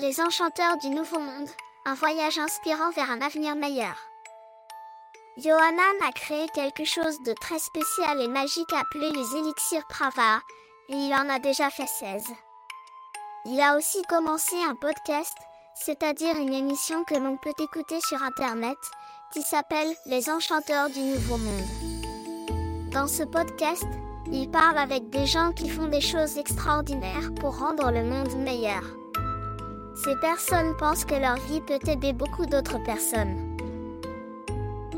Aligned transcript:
Les 0.00 0.20
enchanteurs 0.20 0.76
du 0.78 0.90
Nouveau 0.90 1.18
Monde, 1.18 1.48
un 1.84 1.94
voyage 1.94 2.38
inspirant 2.38 2.92
vers 2.92 3.10
un 3.10 3.20
avenir 3.20 3.56
meilleur. 3.56 3.96
Johanan 5.38 5.96
a 6.06 6.12
créé 6.12 6.46
quelque 6.54 6.84
chose 6.84 7.20
de 7.22 7.32
très 7.32 7.58
spécial 7.58 8.20
et 8.22 8.28
magique 8.28 8.72
appelé 8.72 9.10
les 9.10 9.36
élixirs 9.36 9.84
Prava, 9.88 10.38
et 10.88 10.94
il 10.94 11.12
en 11.12 11.28
a 11.28 11.40
déjà 11.40 11.68
fait 11.70 11.88
16. 11.88 12.26
Il 13.46 13.60
a 13.60 13.76
aussi 13.76 14.00
commencé 14.08 14.54
un 14.70 14.76
podcast, 14.76 15.36
c'est-à-dire 15.74 16.36
une 16.36 16.54
émission 16.54 17.02
que 17.02 17.16
l'on 17.16 17.36
peut 17.36 17.54
écouter 17.58 18.00
sur 18.00 18.22
Internet, 18.22 18.78
qui 19.32 19.42
s'appelle 19.42 19.92
Les 20.06 20.30
Enchanteurs 20.30 20.90
du 20.90 21.00
Nouveau 21.00 21.38
Monde. 21.38 22.92
Dans 22.92 23.08
ce 23.08 23.24
podcast, 23.24 23.88
il 24.30 24.48
parle 24.48 24.78
avec 24.78 25.10
des 25.10 25.26
gens 25.26 25.50
qui 25.50 25.68
font 25.68 25.88
des 25.88 26.00
choses 26.00 26.38
extraordinaires 26.38 27.34
pour 27.40 27.58
rendre 27.58 27.90
le 27.90 28.04
monde 28.04 28.36
meilleur. 28.36 28.97
Ces 30.04 30.14
personnes 30.14 30.76
pensent 30.76 31.04
que 31.04 31.16
leur 31.16 31.34
vie 31.48 31.60
peut 31.60 31.80
aider 31.90 32.12
beaucoup 32.12 32.46
d'autres 32.46 32.80
personnes. 32.84 33.56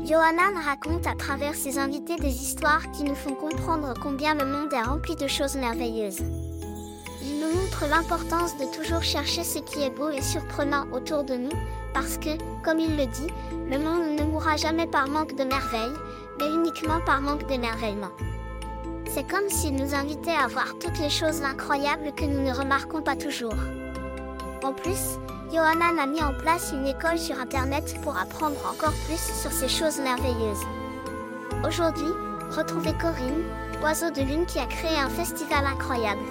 Johanan 0.05 0.53
raconte 0.63 1.07
à 1.07 1.15
travers 1.15 1.55
ses 1.55 1.79
invités 1.79 2.17
des 2.17 2.35
histoires 2.35 2.91
qui 2.91 3.03
nous 3.03 3.15
font 3.15 3.33
comprendre 3.33 3.95
combien 3.99 4.35
le 4.35 4.45
monde 4.45 4.71
est 4.71 4.83
rempli 4.83 5.15
de 5.15 5.25
choses 5.25 5.55
merveilleuses. 5.55 6.19
Il 7.23 7.39
nous 7.39 7.51
montre 7.59 7.85
l'importance 7.89 8.55
de 8.57 8.65
toujours 8.77 9.01
chercher 9.01 9.43
ce 9.43 9.57
qui 9.57 9.81
est 9.81 9.89
beau 9.89 10.11
et 10.11 10.21
surprenant 10.21 10.85
autour 10.91 11.23
de 11.23 11.33
nous, 11.33 11.57
parce 11.95 12.19
que, 12.19 12.37
comme 12.63 12.79
il 12.79 12.95
le 12.95 13.07
dit, 13.07 13.33
le 13.71 13.79
monde 13.79 14.19
ne 14.19 14.23
mourra 14.23 14.55
jamais 14.55 14.85
par 14.85 15.07
manque 15.07 15.35
de 15.35 15.43
merveilles, 15.43 15.97
mais 16.39 16.53
uniquement 16.53 16.99
par 17.07 17.21
manque 17.21 17.47
d'émerveillement. 17.47 18.11
C'est 19.09 19.27
comme 19.27 19.49
s'il 19.49 19.75
nous 19.75 19.95
invitait 19.95 20.29
à 20.31 20.47
voir 20.47 20.75
toutes 20.79 20.99
les 20.99 21.09
choses 21.09 21.41
incroyables 21.41 22.13
que 22.15 22.25
nous 22.25 22.41
ne 22.41 22.53
remarquons 22.53 23.01
pas 23.01 23.15
toujours. 23.15 23.55
En 24.63 24.73
plus, 24.73 25.17
Johanan 25.51 25.97
a 25.97 26.05
mis 26.05 26.21
en 26.21 26.33
place 26.33 26.71
une 26.71 26.85
école 26.85 27.17
sur 27.17 27.39
Internet 27.39 27.95
pour 28.03 28.15
apprendre 28.15 28.57
encore 28.71 28.93
plus 29.07 29.19
sur 29.41 29.51
ces 29.51 29.67
choses 29.67 29.99
merveilleuses. 29.99 30.63
Aujourd'hui, 31.67 32.13
retrouvez 32.55 32.93
Corinne, 32.93 33.43
oiseau 33.81 34.11
de 34.11 34.21
lune 34.21 34.45
qui 34.45 34.59
a 34.59 34.67
créé 34.67 34.95
un 34.97 35.09
festival 35.09 35.65
incroyable. 35.65 36.21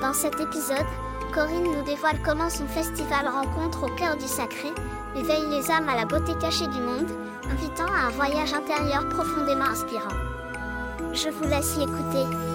Dans 0.00 0.14
cet 0.14 0.40
épisode, 0.40 0.86
Corinne 1.34 1.64
nous 1.64 1.84
dévoile 1.84 2.18
comment 2.24 2.48
son 2.48 2.66
festival 2.66 3.28
rencontre 3.28 3.84
au 3.84 3.94
cœur 3.96 4.16
du 4.16 4.26
sacré, 4.26 4.72
éveille 5.14 5.46
les 5.50 5.70
âmes 5.70 5.90
à 5.90 5.96
la 5.96 6.06
beauté 6.06 6.32
cachée 6.40 6.68
du 6.68 6.80
monde, 6.80 7.10
invitant 7.52 7.92
à 7.92 8.06
un 8.06 8.10
voyage 8.10 8.54
intérieur 8.54 9.06
profondément 9.10 9.66
inspirant. 9.66 10.16
Je 11.12 11.28
vous 11.28 11.44
laisse 11.44 11.76
y 11.76 11.82
écouter. 11.82 12.49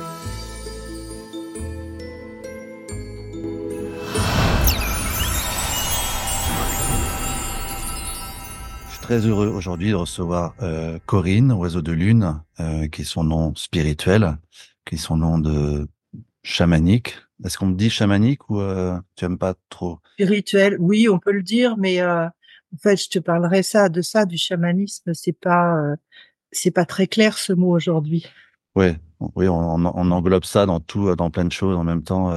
Très 9.05 9.27
heureux 9.27 9.49
aujourd'hui 9.49 9.91
de 9.91 9.95
recevoir 9.95 10.55
euh, 10.63 10.97
Corinne, 11.05 11.51
oiseau 11.51 11.83
de 11.83 11.91
lune, 11.91 12.41
euh, 12.59 12.87
qui 12.87 13.03
est 13.03 13.05
son 13.05 13.23
nom 13.23 13.53
spirituel, 13.53 14.35
qui 14.83 14.95
est 14.95 14.97
son 14.97 15.17
nom 15.17 15.37
de 15.37 15.87
chamanique. 16.41 17.15
Est-ce 17.43 17.59
qu'on 17.59 17.67
me 17.67 17.75
dit 17.75 17.91
chamanique 17.91 18.49
ou 18.49 18.59
euh, 18.59 18.97
tu 19.15 19.25
aimes 19.25 19.37
pas 19.37 19.53
trop? 19.69 19.99
Spirituel, 20.13 20.77
oui, 20.79 21.07
on 21.07 21.19
peut 21.19 21.33
le 21.33 21.43
dire, 21.43 21.77
mais 21.77 22.03
en 22.03 22.31
fait, 22.81 22.97
je 22.97 23.07
te 23.07 23.19
parlerai 23.19 23.61
ça 23.61 23.89
de 23.89 24.01
ça, 24.01 24.25
du 24.25 24.39
chamanisme. 24.39 25.13
C'est 25.13 25.39
pas, 25.39 25.75
c'est 26.51 26.71
pas 26.71 26.85
très 26.85 27.05
clair 27.05 27.37
ce 27.37 27.53
mot 27.53 27.75
aujourd'hui. 27.75 28.25
Ouais, 28.75 28.97
oui, 29.35 29.47
on, 29.47 29.85
on, 29.85 30.11
englobe 30.11 30.45
ça 30.45 30.65
dans 30.65 30.79
tout, 30.79 31.15
dans 31.15 31.29
plein 31.29 31.45
de 31.45 31.51
choses 31.51 31.77
en 31.77 31.83
même 31.83 32.01
temps. 32.01 32.33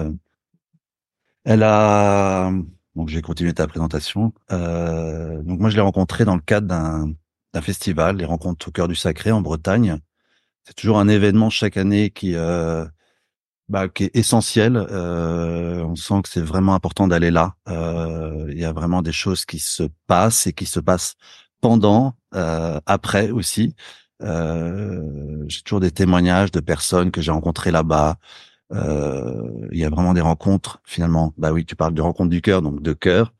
Elle 1.44 1.62
a 1.62 2.52
donc 2.98 3.08
j'ai 3.08 3.22
continué 3.22 3.54
ta 3.54 3.68
présentation. 3.68 4.34
Euh, 4.50 5.40
donc 5.44 5.60
moi 5.60 5.70
je 5.70 5.76
l'ai 5.76 5.82
rencontré 5.82 6.24
dans 6.24 6.34
le 6.34 6.42
cadre 6.42 6.66
d'un 6.66 7.62
festival, 7.62 8.16
les 8.16 8.24
rencontres 8.24 8.68
au 8.68 8.70
cœur 8.72 8.88
du 8.88 8.96
sacré 8.96 9.30
en 9.30 9.40
Bretagne. 9.40 9.98
C'est 10.64 10.74
toujours 10.74 10.98
un 10.98 11.08
événement 11.08 11.48
chaque 11.48 11.76
année 11.76 12.10
qui 12.10 12.34
euh, 12.34 12.84
bah, 13.68 13.88
qui 13.88 14.04
est 14.04 14.16
essentiel. 14.16 14.76
Euh, 14.76 15.84
on 15.84 15.94
sent 15.94 16.22
que 16.22 16.28
c'est 16.28 16.40
vraiment 16.40 16.74
important 16.74 17.06
d'aller 17.06 17.30
là. 17.30 17.54
Euh, 17.68 18.46
Il 18.50 18.58
y 18.58 18.64
a 18.64 18.72
vraiment 18.72 19.02
des 19.02 19.12
choses 19.12 19.44
qui 19.44 19.60
se 19.60 19.84
passent 20.08 20.46
et 20.48 20.52
qui 20.52 20.66
se 20.66 20.80
passent 20.80 21.14
pendant, 21.60 22.16
euh, 22.34 22.80
après 22.86 23.30
aussi. 23.30 23.74
Euh, 24.22 25.44
j'ai 25.46 25.62
toujours 25.62 25.80
des 25.80 25.92
témoignages 25.92 26.50
de 26.50 26.60
personnes 26.60 27.10
que 27.12 27.20
j'ai 27.20 27.30
rencontrées 27.30 27.70
là-bas, 27.70 28.16
il 28.70 29.78
y 29.78 29.84
a 29.84 29.90
vraiment 29.90 30.14
des 30.14 30.20
rencontres 30.20 30.80
finalement. 30.84 31.32
Bah 31.38 31.52
oui, 31.52 31.64
tu 31.64 31.76
parles 31.76 31.94
de 31.94 32.02
rencontres 32.02 32.30
du 32.30 32.42
cœur, 32.42 32.62
donc 32.62 32.82
de 32.82 32.92
cœur, 32.92 33.32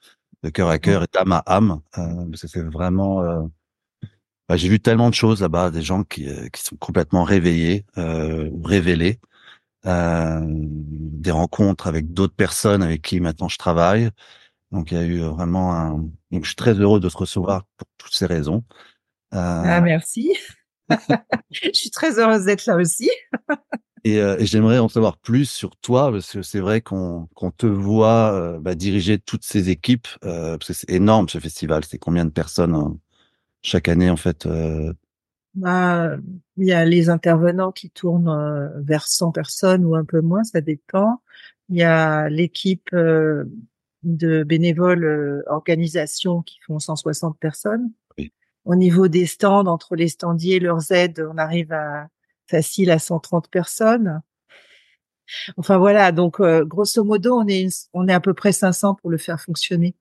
de 0.43 0.51
cœur 0.51 0.69
à 0.69 0.79
cœur 0.79 1.03
et 1.03 1.07
d'âme 1.13 1.33
à 1.33 1.43
âme. 1.47 1.81
Euh, 1.99 2.25
parce 2.31 2.43
que 2.43 2.49
c'est 2.49 2.63
vraiment. 2.63 3.23
Euh, 3.23 3.43
bah, 4.49 4.57
j'ai 4.57 4.69
vu 4.69 4.81
tellement 4.81 5.11
de 5.11 5.15
choses 5.15 5.43
là-bas, 5.43 5.71
des 5.71 5.83
gens 5.83 6.05
qui, 6.05 6.29
euh, 6.29 6.49
qui 6.49 6.63
sont 6.63 6.77
complètement 6.77 7.23
réveillés 7.23 7.85
euh, 7.99 8.49
ou 8.51 8.63
révélés, 8.63 9.21
euh, 9.87 10.41
des 10.47 11.31
rencontres 11.31 11.87
avec 11.87 12.13
d'autres 12.13 12.35
personnes 12.35 12.83
avec 12.83 13.03
qui 13.03 13.21
maintenant 13.21 13.49
je 13.49 13.59
travaille. 13.59 14.11
Donc 14.73 14.91
il 14.91 14.99
y 14.99 15.01
a 15.01 15.05
eu 15.05 15.21
vraiment 15.21 15.75
un. 15.75 15.91
Donc 16.31 16.45
je 16.45 16.49
suis 16.49 16.57
très 16.57 16.75
heureux 16.75 17.01
de 17.01 17.09
te 17.09 17.17
recevoir 17.17 17.65
pour 17.77 17.89
toutes 17.99 18.15
ces 18.15 18.27
raisons. 18.27 18.65
Euh, 19.35 19.63
Ah, 19.65 19.81
merci. 19.83 20.35
je 21.51 21.71
suis 21.75 21.91
très 21.91 22.19
heureuse 22.19 22.45
d'être 22.45 22.65
là 22.67 22.77
aussi. 22.77 23.11
Et, 24.05 24.21
euh, 24.21 24.37
et 24.39 24.47
j'aimerais 24.47 24.79
en 24.79 24.89
savoir 24.89 25.17
plus 25.17 25.49
sur 25.51 25.77
toi 25.77 26.11
parce 26.11 26.33
que 26.33 26.43
c'est 26.43 26.61
vrai 26.61 26.81
qu'on 26.81 27.29
qu'on 27.35 27.51
te 27.51 27.67
voit 27.67 28.33
euh, 28.33 28.59
bah, 28.61 28.75
diriger 28.75 29.19
toutes 29.19 29.45
ces 29.45 29.71
équipes 29.71 30.09
euh, 30.25 30.57
parce 30.59 30.69
que 30.69 30.73
c'est 30.73 30.91
énorme 30.91 31.29
ce 31.29 31.39
festival. 31.39 31.85
C'est 31.85 31.99
combien 31.99 32.25
de 32.25 32.31
personnes 32.31 32.75
hein, 32.75 32.97
chaque 33.63 33.89
année 33.89 34.11
en 34.11 34.17
fait 34.17 34.47
euh, 34.47 34.93
Bah, 35.55 36.17
il 36.57 36.67
y 36.67 36.73
a 36.73 36.85
les 36.85 37.09
intervenants 37.09 37.73
qui 37.73 37.91
tournent 37.91 38.29
euh, 38.29 38.69
vers 38.81 39.07
100 39.07 39.33
personnes 39.33 39.85
ou 39.85 39.95
un 39.95 40.05
peu 40.05 40.21
moins, 40.21 40.45
ça 40.45 40.61
dépend. 40.61 41.21
Il 41.69 41.77
y 41.77 41.83
a 41.83 42.29
l'équipe 42.29 42.89
euh, 42.95 43.45
de 44.03 44.43
bénévoles 44.43 45.05
euh, 45.05 45.43
organisations 45.47 46.43
qui 46.43 46.59
font 46.67 46.79
160 46.79 47.39
personnes. 47.39 47.91
Oui. 48.17 48.33
Au 48.65 48.75
niveau 48.75 49.09
des 49.09 49.27
stands, 49.27 49.67
entre 49.67 49.97
les 49.97 50.09
standiers 50.09 50.57
et 50.57 50.61
leurs 50.61 50.91
aides, 50.93 51.27
on 51.33 51.37
arrive 51.39 51.73
à 51.73 52.09
facile 52.49 52.91
à 52.91 52.99
130 52.99 53.49
personnes. 53.51 54.21
Enfin 55.59 55.77
voilà, 55.79 56.11
donc 56.13 56.41
euh, 56.41 56.65
grosso 56.65 57.05
modo, 57.05 57.37
on 57.39 57.47
est 57.47 57.61
une- 57.63 57.71
on 57.93 58.09
est 58.09 58.13
à 58.15 58.21
peu 58.21 58.33
près 58.35 58.53
500 58.53 58.95
pour 58.95 59.11
le 59.11 59.19
faire 59.19 59.41
fonctionner 59.41 59.95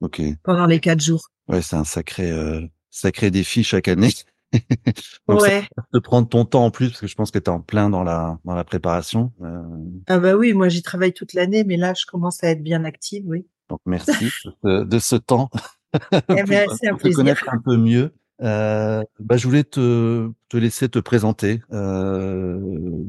Ok, 0.00 0.20
pendant 0.42 0.66
les 0.66 0.80
quatre 0.80 1.00
jours. 1.00 1.28
ouais, 1.48 1.62
c'est 1.62 1.76
un 1.76 1.84
sacré 1.84 2.30
euh, 2.30 2.60
sacré 2.90 3.30
défi 3.30 3.62
chaque 3.62 3.88
année. 3.88 4.10
Donc 5.28 5.40
ça 5.40 5.46
ouais. 5.48 5.68
va 5.76 5.84
te 5.92 5.98
prendre 5.98 6.28
ton 6.28 6.44
temps 6.44 6.64
en 6.64 6.70
plus 6.70 6.88
parce 6.90 7.00
que 7.00 7.06
je 7.06 7.14
pense 7.14 7.30
que 7.30 7.38
tu 7.38 7.44
es 7.44 7.48
en 7.48 7.60
plein 7.60 7.90
dans 7.90 8.02
la 8.02 8.38
dans 8.44 8.54
la 8.54 8.64
préparation. 8.64 9.32
Euh, 9.42 9.62
Ah 10.08 10.18
bah 10.18 10.34
oui, 10.34 10.52
moi 10.52 10.68
j'y 10.68 10.82
travaille 10.82 11.12
toute 11.12 11.32
l'année, 11.34 11.62
mais 11.64 11.76
là 11.76 11.94
je 11.94 12.04
commence 12.06 12.42
à 12.42 12.48
être 12.48 12.62
bien 12.62 12.84
active, 12.84 13.24
oui. 13.26 13.46
donc 13.68 13.80
merci 13.86 14.12
de, 14.44 14.52
ce- 14.64 14.84
de 14.84 14.98
ce 14.98 15.16
temps 15.16 15.48
Eh 15.94 16.42
ben, 16.44 16.66
pour, 16.66 16.74
un 16.74 16.76
pour 16.90 16.98
te 16.98 17.02
plaisir. 17.02 17.16
connaître 17.16 17.48
un 17.48 17.58
peu 17.58 17.76
mieux. 17.76 18.12
Euh, 18.42 19.02
bah, 19.18 19.36
je 19.36 19.46
voulais 19.46 19.64
te, 19.64 20.30
te 20.48 20.56
laisser 20.56 20.88
te 20.88 20.98
présenter 20.98 21.62
euh, 21.72 22.60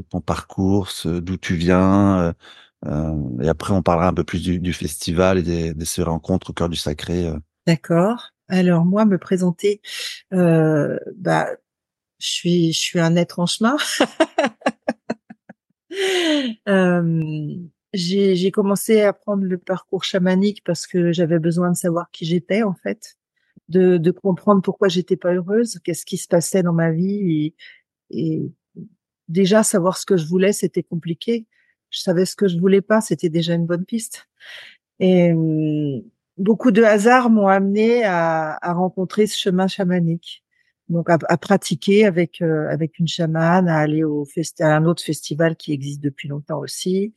ton 0.09 0.21
parcours, 0.21 0.89
d'où 1.05 1.37
tu 1.37 1.55
viens, 1.55 2.19
euh, 2.19 2.33
euh, 2.85 3.41
et 3.41 3.49
après 3.49 3.73
on 3.73 3.81
parlera 3.81 4.07
un 4.07 4.13
peu 4.13 4.23
plus 4.23 4.41
du, 4.41 4.59
du 4.59 4.71
festival 4.71 5.39
et 5.39 5.43
des, 5.43 5.73
de 5.73 5.85
ces 5.85 6.03
rencontres 6.03 6.51
au 6.51 6.53
cœur 6.53 6.69
du 6.69 6.77
sacré. 6.77 7.27
euh. 7.27 7.37
D'accord. 7.65 8.29
Alors 8.47 8.85
moi 8.85 9.03
me 9.03 9.17
présenter, 9.17 9.81
euh, 10.33 10.97
bah 11.17 11.47
je 12.19 12.27
suis 12.27 12.71
je 12.73 12.79
suis 12.79 12.99
un 12.99 13.15
être 13.17 13.39
en 13.39 13.45
chemin. 13.45 13.75
J'ai 17.93 18.51
commencé 18.51 19.01
à 19.01 19.13
prendre 19.13 19.43
le 19.43 19.57
parcours 19.57 20.03
chamanique 20.03 20.63
parce 20.63 20.85
que 20.87 21.11
j'avais 21.11 21.39
besoin 21.39 21.71
de 21.71 21.75
savoir 21.77 22.11
qui 22.11 22.25
j'étais 22.25 22.63
en 22.63 22.73
fait, 22.73 23.17
de 23.69 23.97
de 23.97 24.11
comprendre 24.11 24.61
pourquoi 24.61 24.87
j'étais 24.87 25.17
pas 25.17 25.33
heureuse, 25.33 25.79
qu'est-ce 25.83 26.05
qui 26.05 26.17
se 26.17 26.27
passait 26.27 26.63
dans 26.63 26.73
ma 26.73 26.91
vie 26.91 27.53
et, 28.11 28.17
et 28.19 28.51
déjà 29.27 29.63
savoir 29.63 29.97
ce 29.97 30.05
que 30.05 30.17
je 30.17 30.27
voulais 30.27 30.53
c'était 30.53 30.83
compliqué. 30.83 31.45
Je 31.89 31.99
savais 31.99 32.25
ce 32.25 32.35
que 32.35 32.47
je 32.47 32.57
voulais 32.59 32.81
pas, 32.81 33.01
c'était 33.01 33.29
déjà 33.29 33.53
une 33.53 33.65
bonne 33.65 33.85
piste. 33.85 34.27
Et 34.99 35.31
hum, 35.33 36.01
beaucoup 36.37 36.71
de 36.71 36.83
hasards 36.83 37.29
m'ont 37.29 37.47
amené 37.47 38.03
à, 38.03 38.57
à 38.61 38.73
rencontrer 38.73 39.27
ce 39.27 39.37
chemin 39.37 39.67
chamanique. 39.67 40.43
Donc 40.89 41.09
à, 41.09 41.17
à 41.27 41.37
pratiquer 41.37 42.05
avec 42.05 42.41
euh, 42.41 42.69
avec 42.69 42.99
une 42.99 43.07
chamane, 43.07 43.67
à 43.67 43.77
aller 43.77 44.03
au 44.03 44.25
à 44.59 44.75
un 44.75 44.85
autre 44.85 45.03
festival 45.03 45.55
qui 45.57 45.73
existe 45.73 46.01
depuis 46.01 46.29
longtemps 46.29 46.59
aussi. 46.59 47.13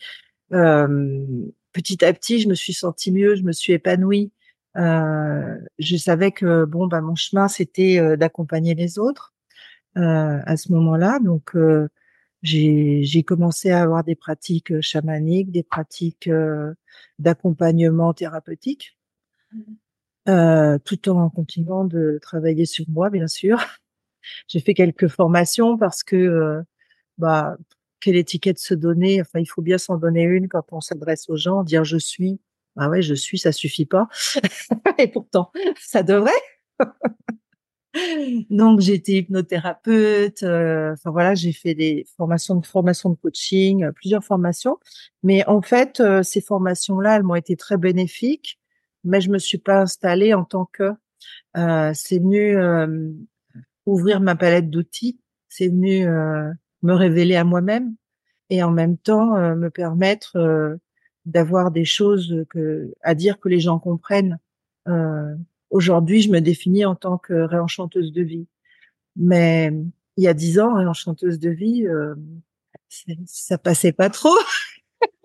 Euh, 0.53 1.25
petit 1.73 2.05
à 2.05 2.13
petit, 2.13 2.41
je 2.41 2.49
me 2.49 2.55
suis 2.55 2.73
sentie 2.73 3.13
mieux, 3.13 3.37
je 3.37 3.43
me 3.43 3.53
suis 3.53 3.73
épanouie. 3.73 4.33
Euh, 4.77 5.59
je 5.79 5.97
savais 5.97 6.31
que 6.33 6.65
bon, 6.65 6.87
bah 6.87 7.01
mon 7.01 7.17
chemin 7.17 7.49
c'était 7.49 7.99
euh, 7.99 8.17
d'accompagner 8.17 8.75
les 8.75 8.99
autres 8.99 9.35
euh, 9.97 10.39
à 10.45 10.57
ce 10.57 10.73
moment-là. 10.73 11.19
Donc 11.21 11.57
euh, 11.57 11.89
j'ai 12.43 13.23
commencé 13.25 13.71
à 13.71 13.83
avoir 13.83 14.05
des 14.05 14.15
pratiques 14.15 14.73
euh, 14.73 14.81
chamaniques, 14.81 15.51
des 15.51 15.63
pratiques 15.63 16.29
euh, 16.29 16.75
d'accompagnement 17.19 18.15
thérapeutique, 18.15 18.97
mmh. 19.53 19.61
euh, 20.29 20.79
tout 20.85 21.09
en 21.09 21.29
continuant 21.31 21.85
de 21.85 22.19
travailler 22.23 22.65
sur 22.67 22.87
moi, 22.89 23.11
bien 23.11 23.27
sûr. 23.27 23.59
J'ai 24.49 24.61
fait 24.61 24.75
quelques 24.75 25.09
formations 25.09 25.79
parce 25.79 26.03
que, 26.03 26.63
bah, 27.19 27.57
quelle 28.01 28.17
étiquette 28.17 28.59
se 28.59 28.75
donner? 28.75 29.21
Enfin, 29.21 29.41
il 29.41 29.47
faut 29.47 29.63
bien 29.63 29.79
s'en 29.79 29.97
donner 29.97 30.25
une 30.25 30.49
quand 30.49 30.65
on 30.73 30.81
s'adresse 30.81 31.29
aux 31.31 31.37
gens, 31.37 31.65
dire 31.65 31.85
je 31.85 31.97
suis. 31.97 32.39
Ah 32.77 32.89
ouais, 32.89 33.03
je 33.03 33.15
suis, 33.15 33.39
ça 33.39 33.53
suffit 33.53 33.87
pas. 33.87 34.09
Et 34.99 35.09
pourtant, 35.09 35.51
ça 35.81 36.03
devrait. 36.03 36.33
Donc 38.51 38.81
j'ai 38.81 38.95
été 38.95 39.19
hypnothérapeute. 39.19 40.43
Euh, 40.43 40.93
enfin 40.93 41.11
voilà, 41.11 41.35
j'ai 41.35 41.53
fait 41.53 41.75
des 41.75 42.07
formations 42.17 42.57
de 42.57 42.65
formation 42.65 43.11
de 43.11 43.17
coaching, 43.17 43.85
euh, 43.85 43.93
plusieurs 43.93 44.25
formations. 44.25 44.79
Mais 45.23 45.45
en 45.49 45.61
fait, 45.61 46.01
euh, 46.01 46.23
ces 46.23 46.41
formations-là, 46.41 47.17
elles 47.17 47.23
m'ont 47.25 47.35
été 47.35 47.57
très 47.57 47.77
bénéfiques. 47.77 48.59
Mais 49.05 49.21
je 49.21 49.31
me 49.31 49.39
suis 49.39 49.59
pas 49.59 49.81
installée 49.81 50.35
en 50.35 50.45
tant 50.45 50.67
que. 50.67 50.93
c'est 51.55 52.19
venu 52.19 52.57
ouvrir 53.87 54.21
ma 54.21 54.37
palette 54.37 54.71
d'outils. 54.71 55.19
C'est 55.49 55.69
venu 55.69 56.07
me 56.07 56.93
révéler 56.93 57.37
à 57.37 57.45
moi-même 57.45 57.95
et 58.51 58.63
en 58.63 58.71
même 58.71 58.99
temps 58.99 59.37
me 59.57 59.71
permettre 59.71 60.79
d'avoir 61.27 61.71
des 61.71 61.85
choses 61.85 62.45
que 62.51 62.93
à 63.03 63.15
dire 63.15 63.39
que 63.39 63.49
les 63.49 63.61
gens 63.61 63.79
comprennent. 63.79 64.39
Aujourd'hui, 65.71 66.21
je 66.21 66.31
me 66.31 66.41
définis 66.41 66.85
en 66.85 66.97
tant 66.97 67.17
que 67.17 67.33
réenchanteuse 67.33 68.13
de 68.13 68.23
vie. 68.23 68.47
Mais 69.17 69.73
il 70.17 70.25
y 70.25 70.29
a 70.29 70.35
dix 70.35 70.59
ans, 70.59 70.75
réenchanteuse 70.75 71.39
de 71.39 71.51
vie, 71.51 71.87
euh, 71.87 72.15
ça 73.27 73.59
passait 73.59 73.93
pas 73.93 74.11
trop. 74.11 74.37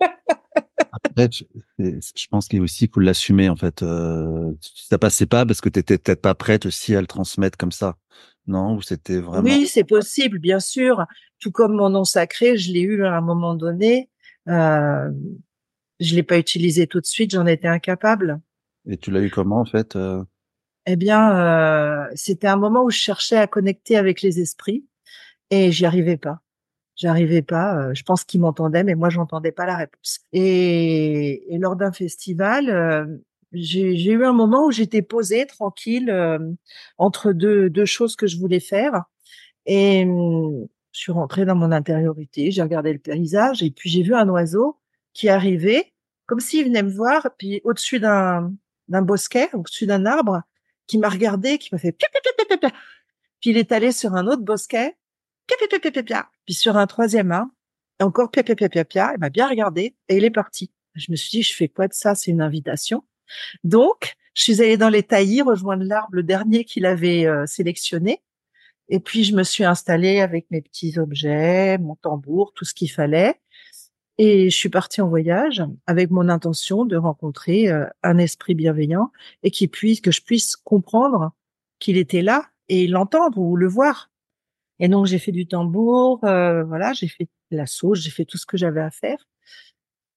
Après, 0.92 1.28
je, 1.30 1.44
je 1.78 2.26
pense 2.30 2.48
qu'il 2.48 2.62
aussi 2.62 2.88
faut 2.92 3.00
l'assumer 3.00 3.48
en 3.48 3.56
fait. 3.56 3.82
Euh, 3.82 4.52
ça 4.60 4.98
passait 4.98 5.26
pas 5.26 5.44
parce 5.44 5.60
que 5.60 5.68
tu 5.68 5.80
étais 5.80 5.98
peut-être 5.98 6.22
pas 6.22 6.34
prête 6.34 6.66
aussi 6.66 6.94
à 6.94 7.00
le 7.00 7.06
transmettre 7.06 7.58
comme 7.58 7.72
ça, 7.72 7.96
non 8.46 8.76
Ou 8.76 8.82
c'était 8.82 9.18
vraiment 9.18 9.42
Oui, 9.42 9.66
c'est 9.66 9.84
possible, 9.84 10.38
bien 10.38 10.60
sûr. 10.60 11.04
Tout 11.40 11.50
comme 11.50 11.74
mon 11.74 11.90
nom 11.90 12.04
sacré, 12.04 12.56
je 12.56 12.72
l'ai 12.72 12.80
eu 12.80 13.04
à 13.04 13.16
un 13.16 13.20
moment 13.20 13.54
donné. 13.54 14.08
Euh, 14.48 15.10
je 16.00 16.14
l'ai 16.14 16.22
pas 16.22 16.38
utilisé 16.38 16.86
tout 16.86 17.00
de 17.00 17.06
suite, 17.06 17.32
j'en 17.32 17.46
étais 17.46 17.68
incapable. 17.68 18.40
Et 18.88 18.96
tu 18.96 19.10
l'as 19.10 19.20
eu 19.20 19.30
comment 19.30 19.60
en 19.60 19.64
fait 19.64 19.96
euh? 19.96 20.22
Eh 20.86 20.96
bien, 20.96 21.36
euh, 21.36 22.06
c'était 22.14 22.46
un 22.46 22.56
moment 22.56 22.84
où 22.84 22.90
je 22.90 22.98
cherchais 22.98 23.36
à 23.36 23.48
connecter 23.48 23.96
avec 23.96 24.22
les 24.22 24.40
esprits 24.40 24.86
et 25.50 25.72
j'y 25.72 25.84
arrivais 25.84 26.16
pas. 26.16 26.40
J'arrivais 26.94 27.42
pas. 27.42 27.76
Euh, 27.76 27.94
je 27.94 28.04
pense 28.04 28.24
qu'ils 28.24 28.40
m'entendaient, 28.40 28.84
mais 28.84 28.94
moi, 28.94 29.10
j'entendais 29.10 29.52
pas 29.52 29.66
la 29.66 29.76
réponse. 29.76 30.20
Et, 30.32 31.44
lors 31.60 31.76
d'un 31.76 31.92
festival, 31.92 32.70
euh, 32.70 33.04
j'ai 33.52 34.10
eu 34.12 34.24
un 34.24 34.32
moment 34.32 34.66
où 34.66 34.70
j'étais 34.70 35.02
posée, 35.02 35.46
tranquille, 35.46 36.12
entre 36.98 37.32
deux, 37.32 37.68
deux 37.70 37.84
choses 37.84 38.16
que 38.16 38.26
je 38.26 38.38
voulais 38.38 38.60
faire. 38.60 39.04
Et 39.66 40.04
hum, 40.04 40.68
je 40.92 41.00
suis 41.00 41.12
rentrée 41.12 41.44
dans 41.44 41.56
mon 41.56 41.72
intériorité, 41.72 42.50
j'ai 42.50 42.62
regardé 42.62 42.92
le 42.92 42.98
paysage 42.98 43.62
et 43.62 43.70
puis 43.70 43.90
j'ai 43.90 44.02
vu 44.02 44.14
un 44.14 44.28
oiseau 44.28 44.78
qui 45.16 45.30
arrivait, 45.30 45.94
comme 46.26 46.40
s'il 46.40 46.66
venait 46.66 46.82
me 46.82 46.90
voir, 46.90 47.30
puis 47.38 47.62
au-dessus 47.64 47.98
d'un 47.98 48.52
d'un 48.88 49.02
bosquet, 49.02 49.48
au-dessus 49.52 49.86
d'un 49.86 50.06
arbre, 50.06 50.42
qui 50.86 50.98
m'a 50.98 51.08
regardé, 51.08 51.58
qui 51.58 51.70
m'a 51.72 51.78
fait 51.78 51.90
pia, 51.90 52.06
pia, 52.12 52.70
Puis 53.40 53.50
il 53.50 53.56
est 53.56 53.72
allé 53.72 53.90
sur 53.90 54.14
un 54.14 54.26
autre 54.26 54.42
bosquet, 54.42 54.96
Puis 56.44 56.54
sur 56.54 56.76
un 56.76 56.86
troisième 56.86 57.32
arbre, 57.32 57.50
et 57.98 58.04
encore 58.04 58.30
pia, 58.30 58.44
pia, 58.44 58.54
pia, 58.54 58.84
pia. 58.84 59.12
Il 59.14 59.20
m'a 59.20 59.30
bien 59.30 59.48
regardé 59.48 59.96
et 60.08 60.18
il 60.18 60.24
est 60.24 60.30
parti. 60.30 60.70
Je 60.94 61.10
me 61.10 61.16
suis 61.16 61.30
dit, 61.30 61.42
je 61.42 61.54
fais 61.54 61.68
quoi 61.68 61.88
de 61.88 61.94
ça? 61.94 62.14
C'est 62.14 62.30
une 62.30 62.42
invitation. 62.42 63.04
Donc, 63.64 64.14
je 64.34 64.42
suis 64.42 64.60
allée 64.60 64.76
dans 64.76 64.90
les 64.90 65.02
taillis 65.02 65.42
rejoindre 65.42 65.82
l'arbre, 65.82 66.10
le 66.12 66.22
dernier 66.22 66.64
qu'il 66.64 66.86
avait 66.86 67.26
euh, 67.26 67.46
sélectionné. 67.46 68.22
Et 68.88 69.00
puis, 69.00 69.24
je 69.24 69.34
me 69.34 69.42
suis 69.42 69.64
installée 69.64 70.20
avec 70.20 70.46
mes 70.50 70.60
petits 70.60 70.98
objets, 70.98 71.78
mon 71.78 71.96
tambour, 71.96 72.52
tout 72.54 72.64
ce 72.64 72.74
qu'il 72.74 72.90
fallait. 72.90 73.40
Et 74.18 74.48
je 74.48 74.56
suis 74.56 74.70
partie 74.70 75.00
en 75.00 75.08
voyage 75.08 75.62
avec 75.86 76.10
mon 76.10 76.28
intention 76.28 76.84
de 76.84 76.96
rencontrer 76.96 77.68
euh, 77.70 77.86
un 78.02 78.16
esprit 78.18 78.54
bienveillant 78.54 79.10
et 79.42 79.50
qui 79.50 79.68
puisse 79.68 80.00
que 80.00 80.10
je 80.10 80.22
puisse 80.22 80.56
comprendre 80.56 81.32
qu'il 81.78 81.98
était 81.98 82.22
là 82.22 82.48
et 82.68 82.86
l'entendre 82.86 83.38
ou 83.38 83.56
le 83.56 83.68
voir. 83.68 84.10
Et 84.78 84.88
donc 84.88 85.06
j'ai 85.06 85.18
fait 85.18 85.32
du 85.32 85.46
tambour, 85.46 86.24
euh, 86.24 86.64
voilà, 86.64 86.92
j'ai 86.92 87.08
fait 87.08 87.28
la 87.50 87.66
sauce, 87.66 88.00
j'ai 88.00 88.10
fait 88.10 88.24
tout 88.24 88.38
ce 88.38 88.46
que 88.46 88.56
j'avais 88.56 88.80
à 88.80 88.90
faire. 88.90 89.18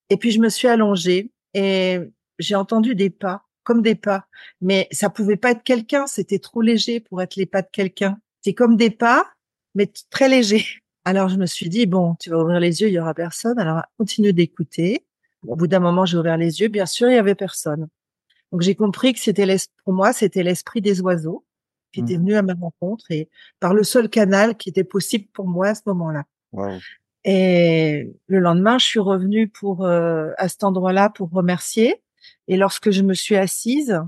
Et 0.10 0.18
puis 0.18 0.31
je 0.31 0.40
me 0.40 0.50
suis 0.50 0.68
allongée 0.68 1.31
et 1.54 2.00
j'ai 2.40 2.56
entendu 2.56 2.95
des 2.95 3.10
pas, 3.10 3.44
comme 3.63 3.81
des 3.81 3.95
pas, 3.95 4.25
mais 4.62 4.88
ça 4.92 5.10
pouvait 5.10 5.38
pas 5.38 5.52
être 5.52 5.63
quelqu'un, 5.63 6.07
c'était 6.07 6.40
trop 6.40 6.62
léger 6.62 7.00
pour 7.00 7.22
être 7.22 7.36
les 7.36 7.45
pas 7.45 7.62
de 7.62 7.69
quelqu'un. 7.72 8.18
C'est 8.42 8.54
comme 8.54 8.78
des 8.78 8.90
pas, 8.90 9.30
mais 9.75 9.92
très 10.10 10.30
léger. 10.30 10.79
Alors 11.06 11.30
je 11.30 11.38
me 11.38 11.46
suis 11.46 11.69
dit 11.69 11.86
bon, 11.86 12.16
tu 12.19 12.30
vas 12.30 12.38
ouvrir 12.38 12.60
les 12.60 12.81
yeux, 12.81 12.90
il 12.90 12.94
y 12.94 13.00
aura 13.00 13.13
personne. 13.13 13.57
Alors 13.60 13.84
continue 13.98 14.34
d'écouter. 14.34 15.06
Au 15.48 15.56
bout 15.56 15.68
d'un 15.68 15.80
moment, 15.80 16.06
j'ai 16.06 16.18
ouvert 16.18 16.38
les 16.38 16.60
yeux. 16.60 16.68
Bien 16.68 16.86
sûr, 16.86 17.10
il 17.10 17.16
y 17.16 17.18
avait 17.18 17.36
personne. 17.36 17.88
Donc 18.51 18.62
j'ai 18.62 18.75
compris 18.75 19.13
que 19.13 19.19
c'était 19.19 19.46
pour 19.84 19.94
moi, 19.94 20.12
c'était 20.13 20.44
l'esprit 20.44 20.81
des 20.81 21.01
oiseaux 21.01 21.46
qui 21.92 22.01
était 22.01 22.18
mmh. 22.18 22.22
venu 22.22 22.36
à 22.36 22.42
ma 22.42 22.54
rencontre 22.54 23.06
et 23.10 23.30
par 23.60 23.74
le 23.74 23.84
seul 23.84 24.10
canal 24.10 24.56
qui 24.56 24.69
était 24.69 24.84
possible 24.84 25.25
pour 25.34 25.48
moi 25.48 25.69
à 25.69 25.75
ce 25.75 25.81
moment-là. 25.88 26.25
Et 27.25 28.12
le 28.28 28.40
lendemain, 28.40 28.78
je 28.78 28.86
suis 28.86 29.00
revenue 29.00 29.48
pour 29.50 29.86
euh, 29.86 30.31
à 30.38 30.48
cet 30.50 30.63
endroit-là 30.63 31.10
pour 31.10 31.30
remercier. 31.31 32.02
Et 32.48 32.57
lorsque 32.57 32.92
je 32.92 33.02
me 33.02 33.13
suis 33.13 33.36
assise, 33.36 34.00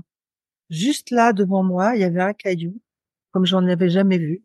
juste 0.70 1.10
là 1.10 1.32
devant 1.32 1.62
moi, 1.62 1.94
il 1.94 2.00
y 2.00 2.04
avait 2.04 2.22
un 2.22 2.32
caillou 2.32 2.80
comme 3.32 3.46
j'en 3.46 3.66
avais 3.66 3.88
jamais 3.88 4.18
vu 4.18 4.42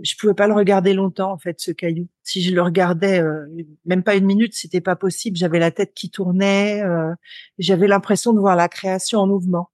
je 0.00 0.14
pouvais 0.16 0.34
pas 0.34 0.46
le 0.46 0.54
regarder 0.54 0.94
longtemps 0.94 1.32
en 1.32 1.38
fait 1.38 1.60
ce 1.60 1.70
caillou. 1.70 2.08
Si 2.22 2.42
je 2.42 2.54
le 2.54 2.62
regardais 2.62 3.20
euh, 3.20 3.46
même 3.84 4.02
pas 4.02 4.14
une 4.14 4.24
minute, 4.24 4.54
c'était 4.54 4.80
pas 4.80 4.96
possible. 4.96 5.36
J'avais 5.36 5.58
la 5.58 5.70
tête 5.70 5.92
qui 5.94 6.10
tournait, 6.10 6.82
euh, 6.82 7.12
j'avais 7.58 7.88
l'impression 7.88 8.32
de 8.32 8.40
voir 8.40 8.56
la 8.56 8.68
création 8.68 9.20
en 9.20 9.26
mouvement. 9.26 9.70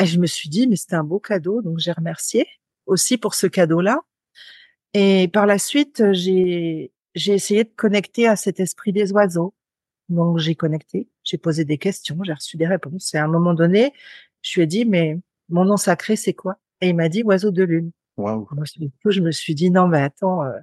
Et 0.00 0.06
je 0.06 0.18
me 0.18 0.26
suis 0.26 0.48
dit 0.48 0.66
mais 0.68 0.76
c'était 0.76 0.96
un 0.96 1.04
beau 1.04 1.18
cadeau, 1.20 1.62
donc 1.62 1.78
j'ai 1.78 1.92
remercié 1.92 2.46
aussi 2.86 3.18
pour 3.18 3.34
ce 3.34 3.46
cadeau-là. 3.46 4.00
Et 4.94 5.28
par 5.28 5.46
la 5.46 5.58
suite, 5.58 6.02
j'ai 6.12 6.92
j'ai 7.14 7.34
essayé 7.34 7.64
de 7.64 7.70
connecter 7.76 8.28
à 8.28 8.36
cet 8.36 8.60
esprit 8.60 8.92
des 8.92 9.12
oiseaux. 9.12 9.54
Donc 10.08 10.38
j'ai 10.38 10.54
connecté, 10.56 11.08
j'ai 11.24 11.38
posé 11.38 11.64
des 11.64 11.78
questions, 11.78 12.18
j'ai 12.24 12.32
reçu 12.34 12.56
des 12.56 12.66
réponses. 12.66 13.14
Et 13.14 13.18
à 13.18 13.24
un 13.24 13.28
moment 13.28 13.54
donné, 13.54 13.92
je 14.42 14.54
lui 14.56 14.62
ai 14.62 14.66
dit 14.66 14.84
mais 14.84 15.18
mon 15.48 15.64
nom 15.64 15.76
sacré 15.76 16.16
c'est 16.16 16.34
quoi? 16.34 16.56
Et 16.80 16.90
il 16.90 16.96
m'a 16.96 17.08
dit 17.08 17.22
oiseau 17.24 17.50
de 17.50 17.64
lune. 17.64 17.92
Je 19.06 19.20
me 19.20 19.30
suis 19.32 19.54
dit 19.54 19.70
non, 19.70 19.88
mais 19.88 20.00
attends, 20.02 20.44
euh, 20.44 20.58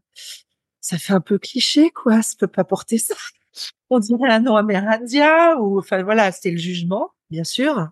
ça 0.82 0.98
fait 0.98 1.14
un 1.14 1.22
peu 1.22 1.38
cliché, 1.38 1.90
quoi. 1.92 2.22
Ça 2.22 2.36
peut 2.40 2.48
pas 2.48 2.64
porter 2.64 2.98
ça. 2.98 3.16
On 3.90 4.00
dirait 4.00 4.30
un 4.30 4.40
nom 4.40 4.56
amérindien 4.56 5.56
ou, 5.58 5.80
enfin 5.80 6.04
voilà, 6.04 6.32
c'était 6.32 6.52
le 6.52 6.58
jugement, 6.58 7.12
bien 7.30 7.44
sûr. 7.44 7.90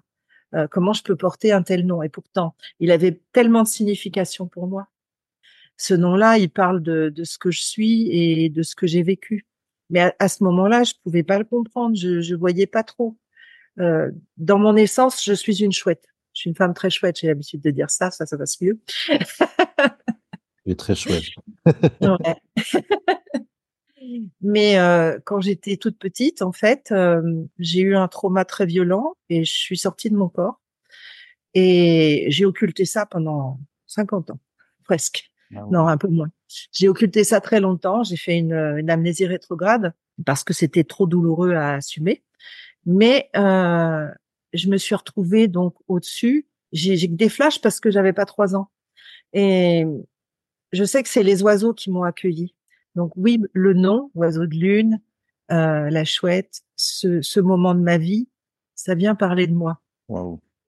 Euh, 0.53 0.67
comment 0.69 0.93
je 0.93 1.03
peux 1.03 1.15
porter 1.15 1.51
un 1.51 1.63
tel 1.63 1.86
nom? 1.86 2.03
Et 2.03 2.10
pourtant, 2.10 2.55
il 2.79 2.91
avait 2.91 3.19
tellement 3.34 3.63
de 3.63 3.67
signification 3.67 4.48
pour 4.48 4.67
moi. 4.67 4.88
Ce 5.77 5.93
nom-là, 5.93 6.38
il 6.38 6.50
parle 6.50 6.81
de, 6.81 7.10
de 7.10 7.24
ce 7.24 7.38
que 7.38 7.51
je 7.51 7.62
suis 7.62 8.10
et 8.12 8.50
de 8.50 8.63
ce 8.63 8.75
que 8.75 8.88
j'ai 8.88 9.03
vécu. 9.03 9.45
Mais 9.89 10.13
à, 10.19 10.27
ce 10.29 10.43
moment-là, 10.43 10.84
je 10.84 10.93
pouvais 11.03 11.24
pas 11.24 11.38
le 11.38 11.45
comprendre. 11.45 11.95
Je, 11.95 12.22
je 12.22 12.36
voyais 12.36 12.67
pas 12.67 12.84
trop. 12.84 13.17
Euh, 13.79 14.12
dans 14.38 14.57
mon 14.57 14.75
essence, 14.75 15.24
je 15.24 15.34
suis 15.34 15.63
une 15.63 15.72
chouette. 15.72 16.07
Je 16.36 16.42
suis 16.42 16.50
une 16.50 16.56
femme 16.56 16.74
très 16.74 16.89
chouette, 16.89 17.18
j'ai 17.20 17.27
l'habitude 17.27 17.62
de 17.62 17.72
dire 17.72 17.89
ça, 17.89 18.12
ça, 18.12 18.25
ça 18.25 18.38
passe 18.38 18.60
mieux. 18.62 18.77
est 20.65 20.77
très 20.77 20.96
chouette. 20.96 21.24
Mais 24.42 24.77
euh, 24.77 25.18
quand 25.24 25.39
j'étais 25.39 25.77
toute 25.77 25.98
petite, 25.98 26.42
en 26.42 26.51
fait, 26.51 26.92
euh, 26.92 27.22
j'ai 27.58 27.80
eu 27.80 27.96
un 27.96 28.10
trauma 28.10 28.44
très 28.46 28.65
violent 28.65 29.13
et 29.30 29.46
je 29.46 29.54
suis 29.54 29.77
sortie 29.77 30.10
de 30.10 30.18
mon 30.18 30.27
corps. 30.30 30.60
Et 31.54 32.25
j'ai 32.27 32.46
occulté 32.46 32.84
ça 32.84 33.06
pendant 33.06 33.58
50 33.88 34.32
ans, 34.32 34.39
presque. 34.84 35.32
Ah 35.56 35.62
non, 35.72 35.88
un 35.88 35.98
peu 35.98 36.10
moins. 36.10 36.30
J'ai 36.74 36.89
occulté 36.89 37.24
ça 37.24 37.39
très 37.39 37.62
longtemps. 37.62 38.04
J'ai 38.04 38.18
fait 38.18 38.38
une, 38.38 38.54
une 38.54 38.89
amnésie 38.89 39.25
rétrograde 39.25 39.94
parce 40.25 40.44
que 40.44 40.54
c'était 40.54 40.84
trop 40.84 41.08
douloureux 41.08 41.54
à 41.54 41.75
assumer. 41.75 42.25
Mais 42.86 43.30
euh, 43.38 44.10
je 44.55 44.69
me 44.69 44.77
suis 44.77 44.95
retrouvée 44.95 45.47
donc 45.47 45.75
au-dessus. 45.88 46.47
J'ai 46.71 47.07
des 47.07 47.29
flashs 47.29 47.62
parce 47.62 47.79
que 47.79 47.91
j'avais 47.91 48.13
pas 48.13 48.25
trois 48.25 48.55
ans. 48.55 48.69
Et 49.33 49.85
je 50.71 50.83
sais 50.83 51.03
que 51.03 51.09
c'est 51.09 51.24
les 51.24 51.43
oiseaux 51.43 51.74
qui 51.74 51.91
m'ont 51.91 52.03
accueilli. 52.03 52.55
Donc 52.95 53.12
oui, 53.15 53.41
le 53.53 53.74
nom, 53.74 54.09
oiseau 54.15 54.45
de 54.45 54.55
lune, 54.55 55.01
euh, 55.51 55.89
la 55.89 56.05
chouette, 56.05 56.62
ce, 56.75 57.21
ce, 57.21 57.39
moment 57.39 57.75
de 57.75 57.81
ma 57.81 57.97
vie, 57.97 58.27
ça 58.74 58.95
vient 58.95 59.15
parler 59.15 59.47
de 59.47 59.53
moi. 59.53 59.81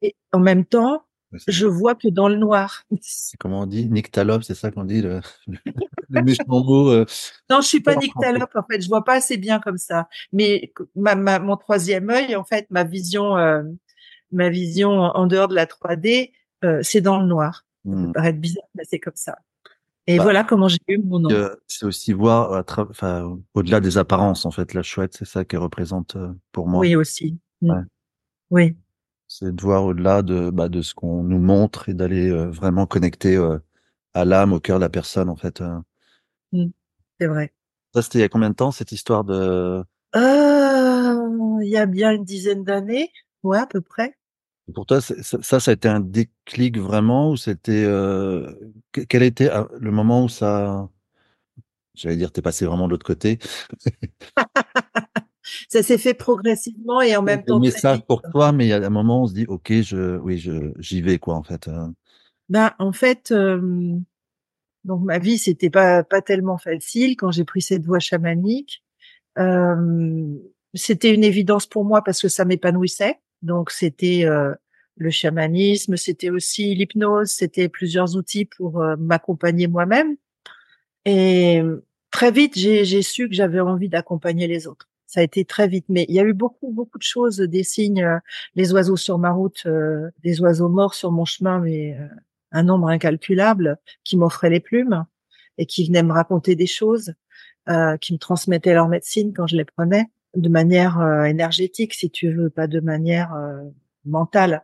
Et 0.01 0.15
en 0.31 0.39
même 0.39 0.65
temps, 0.65 1.06
je 1.47 1.65
vois 1.65 1.95
que 1.95 2.07
dans 2.07 2.29
le 2.29 2.35
noir. 2.37 2.83
C'est 3.01 3.37
comment 3.37 3.61
on 3.61 3.65
dit? 3.65 3.87
Nyctalope, 3.89 4.43
c'est 4.43 4.55
ça 4.55 4.71
qu'on 4.71 4.85
dit 4.85 5.01
le, 5.01 5.21
le 6.09 6.21
méchant 6.23 6.43
mot. 6.47 6.89
Euh... 6.89 7.05
Non, 7.49 7.61
je 7.61 7.67
suis 7.67 7.81
pas 7.81 7.95
nyctalope 7.95 8.55
en 8.55 8.63
fait. 8.63 8.81
Je 8.81 8.87
vois 8.87 9.03
pas 9.03 9.15
assez 9.15 9.37
bien 9.37 9.59
comme 9.59 9.77
ça. 9.77 10.07
Mais 10.31 10.71
ma, 10.95 11.15
ma 11.15 11.39
mon 11.39 11.57
troisième 11.57 12.09
œil, 12.09 12.35
en 12.35 12.43
fait, 12.43 12.67
ma 12.69 12.83
vision, 12.83 13.37
euh, 13.37 13.63
ma 14.31 14.49
vision 14.49 14.89
en 14.91 15.27
dehors 15.27 15.47
de 15.47 15.55
la 15.55 15.65
3D, 15.65 16.31
euh, 16.63 16.79
c'est 16.81 17.01
dans 17.01 17.19
le 17.19 17.25
noir. 17.27 17.65
Ça 17.85 17.91
peut 17.91 17.97
Hmm. 17.97 18.11
paraître 18.11 18.39
bizarre, 18.39 18.65
mais 18.75 18.83
c'est 18.85 18.99
comme 18.99 19.15
ça. 19.15 19.37
Et 20.07 20.17
Bah, 20.17 20.23
voilà 20.23 20.43
comment 20.43 20.67
j'ai 20.67 20.77
eu 20.87 20.97
mon 20.97 21.19
nom. 21.19 21.29
C'est 21.67 21.85
aussi 21.85 22.11
voir, 22.13 22.63
enfin, 22.77 23.37
au-delà 23.53 23.79
des 23.79 23.97
apparences, 23.97 24.45
en 24.45 24.51
fait, 24.51 24.73
la 24.73 24.83
chouette, 24.83 25.15
c'est 25.17 25.25
ça 25.25 25.45
qu'elle 25.45 25.59
représente 25.59 26.17
pour 26.51 26.67
moi. 26.67 26.79
Oui 26.81 26.95
aussi. 26.95 27.37
Mm. 27.61 27.69
Ouais. 27.71 27.81
Oui. 28.49 28.75
C'est 29.27 29.53
de 29.55 29.61
voir 29.61 29.83
au-delà 29.85 30.21
de, 30.21 30.49
bah, 30.49 30.69
de 30.69 30.81
ce 30.81 30.93
qu'on 30.93 31.23
nous 31.23 31.39
montre 31.39 31.89
et 31.89 31.93
d'aller 31.93 32.29
euh, 32.29 32.49
vraiment 32.49 32.85
connecter 32.85 33.35
euh, 33.35 33.57
à 34.13 34.25
l'âme, 34.25 34.53
au 34.53 34.59
cœur 34.59 34.77
de 34.79 34.83
la 34.85 34.89
personne, 34.89 35.29
en 35.29 35.35
fait. 35.35 35.61
euh. 35.61 35.79
C'est 37.19 37.27
vrai. 37.27 37.53
Ça, 37.93 38.01
c'était 38.01 38.19
il 38.19 38.21
y 38.21 38.25
a 38.25 38.29
combien 38.29 38.49
de 38.49 38.55
temps, 38.55 38.71
cette 38.71 38.91
histoire 38.91 39.23
de... 39.23 39.83
Euh, 40.15 41.59
il 41.61 41.69
y 41.69 41.77
a 41.77 41.85
bien 41.85 42.11
une 42.11 42.23
dizaine 42.23 42.63
d'années, 42.63 43.11
ouais, 43.43 43.57
à 43.57 43.67
peu 43.67 43.81
près. 43.81 44.15
Pour 44.73 44.85
toi, 44.85 45.01
ça, 45.01 45.15
ça, 45.41 45.71
a 45.71 45.73
été 45.73 45.87
un 45.87 45.99
déclic 45.99 46.77
vraiment 46.77 47.31
ou 47.31 47.37
c'était... 47.37 47.83
Que- 48.91 49.01
Quel 49.07 49.23
était 49.23 49.49
euh, 49.51 49.65
le 49.79 49.91
moment 49.91 50.23
où 50.23 50.29
ça... 50.29 50.89
J'allais 51.95 52.15
dire, 52.17 52.31
t'es 52.31 52.41
passé 52.41 52.65
vraiment 52.65 52.85
de 52.85 52.91
l'autre 52.91 53.05
côté? 53.05 53.39
Ça 55.69 55.83
s'est 55.83 55.97
fait 55.97 56.13
progressivement 56.13 57.01
et 57.01 57.15
en 57.15 57.21
même 57.21 57.43
temps 57.43 57.59
très 57.59 57.69
message 57.69 58.01
pour 58.07 58.21
toi, 58.21 58.51
mais 58.51 58.65
il 58.65 58.69
y 58.69 58.73
a 58.73 58.77
un 58.85 58.89
moment 58.89 59.21
où 59.21 59.23
on 59.23 59.27
se 59.27 59.33
dit, 59.33 59.45
ok, 59.47 59.81
je, 59.81 60.17
oui, 60.17 60.37
je, 60.37 60.71
j'y 60.79 61.01
vais, 61.01 61.17
quoi, 61.19 61.35
en 61.35 61.43
fait. 61.43 61.67
euh. 61.67 61.87
Ben, 62.49 62.73
en 62.79 62.93
fait, 62.93 63.31
euh, 63.31 63.97
donc 64.85 65.03
ma 65.03 65.19
vie 65.19 65.37
c'était 65.37 65.69
pas 65.69 66.03
pas 66.03 66.21
tellement 66.21 66.57
facile 66.57 67.17
quand 67.17 67.31
j'ai 67.31 67.43
pris 67.43 67.61
cette 67.61 67.85
voie 67.85 67.99
chamanique. 67.99 68.83
Euh, 69.37 70.35
c'était 70.73 71.13
une 71.13 71.23
évidence 71.23 71.67
pour 71.67 71.83
moi 71.85 72.03
parce 72.03 72.21
que 72.21 72.29
ça 72.29 72.45
m'épanouissait. 72.45 73.19
Donc 73.41 73.69
c'était 73.71 74.23
euh, 74.25 74.53
le 74.95 75.09
chamanisme, 75.11 75.97
c'était 75.97 76.29
aussi 76.29 76.73
l'hypnose, 76.73 77.29
c'était 77.29 77.69
plusieurs 77.69 78.15
outils 78.15 78.45
pour 78.45 78.81
euh, 78.81 78.95
m'accompagner 78.97 79.67
moi-même. 79.67 80.15
Et 81.05 81.61
très 82.11 82.31
vite 82.31 82.57
j'ai 82.57 82.85
j'ai 82.85 83.01
su 83.01 83.27
que 83.27 83.35
j'avais 83.35 83.59
envie 83.59 83.89
d'accompagner 83.89 84.47
les 84.47 84.67
autres. 84.67 84.89
Ça 85.07 85.21
a 85.21 85.23
été 85.23 85.45
très 85.45 85.67
vite, 85.67 85.85
mais 85.89 86.05
il 86.09 86.15
y 86.15 86.19
a 86.19 86.23
eu 86.23 86.33
beaucoup 86.33 86.71
beaucoup 86.71 86.97
de 86.97 87.03
choses, 87.03 87.37
des 87.37 87.63
signes, 87.63 88.03
euh, 88.03 88.19
les 88.55 88.73
oiseaux 88.73 88.97
sur 88.97 89.17
ma 89.17 89.31
route, 89.31 89.63
euh, 89.65 90.09
des 90.23 90.41
oiseaux 90.41 90.69
morts 90.69 90.93
sur 90.93 91.11
mon 91.11 91.25
chemin, 91.25 91.59
mais 91.59 91.97
euh, 91.97 92.07
un 92.51 92.63
nombre 92.63 92.89
incalculable 92.89 93.77
qui 94.03 94.17
m'offraient 94.17 94.49
les 94.49 94.59
plumes 94.59 95.05
et 95.57 95.65
qui 95.65 95.87
venaient 95.87 96.03
me 96.03 96.13
raconter 96.13 96.55
des 96.55 96.67
choses, 96.67 97.13
euh, 97.69 97.97
qui 97.97 98.13
me 98.13 98.17
transmettaient 98.17 98.73
leur 98.73 98.87
médecine 98.87 99.33
quand 99.33 99.47
je 99.47 99.57
les 99.57 99.65
prenais, 99.65 100.05
de 100.35 100.49
manière 100.49 100.99
euh, 100.99 101.23
énergétique, 101.23 101.93
si 101.93 102.09
tu 102.09 102.31
veux, 102.31 102.49
pas 102.49 102.67
de 102.67 102.79
manière 102.79 103.33
euh, 103.33 103.63
mentale. 104.05 104.63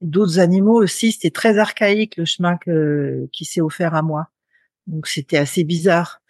D'autres 0.00 0.38
animaux 0.38 0.82
aussi, 0.82 1.12
c'était 1.12 1.30
très 1.30 1.58
archaïque 1.58 2.16
le 2.16 2.24
chemin 2.24 2.56
que, 2.56 3.28
qui 3.32 3.44
s'est 3.44 3.60
offert 3.60 3.94
à 3.94 4.02
moi. 4.02 4.28
Donc 4.86 5.06
c'était 5.06 5.36
assez 5.36 5.62
bizarre. 5.62 6.22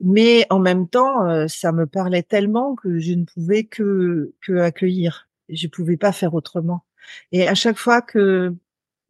Mais 0.00 0.46
en 0.50 0.60
même 0.60 0.88
temps, 0.88 1.26
euh, 1.28 1.48
ça 1.48 1.72
me 1.72 1.86
parlait 1.86 2.22
tellement 2.22 2.74
que 2.76 2.98
je 2.98 3.14
ne 3.14 3.24
pouvais 3.24 3.64
que, 3.64 4.32
que 4.42 4.58
accueillir. 4.58 5.28
Je 5.48 5.66
pouvais 5.66 5.96
pas 5.96 6.12
faire 6.12 6.34
autrement. 6.34 6.84
Et 7.32 7.48
à 7.48 7.54
chaque 7.54 7.78
fois 7.78 8.02
que 8.02 8.54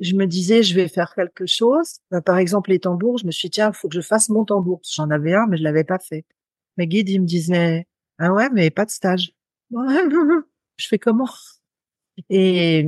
je 0.00 0.14
me 0.14 0.26
disais, 0.26 0.62
je 0.62 0.74
vais 0.74 0.88
faire 0.88 1.14
quelque 1.14 1.46
chose, 1.46 1.98
bah, 2.10 2.22
par 2.22 2.38
exemple 2.38 2.70
les 2.70 2.78
tambours, 2.80 3.18
je 3.18 3.26
me 3.26 3.32
suis 3.32 3.48
dit, 3.48 3.54
tiens, 3.54 3.72
faut 3.72 3.88
que 3.88 3.96
je 3.96 4.00
fasse 4.00 4.28
mon 4.30 4.44
tambour. 4.44 4.80
J'en 4.94 5.10
avais 5.10 5.34
un, 5.34 5.46
mais 5.46 5.56
je 5.58 5.62
l'avais 5.64 5.84
pas 5.84 5.98
fait. 5.98 6.24
Mes 6.78 6.86
guides, 6.86 7.08
ils 7.10 7.20
me 7.20 7.26
disaient, 7.26 7.86
ah 8.18 8.32
ouais, 8.32 8.48
mais 8.52 8.70
pas 8.70 8.84
de 8.84 8.90
stage. 8.90 9.32
je 9.70 10.88
fais 10.88 10.98
comment 10.98 11.28
Et 12.30 12.86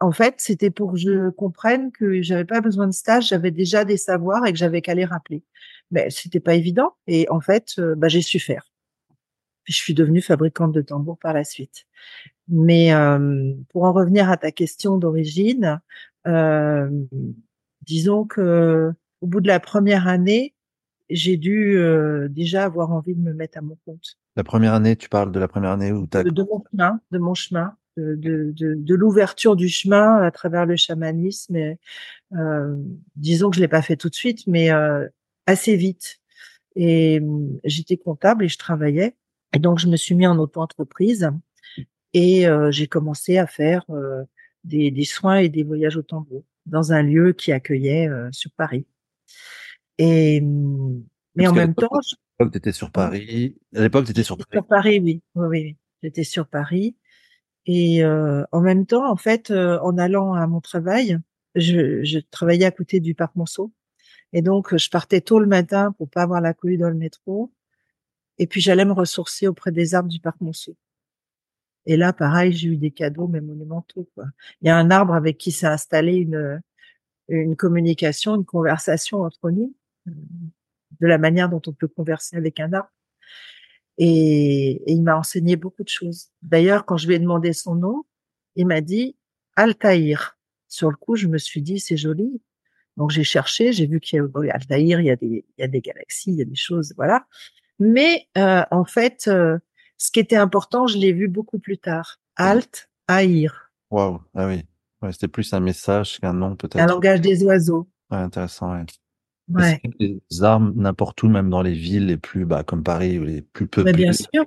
en 0.00 0.12
fait, 0.12 0.36
c'était 0.38 0.70
pour 0.70 0.92
que 0.92 0.98
je 0.98 1.30
comprenne 1.30 1.92
que 1.92 2.22
j'avais 2.22 2.44
pas 2.44 2.60
besoin 2.60 2.86
de 2.88 2.92
stage, 2.92 3.28
j'avais 3.28 3.50
déjà 3.52 3.84
des 3.84 3.96
savoirs 3.96 4.44
et 4.46 4.52
que 4.52 4.58
j'avais 4.58 4.82
qu'à 4.82 4.94
les 4.94 5.04
rappeler. 5.04 5.44
Mais 5.92 6.10
c'était 6.10 6.40
pas 6.40 6.54
évident. 6.54 6.94
Et 7.06 7.28
en 7.30 7.40
fait, 7.40 7.80
bah, 7.96 8.08
j'ai 8.08 8.22
su 8.22 8.40
faire. 8.40 8.64
Je 9.64 9.74
suis 9.74 9.94
devenue 9.94 10.20
fabricante 10.20 10.72
de 10.72 10.80
tambours 10.80 11.18
par 11.18 11.32
la 11.32 11.44
suite. 11.44 11.86
Mais 12.48 12.92
euh, 12.92 13.52
pour 13.68 13.84
en 13.84 13.92
revenir 13.92 14.28
à 14.28 14.36
ta 14.36 14.50
question 14.50 14.98
d'origine, 14.98 15.80
euh, 16.26 16.90
disons 17.82 18.24
que 18.24 18.92
au 19.20 19.26
bout 19.26 19.40
de 19.40 19.46
la 19.46 19.60
première 19.60 20.08
année, 20.08 20.54
j'ai 21.08 21.36
dû 21.36 21.76
euh, 21.76 22.26
déjà 22.28 22.64
avoir 22.64 22.90
envie 22.90 23.14
de 23.14 23.20
me 23.20 23.32
mettre 23.32 23.58
à 23.58 23.60
mon 23.60 23.78
compte. 23.84 24.18
La 24.34 24.42
première 24.42 24.74
année, 24.74 24.96
tu 24.96 25.08
parles 25.08 25.30
de 25.30 25.38
la 25.38 25.46
première 25.46 25.70
année 25.70 25.92
où 25.92 26.06
t'as... 26.06 26.24
De, 26.24 26.30
de 26.30 26.42
mon 26.42 26.64
chemin, 26.70 27.00
de 27.10 27.18
mon 27.18 27.34
chemin, 27.34 27.76
de, 27.96 28.16
de, 28.16 28.52
de, 28.56 28.74
de 28.74 28.94
l'ouverture 28.94 29.54
du 29.54 29.68
chemin 29.68 30.22
à 30.22 30.30
travers 30.30 30.66
le 30.66 30.74
chamanisme. 30.76 31.54
Et, 31.54 31.78
euh, 32.32 32.76
disons 33.14 33.50
que 33.50 33.56
je 33.56 33.60
l'ai 33.60 33.68
pas 33.68 33.82
fait 33.82 33.96
tout 33.96 34.08
de 34.08 34.14
suite, 34.14 34.46
mais 34.46 34.72
euh, 34.72 35.06
assez 35.46 35.76
vite. 35.76 36.20
Et 36.76 37.20
euh, 37.20 37.60
j'étais 37.64 37.96
comptable 37.96 38.44
et 38.44 38.48
je 38.48 38.58
travaillais. 38.58 39.16
Et 39.54 39.58
donc 39.58 39.78
je 39.78 39.88
me 39.88 39.96
suis 39.96 40.14
mis 40.14 40.26
en 40.26 40.38
auto-entreprise 40.38 41.30
et 42.14 42.46
euh, 42.46 42.70
j'ai 42.70 42.86
commencé 42.86 43.38
à 43.38 43.46
faire 43.46 43.84
euh, 43.90 44.22
des, 44.64 44.90
des 44.90 45.04
soins 45.04 45.36
et 45.36 45.48
des 45.48 45.62
voyages 45.62 45.96
au 45.96 46.02
tambour 46.02 46.44
dans 46.66 46.92
un 46.92 47.02
lieu 47.02 47.32
qui 47.32 47.52
accueillait 47.52 48.08
euh, 48.08 48.28
sur 48.32 48.50
Paris. 48.52 48.86
Et 49.98 50.40
mais 51.34 51.44
Parce 51.44 51.52
en 51.52 51.54
même 51.54 51.74
temps, 51.74 51.88
l'époque, 52.38 52.52
t'étais 52.52 52.72
sur 52.72 52.90
Paris. 52.90 53.56
À 53.74 53.80
l'époque, 53.80 54.06
t'étais 54.06 54.22
sur 54.22 54.36
J'étais 54.36 54.48
Paris. 54.50 54.58
sur 54.58 54.66
Paris, 54.66 55.00
oui. 55.00 55.22
Oui, 55.34 55.46
oui, 55.48 55.62
oui. 55.62 55.76
J'étais 56.02 56.24
sur 56.24 56.46
Paris. 56.46 56.96
Et 57.66 58.04
euh, 58.04 58.44
en 58.52 58.60
même 58.60 58.86
temps, 58.86 59.10
en 59.10 59.16
fait, 59.16 59.50
euh, 59.50 59.78
en 59.80 59.96
allant 59.96 60.34
à 60.34 60.46
mon 60.46 60.60
travail, 60.60 61.18
je, 61.54 62.02
je 62.02 62.18
travaillais 62.18 62.64
à 62.64 62.70
côté 62.70 63.00
du 63.00 63.14
parc 63.14 63.36
Monceau. 63.36 63.72
Et 64.32 64.42
donc, 64.42 64.76
je 64.76 64.90
partais 64.90 65.20
tôt 65.20 65.38
le 65.38 65.46
matin 65.46 65.92
pour 65.92 66.08
pas 66.08 66.22
avoir 66.22 66.40
la 66.40 66.54
cohue 66.54 66.78
dans 66.78 66.88
le 66.88 66.94
métro. 66.94 67.52
Et 68.38 68.46
puis, 68.46 68.60
j'allais 68.60 68.84
me 68.84 68.92
ressourcer 68.92 69.46
auprès 69.46 69.72
des 69.72 69.94
arbres 69.94 70.08
du 70.08 70.20
parc 70.20 70.40
Monceau. 70.40 70.76
Et 71.86 71.96
là, 71.96 72.12
pareil, 72.12 72.52
j'ai 72.52 72.68
eu 72.68 72.76
des 72.76 72.90
cadeaux, 72.90 73.26
mais 73.28 73.40
monumentaux. 73.40 74.08
Quoi. 74.14 74.26
Il 74.60 74.68
y 74.68 74.70
a 74.70 74.76
un 74.76 74.90
arbre 74.90 75.14
avec 75.14 75.38
qui 75.38 75.52
s'est 75.52 75.66
installé 75.66 76.14
une, 76.14 76.62
une 77.28 77.56
communication, 77.56 78.36
une 78.36 78.44
conversation 78.44 79.22
entre 79.22 79.50
nous, 79.50 79.74
euh, 80.08 80.12
de 81.00 81.06
la 81.06 81.18
manière 81.18 81.48
dont 81.48 81.62
on 81.66 81.72
peut 81.72 81.88
converser 81.88 82.36
avec 82.36 82.60
un 82.60 82.72
arbre. 82.72 82.92
Et, 83.98 84.82
et 84.86 84.92
il 84.92 85.02
m'a 85.02 85.16
enseigné 85.16 85.56
beaucoup 85.56 85.82
de 85.82 85.88
choses. 85.88 86.28
D'ailleurs, 86.40 86.86
quand 86.86 86.96
je 86.96 87.08
lui 87.08 87.14
ai 87.14 87.18
demandé 87.18 87.52
son 87.52 87.74
nom, 87.74 88.04
il 88.56 88.66
m'a 88.66 88.80
dit 88.80 89.16
Altaïr. 89.56 90.38
Sur 90.68 90.90
le 90.90 90.96
coup, 90.96 91.16
je 91.16 91.26
me 91.26 91.38
suis 91.38 91.62
dit 91.62 91.80
c'est 91.80 91.96
joli. 91.96 92.40
Donc 92.96 93.10
j'ai 93.10 93.24
cherché, 93.24 93.72
j'ai 93.72 93.86
vu 93.86 94.00
qu'il 94.00 94.18
y 94.18 94.50
a 94.50 94.54
Altaïr, 94.54 95.00
il 95.00 95.06
y 95.06 95.10
a 95.10 95.16
des 95.16 95.44
il 95.56 95.60
y 95.60 95.64
a 95.64 95.68
des 95.68 95.80
galaxies, 95.80 96.30
il 96.32 96.38
y 96.38 96.42
a 96.42 96.44
des 96.44 96.54
choses, 96.56 96.92
voilà. 96.96 97.26
Mais 97.78 98.26
euh, 98.38 98.62
en 98.70 98.84
fait, 98.84 99.24
euh, 99.28 99.58
ce 99.98 100.10
qui 100.10 100.20
était 100.20 100.36
important, 100.36 100.86
je 100.86 100.98
l'ai 100.98 101.12
vu 101.12 101.28
beaucoup 101.28 101.58
plus 101.58 101.78
tard. 101.78 102.18
Alt, 102.36 102.90
Aïr, 103.08 103.70
Waouh. 103.90 104.20
Ah 104.34 104.46
oui. 104.46 104.62
Ouais, 105.02 105.12
c'était 105.12 105.28
plus 105.28 105.52
un 105.52 105.60
message 105.60 106.20
qu'un 106.20 106.32
nom, 106.32 106.52
un 106.52 106.56
peut-être. 106.56 106.86
langage 106.88 107.20
des 107.20 107.42
oiseaux. 107.44 107.88
Ouais, 108.10 108.18
intéressant, 108.18 108.72
ouais. 108.72 108.84
Ouais. 109.48 109.80
Les 109.98 110.20
armes, 110.42 110.72
n'importe 110.76 111.22
où, 111.22 111.28
même 111.28 111.50
dans 111.50 111.60
les 111.62 111.72
villes 111.74 112.06
les 112.06 112.16
plus, 112.16 112.44
bah, 112.46 112.62
comme 112.62 112.82
Paris, 112.84 113.18
ou 113.18 113.24
les 113.24 113.42
plus 113.42 113.64
Mais 113.64 113.68
peuplées. 113.84 113.92
bien 113.94 114.12
sûr, 114.12 114.44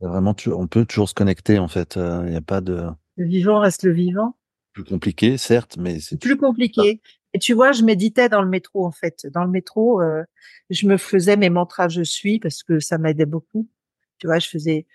Vraiment, 0.00 0.34
tu, 0.34 0.50
on 0.50 0.66
peut 0.66 0.84
toujours 0.84 1.08
se 1.08 1.14
connecter, 1.14 1.58
en 1.58 1.68
fait. 1.68 1.96
Il 1.96 2.30
n'y 2.30 2.36
a 2.36 2.40
pas 2.42 2.60
de 2.60 2.88
le 3.16 3.24
vivant 3.26 3.60
reste 3.60 3.84
le 3.84 3.92
vivant. 3.92 4.36
plus 4.74 4.84
compliqué, 4.84 5.38
certes, 5.38 5.76
mais 5.78 6.00
c'est 6.00 6.20
plus 6.20 6.36
compliqué. 6.36 7.00
Et 7.36 7.38
tu 7.38 7.52
vois, 7.52 7.72
je 7.72 7.82
méditais 7.82 8.30
dans 8.30 8.40
le 8.40 8.48
métro 8.48 8.86
en 8.86 8.92
fait. 8.92 9.26
Dans 9.26 9.44
le 9.44 9.50
métro, 9.50 10.00
euh, 10.00 10.24
je 10.70 10.86
me 10.86 10.96
faisais 10.96 11.36
mes 11.36 11.50
mantras 11.50 11.88
je 11.88 12.00
suis 12.00 12.38
parce 12.38 12.62
que 12.62 12.80
ça 12.80 12.96
m'aidait 12.96 13.26
beaucoup. 13.26 13.68
Tu 14.16 14.26
vois, 14.26 14.38
je 14.38 14.48
faisais, 14.48 14.86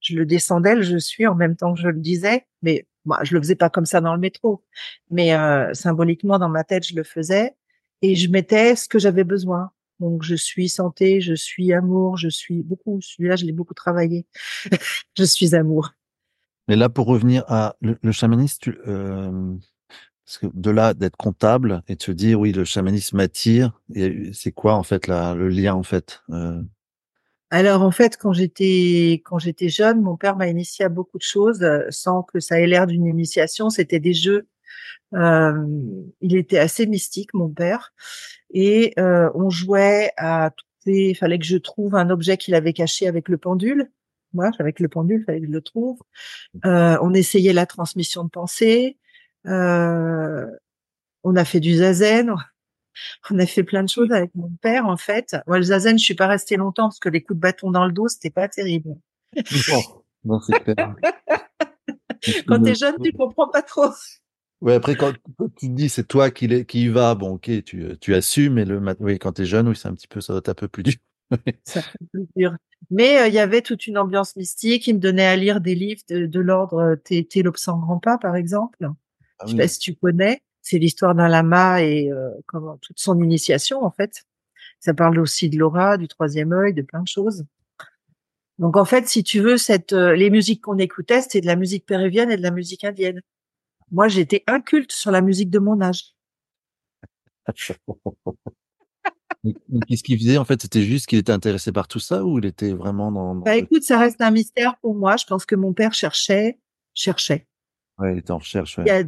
je 0.00 0.16
le 0.16 0.26
descendais 0.26 0.74
le 0.74 0.82
je 0.82 0.96
suis 0.96 1.28
en 1.28 1.36
même 1.36 1.54
temps 1.54 1.74
que 1.74 1.80
je 1.80 1.86
le 1.86 2.00
disais, 2.00 2.44
mais 2.60 2.88
moi 3.04 3.20
je 3.22 3.34
le 3.34 3.40
faisais 3.40 3.54
pas 3.54 3.70
comme 3.70 3.86
ça 3.86 4.00
dans 4.00 4.14
le 4.14 4.18
métro, 4.18 4.64
mais 5.12 5.32
euh, 5.32 5.72
symboliquement 5.74 6.40
dans 6.40 6.48
ma 6.48 6.64
tête 6.64 6.84
je 6.84 6.96
le 6.96 7.04
faisais 7.04 7.54
et 8.02 8.16
je 8.16 8.28
mettais 8.32 8.74
ce 8.74 8.88
que 8.88 8.98
j'avais 8.98 9.22
besoin. 9.22 9.70
Donc 10.00 10.24
je 10.24 10.34
suis 10.34 10.68
santé, 10.68 11.20
je 11.20 11.34
suis 11.34 11.72
amour, 11.72 12.16
je 12.16 12.28
suis 12.28 12.64
beaucoup. 12.64 13.00
Celui-là 13.00 13.36
je 13.36 13.44
l'ai 13.44 13.52
beaucoup 13.52 13.74
travaillé. 13.74 14.26
je 15.16 15.22
suis 15.22 15.54
amour. 15.54 15.92
Mais 16.66 16.74
là, 16.74 16.88
pour 16.88 17.06
revenir 17.06 17.44
à 17.46 17.76
le, 17.80 17.96
le 18.02 18.48
tu, 18.58 18.76
euh, 18.88 19.54
parce 20.26 20.38
que 20.38 20.46
de 20.52 20.70
là 20.70 20.92
d'être 20.92 21.16
comptable 21.16 21.82
et 21.86 21.94
de 21.94 22.02
se 22.02 22.10
dire 22.10 22.40
oui, 22.40 22.52
le 22.52 22.64
chamanisme 22.64 23.18
m'attire, 23.18 23.80
c'est 24.32 24.50
quoi 24.50 24.74
en 24.74 24.82
fait 24.82 25.06
le 25.06 25.48
lien 25.48 25.74
en 25.74 25.84
fait 25.84 26.22
euh, 26.30 26.60
Alors 27.50 27.82
en 27.82 27.92
fait, 27.92 28.16
quand 28.16 28.32
j'étais 28.32 29.22
quand 29.24 29.38
j'étais 29.38 29.68
jeune, 29.68 30.02
mon 30.02 30.16
père 30.16 30.36
m'a 30.36 30.48
initié 30.48 30.84
à 30.84 30.88
beaucoup 30.88 31.18
de 31.18 31.22
choses 31.22 31.62
euh, 31.62 31.86
sans 31.90 32.24
que 32.24 32.40
ça 32.40 32.60
ait 32.60 32.66
l'air 32.66 32.88
d'une 32.88 33.06
initiation. 33.06 33.70
C'était 33.70 34.00
des 34.00 34.14
jeux. 34.14 34.48
Euh, 35.14 35.64
il 36.20 36.34
était 36.34 36.58
assez 36.58 36.86
mystique, 36.88 37.32
mon 37.32 37.48
père, 37.48 37.94
et 38.50 38.94
on 38.98 39.48
jouait 39.48 40.10
à. 40.16 40.50
Il 40.86 41.16
fallait 41.16 41.38
que 41.38 41.46
je 41.46 41.56
trouve 41.56 41.94
un 41.94 42.10
objet 42.10 42.36
qu'il 42.36 42.54
avait 42.56 42.72
caché 42.72 43.06
avec 43.06 43.28
le 43.28 43.38
pendule. 43.38 43.90
Moi, 44.32 44.50
avec 44.58 44.80
le 44.80 44.88
pendule, 44.88 45.20
il 45.20 45.24
fallait 45.24 45.40
que 45.40 45.46
je 45.46 45.52
le 45.52 45.62
trouve. 45.62 46.00
On 46.64 47.14
essayait 47.14 47.52
la 47.52 47.66
transmission 47.66 48.24
de 48.24 48.30
pensée. 48.30 48.98
Euh, 49.46 50.46
on 51.24 51.36
a 51.36 51.44
fait 51.44 51.60
du 51.60 51.74
zazen. 51.74 52.34
On 53.30 53.38
a 53.38 53.44
fait 53.44 53.62
plein 53.62 53.82
de 53.82 53.90
choses 53.90 54.10
avec 54.10 54.34
mon 54.34 54.50
père, 54.62 54.86
en 54.86 54.96
fait. 54.96 55.36
Moi, 55.46 55.58
le 55.58 55.64
zazen, 55.64 55.98
je 55.98 56.04
suis 56.04 56.14
pas 56.14 56.28
restée 56.28 56.56
longtemps 56.56 56.84
parce 56.84 56.98
que 56.98 57.10
les 57.10 57.22
coups 57.22 57.36
de 57.36 57.42
bâton 57.42 57.70
dans 57.70 57.84
le 57.84 57.92
dos, 57.92 58.08
c'était 58.08 58.30
pas 58.30 58.48
terrible. 58.48 58.96
Non, 60.24 60.40
c'est 60.40 60.58
clair. 60.60 60.94
quand 62.48 62.62
t'es 62.62 62.74
jeune, 62.74 62.96
tu 63.02 63.12
comprends 63.12 63.48
pas 63.48 63.60
trop. 63.60 63.90
Ouais, 64.62 64.74
après, 64.74 64.96
quand, 64.96 65.12
tu 65.58 65.68
dis 65.68 65.90
c'est 65.90 66.08
toi 66.08 66.30
qui, 66.30 66.64
qui 66.64 66.84
y 66.84 66.88
va, 66.88 67.14
bon, 67.14 67.34
ok, 67.34 67.62
tu, 67.64 67.86
tu 68.00 68.14
assumes, 68.14 68.54
mais 68.54 68.64
le, 68.64 68.80
oui, 69.00 69.18
quand 69.18 69.32
t'es 69.32 69.44
jeune, 69.44 69.68
oui, 69.68 69.76
c'est 69.76 69.88
un 69.88 69.94
petit 69.94 70.08
peu, 70.08 70.22
ça 70.22 70.32
doit 70.32 70.38
être 70.38 70.48
un 70.48 70.54
peu 70.54 70.68
plus 70.68 70.82
dur. 70.82 70.94
ça 71.64 71.82
plus 72.12 72.26
dur. 72.34 72.56
Mais 72.90 73.20
euh, 73.20 73.28
il 73.28 73.34
y 73.34 73.38
avait 73.38 73.62
toute 73.62 73.86
une 73.86 73.98
ambiance 73.98 74.36
mystique. 74.36 74.86
Il 74.86 74.94
me 74.94 75.00
donnait 75.00 75.26
à 75.26 75.36
lire 75.36 75.60
des 75.60 75.74
livres 75.74 76.02
de, 76.08 76.26
de 76.26 76.40
l'ordre 76.40 76.96
T'es 77.04 77.26
l'obscent 77.42 77.78
grand 77.78 77.98
pas, 77.98 78.16
par 78.16 78.36
exemple. 78.36 78.88
Ah, 79.38 79.44
Je 79.46 79.52
sais 79.52 79.56
pas 79.56 79.68
si 79.68 79.78
tu 79.78 79.94
connais. 79.94 80.42
C'est 80.62 80.78
l'histoire 80.78 81.14
d'un 81.14 81.28
lama 81.28 81.82
et 81.82 82.10
euh, 82.10 82.30
comment 82.46 82.76
toute 82.78 82.98
son 82.98 83.22
initiation 83.22 83.84
en 83.84 83.90
fait. 83.90 84.24
Ça 84.80 84.94
parle 84.94 85.18
aussi 85.20 85.48
de 85.48 85.58
l'aura, 85.58 85.96
du 85.96 86.08
troisième 86.08 86.52
œil, 86.52 86.74
de 86.74 86.82
plein 86.82 87.02
de 87.02 87.08
choses. 87.08 87.44
Donc 88.58 88.76
en 88.76 88.84
fait, 88.84 89.06
si 89.08 89.22
tu 89.22 89.40
veux, 89.40 89.58
cette 89.58 89.92
euh, 89.92 90.16
les 90.16 90.30
musiques 90.30 90.62
qu'on 90.62 90.78
écoutait, 90.78 91.22
c'était 91.22 91.40
de 91.40 91.46
la 91.46 91.56
musique 91.56 91.86
péruvienne 91.86 92.30
et 92.30 92.36
de 92.36 92.42
la 92.42 92.50
musique 92.50 92.84
indienne. 92.84 93.22
Moi, 93.92 94.08
j'étais 94.08 94.42
inculte 94.46 94.92
sur 94.92 95.10
la 95.10 95.20
musique 95.20 95.50
de 95.50 95.58
mon 95.58 95.80
âge. 95.80 96.14
Qu'est-ce 99.86 100.02
qu'il 100.02 100.18
faisait 100.18 100.38
en 100.38 100.44
fait? 100.44 100.60
C'était 100.62 100.82
juste 100.82 101.06
qu'il 101.06 101.18
était 101.18 101.32
intéressé 101.32 101.70
par 101.70 101.86
tout 101.86 102.00
ça 102.00 102.24
ou 102.24 102.38
il 102.38 102.46
était 102.46 102.72
vraiment 102.72 103.12
dans, 103.12 103.36
Bah 103.36 103.56
écoute, 103.56 103.84
ça 103.84 103.98
reste 103.98 104.20
un 104.20 104.30
mystère 104.30 104.76
pour 104.78 104.94
moi. 104.94 105.16
Je 105.16 105.24
pense 105.24 105.46
que 105.46 105.54
mon 105.54 105.72
père 105.72 105.94
cherchait, 105.94 106.58
cherchait. 106.94 107.46
Ouais, 107.98 108.12
il 108.14 108.18
était 108.18 108.30
en 108.30 108.38
recherche. 108.38 108.78
Ouais. 108.78 109.06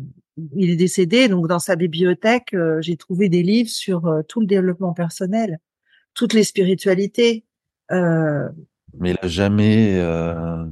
Il, 0.54 0.70
est 0.70 0.76
décédé, 0.76 1.28
donc 1.28 1.48
dans 1.48 1.58
sa 1.58 1.76
bibliothèque, 1.76 2.54
euh, 2.54 2.80
j'ai 2.80 2.96
trouvé 2.96 3.28
des 3.28 3.42
livres 3.42 3.68
sur 3.68 4.06
euh, 4.06 4.22
tout 4.22 4.40
le 4.40 4.46
développement 4.46 4.92
personnel, 4.92 5.58
toutes 6.14 6.32
les 6.32 6.44
spiritualités. 6.44 7.44
Euh... 7.90 8.48
Mais 8.98 9.10
il 9.10 9.18
a 9.20 9.26
jamais, 9.26 9.98
euh... 9.98 10.64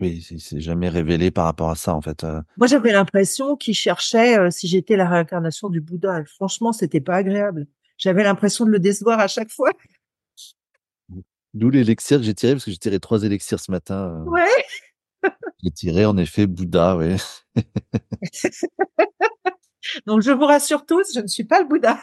oui, 0.00 0.26
il 0.30 0.40
s'est 0.40 0.60
jamais 0.60 0.88
révélé 0.88 1.30
par 1.30 1.46
rapport 1.46 1.70
à 1.70 1.76
ça 1.76 1.94
en 1.94 2.02
fait. 2.02 2.24
Moi, 2.56 2.66
j'avais 2.66 2.92
l'impression 2.92 3.56
qu'il 3.56 3.74
cherchait 3.74 4.50
si 4.50 4.68
j'étais 4.68 4.96
la 4.96 5.08
réincarnation 5.08 5.70
du 5.70 5.80
Bouddha. 5.80 6.24
Franchement, 6.26 6.72
c'était 6.72 7.00
pas 7.00 7.16
agréable. 7.16 7.66
J'avais 7.96 8.22
l'impression 8.22 8.64
de 8.64 8.70
le 8.70 8.78
décevoir 8.78 9.18
à 9.18 9.28
chaque 9.28 9.50
fois. 9.50 9.72
D'où 11.54 11.70
l'élixir 11.70 12.18
que 12.18 12.24
j'ai 12.24 12.34
tiré 12.34 12.52
parce 12.52 12.66
que 12.66 12.70
j'ai 12.70 12.76
tiré 12.76 13.00
trois 13.00 13.24
élixirs 13.24 13.58
ce 13.58 13.70
matin. 13.70 14.22
Ouais. 14.26 14.44
J'ai 15.62 15.70
tiré 15.70 16.06
en 16.06 16.16
effet 16.16 16.46
Bouddha, 16.46 16.96
oui. 16.96 17.16
Donc 20.06 20.22
je 20.22 20.30
vous 20.30 20.44
rassure 20.44 20.86
tous, 20.86 21.14
je 21.14 21.20
ne 21.20 21.26
suis 21.26 21.44
pas 21.44 21.60
le 21.60 21.68
Bouddha. 21.68 21.98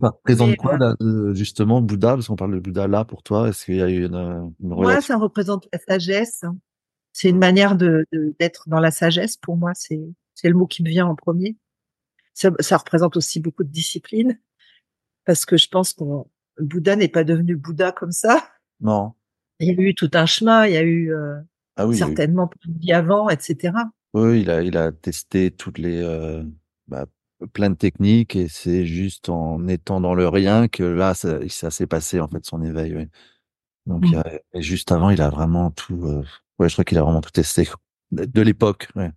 Ça 0.00 0.08
représente 0.08 0.56
quoi 0.56 0.78
là, 0.78 0.94
justement 1.32 1.80
Bouddha 1.80 2.14
Parce 2.14 2.28
qu'on 2.28 2.36
parle 2.36 2.54
de 2.54 2.60
Bouddha 2.60 2.86
là 2.86 3.04
pour 3.04 3.22
toi. 3.22 3.48
Est-ce 3.48 3.64
qu'il 3.64 3.76
y 3.76 3.82
a 3.82 3.88
une, 3.88 4.14
une 4.14 4.52
Moi, 4.60 5.00
ça 5.00 5.16
représente 5.16 5.68
la 5.72 5.78
sagesse. 5.78 6.44
C'est 7.12 7.28
une 7.28 7.38
manière 7.38 7.76
de 7.76 8.06
d'être 8.38 8.68
dans 8.68 8.80
la 8.80 8.90
sagesse. 8.90 9.36
Pour 9.36 9.56
moi, 9.56 9.72
c'est 9.74 10.00
c'est 10.34 10.48
le 10.48 10.54
mot 10.54 10.66
qui 10.66 10.82
me 10.82 10.88
vient 10.88 11.06
en 11.06 11.14
premier. 11.14 11.56
Ça, 12.34 12.50
ça, 12.60 12.76
représente 12.76 13.16
aussi 13.16 13.40
beaucoup 13.40 13.64
de 13.64 13.70
discipline 13.70 14.38
parce 15.24 15.44
que 15.44 15.56
je 15.56 15.68
pense 15.68 15.92
que 15.92 16.04
Bouddha 16.58 16.96
n'est 16.96 17.08
pas 17.08 17.24
devenu 17.24 17.56
Bouddha 17.56 17.92
comme 17.92 18.12
ça. 18.12 18.48
Non. 18.80 19.12
Il 19.60 19.68
y 19.68 19.70
a 19.70 19.82
eu 19.82 19.94
tout 19.94 20.10
un 20.14 20.26
chemin, 20.26 20.66
il 20.66 20.72
y 20.72 20.76
a 20.76 20.82
eu 20.82 21.12
euh, 21.12 21.36
ah 21.76 21.86
oui, 21.86 21.96
certainement 21.96 22.48
plus 22.48 22.68
de 22.68 22.78
vie 22.78 22.92
avant, 22.92 23.28
etc. 23.28 23.74
Oui, 24.14 24.40
il 24.40 24.50
a, 24.50 24.62
il 24.62 24.76
a 24.76 24.90
testé 24.90 25.50
toutes 25.50 25.78
les, 25.78 26.00
euh, 26.02 26.42
bah, 26.88 27.06
plein 27.52 27.70
de 27.70 27.76
techniques 27.76 28.36
et 28.36 28.48
c'est 28.48 28.84
juste 28.84 29.28
en 29.28 29.66
étant 29.68 30.00
dans 30.00 30.14
le 30.14 30.28
rien 30.28 30.68
que 30.68 30.82
là, 30.82 31.14
ça, 31.14 31.38
ça 31.48 31.70
s'est 31.70 31.86
passé 31.86 32.20
en 32.20 32.28
fait 32.28 32.44
son 32.44 32.62
éveil. 32.62 32.96
Oui. 32.96 33.06
Donc, 33.86 34.04
mmh. 34.04 34.22
et 34.54 34.62
juste 34.62 34.92
avant, 34.92 35.10
il 35.10 35.22
a 35.22 35.30
vraiment 35.30 35.70
tout. 35.70 36.04
Euh, 36.04 36.22
ouais, 36.58 36.68
je 36.68 36.74
crois 36.74 36.84
qu'il 36.84 36.98
a 36.98 37.02
vraiment 37.02 37.20
tout 37.20 37.30
testé 37.30 37.68
de 38.12 38.42
l'époque. 38.42 38.88
Ouais. 38.94 39.10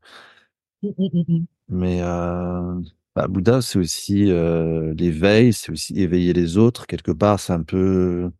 Mmh, 0.82 0.89
mmh, 0.97 1.45
Mais 1.69 2.01
euh, 2.01 2.79
bah, 3.15 3.28
Bouddha, 3.28 3.62
c'est 3.62 3.80
aussi 3.80 4.32
euh, 4.32 4.93
l'éveil, 4.97 5.54
c'est 5.54 5.71
aussi 5.71 5.99
éveiller 5.99 6.34
les 6.34 6.58
autres. 6.58 6.88
Quelque 6.88 7.12
part, 7.12 7.39
c'est 7.39 7.54
un 7.54 7.63
peu 7.63 8.32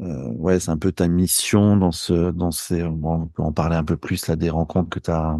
euh, 0.00 0.28
ouais, 0.32 0.60
c'est 0.60 0.70
un 0.70 0.78
peu 0.78 0.92
ta 0.92 1.08
mission 1.08 1.76
dans 1.76 1.92
ce, 1.92 2.30
dans 2.32 2.50
ces, 2.50 2.82
bon, 2.82 3.22
on 3.22 3.26
peut 3.26 3.42
en 3.42 3.52
parler 3.52 3.76
un 3.76 3.84
peu 3.84 3.96
plus 3.96 4.26
là 4.26 4.36
des 4.36 4.50
rencontres 4.50 4.90
que 4.90 4.98
tu 4.98 5.10
as, 5.10 5.38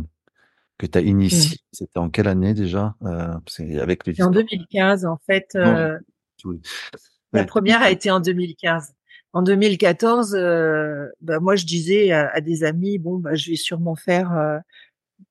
que 0.79 0.87
tu 0.87 0.99
as 0.99 1.01
initiées. 1.01 1.57
Mmh. 1.57 1.69
C'était 1.73 1.99
en 1.99 2.11
quelle 2.11 2.29
année 2.29 2.55
déjà? 2.55 2.95
Euh, 3.03 3.35
avec 3.81 4.07
les 4.07 4.23
En 4.23 4.31
2015, 4.31 5.07
en 5.07 5.19
fait. 5.27 5.49
Euh, 5.57 5.99
La 7.33 7.45
première 7.45 7.83
a 7.83 7.91
été 7.91 8.11
en 8.11 8.21
2015. 8.21 8.95
En 9.33 9.43
2014, 9.43 10.37
euh, 10.37 11.09
bah, 11.21 11.41
moi 11.41 11.57
je 11.57 11.67
disais 11.67 12.13
à, 12.13 12.41
des 12.41 12.63
amis, 12.63 12.99
bon, 12.99 13.19
bah, 13.19 13.35
je 13.35 13.51
vais 13.51 13.57
sûrement 13.57 13.97
faire. 13.97 14.33
Euh, 14.33 14.59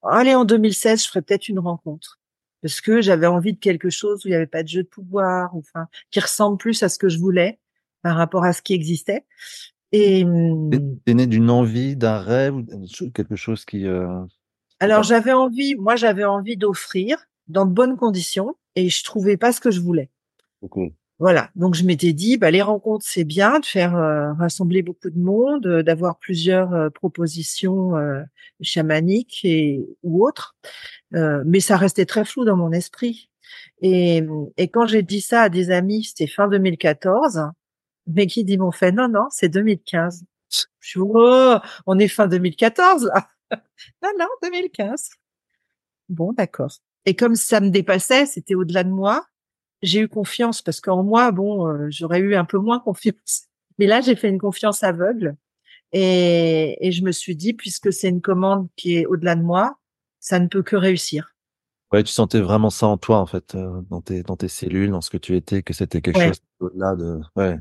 allez, 0.02 0.36
en 0.36 0.44
2016, 0.44 1.04
je 1.04 1.08
ferai 1.08 1.22
peut-être 1.22 1.48
une 1.48 1.60
rencontre 1.60 2.20
parce 2.64 2.80
que 2.80 3.02
j'avais 3.02 3.28
envie 3.28 3.54
de 3.54 3.60
quelque 3.60 3.90
chose 3.90 4.24
où 4.24 4.30
il 4.30 4.32
n'y 4.32 4.36
avait 4.36 4.48
pas 4.48 4.64
de 4.64 4.70
jeu 4.70 4.84
de 4.84 4.88
pouvoir, 4.88 5.54
enfin, 5.54 5.88
qui 6.12 6.22
ressemble 6.22 6.58
plus 6.58 6.82
à 6.82 6.90
ce 6.90 6.98
que 6.98 7.10
je 7.10 7.20
voulais 7.20 7.60
par 8.02 8.16
rapport 8.16 8.46
à 8.46 8.54
ce 8.54 8.62
qui 8.62 8.74
existait. 8.74 9.26
Et 9.92 10.24
hum, 10.24 10.72
t'es 11.06 11.14
né 11.14 11.28
d'une 11.28 11.50
envie, 11.50 11.98
d'un 11.98 12.20
rêve, 12.20 12.56
quelque 13.14 13.36
chose 13.36 13.66
qui. 13.66 13.86
Euh... 13.86 14.08
Alors 14.80 15.04
j'avais 15.04 15.34
envie, 15.34 15.76
moi 15.76 15.98
j'avais 15.98 16.24
envie 16.24 16.56
d'offrir 16.56 17.18
dans 17.48 17.66
de 17.66 17.74
bonnes 17.74 17.98
conditions 17.98 18.56
et 18.76 18.90
je 18.90 19.04
trouvais 19.04 19.36
pas 19.36 19.52
ce 19.52 19.60
que 19.60 19.70
je 19.70 19.82
voulais. 19.82 20.10
Okay. 20.62 20.94
Voilà, 21.24 21.52
donc 21.56 21.74
je 21.74 21.86
m'étais 21.86 22.12
dit, 22.12 22.36
bah, 22.36 22.52
les 22.52 22.62
rencontres 22.62 23.06
c'est 23.08 23.24
bien 23.24 23.62
de 23.62 23.66
faire 23.66 23.96
euh, 23.96 24.34
rassembler 24.34 24.82
beaucoup 24.82 25.10
de 25.10 25.18
monde, 25.18 25.66
euh, 25.66 25.82
d'avoir 25.82 26.20
plusieurs 26.20 26.74
euh, 26.74 26.90
propositions 26.90 27.94
chamaniques 28.60 29.40
et 29.46 29.88
ou 30.04 30.28
autres, 30.28 30.58
mais 31.12 31.62
ça 31.62 31.78
restait 31.78 32.06
très 32.06 32.26
flou 32.26 32.44
dans 32.44 32.58
mon 32.58 32.74
esprit. 32.74 33.30
Et, 33.82 34.22
et 34.58 34.68
quand 34.68 34.86
j'ai 34.86 35.02
dit 35.02 35.22
ça 35.22 35.44
à 35.44 35.50
des 35.50 35.72
amis, 35.72 36.04
c'était 36.04 36.28
fin 36.28 36.50
2014, 36.50 37.40
mais 38.06 38.28
qui 38.28 38.44
dit 38.44 38.58
m'ont 38.58 38.72
fait 38.74 38.92
non 38.92 39.08
non 39.08 39.28
c'est 39.30 39.48
2015 39.48 40.26
je 40.50 40.90
suis 40.90 41.00
oh, 41.02 41.58
on 41.86 42.00
est 42.00 42.10
fin 42.10 42.28
2014 42.28 43.06
là. 43.06 43.30
Non 44.04 44.10
non 44.20 44.28
2015 44.42 45.12
bon 46.10 46.34
d'accord. 46.34 46.72
Et 47.06 47.16
comme 47.16 47.36
ça 47.36 47.62
me 47.62 47.70
dépassait 47.70 48.26
c'était 48.26 48.56
au-delà 48.56 48.84
de 48.84 48.90
moi 48.90 49.26
j'ai 49.84 50.00
eu 50.00 50.08
confiance 50.08 50.64
parce 50.64 50.82
qu'en 50.82 51.04
moi 51.04 51.32
bon 51.32 51.68
euh, 51.68 51.88
j'aurais 51.90 52.20
eu 52.20 52.36
un 52.36 52.46
peu 52.46 52.58
moins 52.58 52.80
confiance 52.84 53.48
mais 53.78 53.86
là 53.86 54.02
j'ai 54.02 54.16
fait 54.16 54.30
une 54.30 54.40
confiance 54.40 54.84
aveugle 54.84 55.36
et, 55.92 56.78
et 56.82 56.92
je 56.92 57.04
me 57.04 57.12
suis 57.12 57.36
dit 57.36 57.54
puisque 57.54 57.94
c'est 57.94 58.10
une 58.10 58.22
commande 58.22 58.68
qui 58.76 58.96
est 58.96 59.06
au-delà 59.06 59.36
de 59.36 59.44
moi 59.44 59.78
ça 60.20 60.40
ne 60.40 60.48
peut 60.48 60.64
que 60.64 60.76
réussir 60.76 61.36
ouais 61.92 62.04
tu 62.04 62.12
sentais 62.12 62.40
vraiment 62.40 62.72
ça 62.72 62.88
en 62.88 62.98
toi 62.98 63.20
en 63.20 63.28
fait 63.28 63.54
euh, 63.54 63.82
dans 63.92 64.02
tes 64.02 64.24
dans 64.24 64.38
tes 64.38 64.48
cellules 64.48 64.90
dans 64.90 65.02
ce 65.02 65.12
que 65.12 65.18
tu 65.18 65.36
étais 65.36 65.62
que 65.62 65.74
c'était 65.74 66.02
quelque 66.02 66.20
chose 66.20 66.42
au-delà 66.60 66.96
de 66.96 67.20
ouais 67.36 67.60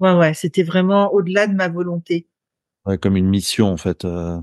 Ouais, 0.00 0.12
ouais, 0.12 0.34
c'était 0.34 0.62
vraiment 0.62 1.12
au-delà 1.12 1.46
de 1.46 1.54
ma 1.54 1.68
volonté. 1.68 2.28
Ouais, 2.84 2.98
comme 2.98 3.16
une 3.16 3.28
mission 3.28 3.68
en 3.68 3.76
fait. 3.76 4.04
Euh... 4.04 4.40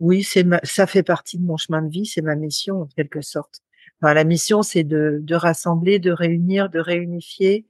Oui, 0.00 0.22
c'est 0.22 0.44
ça 0.64 0.86
fait 0.86 1.02
partie 1.02 1.38
de 1.38 1.44
mon 1.44 1.56
chemin 1.56 1.82
de 1.82 1.90
vie, 1.90 2.06
c'est 2.06 2.22
ma 2.22 2.34
mission 2.34 2.82
en 2.82 2.86
quelque 2.86 3.20
sorte. 3.20 3.62
La 4.02 4.24
mission, 4.24 4.62
c'est 4.62 4.84
de, 4.84 5.18
de 5.22 5.34
rassembler, 5.34 5.98
de 5.98 6.10
réunir, 6.10 6.68
de 6.68 6.78
réunifier, 6.78 7.66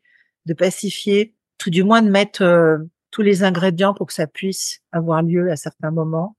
de 0.47 0.55
pacifier, 0.55 1.35
tout 1.59 1.71
du 1.71 1.85
moins 1.85 2.03
de 2.03 2.11
mettre 2.11 2.43
euh, 2.43 2.79
tous 3.11 3.23
les 3.23 3.45
ingrédients 3.45 3.95
pour 3.95 4.09
que 4.09 4.13
ça 4.13 4.27
puisse 4.27 4.81
avoir 4.91 5.23
lieu 5.23 5.51
à 5.51 5.57
certains 5.57 5.93
moments, 5.93 6.37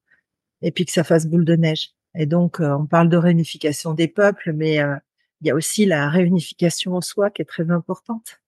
et 0.62 0.72
puis 0.72 0.86
que 0.86 0.92
ça 0.92 1.06
fasse 1.06 1.28
boule 1.28 1.46
de 1.46 1.56
neige. 1.56 1.92
Et 2.14 2.26
donc, 2.26 2.60
euh, 2.60 2.76
on 2.78 2.86
parle 2.86 3.10
de 3.10 3.18
réunification 3.18 3.94
des 3.94 4.10
peuples, 4.10 4.52
mais 4.54 4.82
euh, 4.82 4.96
il 5.42 5.48
y 5.48 5.52
a 5.52 5.56
aussi 5.56 5.86
la 5.86 6.10
réunification 6.10 6.96
en 6.96 7.02
soi 7.02 7.30
qui 7.30 7.42
est 7.42 7.46
très 7.46 7.72
importante 7.72 8.42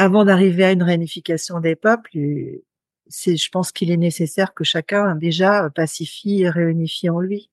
avant 0.00 0.24
d'arriver 0.24 0.64
à 0.64 0.72
une 0.72 0.82
réunification 0.82 1.60
des 1.60 1.76
peuples, 1.76 2.16
c'est, 3.08 3.36
je 3.36 3.50
pense 3.50 3.70
qu'il 3.70 3.90
est 3.90 3.98
nécessaire 3.98 4.54
que 4.54 4.64
chacun 4.64 5.14
déjà 5.14 5.68
pacifie 5.68 6.40
et 6.40 6.48
réunifie 6.48 7.10
en 7.10 7.20
lui. 7.20 7.50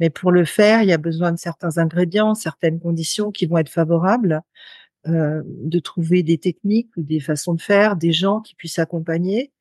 Mais 0.00 0.10
pour 0.10 0.30
le 0.32 0.44
faire, 0.44 0.82
il 0.82 0.88
y 0.88 0.92
a 0.92 0.98
besoin 0.98 1.32
de 1.32 1.38
certains 1.38 1.78
ingrédients, 1.78 2.34
certaines 2.34 2.80
conditions 2.80 3.30
qui 3.32 3.46
vont 3.46 3.58
être 3.58 3.70
favorables. 3.70 4.42
euh, 5.08 5.42
de 5.46 5.78
trouver 5.78 6.22
des 6.22 6.38
techniques 6.38 6.90
ou 6.96 7.02
des 7.02 7.20
façons 7.20 7.54
de 7.54 7.60
faire, 7.62 7.96
des 7.96 8.12
gens 8.12 8.40
qui 8.40 8.54
puissent 8.56 8.78
accompagner 8.80 9.52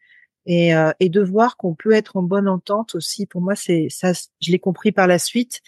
et, 0.46 0.76
euh, 0.76 0.92
et 1.00 1.10
de 1.10 1.22
voir 1.22 1.58
qu'on 1.58 1.76
peut 1.76 1.92
être 1.94 2.18
en 2.18 2.24
bonne 2.24 2.48
entente 2.48 2.96
aussi. 2.96 3.26
Pour 3.28 3.42
moi, 3.42 3.56
c'est 3.56 3.88
ça, 3.90 4.14
je 4.42 4.52
l'ai 4.52 4.60
compris 4.60 4.92
par 4.92 5.08
la 5.08 5.20
suite. 5.20 5.62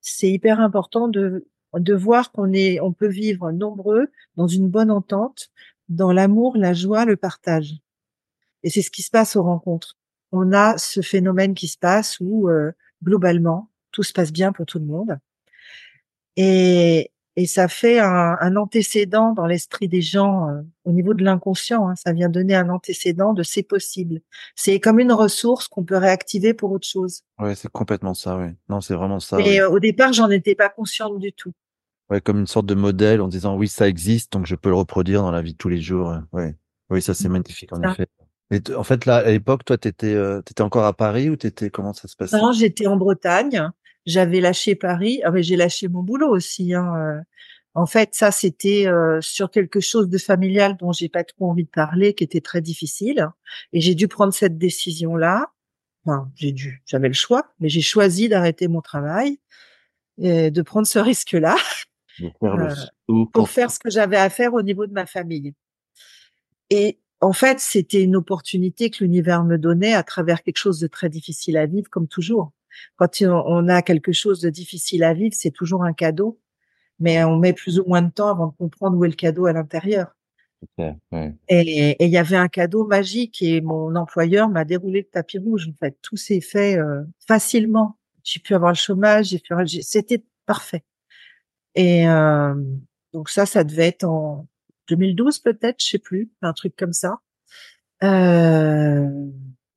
C'est 0.00 0.30
hyper 0.30 0.60
important 0.60 1.08
de 1.08 1.48
de 1.78 1.94
voir 1.94 2.30
qu'on 2.32 2.52
est, 2.52 2.80
on 2.80 2.92
peut 2.92 3.08
vivre 3.08 3.50
nombreux 3.50 4.08
dans 4.36 4.46
une 4.46 4.68
bonne 4.68 4.90
entente, 4.92 5.50
dans 5.88 6.12
l'amour, 6.12 6.56
la 6.56 6.72
joie, 6.72 7.04
le 7.04 7.16
partage. 7.16 7.74
Et 8.62 8.70
c'est 8.70 8.82
ce 8.82 8.90
qui 8.90 9.02
se 9.02 9.10
passe 9.10 9.36
aux 9.36 9.42
rencontres. 9.42 9.96
On 10.32 10.52
a 10.52 10.78
ce 10.78 11.00
phénomène 11.02 11.54
qui 11.54 11.68
se 11.68 11.78
passe 11.78 12.18
où 12.20 12.48
euh, 12.48 12.72
globalement 13.02 13.70
tout 13.94 14.02
se 14.02 14.12
passe 14.12 14.32
bien 14.32 14.52
pour 14.52 14.66
tout 14.66 14.80
le 14.80 14.84
monde. 14.84 15.16
Et, 16.36 17.12
et 17.36 17.46
ça 17.46 17.68
fait 17.68 18.00
un, 18.00 18.36
un 18.40 18.56
antécédent 18.56 19.32
dans 19.32 19.46
l'esprit 19.46 19.88
des 19.88 20.02
gens 20.02 20.48
euh, 20.48 20.62
au 20.84 20.90
niveau 20.90 21.14
de 21.14 21.22
l'inconscient. 21.22 21.88
Hein, 21.88 21.94
ça 21.94 22.12
vient 22.12 22.28
donner 22.28 22.56
un 22.56 22.68
antécédent 22.70 23.34
de 23.34 23.44
c'est 23.44 23.62
possible. 23.62 24.20
C'est 24.56 24.80
comme 24.80 24.98
une 24.98 25.12
ressource 25.12 25.68
qu'on 25.68 25.84
peut 25.84 25.96
réactiver 25.96 26.54
pour 26.54 26.72
autre 26.72 26.88
chose. 26.88 27.22
Ouais, 27.38 27.54
c'est 27.54 27.70
complètement 27.70 28.14
ça. 28.14 28.36
Oui. 28.36 28.48
Non, 28.68 28.80
c'est 28.80 28.94
vraiment 28.94 29.20
ça. 29.20 29.38
Et 29.40 29.60
euh, 29.60 29.70
au 29.70 29.78
départ, 29.78 30.12
j'en 30.12 30.28
étais 30.28 30.56
pas 30.56 30.68
consciente 30.68 31.20
du 31.20 31.32
tout. 31.32 31.52
Ouais, 32.10 32.20
comme 32.20 32.40
une 32.40 32.48
sorte 32.48 32.66
de 32.66 32.74
modèle 32.74 33.20
en 33.20 33.28
disant 33.28 33.56
oui, 33.56 33.68
ça 33.68 33.88
existe, 33.88 34.32
donc 34.32 34.46
je 34.46 34.56
peux 34.56 34.70
le 34.70 34.74
reproduire 34.74 35.22
dans 35.22 35.30
la 35.30 35.40
vie 35.40 35.52
de 35.52 35.58
tous 35.58 35.70
les 35.70 35.80
jours. 35.80 36.18
Ouais. 36.32 36.56
Oui, 36.90 37.00
ça 37.00 37.14
c'est 37.14 37.28
mmh, 37.28 37.32
magnifique 37.32 37.72
en 37.72 37.82
effet. 37.82 38.08
Et 38.50 38.60
en 38.74 38.84
fait, 38.84 39.06
là, 39.06 39.16
à 39.16 39.30
l'époque, 39.30 39.64
toi, 39.64 39.78
t'étais, 39.78 40.12
euh, 40.12 40.40
étais 40.40 40.62
encore 40.62 40.84
à 40.84 40.92
Paris 40.92 41.30
ou 41.30 41.36
t'étais 41.36 41.70
comment 41.70 41.94
ça 41.94 42.08
se 42.08 42.14
passait? 42.14 42.36
Non, 42.36 42.52
j'étais 42.52 42.86
en 42.86 42.96
Bretagne. 42.96 43.70
J'avais 44.06 44.40
lâché 44.40 44.74
Paris. 44.74 45.20
Ah, 45.24 45.30
mais 45.30 45.42
j'ai 45.42 45.56
lâché 45.56 45.88
mon 45.88 46.02
boulot 46.02 46.28
aussi. 46.28 46.74
Hein. 46.74 46.94
Euh. 46.96 47.20
En 47.74 47.86
fait, 47.86 48.14
ça, 48.14 48.30
c'était 48.30 48.86
euh, 48.86 49.20
sur 49.20 49.50
quelque 49.50 49.80
chose 49.80 50.08
de 50.08 50.18
familial 50.18 50.76
dont 50.76 50.92
j'ai 50.92 51.08
pas 51.08 51.24
trop 51.24 51.50
envie 51.50 51.64
de 51.64 51.70
parler, 51.70 52.14
qui 52.14 52.22
était 52.22 52.40
très 52.40 52.60
difficile. 52.60 53.28
Et 53.72 53.80
j'ai 53.80 53.94
dû 53.94 54.06
prendre 54.06 54.32
cette 54.32 54.58
décision-là. 54.58 55.50
Enfin, 56.04 56.30
j'ai 56.36 56.52
dû, 56.52 56.82
j'avais 56.86 57.08
le 57.08 57.14
choix, 57.14 57.52
mais 57.58 57.68
j'ai 57.68 57.80
choisi 57.80 58.28
d'arrêter 58.28 58.68
mon 58.68 58.80
travail 58.80 59.40
et 60.18 60.50
de 60.50 60.62
prendre 60.62 60.86
ce 60.86 60.98
risque-là. 60.98 61.56
Euh, 62.44 62.72
pour 63.32 63.48
faire 63.48 63.72
ce 63.72 63.80
que 63.80 63.90
j'avais 63.90 64.16
à 64.16 64.30
faire 64.30 64.54
au 64.54 64.62
niveau 64.62 64.86
de 64.86 64.92
ma 64.92 65.04
famille. 65.04 65.52
Et 66.70 67.00
en 67.20 67.32
fait, 67.32 67.58
c'était 67.58 68.02
une 68.02 68.16
opportunité 68.16 68.90
que 68.90 69.02
l'univers 69.02 69.44
me 69.44 69.58
donnait 69.58 69.94
à 69.94 70.04
travers 70.04 70.42
quelque 70.42 70.58
chose 70.58 70.78
de 70.78 70.86
très 70.86 71.08
difficile 71.08 71.56
à 71.56 71.66
vivre, 71.66 71.88
comme 71.90 72.06
toujours. 72.06 72.52
Quand 72.96 73.22
on 73.22 73.68
a 73.68 73.82
quelque 73.82 74.12
chose 74.12 74.40
de 74.40 74.50
difficile 74.50 75.04
à 75.04 75.14
vivre, 75.14 75.34
c'est 75.36 75.50
toujours 75.50 75.84
un 75.84 75.92
cadeau, 75.92 76.40
mais 76.98 77.24
on 77.24 77.36
met 77.36 77.52
plus 77.52 77.78
ou 77.78 77.84
moins 77.86 78.02
de 78.02 78.10
temps 78.10 78.28
avant 78.28 78.48
de 78.48 78.56
comprendre 78.56 78.96
où 78.96 79.04
est 79.04 79.08
le 79.08 79.14
cadeau 79.14 79.46
à 79.46 79.52
l'intérieur. 79.52 80.14
Et 81.48 81.96
il 82.04 82.10
y 82.10 82.16
avait 82.16 82.36
un 82.36 82.48
cadeau 82.48 82.86
magique 82.86 83.42
et 83.42 83.60
mon 83.60 83.94
employeur 83.96 84.48
m'a 84.48 84.64
déroulé 84.64 85.00
le 85.00 85.06
tapis 85.06 85.38
rouge. 85.38 85.68
En 85.68 85.76
fait, 85.78 85.96
tout 86.02 86.16
s'est 86.16 86.40
fait 86.40 86.78
euh, 86.78 87.02
facilement. 87.26 87.98
J'ai 88.22 88.40
pu 88.40 88.54
avoir 88.54 88.72
le 88.72 88.76
chômage, 88.76 89.26
j'ai 89.26 89.38
pu, 89.38 89.54
c'était 89.82 90.24
parfait. 90.46 90.84
Et 91.74 92.08
euh, 92.08 92.54
donc 93.12 93.28
ça, 93.28 93.46
ça 93.46 93.64
devait 93.64 93.88
être 93.88 94.04
en 94.04 94.46
2012 94.88 95.40
peut-être, 95.40 95.82
je 95.82 95.90
sais 95.90 95.98
plus, 95.98 96.30
un 96.42 96.52
truc 96.52 96.74
comme 96.76 96.92
ça. 96.92 97.18
Euh, 98.02 99.08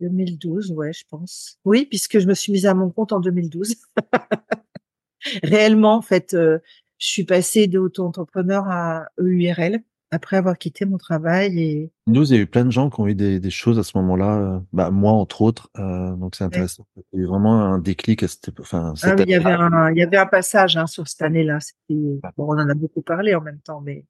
2012, 0.02 0.72
ouais, 0.72 0.94
je 0.94 1.04
pense. 1.10 1.60
Oui, 1.66 1.86
puisque 1.86 2.20
je 2.20 2.28
me 2.28 2.34
suis 2.34 2.52
mise 2.52 2.66
à 2.66 2.74
mon 2.74 2.90
compte 2.90 3.14
en 3.14 3.20
2012. 3.20 3.76
Réellement, 5.44 5.96
en 5.96 6.02
fait, 6.02 6.34
euh, 6.34 6.60
je 7.00 7.08
suis 7.08 7.24
passée 7.24 7.68
de 7.68 7.80
auto-entrepreneur 7.80 8.66
à 8.68 9.08
EURL 9.20 9.82
après 10.12 10.38
avoir 10.38 10.58
quitté 10.58 10.86
mon 10.86 10.98
travail. 10.98 11.60
Et... 11.60 11.92
Nous, 12.08 12.32
il 12.32 12.36
y 12.36 12.40
a 12.40 12.42
eu 12.42 12.48
plein 12.48 12.66
de 12.66 12.72
gens 12.72 12.90
qui 12.90 13.00
ont 13.02 13.08
eu 13.08 13.16
des, 13.16 13.40
des 13.40 13.50
choses 13.50 13.78
à 13.78 13.84
ce 13.84 13.98
moment-là. 13.98 14.38
Euh, 14.38 14.60
bah, 14.72 14.90
moi, 14.90 15.12
entre 15.12 15.42
autres. 15.42 15.70
Euh, 15.78 16.16
donc, 16.16 16.36
c'est 16.36 16.44
intéressant. 16.44 16.88
Il 16.96 17.20
y 17.20 17.22
a 17.22 17.24
eu 17.24 17.28
vraiment 17.28 17.62
un 17.62 17.80
déclic 17.80 18.24
à 18.24 18.28
cette 18.28 18.58
enfin, 18.60 18.94
ah, 19.04 19.16
il, 19.20 19.30
y 19.30 19.36
avait 19.36 19.52
un, 19.52 19.92
il 19.92 19.98
y 19.98 20.04
avait 20.04 20.18
un 20.18 20.26
passage 20.26 20.78
hein, 20.78 20.88
sur 20.88 21.08
cette 21.08 21.22
année-là. 21.22 21.60
Bon, 21.90 22.32
on 22.38 22.58
en 22.58 22.70
a 22.70 22.74
beaucoup 22.74 23.02
parlé 23.02 23.36
en 23.36 23.42
même 23.42 23.60
temps, 23.60 23.82
mais... 23.82 24.06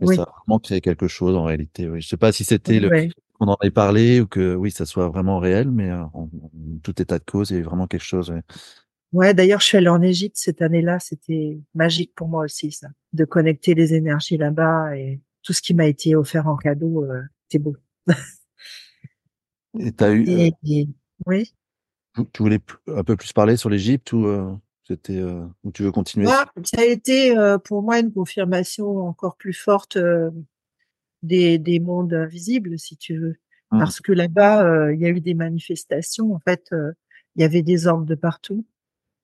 oui. 0.00 0.16
Ça 0.16 0.22
a 0.22 0.34
vraiment 0.40 0.58
créé 0.58 0.80
quelque 0.80 1.08
chose 1.08 1.34
en 1.36 1.44
réalité. 1.44 1.88
Oui. 1.88 2.02
Je 2.02 2.08
sais 2.08 2.16
pas 2.18 2.32
si 2.32 2.44
c'était 2.44 2.80
le 2.80 3.08
qu'on 3.38 3.48
en 3.48 3.56
ait 3.62 3.70
parlé 3.70 4.20
ou 4.20 4.26
que 4.26 4.54
oui, 4.54 4.70
ça 4.70 4.86
soit 4.86 5.08
vraiment 5.08 5.38
réel, 5.38 5.70
mais 5.70 5.90
euh, 5.90 6.02
en, 6.12 6.28
tout 6.82 7.00
état 7.00 7.18
de 7.18 7.24
cause, 7.24 7.50
il 7.50 7.58
y 7.58 7.60
a 7.60 7.62
vraiment 7.62 7.86
quelque 7.86 8.04
chose. 8.04 8.30
Oui. 8.30 8.40
Ouais, 9.12 9.32
d'ailleurs, 9.32 9.60
je 9.60 9.66
suis 9.66 9.78
allée 9.78 9.88
en 9.88 10.02
Égypte 10.02 10.36
cette 10.36 10.60
année-là. 10.60 10.98
C'était 10.98 11.58
magique 11.74 12.12
pour 12.14 12.28
moi 12.28 12.44
aussi, 12.44 12.72
ça, 12.72 12.88
de 13.14 13.24
connecter 13.24 13.74
les 13.74 13.94
énergies 13.94 14.36
là-bas 14.36 14.96
et 14.96 15.20
tout 15.42 15.52
ce 15.52 15.62
qui 15.62 15.72
m'a 15.72 15.86
été 15.86 16.14
offert 16.14 16.46
en 16.46 16.56
cadeau, 16.56 17.04
euh, 17.04 17.22
c'était 17.44 17.62
beau. 17.62 17.76
et 19.78 19.92
t'as 19.92 20.12
eu. 20.12 20.28
Euh, 20.28 20.50
oui. 21.26 21.54
Tu 22.32 22.42
voulais 22.42 22.60
un 22.88 23.04
peu 23.04 23.16
plus 23.16 23.32
parler 23.32 23.56
sur 23.56 23.70
l'Égypte 23.70 24.12
ou 24.12 24.26
euh, 24.26 24.54
c'était 24.82 25.16
euh, 25.16 25.46
ou 25.64 25.70
tu 25.70 25.82
veux 25.84 25.92
continuer? 25.92 26.26
Ça 26.26 26.80
a 26.80 26.84
été 26.84 27.34
pour 27.64 27.82
moi 27.82 28.00
une 28.00 28.12
confirmation 28.12 28.98
encore 29.06 29.36
plus 29.36 29.52
forte 29.52 29.96
des, 31.22 31.58
des 31.58 31.80
mondes 31.80 32.14
invisibles, 32.14 32.78
si 32.78 32.96
tu 32.96 33.18
veux, 33.18 33.36
mmh. 33.70 33.78
parce 33.78 34.00
que 34.00 34.12
là-bas, 34.12 34.92
il 34.92 35.00
y 35.00 35.06
a 35.06 35.10
eu 35.10 35.20
des 35.20 35.34
manifestations. 35.34 36.32
En 36.34 36.40
fait, 36.40 36.70
il 37.36 37.42
y 37.42 37.44
avait 37.44 37.62
des 37.62 37.86
orbes 37.86 38.06
de 38.06 38.14
partout 38.14 38.64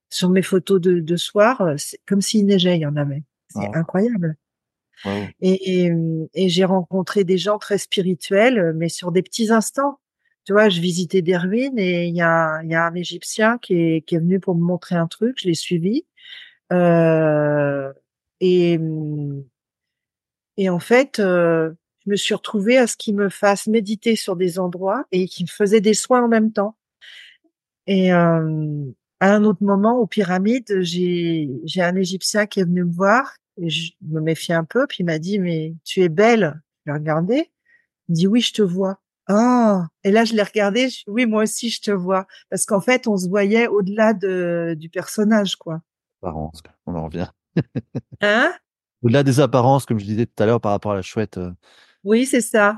sur 0.09 0.29
mes 0.29 0.41
photos 0.41 0.79
de, 0.79 0.99
de 0.99 1.15
soir, 1.17 1.61
euh, 1.61 1.75
c'est 1.77 1.99
comme 2.07 2.21
s'il 2.21 2.45
neigeait, 2.45 2.77
il 2.77 2.81
y 2.81 2.85
en 2.85 2.95
avait. 2.95 3.23
C'est 3.49 3.73
incroyable. 3.75 4.35
Et, 5.41 5.89
et, 6.33 6.49
j'ai 6.49 6.65
rencontré 6.65 7.23
des 7.23 7.37
gens 7.37 7.57
très 7.57 7.77
spirituels, 7.77 8.73
mais 8.75 8.89
sur 8.89 9.11
des 9.11 9.21
petits 9.21 9.51
instants. 9.51 9.99
Tu 10.45 10.53
vois, 10.53 10.67
je 10.67 10.81
visitais 10.81 11.21
des 11.21 11.37
ruines 11.37 11.77
et 11.77 12.07
il 12.07 12.15
y 12.15 12.21
a, 12.21 12.61
y 12.63 12.75
a 12.75 12.85
un 12.85 12.95
Égyptien 12.95 13.57
qui 13.57 13.75
est, 13.75 14.01
qui 14.01 14.15
est 14.15 14.19
venu 14.19 14.39
pour 14.39 14.55
me 14.55 14.61
montrer 14.61 14.95
un 14.95 15.07
truc. 15.07 15.37
Je 15.39 15.47
l'ai 15.47 15.53
suivi. 15.53 16.05
Euh, 16.73 17.93
et, 18.41 18.79
et 20.57 20.69
en 20.69 20.79
fait, 20.79 21.19
euh, 21.19 21.73
je 22.05 22.11
me 22.11 22.15
suis 22.15 22.33
retrouvée 22.33 22.77
à 22.77 22.87
ce 22.87 22.95
qu'il 22.97 23.15
me 23.15 23.29
fasse 23.29 23.67
méditer 23.67 24.15
sur 24.15 24.35
des 24.35 24.59
endroits 24.59 25.05
et 25.11 25.27
qu'il 25.27 25.45
me 25.45 25.49
faisait 25.49 25.81
des 25.81 25.93
soins 25.93 26.23
en 26.23 26.27
même 26.27 26.51
temps. 26.51 26.75
Et, 27.87 28.13
euh, 28.13 28.85
à 29.19 29.33
un 29.33 29.43
autre 29.43 29.63
moment, 29.63 29.97
aux 29.97 30.07
pyramides, 30.07 30.81
j'ai, 30.81 31.49
un 31.77 31.95
Égyptien 31.95 32.45
qui 32.45 32.59
est 32.59 32.63
venu 32.65 32.83
me 32.83 32.91
voir 32.91 33.35
et 33.57 33.69
je 33.69 33.93
me 34.01 34.19
méfie 34.19 34.53
un 34.53 34.65
peu, 34.65 34.85
puis 34.87 34.97
il 34.99 35.05
m'a 35.05 35.19
dit, 35.19 35.39
mais 35.39 35.73
tu 35.83 36.01
es 36.01 36.09
belle. 36.09 36.61
Je 36.85 36.91
l'ai 36.91 36.97
regardé. 36.97 37.51
Il 38.09 38.15
dit, 38.15 38.27
oui, 38.27 38.41
je 38.41 38.53
te 38.53 38.61
vois. 38.61 38.99
Ah, 39.27 39.87
et 40.03 40.11
là, 40.11 40.25
je 40.25 40.35
l'ai 40.35 40.43
regardé. 40.43 40.89
oui, 41.07 41.25
moi 41.25 41.43
aussi, 41.43 41.69
je 41.69 41.81
te 41.81 41.91
vois. 41.91 42.27
Parce 42.49 42.65
qu'en 42.65 42.81
fait, 42.81 43.07
on 43.07 43.17
se 43.17 43.27
voyait 43.27 43.67
au-delà 43.67 44.13
de, 44.13 44.75
du 44.77 44.89
personnage, 44.89 45.55
quoi. 45.55 45.81
Apparence, 46.21 46.61
on 46.85 46.95
en 46.95 47.05
revient. 47.05 47.29
hein? 48.21 48.53
Au-delà 49.01 49.23
des 49.23 49.39
apparences, 49.39 49.85
comme 49.85 49.99
je 49.99 50.05
disais 50.05 50.25
tout 50.25 50.43
à 50.43 50.45
l'heure 50.45 50.61
par 50.61 50.71
rapport 50.71 50.91
à 50.91 50.95
la 50.95 51.01
chouette. 51.01 51.37
Euh. 51.37 51.51
Oui, 52.05 52.25
c'est 52.25 52.41
ça. 52.41 52.77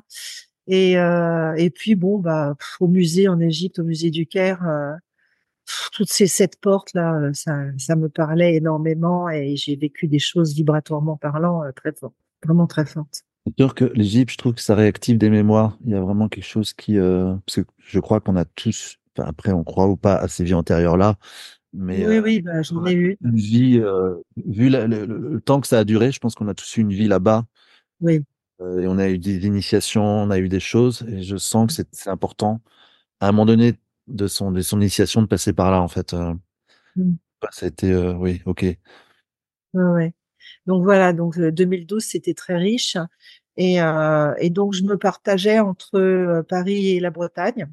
Et, 0.67 0.97
euh, 0.97 1.53
et 1.55 1.69
puis, 1.69 1.95
bon, 1.95 2.19
bah, 2.19 2.55
au 2.79 2.87
musée 2.87 3.27
en 3.27 3.39
Égypte, 3.39 3.79
au 3.79 3.83
musée 3.83 4.09
du 4.09 4.25
Caire, 4.25 4.65
euh, 4.67 4.93
toutes 5.93 6.09
ces 6.09 6.27
sept 6.27 6.59
portes 6.59 6.93
là, 6.93 7.13
euh, 7.15 7.33
ça, 7.33 7.57
ça 7.77 7.95
me 7.95 8.09
parlait 8.09 8.55
énormément 8.55 9.29
et 9.29 9.55
j'ai 9.55 9.75
vécu 9.75 10.07
des 10.07 10.19
choses 10.19 10.53
vibratoirement 10.55 11.17
parlant 11.17 11.63
euh, 11.63 11.71
très 11.71 11.93
fortes, 11.93 12.15
vraiment 12.43 12.67
très 12.67 12.85
fortes. 12.85 13.23
C'est 13.45 13.53
sûr 13.57 13.75
que 13.75 13.85
l'Égypte, 13.95 14.31
je 14.31 14.37
trouve 14.37 14.55
que 14.55 14.61
ça 14.61 14.75
réactive 14.75 15.17
des 15.17 15.29
mémoires. 15.29 15.77
Il 15.85 15.91
y 15.91 15.95
a 15.95 16.01
vraiment 16.01 16.27
quelque 16.27 16.45
chose 16.45 16.73
qui, 16.73 16.97
parce 16.97 17.55
que 17.55 17.61
je 17.77 17.99
crois 17.99 18.19
qu'on 18.19 18.35
a 18.35 18.43
tous, 18.43 18.97
enfin, 19.17 19.27
après 19.29 19.53
on 19.53 19.63
croit 19.63 19.87
ou 19.87 19.95
pas 19.95 20.15
à 20.15 20.27
ces 20.27 20.43
vies 20.43 20.53
antérieures 20.53 20.97
là, 20.97 21.15
mais 21.71 22.05
oui, 22.05 22.19
oui, 22.19 22.41
bah, 22.41 22.61
j'en 22.61 22.85
ai 22.85 22.93
eu 22.93 23.17
une 23.23 23.35
vie, 23.35 23.81
vu 24.45 24.69
le, 24.69 25.39
temps 25.39 25.61
que 25.61 25.67
ça 25.67 25.79
a 25.79 25.83
duré, 25.85 26.11
je 26.11 26.19
pense 26.19 26.35
qu'on 26.35 26.49
a 26.49 26.53
tous 26.53 26.75
eu 26.75 26.81
une 26.81 26.91
vie 26.91 27.07
là-bas. 27.07 27.45
Oui. 28.01 28.21
Et 28.59 28.87
on 28.87 28.97
a 28.97 29.09
eu 29.09 29.17
des 29.17 29.45
initiations, 29.45 30.03
on 30.03 30.29
a 30.31 30.39
eu 30.39 30.49
des 30.49 30.59
choses, 30.59 31.05
et 31.07 31.21
je 31.21 31.37
sens 31.37 31.67
que 31.67 31.83
c'est 31.91 32.09
important. 32.09 32.61
À 33.19 33.29
un 33.29 33.31
moment 33.31 33.45
donné, 33.45 33.75
de 34.07 34.27
son 34.27 34.51
de 34.51 34.61
son 34.61 34.79
initiation 34.79 35.21
de 35.21 35.27
passer 35.27 35.53
par 35.53 35.71
là 35.71 35.81
en 35.81 35.87
fait. 35.87 36.13
Euh. 36.13 36.33
Mmh. 36.95 37.13
Bah, 37.41 37.49
ça 37.51 37.65
a 37.65 37.69
été 37.69 37.91
euh, 37.91 38.13
oui, 38.13 38.41
ok. 38.45 38.65
Ouais, 39.73 40.13
Donc 40.65 40.83
voilà, 40.83 41.13
donc 41.13 41.37
2012 41.37 42.03
euh, 42.03 42.07
c'était 42.07 42.33
très 42.33 42.57
riche 42.57 42.97
et 43.57 43.81
euh, 43.81 44.33
et 44.39 44.49
donc 44.49 44.73
je 44.73 44.83
me 44.83 44.97
partageais 44.97 45.59
entre 45.59 46.41
Paris 46.47 46.95
et 46.95 46.99
la 46.99 47.11
Bretagne. 47.11 47.67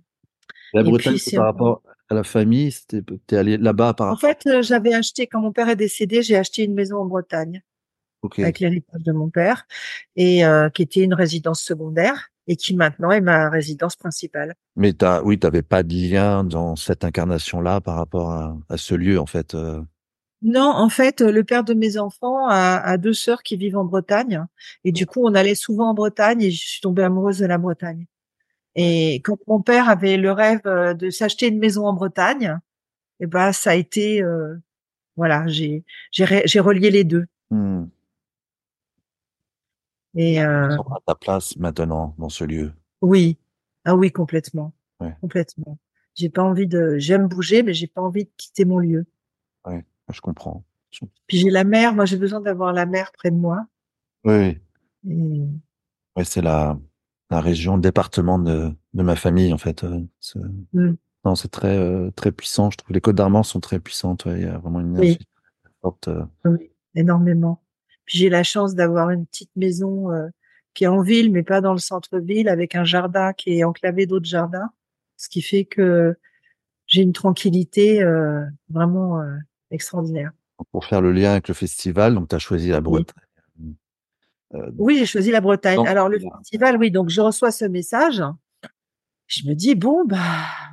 La 0.75 0.83
Bretagne, 0.83 1.17
par 1.35 1.45
rapport 1.45 1.83
à 2.11 2.15
la 2.15 2.25
famille, 2.25 2.73
c'était 2.73 3.37
allé 3.37 3.57
là-bas 3.57 3.95
par. 3.95 4.13
En 4.13 4.17
fait, 4.17 4.47
j'avais 4.63 4.93
acheté 4.93 5.27
quand 5.29 5.41
mon 5.41 5.53
père 5.53 5.69
est 5.69 5.77
décédé, 5.77 6.23
j'ai 6.23 6.37
acheté 6.37 6.65
une 6.65 6.75
maison 6.75 6.99
en 6.99 7.07
Bretagne. 7.07 7.63
Avec 8.39 8.61
l'héritage 8.61 9.03
de 9.03 9.13
mon 9.13 9.29
père 9.31 9.67
et 10.17 10.45
euh, 10.45 10.69
qui 10.71 10.83
était 10.83 11.03
une 11.03 11.15
résidence 11.15 11.63
secondaire 11.63 12.31
et 12.47 12.57
qui 12.57 12.77
maintenant 12.77 13.11
est 13.11 13.21
ma 13.21 13.49
résidence 13.49 13.97
principale. 13.97 14.55
Mais 14.77 14.93
t'as, 14.93 15.23
oui, 15.23 15.39
t'avais 15.39 15.63
pas 15.63 15.83
de 15.83 15.95
lien 15.95 16.45
dans 16.45 16.77
cette 16.77 17.05
incarnation-là 17.05 17.81
par 17.81 17.97
rapport 17.97 18.31
à, 18.31 18.57
à, 18.69 18.77
ce 18.77 18.95
lieu, 18.95 19.19
en 19.19 19.27
fait. 19.27 19.55
Euh... 19.55 19.81
Non, 20.43 20.71
en 20.71 20.91
fait, 20.91 21.23
le 21.23 21.43
père 21.43 21.65
de 21.65 21.73
mes 21.73 21.97
enfants 21.97 22.47
a, 22.49 22.77
a, 22.77 22.99
deux 22.99 23.15
sœurs 23.15 23.43
qui 23.43 23.57
vivent 23.57 23.79
en 23.79 23.85
Bretagne. 23.85 24.45
Et 24.85 24.93
du 24.93 25.07
coup, 25.07 25.21
on 25.25 25.35
allait 25.35 25.55
souvent 25.55 25.91
en 25.91 25.95
Bretagne 25.95 26.43
et 26.43 26.51
je 26.51 26.67
suis 26.67 26.81
tombée 26.83 27.03
amoureuse 27.03 27.39
de 27.39 27.47
la 27.47 27.57
Bretagne. 27.57 28.07
Et 28.75 29.23
quand 29.25 29.39
mon 29.47 29.63
père 29.63 29.89
avait 29.89 30.17
le 30.17 30.33
rêve 30.33 30.63
de 30.65 31.11
s'acheter 31.11 31.49
une 31.49 31.59
maison 31.59 31.87
en 31.87 31.93
Bretagne, 31.93 32.59
et 33.21 33.25
eh 33.25 33.27
ben 33.27 33.53
ça 33.53 33.71
a 33.71 33.75
été 33.75 34.23
euh, 34.23 34.57
voilà, 35.17 35.47
j'ai 35.47 35.85
j'ai 36.11 36.61
relié 36.61 36.91
les 36.91 37.05
deux. 37.05 37.27
Mmh. 37.51 37.85
Et 40.15 40.41
euh, 40.41 40.69
à 40.77 40.99
ta 41.07 41.15
place 41.15 41.57
maintenant 41.57 42.15
dans 42.19 42.29
ce 42.29 42.45
lieu. 42.45 42.73
Oui, 43.01 43.39
ah 43.85 43.97
oui 43.97 44.13
complètement, 44.13 44.73
ouais. 45.01 45.17
complètement. 45.21 45.79
J'ai 46.15 46.29
pas 46.29 46.43
envie 46.43 46.69
de, 46.69 46.97
j'aime 46.99 47.27
bouger, 47.27 47.63
mais 47.63 47.75
j'ai 47.75 47.89
pas 47.89 48.01
envie 48.01 48.25
de 48.25 48.31
quitter 48.37 48.65
mon 48.65 48.79
lieu. 48.79 49.07
Ouais, 49.67 49.85
je 50.13 50.21
comprends. 50.21 50.65
Puis 51.27 51.39
j'ai 51.39 51.51
la 51.51 51.65
mer, 51.65 51.95
moi 51.95 52.05
j'ai 52.05 52.17
besoin 52.17 52.41
d'avoir 52.41 52.73
la 52.73 52.87
mer 52.87 53.11
près 53.13 53.31
de 53.31 53.37
moi. 53.37 53.67
Oui. 54.25 54.59
Et... 55.09 55.43
Ouais, 56.17 56.25
c'est 56.25 56.43
la 56.43 56.79
la 57.31 57.41
région, 57.41 57.75
le 57.75 57.83
département 57.83 58.39
de 58.39 58.73
de 58.95 59.03
ma 59.03 59.17
famille 59.17 59.53
en 59.53 59.59
fait. 59.59 59.83
Euh, 59.83 60.01
mmh. 60.73 60.95
Non, 61.25 61.35
c'est 61.35 61.49
très 61.49 61.77
euh, 61.77 62.11
très 62.13 62.33
puissant. 62.33 62.71
Je 62.71 62.77
trouve 62.77 62.95
les 62.95 63.01
Côtes 63.01 63.17
d'Armor 63.17 63.45
sont 63.45 63.61
très 63.61 63.81
puissantes. 63.81 64.25
Ouais. 64.27 64.41
Il 64.41 64.43
y 64.45 64.49
a 64.49 64.59
vraiment 64.59 64.81
une 64.81 64.97
énergie 64.97 65.19
oui. 65.21 65.71
forte. 65.83 66.09
Euh. 66.09 66.25
Oui, 66.45 66.71
énormément. 66.95 67.61
J'ai 68.07 68.29
la 68.29 68.43
chance 68.43 68.75
d'avoir 68.75 69.11
une 69.11 69.27
petite 69.27 69.51
maison 69.57 70.11
euh, 70.11 70.29
qui 70.75 70.85
est 70.85 70.89
en 70.89 71.01
ville, 71.01 71.33
mais 71.33 71.43
pas 71.43 71.61
dans 71.61 71.73
le 71.73 71.79
centre-ville, 71.79 72.49
avec 72.49 72.75
un 72.75 72.85
jardin 72.85 73.33
qui 73.33 73.59
est 73.59 73.65
enclavé 73.65 74.07
d'autres 74.07 74.27
jardins, 74.27 74.71
ce 75.17 75.29
qui 75.29 75.41
fait 75.41 75.65
que 75.65 76.17
j'ai 76.87 77.03
une 77.03 77.13
tranquillité 77.13 78.03
euh, 78.03 78.45
vraiment 78.69 79.21
euh, 79.21 79.37
extraordinaire. 79.71 80.33
Pour 80.71 80.85
faire 80.85 81.01
le 81.01 81.13
lien 81.13 81.33
avec 81.33 81.49
le 81.49 81.55
festival, 81.55 82.15
donc 82.15 82.29
tu 82.29 82.35
as 82.35 82.39
choisi 82.39 82.69
la 82.69 82.81
Bretagne. 82.81 83.15
Oui, 83.59 83.75
oui 84.79 84.99
j'ai 84.99 85.07
choisi 85.07 85.31
la 85.31 85.41
Bretagne. 85.41 85.77
Donc, 85.77 85.89
Alors 85.89 86.09
le 86.09 86.19
festival, 86.19 86.77
oui, 86.77 86.91
donc 86.91 87.09
je 87.09 87.21
reçois 87.21 87.51
ce 87.51 87.65
message. 87.65 88.23
Je 89.27 89.49
me 89.49 89.55
dis 89.55 89.75
bon 89.75 90.05
bah 90.05 90.19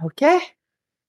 ok, 0.03 0.23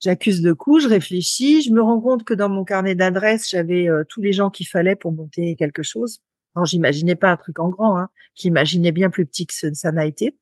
j'accuse 0.02 0.42
le 0.42 0.54
coup, 0.54 0.80
je 0.80 0.88
réfléchis, 0.88 1.62
je 1.62 1.70
me 1.70 1.80
rends 1.80 2.00
compte 2.00 2.24
que 2.24 2.34
dans 2.34 2.48
mon 2.48 2.64
carnet 2.64 2.94
d'adresses, 2.94 3.48
j'avais 3.48 3.88
euh, 3.88 4.04
tous 4.08 4.20
les 4.20 4.32
gens 4.32 4.50
qu'il 4.50 4.66
fallait 4.66 4.96
pour 4.96 5.12
monter 5.12 5.56
quelque 5.56 5.82
chose. 5.82 6.18
Alors 6.54 6.66
j'imaginais 6.66 7.14
pas 7.14 7.30
un 7.30 7.36
truc 7.36 7.58
en 7.60 7.68
grand, 7.68 7.98
hein. 7.98 8.08
j'imaginais 8.34 8.92
bien 8.92 9.08
plus 9.10 9.24
petit 9.24 9.46
que 9.46 9.54
ça 9.54 9.92
n'a 9.92 10.04
été. 10.04 10.36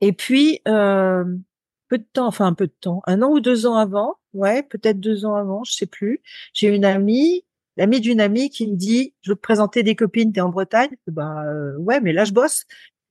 Et 0.00 0.12
puis 0.12 0.60
euh, 0.68 1.24
peu 1.88 1.98
de 1.98 2.06
temps, 2.12 2.26
enfin 2.26 2.46
un 2.46 2.54
peu 2.54 2.66
de 2.66 2.74
temps, 2.80 3.02
un 3.06 3.20
an 3.22 3.30
ou 3.30 3.40
deux 3.40 3.66
ans 3.66 3.76
avant, 3.76 4.14
ouais, 4.32 4.62
peut-être 4.62 5.00
deux 5.00 5.26
ans 5.26 5.34
avant, 5.34 5.64
je 5.64 5.72
sais 5.72 5.86
plus, 5.86 6.22
j'ai 6.54 6.68
une 6.68 6.84
amie, 6.84 7.44
l'amie 7.76 8.00
d'une 8.00 8.20
amie 8.20 8.48
qui 8.48 8.68
me 8.68 8.76
dit, 8.76 9.14
je 9.22 9.32
veux 9.32 9.36
te 9.36 9.40
présenter 9.40 9.82
des 9.82 9.96
copines, 9.96 10.32
t'es 10.32 10.40
en 10.40 10.50
Bretagne, 10.50 10.96
bah 11.08 11.44
euh, 11.46 11.76
ouais, 11.78 12.00
mais 12.00 12.12
là 12.12 12.24
je 12.24 12.32
bosse. 12.32 12.64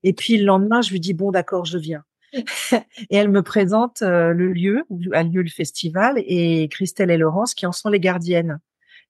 Et 0.03 0.13
puis 0.13 0.37
le 0.37 0.45
lendemain, 0.45 0.81
je 0.81 0.91
lui 0.91 0.99
dis 0.99 1.13
bon 1.13 1.31
d'accord, 1.31 1.65
je 1.65 1.77
viens. 1.77 2.03
Et 2.33 3.15
elle 3.15 3.29
me 3.29 3.41
présente 3.41 4.01
euh, 4.01 4.33
le 4.33 4.51
lieu 4.51 4.83
où 4.89 4.99
a 5.13 5.23
lieu 5.23 5.41
le 5.41 5.49
festival 5.49 6.15
et 6.17 6.67
Christelle 6.69 7.11
et 7.11 7.17
Laurence 7.17 7.53
qui 7.53 7.65
en 7.65 7.71
sont 7.71 7.89
les 7.89 7.99
gardiennes. 7.99 8.59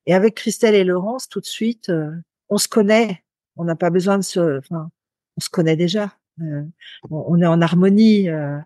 Et 0.08 0.14
avec 0.14 0.36
Christelle 0.36 0.74
et 0.74 0.86
Laurence, 0.86 1.28
tout 1.28 1.42
de 1.42 1.46
suite, 1.46 1.90
euh, 1.90 2.12
on 2.50 2.58
se 2.58 2.68
connaît. 2.68 3.24
On 3.58 3.66
n'a 3.66 3.76
pas 3.76 3.90
besoin 3.90 4.18
de 4.18 4.24
se, 4.24 4.60
enfin, 4.60 4.90
on 5.36 5.42
se 5.42 5.50
connaît 5.50 5.76
déjà. 5.76 6.18
Euh, 6.42 6.64
on, 7.10 7.42
est 7.42 7.46
en 7.46 7.62
harmonie. 7.62 8.30
Euh, 8.30 8.58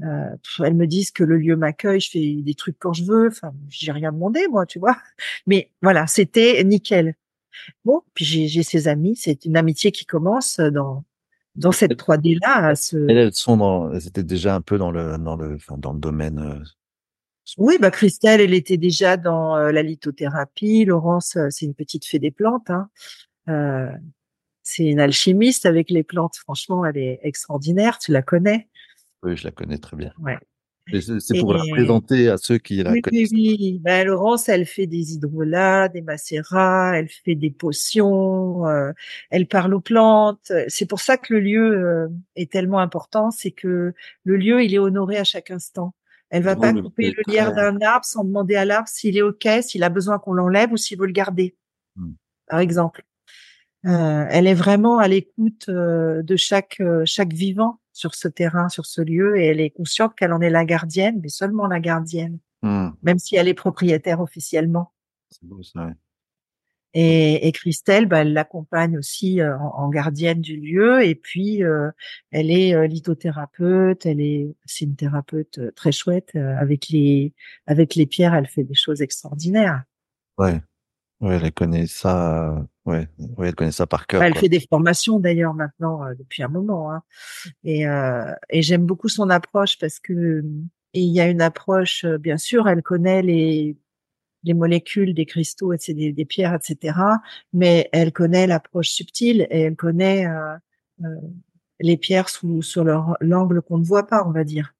elles 0.00 0.74
me 0.74 0.86
disent 0.86 1.10
que 1.10 1.24
le 1.24 1.36
lieu 1.36 1.56
m'accueille, 1.56 2.00
je 2.00 2.10
fais 2.10 2.36
des 2.42 2.54
trucs 2.54 2.78
quand 2.78 2.94
je 2.94 3.04
veux. 3.04 3.28
Enfin, 3.28 3.52
j'ai 3.68 3.92
rien 3.92 4.10
demandé 4.10 4.48
moi, 4.48 4.64
tu 4.64 4.78
vois. 4.78 4.96
Mais 5.46 5.70
voilà, 5.82 6.06
c'était 6.06 6.64
nickel. 6.64 7.14
Bon, 7.84 8.02
puis 8.14 8.24
j'ai 8.24 8.62
ces 8.62 8.88
amis. 8.88 9.16
C'est 9.16 9.44
une 9.44 9.56
amitié 9.56 9.92
qui 9.92 10.06
commence 10.06 10.60
dans 10.60 11.04
dans 11.56 11.72
cette 11.72 11.92
3D 11.92 12.38
là 12.40 12.74
elles 13.08 13.32
sont 13.32 13.56
dans 13.56 13.92
elles 13.92 14.06
étaient 14.06 14.22
déjà 14.22 14.54
un 14.54 14.60
peu 14.60 14.78
dans 14.78 14.90
le 14.90 15.18
dans 15.18 15.36
le 15.36 15.54
enfin, 15.54 15.76
dans 15.78 15.92
le 15.92 15.98
domaine 15.98 16.38
euh... 16.38 16.64
oui 17.58 17.76
bah 17.80 17.90
Christelle 17.90 18.40
elle 18.40 18.54
était 18.54 18.76
déjà 18.76 19.16
dans 19.16 19.56
euh, 19.56 19.72
la 19.72 19.82
lithothérapie. 19.82 20.84
Laurence 20.84 21.36
euh, 21.36 21.48
c'est 21.50 21.66
une 21.66 21.74
petite 21.74 22.04
fée 22.04 22.18
des 22.18 22.30
plantes 22.30 22.70
hein. 22.70 22.88
euh, 23.48 23.90
c'est 24.62 24.84
une 24.84 24.98
alchimiste 25.00 25.64
avec 25.64 25.90
les 25.90 26.02
plantes. 26.02 26.36
Franchement 26.36 26.84
elle 26.84 26.98
est 26.98 27.20
extraordinaire 27.22 27.98
tu 27.98 28.12
la 28.12 28.22
connais? 28.22 28.68
Oui 29.22 29.36
je 29.36 29.44
la 29.44 29.50
connais 29.50 29.78
très 29.78 29.96
bien. 29.96 30.12
Ouais 30.18 30.38
c'est 30.92 31.40
pour 31.40 31.52
la 31.52 31.62
présenter 31.70 32.28
à 32.28 32.36
ceux 32.36 32.58
qui 32.58 32.82
la 32.82 32.92
oui, 32.92 33.00
connaissent. 33.00 33.30
Oui, 33.32 33.56
oui. 33.58 33.80
Ben, 33.82 34.06
Laurence, 34.06 34.48
elle 34.48 34.66
fait 34.66 34.86
des 34.86 35.14
hydrolats, 35.14 35.88
des 35.88 36.00
macérats, 36.00 36.92
elle 36.96 37.08
fait 37.08 37.34
des 37.34 37.50
potions, 37.50 38.66
euh, 38.68 38.92
elle 39.30 39.46
parle 39.46 39.74
aux 39.74 39.80
plantes. 39.80 40.52
C'est 40.68 40.86
pour 40.86 41.00
ça 41.00 41.16
que 41.16 41.34
le 41.34 41.40
lieu 41.40 41.72
euh, 41.72 42.08
est 42.36 42.50
tellement 42.50 42.78
important, 42.78 43.30
c'est 43.30 43.50
que 43.50 43.94
le 44.24 44.36
lieu, 44.36 44.62
il 44.62 44.74
est 44.74 44.78
honoré 44.78 45.16
à 45.16 45.24
chaque 45.24 45.50
instant. 45.50 45.92
Elle 46.30 46.42
va 46.42 46.56
pas 46.56 46.72
couper 46.72 47.12
le 47.16 47.22
lierre 47.32 47.54
d'un 47.54 47.80
arbre 47.80 48.04
sans 48.04 48.24
demander 48.24 48.56
à 48.56 48.64
l'arbre 48.64 48.88
s'il 48.88 49.16
est 49.16 49.22
OK, 49.22 49.46
s'il 49.62 49.84
a 49.84 49.88
besoin 49.88 50.18
qu'on 50.18 50.32
l'enlève 50.32 50.72
ou 50.72 50.76
s'il 50.76 50.98
veut 50.98 51.06
le 51.06 51.12
garder, 51.12 51.56
hmm. 51.96 52.12
par 52.48 52.60
exemple. 52.60 53.04
Euh, 53.86 54.26
elle 54.30 54.48
est 54.48 54.54
vraiment 54.54 54.98
à 54.98 55.06
l'écoute 55.06 55.70
de 55.70 56.36
chaque 56.36 56.82
chaque 57.04 57.32
vivant 57.32 57.78
sur 57.96 58.14
ce 58.14 58.28
terrain, 58.28 58.68
sur 58.68 58.84
ce 58.84 59.00
lieu, 59.00 59.38
et 59.38 59.46
elle 59.46 59.60
est 59.60 59.70
consciente 59.70 60.14
qu'elle 60.14 60.34
en 60.34 60.42
est 60.42 60.50
la 60.50 60.66
gardienne, 60.66 61.18
mais 61.22 61.30
seulement 61.30 61.66
la 61.66 61.80
gardienne, 61.80 62.38
mmh. 62.62 62.90
même 63.02 63.18
si 63.18 63.36
elle 63.36 63.48
est 63.48 63.54
propriétaire 63.54 64.20
officiellement. 64.20 64.92
C'est 65.30 65.44
beau 65.44 65.62
ça. 65.62 65.86
Ouais. 65.86 65.92
Et, 66.92 67.48
et, 67.48 67.52
Christelle, 67.52 68.06
bah, 68.06 68.20
elle 68.20 68.34
l'accompagne 68.34 68.98
aussi 68.98 69.40
euh, 69.40 69.58
en, 69.58 69.84
en, 69.84 69.88
gardienne 69.88 70.42
du 70.42 70.58
lieu, 70.58 71.02
et 71.04 71.14
puis 71.14 71.64
euh, 71.64 71.90
elle 72.30 72.50
est 72.50 72.74
euh, 72.74 72.86
lithothérapeute, 72.86 74.04
elle 74.04 74.20
est, 74.20 74.54
c'est 74.66 74.84
une 74.84 74.96
thérapeute 74.96 75.74
très 75.74 75.92
chouette 75.92 76.36
avec 76.36 76.88
les 76.88 77.32
avec 77.66 77.94
les 77.94 78.06
pierres, 78.06 78.34
elle 78.34 78.46
fait 78.46 78.64
des 78.64 78.74
choses 78.74 79.00
extraordinaires. 79.00 79.84
Ouais, 80.38 80.60
ouais, 81.20 81.40
elle 81.42 81.52
connaît 81.52 81.86
ça 81.86 82.66
Ouais, 82.84 83.08
ouais, 83.36 83.48
elle 83.48 83.54
connaît 83.56 83.72
ça 83.72 83.86
par 83.86 84.06
cœur. 84.06 84.22
Elle 84.22 84.32
quoi. 84.32 84.42
fait 84.42 84.48
des 84.48 84.60
formations 84.60 85.18
d'ailleurs 85.18 85.54
maintenant 85.54 86.04
euh, 86.04 86.14
depuis 86.14 86.44
un 86.44 86.48
moment. 86.48 86.92
Hein. 86.92 87.02
Et, 87.64 87.86
euh, 87.86 88.32
et 88.48 88.62
j'aime 88.62 88.86
beaucoup 88.86 89.08
son 89.08 89.28
approche 89.28 89.76
parce 89.78 89.98
que 89.98 90.44
il 90.92 91.12
y 91.12 91.20
a 91.20 91.28
une 91.28 91.42
approche, 91.42 92.04
euh, 92.04 92.16
bien 92.16 92.38
sûr, 92.38 92.68
elle 92.68 92.82
connaît 92.82 93.22
les 93.22 93.76
les 94.46 94.54
molécules 94.54 95.12
des 95.12 95.26
cristaux, 95.26 95.72
etc., 95.72 95.92
des, 95.94 96.12
des 96.12 96.24
pierres, 96.24 96.54
etc. 96.54 96.98
Mais 97.52 97.88
elle 97.92 98.12
connaît 98.12 98.46
l'approche 98.46 98.90
subtile 98.90 99.46
et 99.50 99.62
elle 99.62 99.76
connaît 99.76 100.26
euh, 100.26 100.54
euh, 101.04 101.20
les 101.80 101.96
pierres 101.96 102.28
sous 102.28 102.62
sur 102.62 102.84
leur 102.84 103.16
l'angle 103.20 103.60
qu'on 103.60 103.78
ne 103.78 103.84
voit 103.84 104.06
pas, 104.06 104.24
on 104.24 104.30
va 104.30 104.44
dire. 104.44 104.74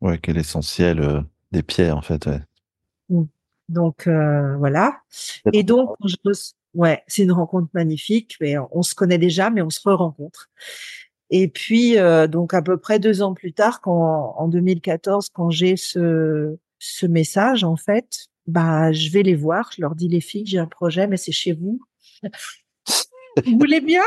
Ouais, 0.00 0.18
quel 0.18 0.36
est 0.36 0.38
l'essentiel 0.38 1.00
euh, 1.00 1.20
des 1.50 1.62
pierres 1.62 1.96
en 1.96 2.02
fait. 2.02 2.26
Ouais. 2.26 2.40
Mmh. 3.08 3.24
Donc 3.70 4.06
voilà. 4.06 5.00
Et 5.52 5.62
donc 5.62 5.96
je 6.04 6.16
Ouais, 6.74 7.02
c'est 7.08 7.22
une 7.24 7.32
rencontre 7.32 7.68
magnifique. 7.74 8.36
Mais 8.40 8.56
on 8.70 8.82
se 8.82 8.94
connaît 8.94 9.18
déjà, 9.18 9.50
mais 9.50 9.62
on 9.62 9.70
se 9.70 9.80
re-rencontre. 9.80 10.48
Et 11.30 11.48
puis, 11.48 11.98
euh, 11.98 12.26
donc 12.26 12.54
à 12.54 12.62
peu 12.62 12.76
près 12.78 12.98
deux 12.98 13.22
ans 13.22 13.34
plus 13.34 13.52
tard, 13.52 13.80
quand 13.80 14.34
en 14.36 14.48
2014, 14.48 15.28
quand 15.32 15.50
j'ai 15.50 15.76
ce 15.76 16.56
ce 16.78 17.06
message, 17.06 17.64
en 17.64 17.76
fait, 17.76 18.28
bah 18.46 18.92
je 18.92 19.10
vais 19.10 19.22
les 19.22 19.34
voir. 19.34 19.70
Je 19.76 19.82
leur 19.82 19.94
dis 19.94 20.08
les 20.08 20.20
filles, 20.20 20.46
j'ai 20.46 20.58
un 20.58 20.66
projet, 20.66 21.06
mais 21.06 21.16
c'est 21.16 21.32
chez 21.32 21.52
vous. 21.52 21.80
vous 23.44 23.58
voulez 23.58 23.80
bien? 23.80 24.02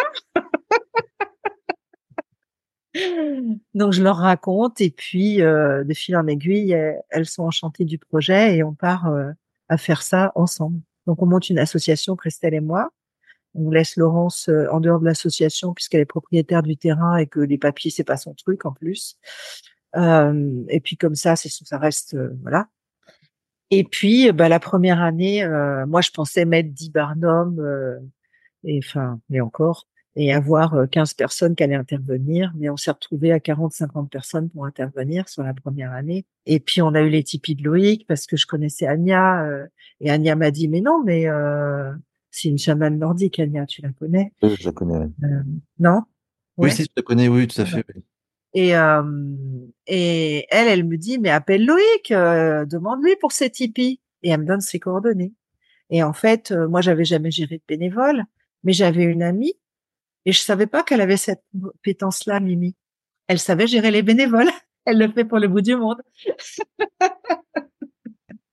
Donc 3.73 3.91
je 3.93 4.04
leur 4.04 4.17
raconte 4.17 4.80
et 4.82 4.91
puis 4.91 5.41
euh, 5.41 5.84
de 5.84 5.93
fil 5.93 6.15
en 6.15 6.28
aiguille, 6.28 6.76
elles 7.10 7.26
sont 7.26 7.43
enchantées 7.43 7.86
du 7.86 7.97
projet 7.97 8.58
et 8.58 8.63
on 8.63 8.73
part 8.73 9.08
euh, 9.08 9.32
à 9.69 9.78
faire 9.78 10.02
ça 10.02 10.32
ensemble. 10.36 10.80
Donc 11.08 11.21
on 11.21 11.26
monte 11.26 11.49
une 11.49 11.60
association, 11.60 12.15
Christelle 12.15 12.54
et 12.54 12.62
moi. 12.62 12.89
On 13.56 13.69
laisse 13.69 13.97
Laurence 13.97 14.49
euh, 14.49 14.67
en 14.71 14.80
dehors 14.80 14.99
de 14.99 15.06
l'association 15.06 15.73
puisqu'elle 15.73 16.02
est 16.02 16.06
propriétaire 16.06 16.63
du 16.63 16.76
terrain 16.76 17.17
et 17.17 17.28
que 17.28 17.39
les 17.39 17.58
papiers 17.58 17.91
c'est 17.91 18.04
pas 18.04 18.17
son 18.17 18.34
truc 18.34 18.65
en 18.65 18.71
plus. 18.71 19.17
Euh, 19.95 20.63
et 20.69 20.80
puis 20.80 20.97
comme 20.97 21.15
ça, 21.15 21.36
c'est 21.36 21.49
ça 21.49 21.78
reste 21.78 22.15
euh, 22.15 22.36
voilà. 22.41 22.67
Et 23.71 23.84
puis 23.84 24.32
bah, 24.32 24.49
la 24.49 24.60
première 24.60 25.02
année, 25.02 25.43
euh, 25.43 25.86
moi 25.86 26.02
je 26.02 26.12
pensais 26.12 26.45
mettre 26.45 26.69
10 26.69 26.91
barnums 26.91 28.02
et 28.63 28.80
enfin 28.84 29.19
et 29.32 29.41
encore 29.41 29.88
et 30.15 30.34
avoir 30.34 30.88
15 30.89 31.13
personnes 31.15 31.56
qui 31.56 31.63
allaient 31.63 31.76
intervenir, 31.76 32.54
mais 32.56 32.69
on 32.69 32.78
s'est 32.78 32.91
retrouvé 32.91 33.32
à 33.32 33.39
40-50 33.39 34.10
personnes 34.10 34.49
pour 34.49 34.65
intervenir 34.65 35.28
sur 35.28 35.43
la 35.43 35.54
première 35.54 35.91
année. 35.91 36.26
Et 36.45 36.60
puis 36.60 36.82
on 36.82 36.93
a 36.93 37.02
eu 37.02 37.10
les 37.10 37.23
tipis 37.23 37.56
de 37.56 37.63
Loïc 37.63 38.06
parce 38.08 38.28
que 38.28 38.38
je 38.38 38.45
connaissais 38.45 38.86
Anya 38.86 39.47
et 40.02 40.12
Anya 40.12 40.36
m'a 40.36 40.52
dit 40.52 40.67
mais 40.67 40.82
non 40.82 41.02
mais 41.04 41.28
euh, 41.28 41.91
c'est 42.30 42.49
une 42.49 42.60
chamane 42.60 42.99
nordique 42.99 43.39
Anya, 43.39 43.65
tu 43.65 43.82
la 43.82 43.89
connais? 43.89 44.34
Oui, 44.43 44.56
je 44.60 44.65
la 44.65 44.71
connais. 44.71 44.95
Euh, 44.95 45.43
non? 45.80 46.04
Oui, 46.58 46.71
si 46.71 46.84
je 46.84 46.89
la 46.95 47.04
connais, 47.04 47.28
oui, 47.28 47.47
tout 47.47 47.62
à 47.62 47.65
fait. 47.65 47.86
Et 48.54 48.76
euh, 48.76 49.04
et 49.88 50.45
elle, 50.52 50.67
elle 50.67 50.84
me 50.84 50.97
dit 50.97 51.17
mais 51.17 51.30
appelle 51.30 51.65
Loïc, 51.65 52.10
demande-lui 52.12 53.15
pour 53.19 53.32
ses 53.32 53.49
tipis 53.49 53.99
et 54.23 54.30
elle 54.30 54.41
me 54.41 54.45
donne 54.45 54.62
ses 54.62 54.80
coordonnées. 54.80 55.34
Et 55.89 56.02
en 56.02 56.13
fait, 56.13 56.52
euh, 56.52 56.67
moi, 56.67 56.82
j'avais 56.82 57.06
jamais 57.06 57.30
géré 57.30 57.58
de 57.58 57.63
bénévole, 57.67 58.23
mais 58.63 58.73
j'avais 58.73 59.04
une 59.04 59.21
amie 59.21 59.54
et 60.25 60.31
je 60.31 60.39
savais 60.39 60.67
pas 60.67 60.83
qu'elle 60.83 61.01
avait 61.01 61.17
cette 61.17 61.43
compétence-là, 61.59 62.39
Mimi. 62.39 62.75
Elle 63.27 63.39
savait 63.39 63.67
gérer 63.67 63.91
les 63.91 64.01
bénévoles. 64.01 64.49
Elle 64.86 64.97
le 64.99 65.09
fait 65.12 65.23
pour 65.25 65.39
le 65.39 65.47
bout 65.47 65.62
du 65.62 65.75
monde. 65.77 66.01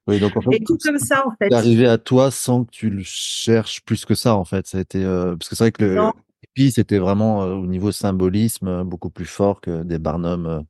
Oui, 0.07 0.19
donc 0.19 0.37
en 0.37 0.41
fait, 0.41 0.57
Et 0.57 0.65
tout 0.65 0.79
comme 0.83 0.99
ça, 0.99 1.25
en 1.27 1.31
fait. 1.37 1.53
arrivé 1.53 1.87
à 1.87 1.99
toi 1.99 2.31
sans 2.31 2.65
que 2.65 2.71
tu 2.71 2.91
le 2.91 3.03
cherches 3.05 3.81
plus 3.85 4.05
que 4.05 4.15
ça, 4.15 4.35
en 4.35 4.45
fait. 4.45 4.67
Ça 4.67 4.79
a 4.79 4.81
été, 4.81 5.05
euh, 5.05 5.37
parce 5.37 5.49
que 5.49 5.55
c'est 5.57 5.65
vrai 5.65 5.73
que 5.73 5.85
le 5.85 5.95
Non. 5.95 6.13
hippie, 6.43 6.73
c'était 6.73 6.99
vraiment 6.99 7.43
euh, 7.45 7.53
au 7.55 7.67
niveau 7.67 7.93
symbolisme 7.93 8.67
euh, 8.67 8.83
beaucoup 8.85 9.11
plus 9.11 9.27
fort 9.27 9.61
que 9.61 9.83
des 9.85 9.99
Barnum. 9.99 10.67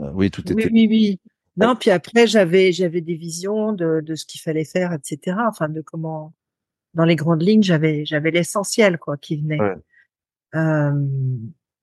euh, 0.00 0.10
oui, 0.14 0.30
tout 0.30 0.42
Oui, 0.48 0.62
était. 0.62 0.70
oui, 0.72 0.86
oui. 0.90 1.20
Non, 1.58 1.76
puis 1.76 1.90
après, 1.90 2.26
j'avais, 2.26 2.72
j'avais 2.72 3.00
des 3.02 3.14
visions 3.14 3.72
de, 3.72 4.00
de 4.04 4.14
ce 4.14 4.24
qu'il 4.26 4.40
fallait 4.40 4.64
faire, 4.64 4.92
etc. 4.92 5.36
Enfin, 5.48 5.68
de 5.68 5.80
comment, 5.80 6.34
dans 6.94 7.04
les 7.04 7.16
grandes 7.16 7.42
lignes, 7.42 7.62
j'avais, 7.62 8.04
j'avais 8.04 8.30
l'essentiel, 8.32 8.98
quoi, 8.98 9.16
qui 9.16 9.36
venait. 9.40 9.60
Ouais. 9.60 9.74
Euh, 10.56 10.92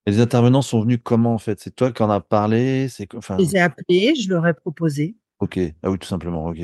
Et 0.05 0.11
les 0.11 0.19
intervenants 0.19 0.61
sont 0.61 0.81
venus 0.81 0.99
comment, 1.03 1.33
en 1.33 1.37
fait? 1.37 1.59
C'est 1.59 1.75
toi 1.75 1.91
qui 1.91 2.03
en 2.03 2.09
as 2.09 2.21
parlé? 2.21 2.87
C'est? 2.89 3.13
Enfin, 3.15 3.37
je 3.37 3.43
les 3.43 3.55
ai 3.55 3.59
appelés, 3.59 4.15
je 4.15 4.29
leur 4.29 4.45
ai 4.47 4.53
proposé. 4.53 5.15
ok. 5.39 5.59
Ah 5.83 5.91
oui, 5.91 5.99
tout 5.99 6.07
simplement. 6.07 6.45
Ok. 6.45 6.59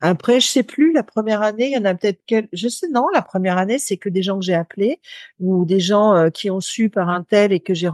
Après, 0.00 0.40
je 0.40 0.46
sais 0.46 0.62
plus, 0.62 0.92
la 0.92 1.02
première 1.02 1.42
année, 1.42 1.66
il 1.66 1.72
y 1.72 1.78
en 1.78 1.84
a 1.84 1.94
peut-être 1.94 2.20
quel, 2.26 2.48
je 2.52 2.68
sais, 2.68 2.88
non, 2.88 3.06
la 3.12 3.22
première 3.22 3.58
année, 3.58 3.78
c'est 3.78 3.96
que 3.96 4.08
des 4.08 4.22
gens 4.22 4.38
que 4.38 4.44
j'ai 4.44 4.54
appelés 4.54 5.00
ou 5.40 5.64
des 5.64 5.80
gens 5.80 6.14
euh, 6.14 6.30
qui 6.30 6.50
ont 6.50 6.60
su 6.60 6.90
par 6.90 7.08
un 7.08 7.22
tel 7.22 7.52
et 7.52 7.60
que 7.60 7.74
j'ai. 7.74 7.90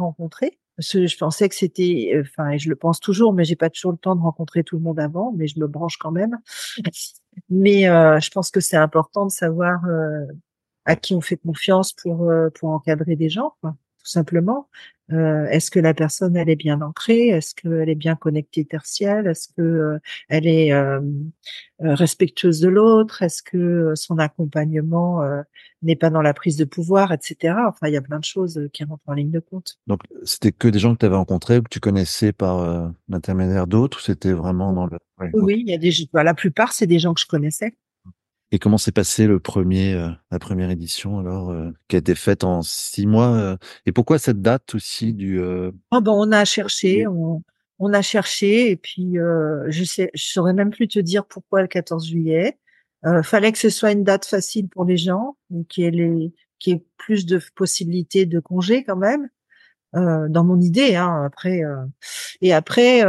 Parce 0.77 0.93
que 0.93 1.07
je 1.07 1.17
pensais 1.17 1.49
que 1.49 1.55
c'était, 1.55 2.13
euh, 2.15 2.23
enfin, 2.23 2.51
et 2.51 2.59
je 2.59 2.69
le 2.69 2.77
pense 2.77 3.01
toujours, 3.01 3.33
mais 3.33 3.45
j'ai 3.45 3.57
pas 3.57 3.71
toujours 3.71 3.93
le 3.93 3.99
temps 3.99 4.15
de 4.15 4.21
rencontrer 4.21 4.63
tout 4.63 4.77
le 4.77 4.83
monde 4.83 5.01
avant, 5.01 5.33
mais 5.37 5.47
je 5.47 5.59
me 5.59 5.67
branche 5.67 5.97
quand 5.97 6.13
même. 6.13 6.39
Mais 7.49 7.89
euh, 7.89 8.19
je 8.19 8.29
pense 8.31 8.51
que 8.51 8.61
c'est 8.61 8.77
important 8.77 9.25
de 9.25 9.31
savoir 9.31 9.81
à 10.91 10.97
qui 10.97 11.15
on 11.15 11.21
fait 11.21 11.37
confiance 11.37 11.93
pour 11.93 12.29
euh, 12.29 12.51
pour 12.51 12.71
encadrer 12.71 13.17
des 13.17 13.29
gens, 13.29 13.55
quoi, 13.61 13.77
tout 13.99 14.11
simplement. 14.11 14.69
Euh, 15.13 15.47
est-ce 15.47 15.71
que 15.71 15.81
la 15.81 15.93
personne 15.95 16.37
elle 16.37 16.49
est 16.49 16.57
bien 16.57 16.81
ancrée? 16.83 17.29
Est-ce 17.29 17.55
qu'elle 17.55 17.89
est 17.89 17.95
bien 17.97 18.17
connectée 18.17 18.65
tertielle 18.65 19.27
Est-ce 19.27 19.49
que 19.49 19.63
euh, 19.63 19.99
elle 20.29 20.47
est 20.47 20.73
euh, 20.73 21.01
euh, 21.83 21.95
respectueuse 21.95 22.61
de 22.61 22.69
l'autre? 22.69 23.23
Est-ce 23.23 23.43
que 23.43 23.57
euh, 23.57 23.97
son 23.97 24.19
accompagnement 24.19 25.23
euh, 25.23 25.43
n'est 25.83 25.97
pas 25.97 26.11
dans 26.11 26.23
la 26.23 26.35
prise 26.35 26.57
de 26.57 26.65
pouvoir, 26.65 27.13
etc. 27.13 27.55
Enfin, 27.69 27.89
il 27.89 27.95
y 27.95 27.97
a 27.97 28.03
plein 28.03 28.19
de 28.19 28.25
choses 28.25 28.69
qui 28.73 28.85
rentrent 28.85 29.03
en 29.07 29.15
ligne 29.15 29.31
de 29.31 29.41
compte. 29.41 29.79
Donc, 29.87 30.01
c'était 30.25 30.53
que 30.53 30.69
des 30.69 30.79
gens 30.79 30.95
que 30.95 30.99
tu 30.99 31.07
avais 31.07 31.17
rencontrés 31.17 31.59
ou 31.59 31.63
que 31.63 31.69
tu 31.69 31.81
connaissais 31.81 32.33
par 32.33 32.59
euh, 32.59 32.89
l'intermédiaire 33.09 33.67
d'autres 33.67 33.99
ou 33.99 34.01
c'était 34.01 34.33
vraiment 34.33 34.73
dans 34.73 34.87
le. 34.87 34.99
Oui, 35.35 35.63
il 35.67 35.71
y 35.71 35.75
a 35.75 35.79
des 35.79 35.91
bah, 36.13 36.23
la 36.25 36.35
plupart 36.35 36.73
c'est 36.73 36.87
des 36.87 36.99
gens 36.99 37.15
que 37.15 37.21
je 37.21 37.27
connaissais. 37.27 37.75
Et 38.53 38.59
comment 38.59 38.79
s'est 38.79 38.93
passé 38.93 39.27
le 39.27 39.39
premier, 39.39 39.95
euh, 39.95 40.09
la 40.31 40.39
première 40.39 40.71
édition 40.71 41.19
alors, 41.19 41.51
euh, 41.51 41.71
qui 41.89 41.97
a 41.97 41.99
été 42.01 42.15
faite 42.15 42.43
en 42.43 42.63
six 42.63 43.07
mois 43.07 43.33
euh, 43.37 43.57
Et 43.87 43.93
pourquoi 43.93 44.19
cette 44.19 44.43
date 44.43 44.75
aussi 44.75 45.13
du 45.13 45.41
euh, 45.41 45.71
Ah 45.93 46.01
ben, 46.01 46.13
on 46.13 46.33
a 46.33 46.45
cherché, 46.45 47.07
on, 47.07 47.43
on 47.79 47.93
a 47.93 48.03
cherché 48.03 48.71
et 48.71 48.77
puis 48.77 49.19
euh, 49.19 49.65
je 49.69 49.85
sais, 49.85 50.11
je 50.15 50.25
saurais 50.25 50.53
même 50.53 50.71
plus 50.71 50.89
te 50.89 50.99
dire 50.99 51.27
pourquoi 51.27 51.63
le 51.63 51.69
14 51.69 52.09
juillet. 52.09 52.59
Euh, 53.07 53.23
fallait 53.23 53.53
que 53.53 53.59
ce 53.59 53.71
soit 53.71 53.93
une 53.93 54.05
date 54.05 54.27
facile 54.27 54.69
pour 54.69 54.85
les 54.85 54.99
gens, 54.99 55.37
qui 55.71 55.85
ait 55.85 55.91
les, 55.91 56.35
qui 56.59 56.73
ait 56.73 56.85
plus 56.99 57.25
de 57.25 57.41
possibilités 57.55 58.27
de 58.27 58.41
congés 58.41 58.85
quand 58.85 58.97
même. 58.97 59.29
Euh, 59.97 60.29
dans 60.29 60.45
mon 60.45 60.61
idée, 60.61 60.95
hein, 60.97 61.25
après. 61.25 61.65
euh, 61.65 61.85
et 62.43 62.53
après, 62.53 63.03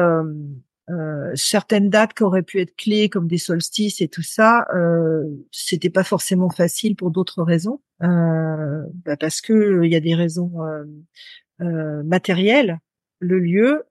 euh, 0.90 1.32
certaines 1.36 1.90
dates 1.90 2.14
qui 2.14 2.24
auraient 2.24 2.44
pu 2.44 2.60
être 2.60 2.76
clés, 2.76 3.10
comme 3.10 3.28
des 3.28 3.38
solstices 3.38 4.02
et 4.02 4.08
tout 4.08 4.24
ça, 4.24 4.68
euh, 4.74 5.24
c'était 5.52 5.90
pas 5.90 6.04
forcément 6.04 6.50
facile 6.50 6.96
pour 6.96 7.12
d'autres 7.12 7.44
raisons, 7.44 7.82
euh, 8.04 8.84
bah, 9.06 9.16
parce 9.18 9.42
que 9.42 9.54
euh, 9.54 9.86
il 9.86 9.92
y 9.92 9.96
a 9.96 10.00
des 10.00 10.16
raisons 10.16 10.52
euh, 11.62 12.04
matérielles. 12.04 12.80
Le 13.20 13.38
lieu, 13.38 13.84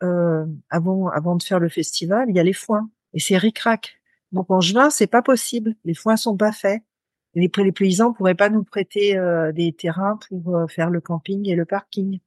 avant 0.71 1.07
avant 1.09 1.37
de 1.37 1.43
faire 1.45 1.61
le 1.61 1.69
festival, 1.69 2.29
il 2.29 2.35
y 2.35 2.41
a 2.41 2.43
les 2.43 2.53
foins 2.53 2.91
et 3.15 3.21
c'est 3.21 3.37
ric-rac. 3.37 4.01
Donc 4.33 4.51
en 4.51 4.61
juin, 4.61 4.91
c'est 4.91 5.07
pas 5.07 5.23
possible. 5.23 5.77
Les 5.85 5.95
foins 5.95 6.17
sont 6.17 6.37
pas 6.37 6.51
faits. 6.51 6.83
Les, 7.37 7.49
les 7.57 7.73
paysans 7.73 8.13
pourraient 8.13 8.35
pas 8.35 8.49
nous 8.49 8.65
prêter 8.65 9.17
des 9.55 9.73
terrains 9.73 10.19
pour 10.29 10.69
faire 10.69 10.91
le 10.91 11.01
camping 11.01 11.49
et 11.49 11.55
le 11.55 11.65
parking 11.65 12.19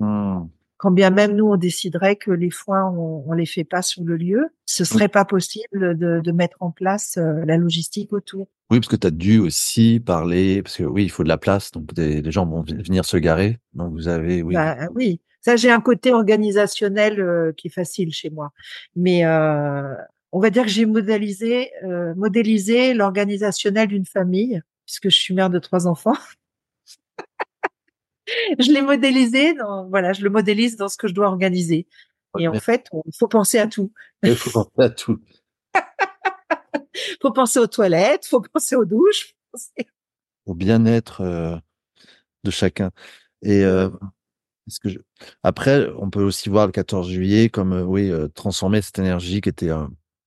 hmm, 0.00 0.42
quand 0.84 0.90
bien 0.90 1.08
même 1.08 1.34
nous 1.34 1.46
on 1.46 1.56
déciderait 1.56 2.16
que 2.16 2.30
les 2.30 2.50
foins 2.50 2.90
on, 2.90 3.24
on 3.26 3.32
les 3.32 3.46
fait 3.46 3.64
pas 3.64 3.80
sur 3.80 4.04
le 4.04 4.18
lieu, 4.18 4.50
ce 4.66 4.84
serait 4.84 5.08
pas 5.08 5.24
possible 5.24 5.96
de, 5.96 6.20
de 6.20 6.32
mettre 6.32 6.58
en 6.60 6.70
place 6.70 7.16
euh, 7.16 7.42
la 7.46 7.56
logistique 7.56 8.12
autour. 8.12 8.48
Oui, 8.70 8.80
parce 8.80 8.88
que 8.88 8.96
tu 8.96 9.06
as 9.06 9.10
dû 9.10 9.38
aussi 9.38 9.98
parler, 9.98 10.60
parce 10.60 10.76
que 10.76 10.82
oui, 10.84 11.04
il 11.04 11.08
faut 11.10 11.22
de 11.22 11.28
la 11.28 11.38
place, 11.38 11.70
donc 11.70 11.94
des, 11.94 12.20
les 12.20 12.30
gens 12.30 12.44
vont 12.44 12.60
venir 12.60 13.06
se 13.06 13.16
garer. 13.16 13.58
Donc 13.72 13.94
vous 13.94 14.08
avez, 14.08 14.42
oui. 14.42 14.52
Bah, 14.52 14.76
oui, 14.94 15.22
ça 15.40 15.56
j'ai 15.56 15.70
un 15.70 15.80
côté 15.80 16.12
organisationnel 16.12 17.18
euh, 17.18 17.52
qui 17.56 17.68
est 17.68 17.74
facile 17.74 18.12
chez 18.12 18.28
moi, 18.28 18.52
mais 18.94 19.24
euh, 19.24 19.94
on 20.32 20.38
va 20.38 20.50
dire 20.50 20.64
que 20.64 20.70
j'ai 20.70 20.84
modélisé 20.84 21.70
euh, 21.84 22.14
modélisé 22.14 22.92
l'organisationnel 22.92 23.88
d'une 23.88 24.04
famille 24.04 24.60
puisque 24.84 25.08
je 25.08 25.16
suis 25.18 25.32
mère 25.32 25.48
de 25.48 25.58
trois 25.58 25.86
enfants. 25.86 26.18
Je 28.58 28.72
l'ai 28.72 28.82
modélisé 28.82 29.54
dans 29.54 29.88
voilà, 29.88 30.12
je 30.12 30.22
le 30.22 30.30
modélise 30.30 30.76
dans 30.76 30.88
ce 30.88 30.96
que 30.96 31.08
je 31.08 31.14
dois 31.14 31.26
organiser. 31.26 31.86
Et 32.38 32.48
en 32.48 32.54
fait, 32.54 32.88
il 33.06 33.12
faut 33.16 33.28
penser 33.28 33.58
à 33.58 33.68
tout. 33.68 33.92
Il 34.24 34.34
faut 34.34 34.50
penser 34.50 34.70
à 34.78 34.90
tout. 34.90 35.20
faut 37.22 37.32
penser 37.32 37.58
aux 37.60 37.66
toilettes, 37.66 38.26
faut 38.26 38.40
penser 38.40 38.76
aux 38.76 38.84
douches. 38.84 39.34
faut 39.50 39.58
penser- 39.58 39.88
au 40.46 40.54
bien-être 40.54 41.20
euh, 41.22 41.56
de 42.42 42.50
chacun. 42.50 42.90
Et 43.42 43.64
euh, 43.64 43.88
est-ce 44.66 44.80
que 44.80 44.88
je... 44.88 44.98
après, 45.42 45.88
on 45.98 46.10
peut 46.10 46.22
aussi 46.22 46.48
voir 46.48 46.66
le 46.66 46.72
14 46.72 47.08
juillet 47.08 47.48
comme 47.50 47.72
euh, 47.72 47.82
oui 47.84 48.10
transformer 48.34 48.82
cette 48.82 48.98
énergie 48.98 49.40
qui 49.40 49.48
était 49.48 49.70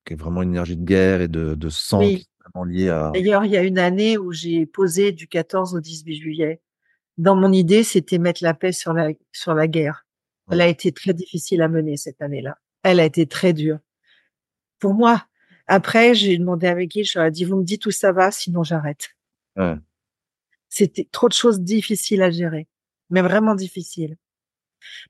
qui 0.05 0.13
est 0.13 0.17
vraiment 0.17 0.41
une 0.41 0.49
énergie 0.51 0.77
de 0.77 0.85
guerre 0.85 1.21
et 1.21 1.27
de, 1.27 1.55
de 1.55 1.69
sang 1.69 1.99
Oui. 1.99 2.15
qui 2.15 2.21
est 2.21 2.49
vraiment 2.53 2.63
liée 2.65 2.89
à 2.89 3.11
D'ailleurs, 3.13 3.43
il 3.43 3.51
y 3.51 3.57
a 3.57 3.63
une 3.63 3.79
année 3.79 4.17
où 4.17 4.31
j'ai 4.31 4.65
posé 4.65 5.11
du 5.11 5.27
14 5.27 5.75
au 5.75 5.81
18 5.81 6.15
juillet. 6.15 6.61
Dans 7.17 7.35
mon 7.35 7.51
idée, 7.51 7.83
c'était 7.83 8.17
mettre 8.19 8.43
la 8.43 8.53
paix 8.53 8.71
sur 8.71 8.93
la 8.93 9.09
sur 9.31 9.53
la 9.53 9.67
guerre. 9.67 10.05
Elle 10.51 10.61
a 10.61 10.67
été 10.67 10.91
très 10.91 11.13
difficile 11.13 11.61
à 11.61 11.67
mener 11.67 11.97
cette 11.97 12.21
année-là. 12.21 12.57
Elle 12.83 12.99
a 12.99 13.05
été 13.05 13.25
très 13.27 13.51
dure. 13.53 13.79
Pour 14.79 14.93
moi, 14.93 15.25
après, 15.65 16.13
j'ai 16.15 16.37
demandé 16.37 16.67
avec 16.67 16.89
qui, 16.91 17.03
je 17.03 17.17
leur 17.19 17.27
ai 17.27 17.31
dit, 17.31 17.43
vous 17.43 17.57
me 17.57 17.63
dites 17.65 17.85
où 17.85 17.91
ça 17.91 18.11
va, 18.13 18.31
sinon 18.31 18.63
j'arrête. 18.63 19.09
Ouais. 19.57 19.75
C'était 20.69 21.07
trop 21.11 21.27
de 21.27 21.33
choses 21.33 21.59
difficiles 21.59 22.21
à 22.21 22.29
gérer, 22.31 22.67
mais 23.09 23.21
vraiment 23.21 23.55
difficiles. 23.55 24.15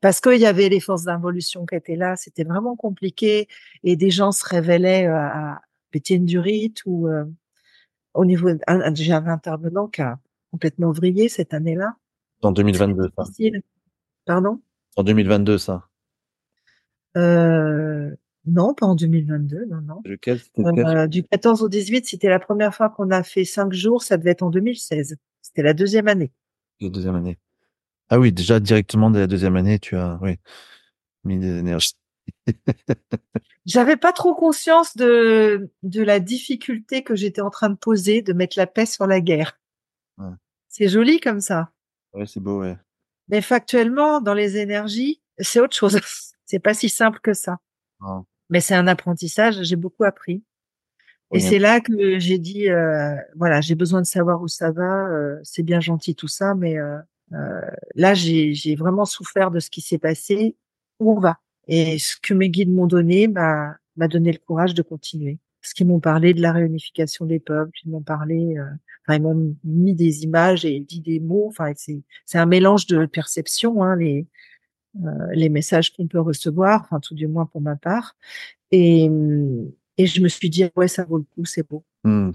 Parce 0.01 0.21
qu'il 0.21 0.39
y 0.39 0.45
avait 0.45 0.69
les 0.69 0.79
forces 0.79 1.03
d'involution 1.03 1.65
qui 1.65 1.75
étaient 1.75 1.95
là, 1.97 2.15
c'était 2.15 2.43
vraiment 2.45 2.75
compliqué 2.75 3.47
et 3.83 3.95
des 3.95 4.09
gens 4.09 4.31
se 4.31 4.45
révélaient 4.47 5.05
euh, 5.07 5.15
à 5.15 5.61
péter 5.91 6.15
une 6.15 6.25
durite 6.25 6.81
ou 6.85 7.07
euh, 7.09 7.25
au 8.15 8.25
niveau, 8.25 8.47
un- 8.49 8.57
un- 8.67 8.95
j'ai 8.95 9.11
un 9.13 9.27
intervenant 9.27 9.87
qui 9.87 10.01
a 10.01 10.17
complètement 10.51 10.91
vrillé 10.91 11.29
cette 11.29 11.53
année-là. 11.53 11.95
en 12.41 12.51
2022 12.51 13.09
ça. 13.15 13.23
Difficile. 13.23 13.61
Pardon? 14.25 14.61
En 14.95 15.03
2022 15.03 15.57
ça. 15.57 15.87
Euh, 17.15 18.15
non, 18.45 18.73
pas 18.73 18.85
en 18.85 18.95
2022, 18.95 19.65
non, 19.65 19.81
non. 19.81 20.01
Lequel 20.05 20.39
Euh, 20.59 21.07
du 21.07 21.23
14 21.23 21.63
au 21.63 21.69
18, 21.69 22.05
c'était 22.05 22.29
la 22.29 22.39
première 22.39 22.73
fois 22.73 22.89
qu'on 22.89 23.11
a 23.11 23.23
fait 23.23 23.43
cinq 23.43 23.73
jours, 23.73 24.03
ça 24.03 24.17
devait 24.17 24.31
être 24.31 24.43
en 24.43 24.49
2016. 24.49 25.17
C'était 25.41 25.63
la 25.63 25.73
deuxième 25.73 26.07
année. 26.07 26.31
La 26.79 26.89
deuxième 26.89 27.15
année. 27.15 27.37
Ah 28.09 28.19
oui, 28.19 28.31
déjà 28.31 28.59
directement 28.59 29.09
dès 29.11 29.19
la 29.19 29.27
deuxième 29.27 29.55
année, 29.57 29.79
tu 29.79 29.97
as 29.97 30.17
oui 30.21 30.37
mis 31.23 31.37
des 31.39 31.57
énergies. 31.57 31.93
J'avais 33.65 33.97
pas 33.97 34.13
trop 34.13 34.33
conscience 34.33 34.95
de, 34.95 35.69
de 35.83 36.01
la 36.01 36.19
difficulté 36.19 37.03
que 37.03 37.15
j'étais 37.15 37.41
en 37.41 37.49
train 37.49 37.69
de 37.69 37.75
poser 37.75 38.21
de 38.21 38.31
mettre 38.33 38.57
la 38.57 38.67
paix 38.67 38.85
sur 38.85 39.07
la 39.07 39.19
guerre. 39.19 39.59
C'est 40.77 40.89
joli 40.89 41.19
comme 41.19 41.41
ça. 41.41 41.71
Ouais, 42.13 42.27
c'est 42.27 42.39
beau, 42.39 42.61
ouais. 42.61 42.77
Mais 43.29 43.41
factuellement, 43.41 44.21
dans 44.21 44.35
les 44.35 44.57
énergies, 44.57 45.23
c'est 45.39 45.59
autre 45.59 45.75
chose. 45.75 45.99
c'est 46.45 46.59
pas 46.59 46.75
si 46.75 46.87
simple 46.87 47.19
que 47.19 47.33
ça. 47.33 47.57
Non. 47.99 48.25
Mais 48.51 48.59
c'est 48.59 48.75
un 48.75 48.85
apprentissage, 48.85 49.63
j'ai 49.63 49.75
beaucoup 49.75 50.03
appris. 50.03 50.43
Et 51.33 51.39
c'est 51.39 51.57
là 51.57 51.81
que 51.81 52.19
j'ai 52.19 52.37
dit, 52.37 52.69
euh, 52.69 53.15
voilà, 53.35 53.59
j'ai 53.59 53.73
besoin 53.73 54.01
de 54.01 54.05
savoir 54.05 54.39
où 54.43 54.47
ça 54.47 54.71
va. 54.71 55.07
euh, 55.07 55.39
c'est 55.43 55.63
bien 55.63 55.79
gentil 55.79 56.13
tout 56.13 56.27
ça, 56.27 56.53
mais 56.53 56.77
euh, 56.77 56.99
euh, 57.33 57.59
là, 57.95 58.13
j'ai 58.13 58.53
j'ai 58.53 58.75
vraiment 58.75 59.03
souffert 59.03 59.49
de 59.49 59.59
ce 59.59 59.71
qui 59.71 59.81
s'est 59.81 59.97
passé. 59.97 60.55
Où 60.99 61.11
on 61.11 61.19
va 61.19 61.39
Et 61.67 61.97
ce 61.97 62.15
que 62.21 62.35
mes 62.35 62.49
guides 62.49 62.71
m'ont 62.71 62.87
donné 62.87 63.27
m'a 63.27 63.75
m'a 63.95 64.07
donné 64.07 64.31
le 64.31 64.37
courage 64.37 64.75
de 64.75 64.83
continuer. 64.83 65.39
Parce 65.59 65.73
qu'ils 65.73 65.87
m'ont 65.87 65.99
parlé 65.99 66.35
de 66.35 66.41
la 66.41 66.53
réunification 66.53 67.25
des 67.25 67.39
peuples, 67.39 67.77
ils 67.83 67.89
m'ont 67.89 68.03
parlé, 68.03 68.55
euh, 69.09 69.19
m'ont 69.19 69.55
mis 69.63 69.93
des 69.95 70.23
images 70.23 70.65
et 70.65 70.79
dit 70.79 71.01
des 71.01 71.19
mots. 71.19 71.45
Enfin, 71.47 71.71
c'est 71.75 72.01
c'est 72.25 72.37
un 72.37 72.45
mélange 72.45 72.87
de 72.87 73.05
perceptions, 73.05 73.83
hein, 73.83 73.95
les 73.95 74.27
euh, 75.05 75.27
les 75.33 75.49
messages 75.49 75.93
qu'on 75.93 76.07
peut 76.07 76.19
recevoir, 76.19 76.81
enfin 76.81 76.99
tout 76.99 77.15
du 77.15 77.27
moins 77.27 77.45
pour 77.45 77.61
ma 77.61 77.75
part. 77.75 78.15
Et, 78.71 79.09
et 79.97 80.07
je 80.07 80.21
me 80.21 80.27
suis 80.27 80.49
dit, 80.49 80.65
ouais, 80.75 80.87
ça 80.87 81.05
vaut 81.05 81.17
le 81.17 81.23
coup, 81.23 81.45
c'est 81.45 81.67
beau. 81.67 81.83
Hmm. 82.03 82.31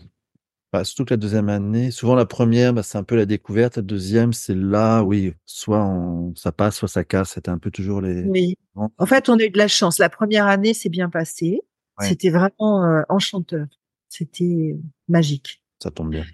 Bah, 0.72 0.84
surtout 0.84 1.04
que 1.04 1.12
la 1.12 1.18
deuxième 1.18 1.50
année, 1.50 1.90
souvent 1.90 2.14
la 2.14 2.24
première, 2.24 2.72
bah, 2.72 2.82
c'est 2.82 2.96
un 2.96 3.02
peu 3.02 3.14
la 3.16 3.26
découverte. 3.26 3.76
La 3.76 3.82
deuxième, 3.82 4.32
c'est 4.32 4.54
là, 4.54 5.02
oui, 5.02 5.34
soit 5.44 5.84
on, 5.84 6.34
ça 6.34 6.50
passe, 6.50 6.76
soit 6.76 6.88
ça 6.88 7.04
casse. 7.04 7.32
C'était 7.32 7.50
un 7.50 7.58
peu 7.58 7.70
toujours 7.70 8.00
les. 8.00 8.22
Oui. 8.22 8.56
En 8.74 9.06
fait, 9.06 9.28
on 9.28 9.38
a 9.38 9.44
eu 9.44 9.50
de 9.50 9.58
la 9.58 9.68
chance. 9.68 9.98
La 9.98 10.08
première 10.08 10.46
année 10.46 10.72
s'est 10.72 10.88
bien 10.88 11.10
passée. 11.10 11.60
C'était 12.00 12.30
vraiment 12.30 12.84
euh, 12.84 13.02
enchanteur. 13.10 13.66
C'était 14.08 14.76
magique. 15.08 15.62
Ça 15.80 15.90
tombe 15.90 16.10
bien. 16.10 16.24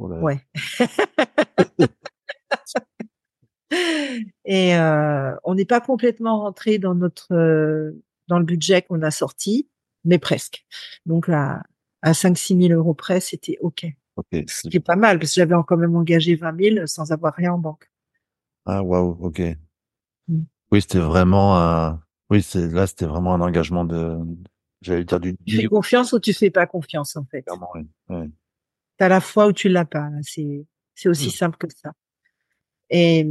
Ouais. 0.00 0.40
Et 4.44 4.76
euh, 4.76 5.34
on 5.44 5.54
n'est 5.54 5.64
pas 5.64 5.80
complètement 5.80 6.40
rentré 6.40 6.78
dans 6.78 6.94
notre 6.94 7.32
euh, 7.32 8.02
dans 8.28 8.38
le 8.38 8.44
budget 8.44 8.82
qu'on 8.82 9.02
a 9.02 9.10
sorti, 9.10 9.68
mais 10.04 10.18
presque. 10.18 10.66
Donc 11.06 11.28
à, 11.28 11.62
à 12.02 12.12
5-6 12.12 12.68
000 12.68 12.78
euros 12.78 12.94
près, 12.94 13.20
c'était 13.20 13.58
OK. 13.60 13.86
okay. 14.16 14.44
Ce 14.48 14.68
qui 14.68 14.76
est 14.76 14.80
pas 14.80 14.96
mal, 14.96 15.18
parce 15.18 15.32
que 15.32 15.40
j'avais 15.40 15.54
quand 15.66 15.76
même 15.76 15.96
engagé 15.96 16.34
20 16.34 16.74
000 16.74 16.86
sans 16.86 17.12
avoir 17.12 17.34
rien 17.34 17.52
en 17.52 17.58
banque. 17.58 17.90
Ah, 18.66 18.82
waouh, 18.82 19.16
OK. 19.20 19.40
Mmh. 20.28 20.42
Oui, 20.72 20.82
c'était 20.82 20.98
vraiment 20.98 21.58
un... 21.58 22.00
Oui, 22.30 22.42
c'est 22.42 22.68
là, 22.68 22.86
c'était 22.86 23.06
vraiment 23.06 23.34
un 23.34 23.40
engagement 23.40 23.84
de... 23.84 24.18
J'allais 24.82 25.04
dire 25.04 25.20
du... 25.20 25.36
Tu 25.46 25.56
fais 25.56 25.66
confiance 25.66 26.12
ou 26.12 26.20
tu 26.20 26.32
fais 26.32 26.50
pas 26.50 26.66
confiance, 26.66 27.16
en 27.16 27.24
fait. 27.24 27.42
Clairement, 27.42 27.70
oui. 27.74 27.86
oui. 28.08 28.30
T'as 29.00 29.08
la 29.08 29.22
foi 29.22 29.46
ou 29.46 29.52
tu 29.54 29.70
l'as 29.70 29.86
pas. 29.86 30.10
C'est, 30.20 30.66
c'est 30.94 31.08
aussi 31.08 31.28
mmh. 31.28 31.30
simple 31.30 31.56
que 31.56 31.68
ça. 31.74 31.92
Et, 32.90 33.20
et, 33.20 33.24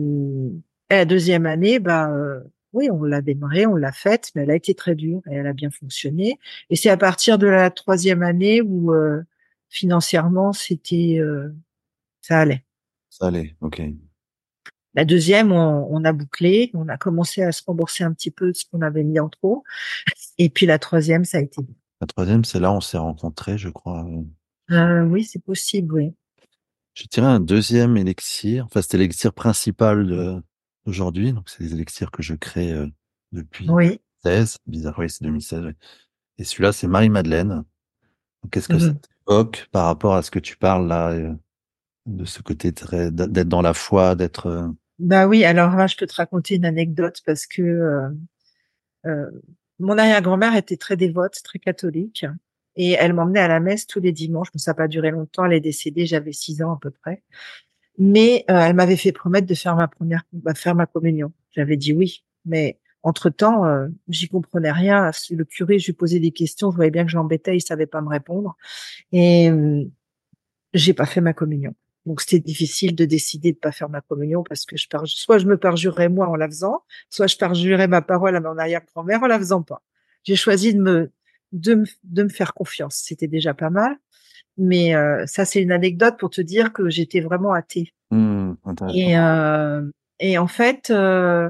la 0.90 1.06
deuxième 1.06 1.46
année, 1.46 1.78
bah, 1.78 2.10
euh, 2.10 2.40
oui, 2.74 2.90
on 2.90 3.04
l'a 3.04 3.22
démarré, 3.22 3.68
on 3.68 3.76
l'a 3.76 3.92
faite, 3.92 4.32
mais 4.34 4.42
elle 4.42 4.50
a 4.50 4.56
été 4.56 4.74
très 4.74 4.96
dure 4.96 5.22
et 5.30 5.36
elle 5.36 5.46
a 5.46 5.54
bien 5.54 5.70
fonctionné. 5.70 6.40
Et 6.72 6.76
c'est 6.76 6.90
à 6.90 6.98
partir 6.98 7.38
de 7.38 7.46
la 7.46 7.70
troisième 7.70 8.24
année 8.24 8.64
où 8.64 8.96
euh, 8.96 9.22
financièrement, 9.68 10.54
c'était, 10.54 11.20
euh, 11.20 11.56
ça 12.22 12.40
allait. 12.40 12.66
Ça 13.12 13.28
allait, 13.28 13.56
ok. 13.62 13.80
La 14.96 15.06
deuxième, 15.06 15.52
on, 15.52 15.88
on, 15.92 16.04
a 16.04 16.14
bouclé, 16.14 16.72
on 16.74 16.88
a 16.88 16.98
commencé 16.98 17.44
à 17.44 17.52
se 17.52 17.62
rembourser 17.64 18.04
un 18.04 18.14
petit 18.14 18.32
peu 18.32 18.48
de 18.48 18.58
ce 18.58 18.66
qu'on 18.66 18.82
avait 18.82 19.04
mis 19.04 19.20
en 19.20 19.30
trop. 19.30 19.64
Et 20.40 20.50
puis 20.50 20.66
la 20.66 20.80
troisième, 20.80 21.26
ça 21.26 21.38
a 21.38 21.42
été. 21.42 21.62
La 22.02 22.08
troisième, 22.08 22.44
c'est 22.44 22.60
là 22.60 22.72
où 22.72 22.78
on 22.78 22.82
s'est 22.82 22.98
rencontrés, 22.98 23.60
je 23.60 23.70
crois. 23.70 24.04
Euh, 24.72 25.04
oui, 25.04 25.24
c'est 25.24 25.44
possible, 25.44 25.94
oui. 25.94 26.14
J'ai 26.94 27.08
tiré 27.08 27.26
un 27.26 27.40
deuxième 27.40 27.98
élixir. 27.98 28.66
Enfin, 28.66 28.82
c'était 28.82 28.98
l'élixir 28.98 29.34
principal 29.34 30.06
de, 30.08 30.42
aujourd'hui. 30.86 31.34
Donc, 31.34 31.50
c'est 31.50 31.64
des 31.64 31.74
élixirs 31.74 32.12
que 32.12 32.22
je 32.22 32.36
crée 32.36 32.72
euh, 32.72 32.88
depuis 33.32 33.70
oui. 33.70 34.00
16. 34.24 34.58
Bizarre, 34.68 34.96
oui, 35.00 35.10
c'est 35.10 35.24
2016. 35.24 35.66
Oui. 35.66 35.72
Et 36.38 36.44
celui-là, 36.44 36.72
c'est 36.72 36.88
Marie-Madeleine. 36.88 37.64
Qu'est-ce 38.52 38.68
que 38.68 38.76
mmh. 38.76 38.80
ça 38.80 38.94
évoque 39.28 39.68
par 39.72 39.86
rapport 39.86 40.16
à 40.16 40.24
ce 40.24 40.32
que 40.32 40.40
tu 40.40 40.58
parles 40.58 40.88
là, 40.88 41.12
euh, 41.12 41.34
de 42.06 42.26
ce 42.26 42.42
côté 42.42 42.74
très, 42.74 43.12
d'être 43.12 43.50
dans 43.50 43.62
la 43.62 43.74
foi, 43.74 44.16
d'être. 44.16 44.48
Euh... 44.48 44.68
Bah 45.00 45.28
oui, 45.28 45.46
alors 45.46 45.76
là, 45.76 45.88
je 45.88 45.96
peux 45.96 46.08
te 46.08 46.16
raconter 46.16 46.56
une 46.56 46.66
anecdote 46.66 47.22
parce 47.26 47.46
que 47.46 48.10
mon 49.80 49.98
arrière-grand-mère 49.98 50.56
était 50.56 50.78
très 50.78 50.98
dévote, 50.98 51.42
très 51.44 51.60
catholique. 51.60 52.26
Et 52.82 52.92
elle 52.92 53.14
m'emmenait 53.14 53.42
à 53.42 53.48
la 53.50 53.60
messe 53.60 53.86
tous 53.86 54.00
les 54.00 54.14
dimanches. 54.14 54.48
Ça 54.56 54.72
n'a 54.72 54.76
pas 54.76 54.88
duré 54.88 55.12
longtemps. 55.12 55.46
Elle 55.46 55.54
est 55.54 55.60
décédée, 55.60 56.06
j'avais 56.06 56.32
six 56.32 56.64
ans 56.64 56.74
à 56.74 56.80
peu 56.82 56.92
près 56.92 57.22
mais 58.00 58.46
euh, 58.50 58.58
elle 58.58 58.76
m'avait 58.76 58.96
fait 58.96 59.12
promettre 59.12 59.46
de 59.46 59.54
faire 59.54 59.76
ma 59.76 59.88
première, 59.88 60.24
bah, 60.32 60.56
faire 60.56 60.74
ma 60.74 60.86
communion. 60.88 61.34
J'avais 61.52 61.76
dit 61.76 61.94
oui, 61.94 62.24
mais 62.46 62.80
entre 63.04 63.30
temps, 63.30 63.66
euh, 63.66 63.88
j'y 64.08 64.30
comprenais 64.30 64.72
rien. 64.72 65.12
Le 65.30 65.44
curé, 65.44 65.80
je 65.80 65.88
lui 65.88 65.94
posais 65.94 66.20
des 66.20 66.32
questions, 66.32 66.72
je 66.72 66.78
voyais 66.78 66.92
bien 66.92 67.04
que 67.04 67.12
je 67.12 67.18
l'embêtais, 67.18 67.58
il 67.58 67.62
savait 67.62 67.88
pas 67.88 68.02
me 68.02 68.10
répondre, 68.10 68.56
et 69.12 69.50
euh, 69.52 69.84
j'ai 70.74 70.94
pas 70.94 71.06
fait 71.06 71.22
ma 71.22 71.34
communion. 71.34 71.76
Donc 72.06 72.22
c'était 72.22 72.40
difficile 72.40 72.96
de 72.96 73.06
décider 73.06 73.52
de 73.52 73.58
pas 73.58 73.74
faire 73.74 73.90
ma 73.90 74.02
communion 74.02 74.44
parce 74.44 74.66
que 74.66 74.78
je 74.78 74.88
soit 75.06 75.38
je 75.38 75.46
me 75.46 75.58
perjurais 75.58 76.10
moi 76.10 76.28
en 76.30 76.36
la 76.36 76.48
faisant, 76.48 76.84
soit 77.10 77.28
je 77.28 77.36
perjurais 77.36 77.88
ma 77.88 78.02
parole 78.02 78.36
à 78.36 78.40
mon 78.40 78.58
arrière-grand-mère 78.58 79.22
en 79.22 79.28
la 79.28 79.38
faisant 79.38 79.62
pas. 79.62 79.84
J'ai 80.24 80.38
choisi 80.38 80.74
de 80.74 80.82
me 80.82 81.12
de 81.52 81.76
me, 81.76 81.86
de 82.04 82.24
me 82.24 82.30
faire 82.30 82.54
confiance. 82.54 83.02
C'était 83.04 83.28
déjà 83.28 83.54
pas 83.54 83.70
mal. 83.70 83.98
Mais 84.58 84.94
euh, 84.94 85.26
ça, 85.26 85.46
c'est 85.46 85.62
une 85.62 85.72
anecdote 85.72 86.18
pour 86.20 86.30
te 86.30 86.42
dire 86.42 86.74
que 86.74 86.90
j'étais 86.90 87.22
vraiment 87.22 87.54
athée. 87.54 87.94
Mmh, 88.12 88.54
et, 88.94 89.18
euh, 89.18 89.90
et 90.20 90.38
en 90.38 90.48
fait, 90.48 90.90
euh, 90.90 91.50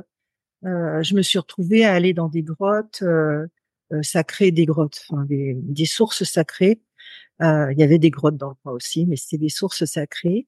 euh, 0.66 1.02
je 1.02 1.16
me 1.16 1.22
suis 1.22 1.40
retrouvée 1.40 1.86
à 1.86 1.94
aller 1.94 2.14
dans 2.14 2.28
des 2.28 2.44
grottes 2.44 3.02
euh, 3.02 3.48
euh, 3.94 4.04
sacrées, 4.04 4.52
des 4.52 4.66
grottes, 4.66 5.02
enfin 5.10 5.26
des, 5.26 5.54
des 5.56 5.86
sources 5.86 6.24
sacrées. 6.24 6.82
Il 7.42 7.76
y 7.78 7.84
avait 7.84 8.00
des 8.00 8.10
grottes 8.10 8.36
dans 8.36 8.50
le 8.50 8.56
coin 8.62 8.74
aussi, 8.74 9.06
mais 9.06 9.16
c'était 9.16 9.38
des 9.38 9.50
sources 9.50 9.86
sacrées. 9.86 10.46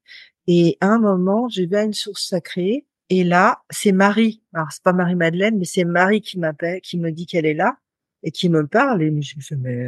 Et 0.48 0.78
à 0.82 0.88
un 0.88 1.00
moment, 1.00 1.48
je 1.48 1.64
vais 1.64 1.78
à 1.78 1.84
une 1.84 1.94
source 1.94 2.28
sacrée, 2.28 2.86
et 3.10 3.24
là, 3.24 3.62
c'est 3.70 3.94
Marie. 3.94 4.44
Alors 4.54 4.68
c'est 4.72 4.84
pas 4.84 4.92
Marie 4.92 5.16
Madeleine, 5.16 5.58
mais 5.58 5.64
c'est 5.64 5.86
Marie 5.86 6.20
qui 6.20 6.38
m'appelle, 6.38 6.82
qui 6.82 6.98
me 6.98 7.12
dit 7.12 7.26
qu'elle 7.26 7.46
est 7.46 7.54
là 7.54 7.78
et 8.24 8.32
qui 8.32 8.50
me 8.50 8.66
parle. 8.68 9.02
Et 9.02 9.22
je 9.22 9.38
me 9.38 9.42
fais 9.42 9.56
mais 9.56 9.88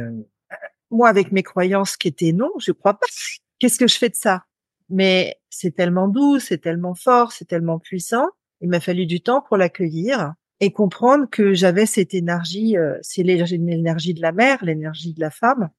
moi, 0.90 1.08
avec 1.08 1.32
mes 1.32 1.42
croyances 1.42 1.96
qui 1.96 2.08
étaient 2.08 2.32
non, 2.32 2.50
je 2.58 2.72
crois 2.72 2.94
pas. 2.94 3.06
Qu'est-ce 3.58 3.78
que 3.78 3.88
je 3.88 3.98
fais 3.98 4.08
de 4.08 4.14
ça? 4.14 4.44
Mais 4.90 5.36
c'est 5.50 5.74
tellement 5.74 6.08
doux, 6.08 6.38
c'est 6.38 6.58
tellement 6.58 6.94
fort, 6.94 7.32
c'est 7.32 7.46
tellement 7.46 7.78
puissant. 7.78 8.28
Il 8.60 8.68
m'a 8.68 8.80
fallu 8.80 9.06
du 9.06 9.20
temps 9.20 9.42
pour 9.42 9.56
l'accueillir 9.56 10.34
et 10.60 10.72
comprendre 10.72 11.26
que 11.30 11.54
j'avais 11.54 11.86
cette 11.86 12.14
énergie, 12.14 12.76
euh, 12.76 12.96
c'est 13.02 13.22
l'énergie 13.22 14.14
de 14.14 14.22
la 14.22 14.32
mère, 14.32 14.64
l'énergie 14.64 15.12
de 15.12 15.20
la 15.20 15.30
femme. 15.30 15.70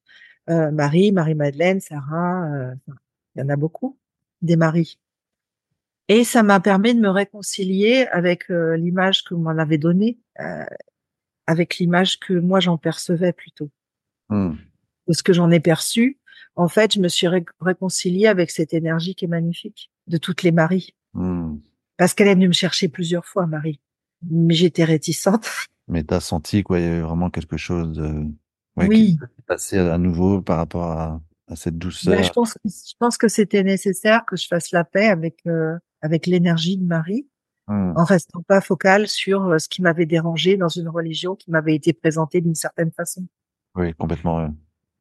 Euh, 0.50 0.70
Marie, 0.70 1.12
Marie-Madeleine, 1.12 1.80
Sarah, 1.80 2.46
euh, 2.52 2.74
il 3.34 3.40
y 3.40 3.42
en 3.42 3.48
a 3.48 3.56
beaucoup, 3.56 3.98
des 4.42 4.56
maris. 4.56 4.98
Et 6.08 6.24
ça 6.24 6.42
m'a 6.42 6.60
permis 6.60 6.94
de 6.94 7.00
me 7.00 7.08
réconcilier 7.08 8.06
avec 8.12 8.50
euh, 8.50 8.76
l'image 8.76 9.24
que 9.24 9.34
m'en 9.34 9.58
avait 9.58 9.78
donnée, 9.78 10.18
euh, 10.40 10.64
avec 11.46 11.78
l'image 11.78 12.18
que 12.18 12.34
moi 12.34 12.60
j'en 12.60 12.78
percevais 12.78 13.32
plutôt. 13.32 13.70
Mmh 14.28 14.54
de 15.06 15.12
ce 15.12 15.22
que 15.22 15.32
j'en 15.32 15.50
ai 15.50 15.60
perçu, 15.60 16.18
en 16.56 16.68
fait, 16.68 16.94
je 16.94 17.00
me 17.00 17.08
suis 17.08 17.28
réconciliée 17.60 18.26
avec 18.26 18.50
cette 18.50 18.72
énergie 18.72 19.14
qui 19.14 19.26
est 19.26 19.28
magnifique 19.28 19.90
de 20.06 20.16
toutes 20.16 20.42
les 20.42 20.52
maries. 20.52 20.94
Mmh. 21.14 21.56
Parce 21.96 22.14
qu'elle 22.14 22.28
est 22.28 22.34
venue 22.34 22.48
me 22.48 22.52
chercher 22.52 22.88
plusieurs 22.88 23.24
fois, 23.24 23.46
Marie. 23.46 23.80
Mais 24.30 24.54
j'étais 24.54 24.84
réticente. 24.84 25.48
Mais 25.88 26.02
tu 26.02 26.14
as 26.14 26.20
senti 26.20 26.64
qu'il 26.64 26.80
y 26.80 26.84
avait 26.84 27.00
vraiment 27.00 27.30
quelque 27.30 27.56
chose 27.56 27.92
de... 27.92 28.26
Ouais, 28.76 28.88
oui. 28.88 29.16
Qui 29.36 29.42
passé 29.46 29.78
à 29.78 29.96
nouveau 29.96 30.42
par 30.42 30.58
rapport 30.58 30.90
à, 30.90 31.20
à 31.48 31.56
cette 31.56 31.78
douceur? 31.78 32.16
Ben, 32.16 32.24
je 32.24 32.32
pense 32.32 32.54
que, 32.54 32.60
je 32.64 32.94
pense 32.98 33.16
que 33.16 33.28
c'était 33.28 33.62
nécessaire 33.62 34.24
que 34.26 34.36
je 34.36 34.46
fasse 34.46 34.72
la 34.72 34.84
paix 34.84 35.06
avec, 35.06 35.38
euh, 35.46 35.78
avec 36.02 36.26
l'énergie 36.26 36.76
de 36.76 36.84
Marie. 36.84 37.28
Mmh. 37.68 37.94
En 37.96 38.04
restant 38.04 38.42
pas 38.42 38.60
focal 38.60 39.08
sur 39.08 39.44
euh, 39.46 39.58
ce 39.58 39.68
qui 39.68 39.82
m'avait 39.82 40.06
dérangé 40.06 40.56
dans 40.56 40.68
une 40.68 40.88
religion 40.88 41.34
qui 41.34 41.50
m'avait 41.50 41.74
été 41.74 41.92
présentée 41.92 42.40
d'une 42.40 42.54
certaine 42.54 42.92
façon. 42.92 43.26
Oui, 43.74 43.92
complètement. 43.94 44.48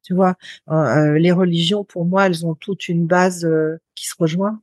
Tu 0.02 0.14
vois, 0.14 0.36
euh, 0.70 1.18
les 1.18 1.32
religions, 1.32 1.84
pour 1.84 2.06
moi, 2.06 2.26
elles 2.26 2.46
ont 2.46 2.56
toute 2.56 2.90
une 2.90 3.06
base 3.06 3.46
euh, 3.46 3.80
qui 3.94 4.08
se 4.08 4.16
rejoint. 4.18 4.62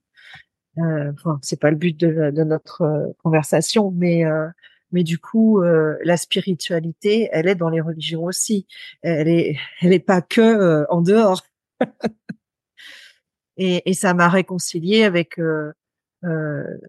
Euh, 0.78 1.12
enfin, 1.12 1.38
c'est 1.42 1.60
pas 1.60 1.70
le 1.70 1.76
but 1.76 1.98
de, 1.98 2.30
de 2.30 2.44
notre 2.44 2.82
euh, 2.82 3.06
conversation, 3.22 3.90
mais 3.90 4.24
euh, 4.24 4.48
mais 4.90 5.04
du 5.04 5.18
coup, 5.18 5.62
la 5.62 6.18
spiritualité, 6.18 7.30
elle 7.32 7.48
est 7.48 7.54
dans 7.54 7.70
les 7.70 7.80
religions 7.80 8.24
aussi. 8.24 8.66
Elle 9.00 9.26
est, 9.26 9.56
elle 9.80 9.94
est 9.94 10.00
pas 10.00 10.20
que 10.20 10.84
en 10.90 11.00
dehors. 11.00 11.40
et, 13.56 13.90
et 13.90 13.94
ça 13.94 14.12
m'a 14.12 14.28
réconcilié 14.28 15.04
avec 15.04 15.40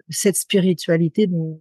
cette 0.09 0.36
spiritualité 0.36 1.27
de, 1.27 1.59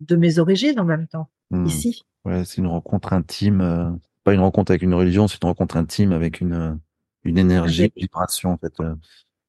de, 0.00 0.16
mes 0.16 0.38
origines 0.38 0.78
en 0.78 0.84
même 0.84 1.06
temps 1.06 1.30
mmh. 1.50 1.66
ici. 1.66 2.02
Ouais, 2.24 2.44
c'est 2.44 2.58
une 2.58 2.66
rencontre 2.66 3.12
intime 3.12 3.98
pas 4.24 4.32
une 4.32 4.40
rencontre 4.40 4.72
avec 4.72 4.82
une 4.82 4.94
religion, 4.94 5.28
c'est 5.28 5.40
une 5.42 5.48
rencontre 5.48 5.76
intime 5.76 6.12
avec 6.12 6.40
une, 6.40 6.80
une 7.22 7.38
énergie, 7.38 7.92
une 7.94 8.02
vibration, 8.02 8.50
en 8.50 8.56
fait. 8.56 8.72
Euh. 8.80 8.94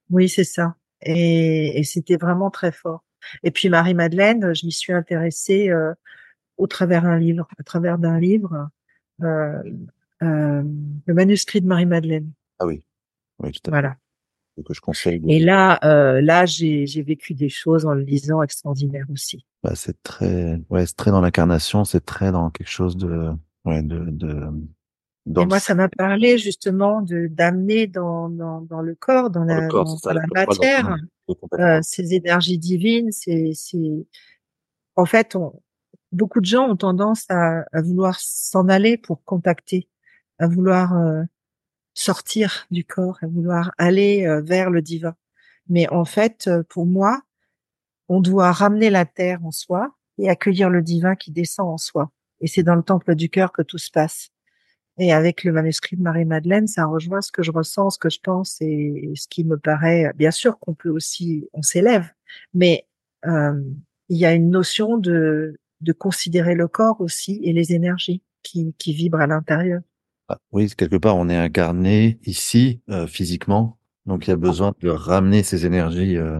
Oui, 0.10 0.30
c'est 0.30 0.44
ça. 0.44 0.76
Et, 1.02 1.80
et 1.80 1.84
c'était 1.84 2.18
vraiment 2.18 2.52
très 2.52 2.72
fort. 2.72 3.04
Et 3.42 3.52
puis 3.52 3.70
Marie-Madeleine, 3.70 4.54
je 4.54 4.66
m'y 4.66 4.72
suis 4.72 4.94
intéressée 4.94 5.70
euh, 5.70 5.94
au 6.58 6.68
travers 6.68 7.04
d'un 7.04 7.18
livre, 7.18 7.48
à 7.58 7.64
travers 7.64 7.98
d'un 7.98 8.20
livre, 8.20 8.70
euh, 9.24 9.64
euh, 10.22 10.64
le 11.06 11.14
manuscrit 11.14 11.62
de 11.62 11.68
Marie-Madeleine. 11.68 12.30
Ah 12.60 12.66
oui, 12.66 12.84
oui, 13.40 13.52
tout 13.52 13.62
à 13.64 13.64
fait. 13.66 13.72
Voilà. 13.72 13.96
Que 14.64 14.74
je 14.74 14.82
conseille. 14.82 15.22
Et 15.28 15.40
là, 15.40 15.80
euh, 15.84 16.22
là, 16.22 16.46
j'ai 16.46 16.86
vécu 17.02 17.34
des 17.34 17.50
choses 17.50 17.86
en 17.86 17.94
le 17.94 18.04
lisant 18.04 18.42
extraordinaires 18.42 19.08
aussi. 19.12 19.46
Bah, 19.64 19.74
c'est 19.76 20.02
très, 20.02 20.62
ouais, 20.70 20.86
c'est 20.86 20.96
très 20.96 21.12
dans 21.12 21.22
l'incarnation, 21.22 21.84
c'est 21.84 22.06
très 22.06 22.32
dans 22.32 22.50
quelque 22.52 22.70
chose 22.70 22.96
de, 22.96 23.32
ouais, 23.66 23.84
de, 23.84 24.00
de 24.00 24.50
et 25.28 25.46
moi, 25.46 25.60
ça 25.60 25.74
m'a 25.74 25.90
parlé 25.90 26.38
justement 26.38 27.02
de 27.02 27.28
d'amener 27.28 27.88
dans, 27.88 28.30
dans, 28.30 28.62
dans 28.62 28.82
le 28.82 28.94
corps, 28.94 29.32
dans 29.32 29.44
la, 29.44 29.68
corps, 29.68 30.00
dans, 30.04 30.14
la 30.14 30.26
matière, 30.32 30.96
euh, 31.60 31.80
ces 31.82 32.14
énergies 32.14 32.60
divines. 32.60 33.12
C'est, 33.12 33.52
c'est, 33.56 34.06
en 34.96 35.06
fait, 35.06 35.36
on, 35.36 35.60
beaucoup 36.12 36.42
de 36.42 36.46
gens 36.46 36.70
ont 36.70 36.76
tendance 36.76 37.26
à, 37.30 37.66
à 37.74 37.82
vouloir 37.82 38.20
s'en 38.20 38.70
aller 38.70 38.98
pour 38.98 39.24
contacter, 39.24 39.90
à 40.38 40.48
vouloir 40.48 40.96
euh, 40.96 41.24
sortir 41.96 42.68
du 42.70 42.86
corps, 42.86 43.18
à 43.24 43.28
vouloir 43.28 43.72
aller 43.80 44.28
euh, 44.28 44.42
vers 44.42 44.70
le 44.70 44.84
divin. 44.84 45.16
Mais 45.68 45.90
en 45.90 46.06
fait, 46.06 46.48
euh, 46.48 46.62
pour 46.70 46.86
moi, 46.86 47.22
on 48.10 48.22
doit 48.22 48.52
ramener 48.52 48.92
la 48.92 49.06
terre 49.06 49.44
en 49.44 49.52
soi 49.52 49.96
et 50.20 50.30
accueillir 50.30 50.70
le 50.70 50.84
divin 50.84 51.16
qui 51.16 51.32
descend 51.32 51.68
en 51.68 51.78
soi. 51.78 52.12
Et 52.42 52.48
c'est 52.48 52.62
dans 52.62 52.76
le 52.76 52.84
temple 52.84 53.16
du 53.16 53.30
cœur 53.30 53.52
que 53.52 53.64
tout 53.64 53.80
se 53.80 53.90
passe. 53.90 54.30
Et 54.98 55.12
avec 55.12 55.44
le 55.44 55.52
manuscrit 55.52 55.98
de 55.98 56.02
Marie-Madeleine, 56.04 56.68
ça 56.68 56.86
rejoint 56.86 57.22
ce 57.22 57.32
que 57.32 57.44
je 57.44 57.52
ressens, 57.52 57.92
ce 57.92 58.00
que 58.00 58.10
je 58.10 58.20
pense 58.22 58.62
et, 58.62 59.12
ce 59.16 59.28
qui 59.28 59.44
me 59.44 59.58
paraît. 59.58 60.12
Bien 60.16 60.32
sûr 60.32 60.60
qu'on 60.60 60.74
peut 60.74 60.90
aussi, 60.90 61.50
on 61.54 61.62
s'élève, 61.62 62.12
mais 62.54 62.88
euh, 63.26 63.60
il 64.10 64.18
y 64.18 64.26
a 64.26 64.34
une 64.34 64.52
notion 64.52 64.98
de, 64.98 65.58
de 65.82 65.94
considérer 65.94 66.56
le 66.56 66.68
corps 66.68 67.02
aussi 67.02 67.42
et 67.44 67.52
les 67.52 67.74
énergies 67.74 68.22
qui, 68.44 68.74
qui 68.78 68.94
vibrent 68.94 69.20
à 69.20 69.28
l'intérieur. 69.28 69.82
Ah, 70.28 70.38
oui, 70.52 70.70
quelque 70.76 70.96
part, 70.96 71.18
on 71.18 71.30
est 71.30 71.36
incarné 71.36 72.20
ici 72.24 72.82
euh, 72.90 73.06
physiquement, 73.06 73.78
donc 74.06 74.26
il 74.26 74.32
y 74.32 74.34
a 74.34 74.38
besoin 74.38 74.74
de 74.80 74.90
ramener 74.90 75.44
ces 75.44 75.66
énergies, 75.66 76.18
euh, 76.18 76.40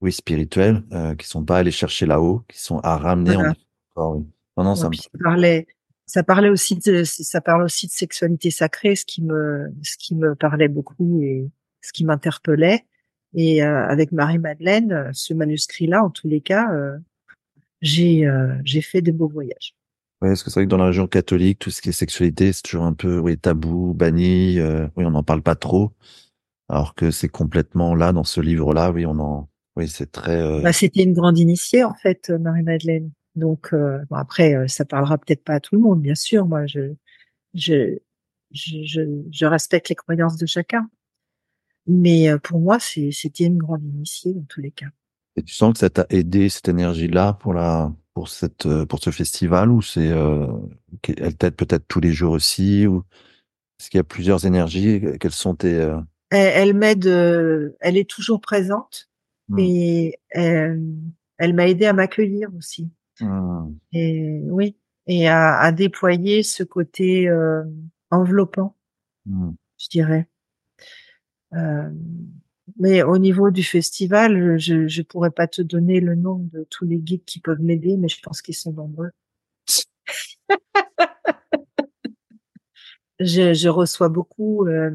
oui, 0.00 0.12
spirituelles, 0.12 0.84
euh, 0.92 1.14
qui 1.16 1.26
sont 1.26 1.44
pas 1.44 1.58
allées 1.58 1.72
chercher 1.72 2.06
là-haut, 2.06 2.44
qui 2.48 2.60
sont 2.60 2.78
à 2.80 2.96
ramener 2.96 3.36
en. 3.36 3.52
Oui. 3.96 4.24
Non, 4.56 4.64
non, 4.64 4.74
ça, 4.74 4.88
me... 4.88 4.94
ça 4.94 5.08
parlait, 5.22 5.66
ça 6.06 6.22
parlait 6.22 6.48
aussi 6.48 6.76
de, 6.76 7.04
ça 7.04 7.40
parle 7.40 7.64
aussi 7.64 7.86
de 7.86 7.92
sexualité 7.92 8.50
sacrée, 8.50 8.94
ce 8.94 9.04
qui 9.04 9.22
me, 9.22 9.72
ce 9.82 9.96
qui 9.96 10.14
me 10.14 10.34
parlait 10.34 10.68
beaucoup 10.68 11.22
et 11.22 11.48
ce 11.80 11.92
qui 11.92 12.04
m'interpellait. 12.04 12.84
Et 13.34 13.64
euh, 13.64 13.86
avec 13.88 14.12
Marie-Madeleine, 14.12 15.10
ce 15.12 15.34
manuscrit-là, 15.34 16.04
en 16.04 16.10
tous 16.10 16.28
les 16.28 16.40
cas, 16.40 16.68
j'ai 17.80 18.28
j'ai 18.64 18.82
fait 18.82 19.00
de 19.00 19.10
beaux 19.10 19.28
voyages. 19.28 19.74
Oui, 20.22 20.28
parce 20.28 20.44
que 20.44 20.50
c'est 20.50 20.60
vrai 20.60 20.66
que 20.66 20.70
dans 20.70 20.76
la 20.76 20.86
région 20.86 21.08
catholique, 21.08 21.58
tout 21.58 21.70
ce 21.70 21.82
qui 21.82 21.88
est 21.88 21.92
sexualité, 21.92 22.52
c'est 22.52 22.62
toujours 22.62 22.84
un 22.84 22.92
peu 22.92 23.18
oui 23.18 23.36
tabou, 23.36 23.92
banni. 23.92 24.60
oui, 24.60 25.04
on 25.04 25.10
n'en 25.10 25.24
parle 25.24 25.42
pas 25.42 25.56
trop, 25.56 25.90
alors 26.68 26.94
que 26.94 27.10
c'est 27.10 27.28
complètement 27.28 27.96
là 27.96 28.12
dans 28.12 28.22
ce 28.22 28.40
livre-là. 28.40 28.92
Oui, 28.92 29.04
on 29.04 29.18
en, 29.18 29.48
oui, 29.74 29.88
c'est 29.88 30.12
très. 30.12 30.62
Bah, 30.62 30.72
C'était 30.72 31.02
une 31.02 31.12
grande 31.12 31.38
initiée 31.38 31.82
en 31.82 31.94
fait, 31.94 32.30
Marie-Madeleine. 32.30 33.10
Donc 33.34 33.74
bon, 33.74 34.16
après, 34.16 34.68
ça 34.68 34.84
parlera 34.84 35.18
peut-être 35.18 35.42
pas 35.42 35.54
à 35.54 35.60
tout 35.60 35.74
le 35.74 35.80
monde, 35.80 36.00
bien 36.00 36.14
sûr. 36.14 36.46
Moi, 36.46 36.66
je 36.66 36.94
je 37.54 37.98
je, 38.52 39.00
je 39.30 39.46
respecte 39.46 39.88
les 39.88 39.96
croyances 39.96 40.36
de 40.36 40.46
chacun. 40.46 40.88
Mais 41.88 42.28
pour 42.44 42.60
moi, 42.60 42.78
c'était 42.78 43.44
une 43.44 43.58
grande 43.58 43.82
initiée 43.82 44.34
dans 44.34 44.44
tous 44.48 44.60
les 44.60 44.70
cas. 44.70 44.86
Et 45.36 45.42
tu 45.42 45.52
sens 45.54 45.72
que 45.72 45.78
ça 45.80 45.90
t'a 45.90 46.06
aidé 46.10 46.48
cette 46.48 46.68
énergie-là 46.68 47.32
pour 47.32 47.54
la 47.54 47.92
pour 48.14 48.28
cette 48.28 48.68
pour 48.84 48.98
ce 48.98 49.10
festival 49.10 49.70
ou 49.70 49.82
c'est 49.82 50.10
euh, 50.10 50.46
elle 51.16 51.36
t'aide 51.36 51.56
peut-être 51.56 51.86
tous 51.88 52.00
les 52.00 52.12
jours 52.12 52.32
aussi 52.32 52.86
ou 52.86 53.04
est-ce 53.82 53.90
qu'il 53.90 53.98
y 53.98 54.00
a 54.00 54.04
plusieurs 54.04 54.46
énergies? 54.46 55.02
Quelles 55.18 55.32
sont 55.32 55.56
tes 55.56 55.74
euh... 55.74 55.98
Elle, 56.30 56.72
m'aide, 56.72 57.06
elle 57.80 57.96
est 57.96 58.08
toujours 58.08 58.40
présente 58.40 59.10
mmh. 59.48 59.58
et 59.58 60.18
elle, 60.30 60.80
elle 61.36 61.52
m'a 61.52 61.66
aidé 61.66 61.86
à 61.86 61.92
m'accueillir 61.92 62.48
aussi. 62.56 62.90
Mmh. 63.20 63.72
Et 63.92 64.40
oui, 64.44 64.76
et 65.08 65.26
à, 65.26 65.58
à 65.58 65.72
déployer 65.72 66.44
ce 66.44 66.62
côté 66.62 67.28
euh, 67.28 67.64
enveloppant, 68.10 68.76
mmh. 69.26 69.50
je 69.78 69.88
dirais. 69.88 70.28
Euh, 72.68 72.72
mais 72.78 73.02
au 73.02 73.18
niveau 73.18 73.50
du 73.50 73.62
festival, 73.62 74.58
je 74.58 74.86
je 74.88 75.02
pourrais 75.02 75.30
pas 75.30 75.46
te 75.46 75.62
donner 75.62 76.00
le 76.00 76.14
nom 76.14 76.38
de 76.52 76.66
tous 76.70 76.84
les 76.84 76.98
guides 76.98 77.24
qui 77.24 77.40
peuvent 77.40 77.62
m'aider, 77.62 77.96
mais 77.96 78.08
je 78.08 78.20
pense 78.22 78.42
qu'ils 78.42 78.54
sont 78.54 78.72
nombreux. 78.72 79.10
je, 83.20 83.54
je, 83.54 83.68
reçois 83.68 84.08
beaucoup 84.08 84.66
euh, 84.66 84.90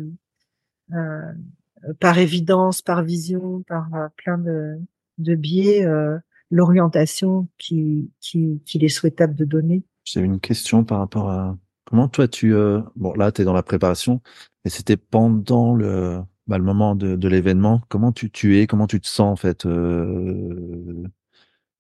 euh, 1.87 1.93
par 1.99 2.17
évidence, 2.17 2.81
par 2.81 3.03
vision, 3.03 3.63
par 3.67 3.93
euh, 3.93 4.07
plein 4.17 4.37
de, 4.37 4.79
de 5.17 5.35
biais, 5.35 5.85
euh, 5.85 6.17
l'orientation 6.49 7.47
qui, 7.57 8.11
qui, 8.19 8.61
qu'il 8.65 8.83
est 8.83 8.89
souhaitable 8.89 9.35
de 9.35 9.45
donner. 9.45 9.83
J'ai 10.05 10.21
une 10.21 10.39
question 10.39 10.83
par 10.83 10.99
rapport 10.99 11.29
à 11.29 11.57
comment 11.85 12.07
toi 12.07 12.27
tu 12.27 12.53
bon 12.95 13.13
là 13.13 13.31
tu 13.31 13.41
es 13.41 13.45
dans 13.45 13.53
la 13.53 13.63
préparation, 13.63 14.21
mais 14.63 14.71
c'était 14.71 14.97
pendant 14.97 15.75
le 15.75 16.21
bah, 16.47 16.57
le 16.57 16.63
moment 16.63 16.95
de, 16.95 17.15
de 17.15 17.27
l'événement, 17.27 17.81
comment 17.89 18.11
tu, 18.11 18.31
tu 18.31 18.59
es, 18.59 18.67
comment 18.67 18.87
tu 18.87 19.01
te 19.01 19.07
sens 19.07 19.31
en 19.31 19.35
fait 19.35 19.65
euh, 19.65 21.03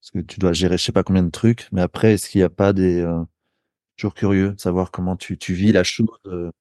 Parce 0.01 0.11
que 0.11 0.19
tu 0.19 0.39
dois 0.39 0.53
gérer 0.53 0.77
je 0.77 0.83
sais 0.83 0.91
pas 0.91 1.03
combien 1.03 1.23
de 1.23 1.31
trucs, 1.31 1.69
mais 1.71 1.81
après, 1.81 2.13
est-ce 2.13 2.29
qu'il 2.29 2.39
n'y 2.39 2.45
a 2.45 2.49
pas 2.49 2.73
des... 2.73 3.01
Euh, 3.01 3.23
toujours 3.97 4.13
curieux 4.13 4.51
de 4.53 4.59
savoir 4.59 4.91
comment 4.91 5.15
tu, 5.15 5.37
tu 5.37 5.53
vis 5.53 5.71
la 5.71 5.83
chose 5.83 6.07
euh... 6.27 6.51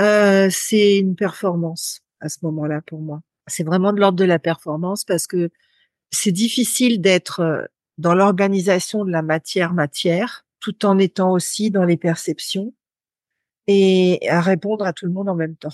euh 0.00 0.48
c'est 0.50 0.98
une 0.98 1.14
performance 1.14 2.00
à 2.20 2.28
ce 2.28 2.38
moment-là 2.42 2.80
pour 2.82 3.00
moi. 3.00 3.20
C'est 3.46 3.64
vraiment 3.64 3.92
de 3.92 4.00
l'ordre 4.00 4.18
de 4.18 4.24
la 4.24 4.38
performance 4.38 5.04
parce 5.04 5.26
que 5.26 5.50
c'est 6.10 6.32
difficile 6.32 7.00
d'être 7.00 7.40
euh, 7.40 7.64
dans 7.98 8.14
l'organisation 8.14 9.04
de 9.04 9.10
la 9.10 9.22
matière-matière 9.22 10.44
tout 10.60 10.86
en 10.86 10.98
étant 10.98 11.32
aussi 11.32 11.70
dans 11.70 11.84
les 11.84 11.96
perceptions 11.96 12.74
et 13.66 14.18
à 14.28 14.40
répondre 14.40 14.84
à 14.86 14.92
tout 14.92 15.06
le 15.06 15.12
monde 15.12 15.28
en 15.28 15.34
même 15.34 15.56
temps 15.56 15.68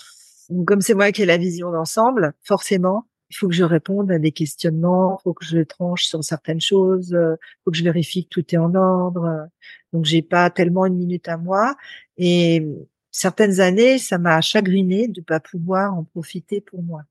comme 0.67 0.81
c'est 0.81 0.95
moi 0.95 1.13
qui 1.13 1.23
ai 1.23 1.27
la 1.27 1.37
vision 1.37 1.71
d'ensemble, 1.71 2.35
forcément, 2.43 3.07
il 3.31 3.37
faut 3.37 3.49
que 3.49 3.55
je 3.55 3.65
réponde 3.65 4.13
à 4.13 4.19
des 4.19 4.33
questionnements, 4.33 5.19
il 5.19 5.23
faut 5.23 5.35
que 5.35 5.45
je 5.45 5.61
tranche 5.61 6.05
sur 6.05 6.23
certaines 6.23 6.61
choses, 6.61 7.11
il 7.11 7.17
euh, 7.17 7.37
faut 7.65 7.71
que 7.71 7.77
je 7.77 7.85
vérifie 7.85 8.25
que 8.25 8.29
tout 8.29 8.55
est 8.55 8.59
en 8.59 8.75
ordre. 8.75 9.49
Donc 9.93 10.05
j'ai 10.05 10.23
pas 10.23 10.51
tellement 10.51 10.87
une 10.87 10.97
minute 10.97 11.29
à 11.29 11.37
moi 11.37 11.75
et 12.17 12.65
certaines 13.11 13.61
années, 13.61 13.99
ça 13.99 14.19
m'a 14.19 14.41
chagriné 14.41 15.09
de 15.09 15.21
pas 15.21 15.41
pouvoir 15.41 15.95
en 15.95 16.05
profiter 16.05 16.61
pour 16.61 16.83
moi. 16.83 17.03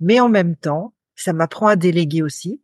Mais 0.00 0.18
en 0.20 0.28
même 0.28 0.56
temps, 0.56 0.94
ça 1.14 1.32
m'apprend 1.32 1.68
à 1.68 1.76
déléguer 1.76 2.22
aussi. 2.22 2.60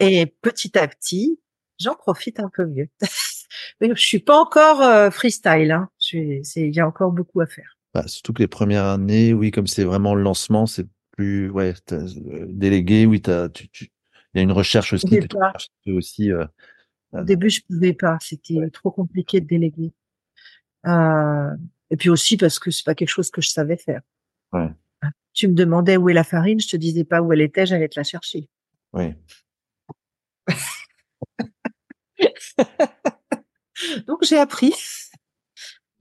Et 0.00 0.26
petit 0.26 0.76
à 0.76 0.88
petit, 0.88 1.40
j'en 1.78 1.94
profite 1.94 2.40
un 2.40 2.50
peu 2.50 2.66
mieux. 2.66 2.88
je 3.80 3.94
suis 3.94 4.18
pas 4.18 4.38
encore 4.38 4.82
euh, 4.82 5.10
freestyle, 5.10 5.70
hein. 5.70 5.88
il 6.12 6.74
y 6.74 6.80
a 6.80 6.86
encore 6.86 7.12
beaucoup 7.12 7.40
à 7.40 7.46
faire. 7.46 7.75
Bah, 7.96 8.06
surtout 8.08 8.34
que 8.34 8.42
les 8.42 8.46
premières 8.46 8.84
années, 8.84 9.32
oui, 9.32 9.50
comme 9.50 9.66
c'est 9.66 9.84
vraiment 9.84 10.14
le 10.14 10.22
lancement, 10.22 10.66
c'est 10.66 10.86
plus 11.12 11.48
ouais, 11.48 11.72
euh, 11.92 12.06
délégué, 12.46 13.06
oui, 13.06 13.22
t'as, 13.22 13.48
tu, 13.48 13.70
tu, 13.70 13.90
il 14.34 14.36
y 14.36 14.40
a 14.40 14.42
une 14.42 14.52
recherche 14.52 14.92
aussi. 14.92 15.18
aussi 15.86 16.30
euh, 16.30 16.44
Au 17.12 17.22
début, 17.22 17.48
je 17.48 17.62
pouvais 17.62 17.94
pas, 17.94 18.18
c'était 18.20 18.68
trop 18.68 18.90
compliqué 18.90 19.40
de 19.40 19.46
déléguer. 19.46 19.94
Euh, 20.86 21.56
et 21.88 21.96
puis 21.96 22.10
aussi 22.10 22.36
parce 22.36 22.58
que 22.58 22.70
c'est 22.70 22.84
pas 22.84 22.94
quelque 22.94 23.08
chose 23.08 23.30
que 23.30 23.40
je 23.40 23.48
savais 23.48 23.78
faire. 23.78 24.02
Ouais. 24.52 24.68
Tu 25.32 25.48
me 25.48 25.54
demandais 25.54 25.96
où 25.96 26.10
est 26.10 26.14
la 26.14 26.22
farine, 26.22 26.60
je 26.60 26.68
te 26.68 26.76
disais 26.76 27.04
pas 27.04 27.22
où 27.22 27.32
elle 27.32 27.40
était, 27.40 27.64
j'allais 27.64 27.88
te 27.88 27.98
la 27.98 28.04
chercher. 28.04 28.46
Oui. 28.92 29.14
Donc 34.06 34.22
j'ai 34.22 34.36
appris. 34.36 34.74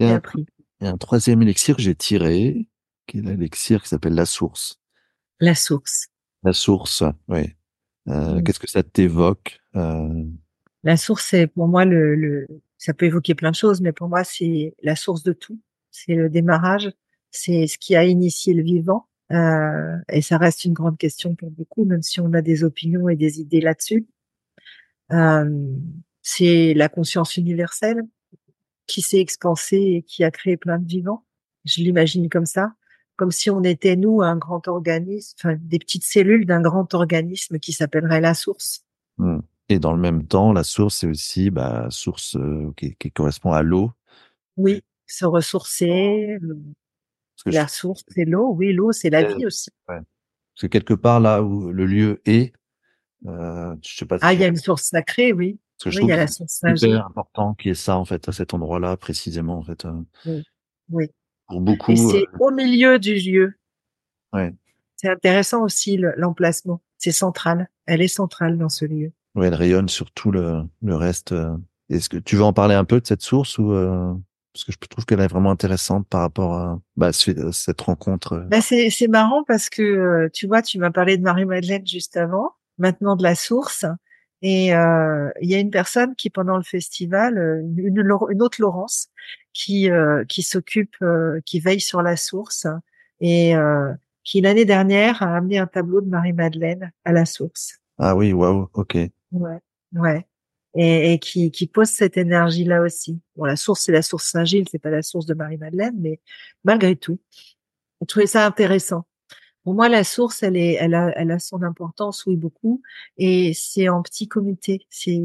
J'ai 0.01 0.11
appris. 0.11 0.45
Et 0.81 0.87
un 0.87 0.97
troisième 0.97 1.41
élixir 1.41 1.75
que 1.75 1.81
j'ai 1.81 1.95
tiré, 1.95 2.67
qui 3.07 3.19
est 3.19 3.21
l'élixir 3.21 3.81
qui 3.81 3.89
s'appelle 3.89 4.15
la 4.15 4.25
source. 4.25 4.79
La 5.39 5.55
source. 5.55 6.07
La 6.43 6.53
source, 6.53 7.03
oui. 7.27 7.55
Euh, 8.07 8.35
mmh. 8.35 8.43
Qu'est-ce 8.43 8.59
que 8.59 8.69
ça 8.69 8.83
t'évoque 8.83 9.59
euh... 9.75 10.23
La 10.83 10.97
source, 10.97 11.25
c'est 11.25 11.47
pour 11.47 11.67
moi 11.67 11.83
le, 11.85 12.13
le, 12.15 12.47
ça 12.77 12.93
peut 12.93 13.07
évoquer 13.07 13.33
plein 13.33 13.49
de 13.49 13.55
choses, 13.55 13.81
mais 13.81 13.91
pour 13.91 14.07
moi 14.07 14.23
c'est 14.23 14.75
la 14.83 14.95
source 14.95 15.23
de 15.23 15.33
tout. 15.33 15.59
C'est 15.89 16.13
le 16.13 16.29
démarrage, 16.29 16.91
c'est 17.31 17.65
ce 17.65 17.79
qui 17.79 17.95
a 17.95 18.05
initié 18.05 18.53
le 18.53 18.61
vivant, 18.61 19.07
euh, 19.31 19.97
et 20.09 20.21
ça 20.21 20.37
reste 20.37 20.65
une 20.65 20.73
grande 20.73 20.99
question 20.99 21.33
pour 21.33 21.49
beaucoup, 21.49 21.85
même 21.85 22.03
si 22.03 22.19
on 22.19 22.31
a 22.33 22.41
des 22.41 22.63
opinions 22.63 23.09
et 23.09 23.15
des 23.15 23.39
idées 23.39 23.61
là-dessus. 23.61 24.05
Euh, 25.11 25.67
c'est 26.21 26.75
la 26.75 26.89
conscience 26.89 27.37
universelle, 27.37 28.03
qui 28.87 29.01
s'est 29.01 29.19
expansé 29.19 29.77
et 29.77 30.01
qui 30.03 30.23
a 30.23 30.31
créé 30.31 30.57
plein 30.57 30.79
de 30.79 30.87
vivants. 30.87 31.25
Je 31.65 31.81
l'imagine 31.81 32.29
comme 32.29 32.45
ça, 32.45 32.73
comme 33.15 33.31
si 33.31 33.49
on 33.49 33.63
était 33.63 33.95
nous 33.95 34.21
un 34.21 34.37
grand 34.37 34.67
organisme, 34.67 35.35
enfin 35.39 35.57
des 35.59 35.79
petites 35.79 36.03
cellules 36.03 36.45
d'un 36.45 36.61
grand 36.61 36.93
organisme 36.93 37.59
qui 37.59 37.73
s'appellerait 37.73 38.21
la 38.21 38.33
source. 38.33 38.83
Mmh. 39.17 39.39
Et 39.69 39.79
dans 39.79 39.93
le 39.93 39.99
même 39.99 40.27
temps, 40.27 40.53
la 40.53 40.63
source 40.63 40.97
c'est 40.97 41.07
aussi 41.07 41.49
bah, 41.49 41.87
source 41.89 42.35
euh, 42.35 42.71
qui, 42.77 42.95
qui, 42.95 43.11
correspond 43.11 43.51
à 43.51 43.63
l'eau. 43.63 43.91
Oui, 44.57 44.83
se 45.07 45.25
ressourcer. 45.25 46.37
La 47.45 47.67
source 47.67 48.03
c'est 48.09 48.25
l'eau. 48.25 48.53
Oui, 48.53 48.73
l'eau 48.73 48.91
c'est 48.91 49.09
la 49.09 49.23
vie 49.23 49.45
aussi. 49.45 49.69
Ouais. 49.89 49.99
Parce 50.53 50.61
que 50.61 50.67
quelque 50.67 50.93
part 50.93 51.19
là 51.19 51.41
où 51.41 51.71
le 51.71 51.85
lieu 51.85 52.21
est, 52.25 52.53
euh, 53.27 53.75
je 53.81 53.97
sais 53.97 54.05
pas. 54.05 54.17
Ah, 54.21 54.33
il 54.33 54.39
y 54.39 54.43
a 54.43 54.47
une 54.47 54.55
source 54.55 54.83
sacrée, 54.83 55.33
oui. 55.33 55.59
Que 55.85 55.89
oui, 55.89 55.95
je 55.97 55.99
trouve 55.99 56.47
c'est 56.47 56.77
super 56.77 57.05
important 57.05 57.53
qu'il 57.53 57.69
y 57.69 57.71
ait 57.71 57.75
ça 57.75 57.95
en 57.95 58.05
fait 58.05 58.27
à 58.27 58.31
cet 58.31 58.55
endroit-là 58.55 58.97
précisément 58.97 59.59
en 59.59 59.61
fait. 59.61 59.85
Euh. 59.85 59.91
Oui. 60.25 60.43
oui. 60.89 61.07
Pour 61.47 61.61
beaucoup. 61.61 61.91
Et 61.91 61.95
c'est 61.95 62.23
euh... 62.23 62.37
au 62.39 62.49
milieu 62.49 62.97
du 62.97 63.13
lieu. 63.13 63.53
Ouais. 64.33 64.51
C'est 64.95 65.09
intéressant 65.09 65.61
aussi 65.61 66.01
l'emplacement. 66.17 66.81
C'est 66.97 67.11
central. 67.11 67.69
Elle 67.85 68.01
est 68.01 68.07
centrale 68.07 68.57
dans 68.57 68.69
ce 68.69 68.85
lieu. 68.85 69.11
Oui, 69.35 69.45
elle 69.45 69.53
rayonne 69.53 69.87
sur 69.87 70.09
tout 70.09 70.31
le, 70.31 70.63
le 70.81 70.95
reste. 70.95 71.33
Euh. 71.33 71.55
Est-ce 71.89 72.09
que 72.09 72.17
tu 72.17 72.35
veux 72.35 72.43
en 72.43 72.53
parler 72.53 72.73
un 72.73 72.85
peu 72.85 72.99
de 72.99 73.05
cette 73.05 73.21
source 73.21 73.59
ou 73.59 73.71
euh... 73.71 74.11
parce 74.53 74.63
que 74.63 74.71
je 74.71 74.77
trouve 74.87 75.05
qu'elle 75.05 75.19
est 75.19 75.27
vraiment 75.27 75.51
intéressante 75.51 76.07
par 76.07 76.21
rapport 76.21 76.55
à 76.55 76.81
bah, 76.97 77.11
cette 77.13 77.81
rencontre. 77.81 78.43
Bah 78.49 78.61
c'est 78.61 78.89
c'est 78.89 79.07
marrant 79.07 79.43
parce 79.43 79.69
que 79.69 80.31
tu 80.33 80.47
vois, 80.47 80.63
tu 80.63 80.79
m'as 80.79 80.89
parlé 80.89 81.17
de 81.17 81.21
Marie-Madeleine 81.21 81.85
juste 81.85 82.17
avant, 82.17 82.53
maintenant 82.79 83.15
de 83.15 83.21
la 83.21 83.35
source. 83.35 83.85
Et 84.47 84.75
euh, 84.75 85.31
il 85.41 85.49
y 85.49 85.55
a 85.55 85.59
une 85.59 85.71
personne 85.71 86.15
qui, 86.15 86.29
pendant 86.29 86.55
le 86.55 86.63
festival, 86.63 87.39
une, 87.79 87.97
une 88.29 88.41
autre 88.43 88.61
Laurence, 88.61 89.09
qui 89.53 89.89
euh, 89.89 90.23
qui 90.25 90.43
s'occupe, 90.43 90.95
euh, 91.01 91.39
qui 91.45 91.59
veille 91.59 91.79
sur 91.79 92.03
la 92.03 92.15
source 92.15 92.67
et 93.19 93.55
euh, 93.55 93.91
qui 94.23 94.41
l'année 94.41 94.65
dernière 94.65 95.23
a 95.23 95.37
amené 95.37 95.57
un 95.57 95.65
tableau 95.65 95.99
de 95.99 96.09
Marie-Madeleine 96.09 96.91
à 97.05 97.11
la 97.11 97.25
source. 97.25 97.79
Ah 97.97 98.15
oui, 98.15 98.33
waouh, 98.33 98.69
ok. 98.75 98.97
Ouais, 99.31 99.59
ouais. 99.93 100.27
Et, 100.75 101.13
et 101.13 101.17
qui, 101.17 101.49
qui 101.49 101.65
pose 101.65 101.89
cette 101.89 102.15
énergie-là 102.15 102.83
aussi. 102.83 103.19
Bon, 103.35 103.45
la 103.45 103.55
source, 103.55 103.81
c'est 103.81 103.93
la 103.93 104.03
source 104.03 104.29
Saint-Gilles, 104.29 104.67
c'est 104.69 104.77
pas 104.77 104.91
la 104.91 105.01
source 105.01 105.25
de 105.25 105.33
Marie-Madeleine, 105.33 105.95
mais 105.99 106.19
malgré 106.63 106.95
tout, 106.95 107.19
on 107.99 108.05
trouvait 108.05 108.27
ça 108.27 108.45
intéressant. 108.45 109.07
Pour 109.65 109.73
moi, 109.73 109.89
la 109.89 110.03
source, 110.03 110.43
elle 110.43 110.55
est, 110.55 110.73
elle 110.73 110.93
a, 110.93 111.11
elle 111.17 111.31
a 111.31 111.39
son 111.39 111.63
importance, 111.63 112.25
oui, 112.27 112.37
beaucoup. 112.37 112.81
Et 113.17 113.51
c'est 113.53 113.89
en 113.89 114.01
petit 114.03 114.27
comité. 114.27 114.85
C'est 114.91 115.19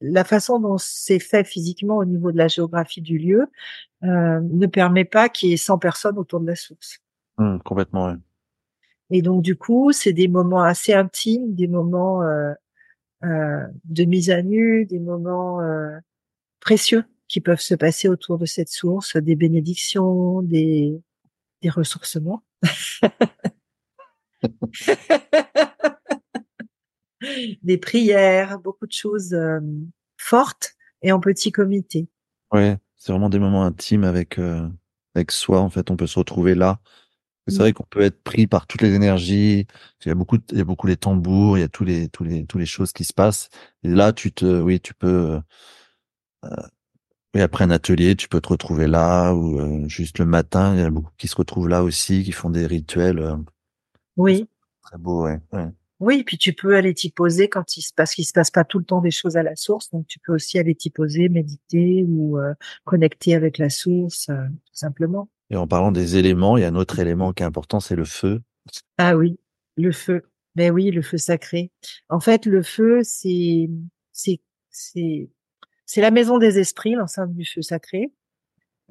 la 0.00 0.24
façon 0.24 0.58
dont 0.58 0.76
c'est 0.78 1.20
fait 1.20 1.44
physiquement 1.44 1.96
au 1.98 2.04
niveau 2.04 2.32
de 2.32 2.36
la 2.36 2.48
géographie 2.48 3.00
du 3.00 3.18
lieu 3.18 3.46
euh, 4.02 4.40
ne 4.42 4.66
permet 4.66 5.04
pas 5.04 5.28
qu'il 5.28 5.50
y 5.50 5.52
ait 5.52 5.56
100 5.56 5.78
personnes 5.78 6.18
autour 6.18 6.40
de 6.40 6.46
la 6.48 6.56
source. 6.56 6.98
Mmh, 7.38 7.58
complètement. 7.60 8.06
Oui. 8.06 8.14
Et 9.10 9.22
donc 9.22 9.42
du 9.42 9.54
coup, 9.54 9.92
c'est 9.92 10.12
des 10.12 10.26
moments 10.26 10.64
assez 10.64 10.92
intimes, 10.92 11.54
des 11.54 11.68
moments 11.68 12.22
euh, 12.22 12.52
euh, 13.24 13.64
de 13.84 14.04
mise 14.04 14.30
à 14.30 14.42
nu, 14.42 14.86
des 14.86 14.98
moments 14.98 15.60
euh, 15.60 15.96
précieux 16.58 17.04
qui 17.28 17.40
peuvent 17.40 17.60
se 17.60 17.76
passer 17.76 18.08
autour 18.08 18.38
de 18.38 18.46
cette 18.46 18.70
source, 18.70 19.16
des 19.16 19.36
bénédictions, 19.36 20.42
des, 20.42 21.00
des 21.62 21.70
ressourcements. 21.70 22.42
des 27.62 27.78
prières, 27.78 28.58
beaucoup 28.58 28.86
de 28.86 28.92
choses 28.92 29.34
euh, 29.34 29.60
fortes 30.16 30.74
et 31.02 31.12
en 31.12 31.20
petit 31.20 31.52
comité. 31.52 32.08
Ouais, 32.52 32.78
c'est 32.96 33.12
vraiment 33.12 33.28
des 33.28 33.38
moments 33.38 33.64
intimes 33.64 34.04
avec 34.04 34.38
euh, 34.38 34.68
avec 35.14 35.30
soi. 35.30 35.60
En 35.60 35.70
fait, 35.70 35.90
on 35.90 35.96
peut 35.96 36.06
se 36.06 36.18
retrouver 36.18 36.54
là. 36.54 36.80
C'est 37.46 37.58
vrai 37.58 37.74
qu'on 37.74 37.84
peut 37.84 38.00
être 38.00 38.22
pris 38.22 38.46
par 38.46 38.66
toutes 38.66 38.80
les 38.80 38.94
énergies. 38.94 39.66
Il 40.04 40.08
y 40.08 40.10
a 40.10 40.14
beaucoup, 40.14 40.38
il 40.50 40.58
y 40.58 40.60
a 40.62 40.64
beaucoup 40.64 40.86
les 40.86 40.96
tambours, 40.96 41.58
il 41.58 41.60
y 41.60 41.64
a 41.64 41.68
tous 41.68 41.84
les 41.84 42.08
tous 42.08 42.24
les 42.24 42.46
tous 42.46 42.56
les 42.56 42.64
choses 42.64 42.92
qui 42.92 43.04
se 43.04 43.12
passent. 43.12 43.50
Et 43.82 43.88
là, 43.88 44.14
tu 44.14 44.32
te, 44.32 44.62
oui, 44.62 44.80
tu 44.80 44.94
peux. 44.94 45.40
Euh, 46.44 46.48
et 47.34 47.42
après 47.42 47.64
un 47.64 47.70
atelier, 47.70 48.16
tu 48.16 48.28
peux 48.28 48.40
te 48.40 48.48
retrouver 48.48 48.86
là 48.86 49.34
ou 49.34 49.60
euh, 49.60 49.88
juste 49.88 50.18
le 50.18 50.26
matin. 50.26 50.74
Il 50.74 50.80
y 50.80 50.82
a 50.82 50.90
beaucoup 50.90 51.12
qui 51.18 51.28
se 51.28 51.36
retrouvent 51.36 51.68
là 51.68 51.82
aussi, 51.82 52.24
qui 52.24 52.32
font 52.32 52.50
des 52.50 52.66
rituels. 52.66 53.18
Oui. 54.16 54.48
Très 54.82 54.98
beau, 54.98 55.24
ouais. 55.24 55.40
ouais. 55.52 55.68
Oui, 56.00 56.24
puis 56.24 56.36
tu 56.36 56.52
peux 56.52 56.76
aller 56.76 56.92
t'y 56.92 57.10
poser 57.10 57.48
quand 57.48 57.76
il 57.76 57.82
se 57.82 57.92
passe, 57.94 58.14
qu'il 58.14 58.26
se 58.26 58.32
passe 58.32 58.50
pas 58.50 58.64
tout 58.64 58.78
le 58.78 58.84
temps 58.84 59.00
des 59.00 59.10
choses 59.10 59.36
à 59.36 59.42
la 59.42 59.54
source, 59.56 59.90
donc 59.90 60.06
tu 60.06 60.18
peux 60.18 60.34
aussi 60.34 60.58
aller 60.58 60.74
t'y 60.74 60.90
poser, 60.90 61.28
méditer 61.28 62.04
ou 62.06 62.38
euh, 62.38 62.52
connecter 62.84 63.34
avec 63.34 63.58
la 63.58 63.70
source, 63.70 64.28
euh, 64.28 64.44
tout 64.66 64.74
simplement. 64.74 65.28
Et 65.50 65.56
en 65.56 65.66
parlant 65.66 65.92
des 65.92 66.16
éléments, 66.16 66.56
il 66.56 66.62
y 66.62 66.64
a 66.64 66.68
un 66.68 66.74
autre 66.74 66.98
élément 66.98 67.32
qui 67.32 67.42
est 67.42 67.46
important, 67.46 67.80
c'est 67.80 67.96
le 67.96 68.04
feu. 68.04 68.42
Ah 68.98 69.16
oui, 69.16 69.38
le 69.76 69.92
feu. 69.92 70.24
Ben 70.56 70.72
oui, 70.72 70.90
le 70.90 71.02
feu 71.02 71.16
sacré. 71.16 71.70
En 72.08 72.20
fait, 72.20 72.46
le 72.46 72.62
feu, 72.62 73.00
c'est 73.02 73.68
c'est 74.12 74.40
c'est 74.70 75.30
c'est 75.86 76.00
la 76.00 76.10
maison 76.10 76.38
des 76.38 76.58
esprits, 76.58 76.94
l'enceinte 76.94 77.34
du 77.34 77.44
feu 77.44 77.62
sacré. 77.62 78.12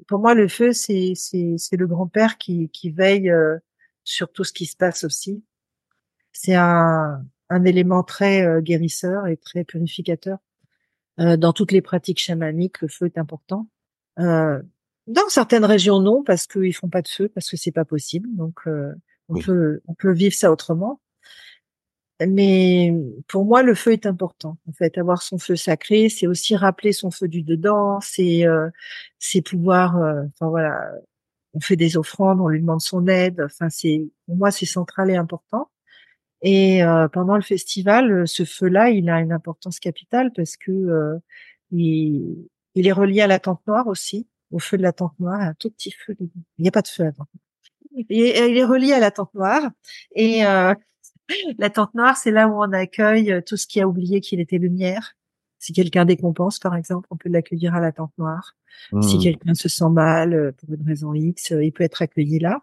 Pour 0.08 0.20
moi, 0.20 0.34
le 0.34 0.48
feu, 0.48 0.72
c'est 0.72 1.12
c'est 1.14 1.54
c'est 1.58 1.76
le 1.76 1.86
grand 1.86 2.06
père 2.06 2.38
qui 2.38 2.70
qui 2.70 2.90
veille 2.90 3.30
euh, 3.30 3.58
sur 4.04 4.30
tout 4.32 4.44
ce 4.44 4.52
qui 4.52 4.66
se 4.66 4.76
passe 4.76 5.04
aussi 5.04 5.42
c'est 6.34 6.54
un, 6.54 7.24
un, 7.48 7.64
élément 7.64 8.02
très 8.02 8.44
euh, 8.44 8.60
guérisseur 8.60 9.26
et 9.26 9.38
très 9.38 9.64
purificateur. 9.64 10.38
Euh, 11.20 11.36
dans 11.36 11.52
toutes 11.52 11.72
les 11.72 11.80
pratiques 11.80 12.20
chamaniques, 12.20 12.82
le 12.82 12.88
feu 12.88 13.06
est 13.06 13.18
important. 13.18 13.68
Euh, 14.18 14.60
dans 15.06 15.28
certaines 15.28 15.64
régions, 15.64 16.00
non, 16.00 16.22
parce 16.24 16.46
qu'ils 16.46 16.74
font 16.74 16.88
pas 16.88 17.02
de 17.02 17.08
feu, 17.08 17.28
parce 17.28 17.48
que 17.48 17.56
c'est 17.56 17.72
pas 17.72 17.84
possible. 17.84 18.28
Donc, 18.32 18.58
euh, 18.66 18.92
on 19.28 19.40
peut 19.40 19.80
on 19.86 19.94
peut 19.94 20.12
vivre 20.12 20.34
ça 20.34 20.50
autrement. 20.50 21.00
Mais 22.26 22.92
pour 23.28 23.44
moi, 23.44 23.62
le 23.62 23.74
feu 23.74 23.92
est 23.92 24.06
important. 24.06 24.56
En 24.68 24.72
fait, 24.72 24.98
avoir 24.98 25.22
son 25.22 25.38
feu 25.38 25.56
sacré, 25.56 26.08
c'est 26.08 26.26
aussi 26.26 26.56
rappeler 26.56 26.92
son 26.92 27.10
feu 27.10 27.28
du 27.28 27.42
dedans. 27.42 28.00
C'est 28.00 28.46
euh, 28.46 28.68
c'est 29.18 29.42
pouvoir. 29.42 29.96
enfin 29.96 30.48
voilà, 30.48 30.92
on 31.54 31.60
fait 31.60 31.76
des 31.76 31.96
offrandes, 31.96 32.40
on 32.40 32.48
lui 32.48 32.60
demande 32.60 32.80
son 32.80 33.06
aide. 33.06 33.40
Enfin, 33.44 33.70
c'est 33.70 34.08
pour 34.26 34.36
moi, 34.36 34.50
c'est 34.50 34.66
central 34.66 35.10
et 35.10 35.16
important. 35.16 35.70
Et 36.42 36.84
euh, 36.84 37.08
pendant 37.08 37.36
le 37.36 37.42
festival, 37.42 38.28
ce 38.28 38.44
feu-là, 38.44 38.90
il 38.90 39.08
a 39.08 39.20
une 39.20 39.32
importance 39.32 39.80
capitale 39.80 40.30
parce 40.34 40.56
que 40.56 40.72
euh, 40.72 41.18
il, 41.70 42.48
est 42.74 42.92
relié 42.92 43.22
à 43.22 43.26
la 43.26 43.38
tente 43.38 43.66
noire 43.66 43.86
aussi, 43.86 44.28
au 44.50 44.58
feu 44.58 44.76
de 44.76 44.82
la 44.82 44.92
tente 44.92 45.18
noire, 45.20 45.40
un 45.40 45.54
tout 45.54 45.70
petit 45.70 45.92
feu. 45.92 46.14
Il 46.20 46.28
n'y 46.58 46.68
a 46.68 46.72
pas 46.72 46.82
de 46.82 46.88
feu 46.88 47.04
à 47.04 47.06
la 47.06 47.12
tente 47.12 47.28
noire. 47.32 48.04
Il 48.08 48.20
est, 48.20 48.50
il 48.50 48.58
est 48.58 48.64
relié 48.64 48.92
à 48.92 48.98
la 48.98 49.10
tente 49.10 49.32
noire. 49.34 49.70
Et 50.14 50.44
euh, 50.44 50.74
la 51.58 51.70
tente 51.70 51.94
noire, 51.94 52.16
c'est 52.16 52.30
là 52.30 52.48
où 52.48 52.62
on 52.62 52.72
accueille 52.72 53.42
tout 53.46 53.56
ce 53.56 53.66
qui 53.66 53.80
a 53.80 53.88
oublié 53.88 54.20
qu'il 54.20 54.40
était 54.40 54.58
lumière. 54.58 55.16
Si 55.64 55.72
quelqu'un 55.72 56.04
décompense, 56.04 56.58
par 56.58 56.76
exemple, 56.76 57.08
on 57.10 57.16
peut 57.16 57.30
l'accueillir 57.30 57.74
à 57.74 57.80
la 57.80 57.90
tente 57.90 58.12
noire. 58.18 58.54
Si 59.00 59.16
mmh. 59.16 59.20
quelqu'un 59.22 59.54
se 59.54 59.70
sent 59.70 59.88
mal 59.88 60.52
pour 60.58 60.74
une 60.74 60.86
raison 60.86 61.14
X, 61.14 61.54
il 61.58 61.72
peut 61.72 61.84
être 61.84 62.02
accueilli 62.02 62.38
là 62.38 62.60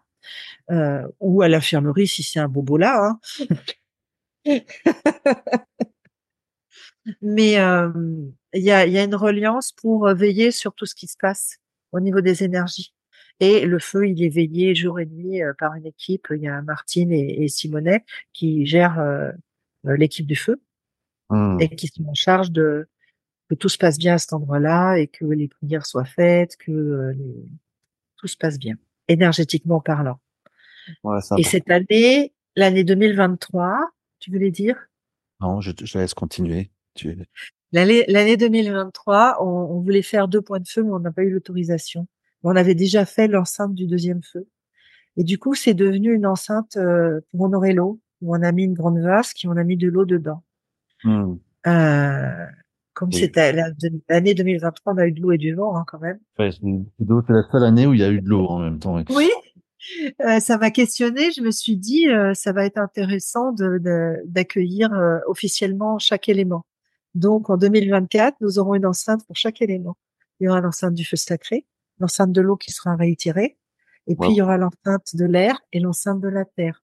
euh, 0.70 1.04
ou 1.18 1.42
à 1.42 1.48
l'infirmerie 1.48 2.06
si 2.06 2.22
c'est 2.22 2.38
un 2.38 2.46
bobo 2.46 2.76
là. 2.76 3.18
Hein. 4.46 4.54
Mais 7.22 7.58
euh, 7.58 7.90
il 8.54 8.62
y, 8.62 8.70
a, 8.70 8.86
y 8.86 8.98
a 8.98 9.02
une 9.02 9.16
reliance 9.16 9.72
pour 9.72 10.06
veiller 10.14 10.52
sur 10.52 10.72
tout 10.74 10.86
ce 10.86 10.94
qui 10.94 11.08
se 11.08 11.16
passe 11.18 11.58
au 11.90 11.98
niveau 11.98 12.20
des 12.20 12.44
énergies. 12.44 12.94
Et 13.40 13.66
le 13.66 13.80
feu, 13.80 14.06
il 14.08 14.22
est 14.22 14.28
veillé 14.28 14.76
jour 14.76 15.00
et 15.00 15.06
nuit 15.06 15.42
euh, 15.42 15.54
par 15.58 15.74
une 15.74 15.86
équipe. 15.86 16.28
Il 16.30 16.42
y 16.42 16.46
a 16.46 16.62
Martine 16.62 17.10
et, 17.10 17.42
et 17.42 17.48
Simonet 17.48 18.04
qui 18.32 18.64
gèrent 18.64 19.00
euh, 19.00 19.32
l'équipe 19.84 20.26
du 20.26 20.36
feu 20.36 20.62
mmh. 21.32 21.60
et 21.60 21.68
qui 21.70 21.88
sont 21.88 22.04
en 22.06 22.14
charge 22.14 22.50
de 22.50 22.88
que 23.50 23.54
tout 23.54 23.68
se 23.68 23.78
passe 23.78 23.98
bien 23.98 24.14
à 24.14 24.18
cet 24.18 24.32
endroit-là 24.32 24.96
et 24.96 25.08
que 25.08 25.24
les 25.24 25.48
prières 25.48 25.84
soient 25.84 26.04
faites, 26.04 26.56
que 26.56 27.12
les... 27.16 27.44
tout 28.16 28.26
se 28.28 28.36
passe 28.36 28.58
bien 28.58 28.76
énergétiquement 29.08 29.80
parlant. 29.80 30.18
Et 31.38 31.42
cette 31.42 31.70
année, 31.70 32.32
l'année 32.56 32.84
2023, 32.84 33.90
tu 34.18 34.30
voulais 34.30 34.50
dire? 34.50 34.76
Non, 35.40 35.60
je, 35.60 35.72
je 35.82 35.98
laisse 35.98 36.14
continuer. 36.14 36.70
Tu... 36.94 37.16
L'année 37.72 38.36
2023, 38.36 39.38
on, 39.40 39.46
on, 39.46 39.80
voulait 39.80 40.02
faire 40.02 40.28
deux 40.28 40.40
points 40.40 40.60
de 40.60 40.68
feu, 40.68 40.82
mais 40.82 40.92
on 40.92 40.98
n'a 40.98 41.12
pas 41.12 41.22
eu 41.22 41.30
l'autorisation. 41.30 42.06
On 42.42 42.56
avait 42.56 42.74
déjà 42.74 43.04
fait 43.04 43.28
l'enceinte 43.28 43.74
du 43.74 43.86
deuxième 43.86 44.22
feu. 44.22 44.46
Et 45.16 45.24
du 45.24 45.38
coup, 45.38 45.54
c'est 45.54 45.74
devenu 45.74 46.14
une 46.14 46.26
enceinte 46.26 46.76
euh, 46.76 47.20
pour 47.30 47.42
honorer 47.42 47.72
l'eau, 47.72 48.00
où 48.20 48.34
on 48.34 48.42
a 48.42 48.52
mis 48.52 48.64
une 48.64 48.74
grande 48.74 49.00
vase, 49.00 49.32
qui 49.32 49.46
on 49.46 49.56
a 49.56 49.64
mis 49.64 49.76
de 49.76 49.88
l'eau 49.88 50.04
dedans. 50.04 50.42
Mmh. 51.04 51.34
Euh, 51.66 52.46
comme 52.94 53.12
c'était 53.12 53.52
l'année 54.08 54.34
2023, 54.34 54.92
on 54.92 54.98
a 54.98 55.06
eu 55.06 55.12
de 55.12 55.20
l'eau 55.20 55.32
et 55.32 55.38
du 55.38 55.54
vent 55.54 55.76
hein, 55.76 55.84
quand 55.86 55.98
même. 55.98 56.18
c'est 57.26 57.32
la 57.32 57.42
seule 57.50 57.64
année 57.64 57.86
où 57.86 57.94
il 57.94 58.00
y 58.00 58.04
a 58.04 58.10
eu 58.10 58.20
de 58.20 58.28
l'eau 58.28 58.46
en 58.46 58.58
même 58.58 58.78
temps. 58.78 59.02
Oui, 59.10 59.30
euh, 60.20 60.40
ça 60.40 60.58
m'a 60.58 60.70
questionné. 60.70 61.32
Je 61.32 61.42
me 61.42 61.50
suis 61.50 61.76
dit, 61.76 62.08
euh, 62.08 62.34
ça 62.34 62.52
va 62.52 62.64
être 62.64 62.78
intéressant 62.78 63.52
d'accueillir 63.52 64.90
de, 64.90 64.94
euh, 64.94 65.20
officiellement 65.26 65.98
chaque 65.98 66.28
élément. 66.28 66.64
Donc 67.14 67.50
en 67.50 67.56
2024, 67.56 68.36
nous 68.40 68.58
aurons 68.58 68.74
une 68.74 68.86
enceinte 68.86 69.26
pour 69.26 69.36
chaque 69.36 69.60
élément. 69.62 69.96
Il 70.40 70.44
y 70.46 70.48
aura 70.48 70.60
l'enceinte 70.60 70.94
du 70.94 71.04
feu 71.04 71.16
sacré, 71.16 71.66
l'enceinte 71.98 72.32
de 72.32 72.40
l'eau 72.40 72.56
qui 72.56 72.72
sera 72.72 72.96
réitérée, 72.96 73.58
et 74.06 74.16
puis 74.16 74.30
il 74.30 74.36
y 74.36 74.42
aura 74.42 74.56
l'enceinte 74.56 75.14
de 75.14 75.24
l'air 75.24 75.60
et 75.72 75.80
l'enceinte 75.80 76.20
de 76.20 76.28
la 76.28 76.44
terre. 76.44 76.81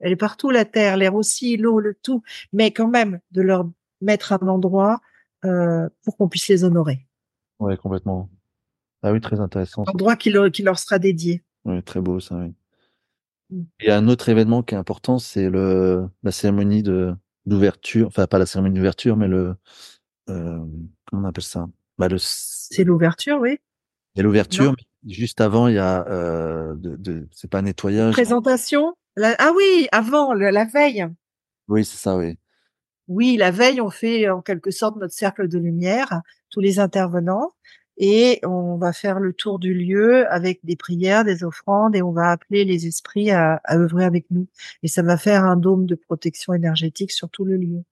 Elle 0.00 0.12
est 0.12 0.16
partout 0.16 0.50
la 0.50 0.64
terre, 0.64 0.96
l'air 0.96 1.14
aussi, 1.14 1.56
l'eau, 1.56 1.80
le 1.80 1.94
tout, 1.94 2.22
mais 2.52 2.70
quand 2.70 2.88
même 2.88 3.20
de 3.30 3.42
leur 3.42 3.68
mettre 4.00 4.32
un 4.32 4.46
endroit 4.48 5.00
euh, 5.44 5.88
pour 6.04 6.16
qu'on 6.16 6.28
puisse 6.28 6.48
les 6.48 6.64
honorer. 6.64 7.06
Oui, 7.58 7.76
complètement. 7.78 8.28
Ah 9.02 9.12
oui, 9.12 9.20
très 9.20 9.40
intéressant. 9.40 9.84
Endroit 9.86 10.16
qui 10.16 10.30
leur, 10.30 10.50
qui 10.50 10.62
leur 10.62 10.78
sera 10.78 10.98
dédié. 10.98 11.42
Oui, 11.64 11.82
très 11.82 12.00
beau 12.00 12.20
ça, 12.20 12.36
oui. 12.36 12.54
Mm. 13.50 13.62
Il 13.80 13.86
y 13.86 13.90
a 13.90 13.96
un 13.96 14.08
autre 14.08 14.28
événement 14.28 14.62
qui 14.62 14.74
est 14.74 14.78
important, 14.78 15.18
c'est 15.18 15.48
le 15.48 16.08
la 16.22 16.32
cérémonie 16.32 16.82
de 16.82 17.14
d'ouverture, 17.46 18.08
enfin 18.08 18.26
pas 18.26 18.38
la 18.38 18.46
cérémonie 18.46 18.74
d'ouverture, 18.74 19.16
mais 19.16 19.28
le 19.28 19.54
euh, 20.28 20.58
comment 21.06 21.22
on 21.22 21.24
appelle 21.24 21.44
ça? 21.44 21.68
Bah, 21.98 22.08
le... 22.08 22.16
C'est 22.18 22.84
l'ouverture, 22.84 23.38
oui. 23.40 23.58
A 24.18 24.22
l'ouverture, 24.22 24.74
mais 25.04 25.12
juste 25.12 25.40
avant, 25.40 25.68
il 25.68 25.74
y 25.74 25.78
a 25.78 26.06
euh, 26.08 26.74
de, 26.74 26.96
de 26.96 27.28
c'est 27.30 27.50
pas 27.50 27.62
nettoyage. 27.62 28.12
Présentation. 28.12 28.94
Ah 29.22 29.52
oui, 29.56 29.88
avant 29.92 30.34
la 30.34 30.64
veille. 30.64 31.06
Oui, 31.68 31.84
c'est 31.84 31.96
ça, 31.96 32.16
oui. 32.16 32.36
Oui, 33.08 33.36
la 33.36 33.50
veille, 33.50 33.80
on 33.80 33.90
fait 33.90 34.28
en 34.28 34.42
quelque 34.42 34.70
sorte 34.70 34.96
notre 34.96 35.14
cercle 35.14 35.48
de 35.48 35.58
lumière, 35.58 36.22
tous 36.50 36.60
les 36.60 36.78
intervenants. 36.80 37.52
et 37.98 38.40
on 38.44 38.76
va 38.76 38.92
faire 38.92 39.20
le 39.20 39.32
tour 39.32 39.58
du 39.58 39.72
lieu 39.72 40.30
avec 40.30 40.60
des 40.64 40.76
prières, 40.76 41.24
des 41.24 41.44
offrandes 41.44 41.96
et 41.96 42.02
on 42.02 42.12
va 42.12 42.30
appeler 42.30 42.64
les 42.64 42.86
esprits 42.86 43.30
à, 43.30 43.60
à 43.64 43.76
œuvrer 43.78 44.04
avec 44.04 44.26
nous. 44.30 44.48
Et 44.82 44.88
ça 44.88 45.02
va 45.02 45.16
faire 45.16 45.44
un 45.44 45.56
dôme 45.56 45.86
de 45.86 45.94
protection 45.94 46.52
énergétique 46.52 47.10
sur 47.12 47.30
tout 47.30 47.44
le 47.44 47.56
lieu. 47.56 47.82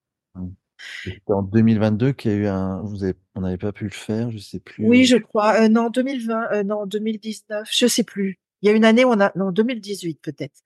C'était 1.04 1.32
en 1.32 1.42
2022 1.42 2.12
qu'il 2.12 2.30
y 2.32 2.34
a 2.34 2.36
eu 2.36 2.46
un. 2.46 2.82
Vous 2.82 3.04
avez, 3.04 3.14
on 3.34 3.40
n'avait 3.40 3.56
pas 3.56 3.72
pu 3.72 3.84
le 3.84 3.90
faire, 3.90 4.30
je 4.30 4.38
sais 4.38 4.60
plus. 4.60 4.86
Oui, 4.86 5.04
je 5.04 5.16
crois. 5.16 5.62
Euh, 5.62 5.68
non, 5.68 5.88
2020, 5.88 6.52
euh, 6.52 6.62
non, 6.62 6.86
2019, 6.86 7.68
je 7.70 7.86
sais 7.86 8.04
plus. 8.04 8.38
Il 8.60 8.68
y 8.68 8.72
a 8.72 8.76
une 8.76 8.84
année 8.84 9.04
où 9.04 9.08
on 9.08 9.20
a, 9.20 9.32
non, 9.36 9.52
2018 9.52 10.20
peut-être. 10.20 10.60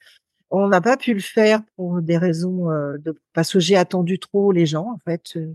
On 0.50 0.68
n'a 0.68 0.80
pas 0.80 0.96
pu 0.96 1.14
le 1.14 1.20
faire 1.20 1.62
pour 1.76 2.00
des 2.00 2.16
raisons 2.16 2.70
euh, 2.70 2.96
de 2.98 3.14
parce 3.34 3.52
que 3.52 3.60
j'ai 3.60 3.76
attendu 3.76 4.18
trop 4.18 4.52
les 4.52 4.66
gens 4.66 4.92
en 4.92 4.98
fait. 5.04 5.36
Euh, 5.36 5.54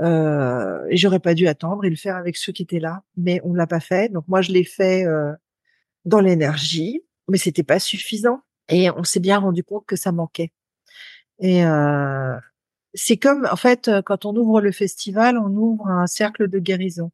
euh, 0.00 0.86
et 0.90 0.96
j'aurais 0.96 1.20
pas 1.20 1.34
dû 1.34 1.46
attendre 1.46 1.84
et 1.84 1.90
le 1.90 1.96
faire 1.96 2.16
avec 2.16 2.36
ceux 2.36 2.52
qui 2.52 2.62
étaient 2.62 2.80
là, 2.80 3.02
mais 3.16 3.40
on 3.44 3.54
l'a 3.54 3.66
pas 3.66 3.80
fait. 3.80 4.10
Donc 4.12 4.26
moi 4.28 4.42
je 4.42 4.52
l'ai 4.52 4.64
fait 4.64 5.04
euh, 5.06 5.32
dans 6.04 6.20
l'énergie, 6.20 7.02
mais 7.28 7.38
c'était 7.38 7.62
pas 7.62 7.78
suffisant 7.78 8.40
et 8.68 8.90
on 8.90 9.04
s'est 9.04 9.20
bien 9.20 9.38
rendu 9.38 9.62
compte 9.64 9.86
que 9.86 9.96
ça 9.96 10.12
manquait. 10.12 10.52
Et 11.40 11.64
euh, 11.64 12.36
c'est 12.94 13.16
comme 13.16 13.48
en 13.50 13.56
fait 13.56 13.90
quand 14.04 14.24
on 14.24 14.36
ouvre 14.36 14.60
le 14.60 14.72
festival, 14.72 15.38
on 15.38 15.48
ouvre 15.56 15.88
un 15.88 16.06
cercle 16.06 16.48
de 16.48 16.58
guérison, 16.58 17.10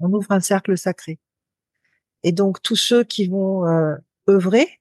on 0.00 0.12
ouvre 0.12 0.32
un 0.32 0.40
cercle 0.40 0.76
sacré. 0.76 1.18
Et 2.24 2.32
donc 2.32 2.62
tous 2.62 2.76
ceux 2.76 3.04
qui 3.04 3.28
vont 3.28 3.66
euh, 3.66 3.94
œuvrer 4.28 4.80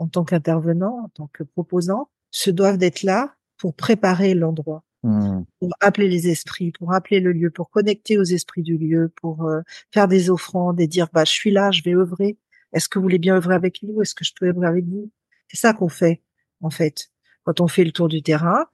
en 0.00 0.08
tant 0.08 0.24
qu'intervenants, 0.24 1.04
en 1.04 1.08
tant 1.10 1.30
que 1.32 1.44
proposants, 1.44 2.10
se 2.32 2.50
doivent 2.50 2.78
d'être 2.78 3.04
là 3.04 3.36
pour 3.56 3.74
préparer 3.74 4.34
l'endroit 4.34 4.84
Hmm. 5.02 5.44
pour 5.60 5.70
appeler 5.80 6.08
les 6.08 6.28
esprits, 6.28 6.72
pour 6.72 6.92
appeler 6.92 7.20
le 7.20 7.32
lieu, 7.32 7.50
pour 7.50 7.70
connecter 7.70 8.18
aux 8.18 8.24
esprits 8.24 8.62
du 8.62 8.76
lieu, 8.76 9.10
pour 9.16 9.46
euh, 9.46 9.62
faire 9.90 10.08
des 10.08 10.28
offrandes 10.28 10.78
et 10.78 10.86
dire 10.86 11.08
bah 11.10 11.24
je 11.24 11.30
suis 11.32 11.50
là, 11.50 11.70
je 11.70 11.82
vais 11.82 11.94
œuvrer. 11.94 12.36
Est-ce 12.74 12.86
que 12.86 12.98
vous 12.98 13.04
voulez 13.04 13.18
bien 13.18 13.34
œuvrer 13.36 13.54
avec 13.54 13.82
nous? 13.82 14.02
Est-ce 14.02 14.14
que 14.14 14.26
je 14.26 14.32
peux 14.38 14.48
œuvrer 14.48 14.66
avec 14.66 14.84
vous? 14.84 15.10
C'est 15.48 15.56
ça 15.56 15.72
qu'on 15.72 15.88
fait 15.88 16.20
en 16.60 16.68
fait 16.68 17.10
quand 17.44 17.62
on 17.62 17.68
fait 17.68 17.84
le 17.84 17.92
tour 17.92 18.08
du 18.08 18.22
terrain. 18.22 18.66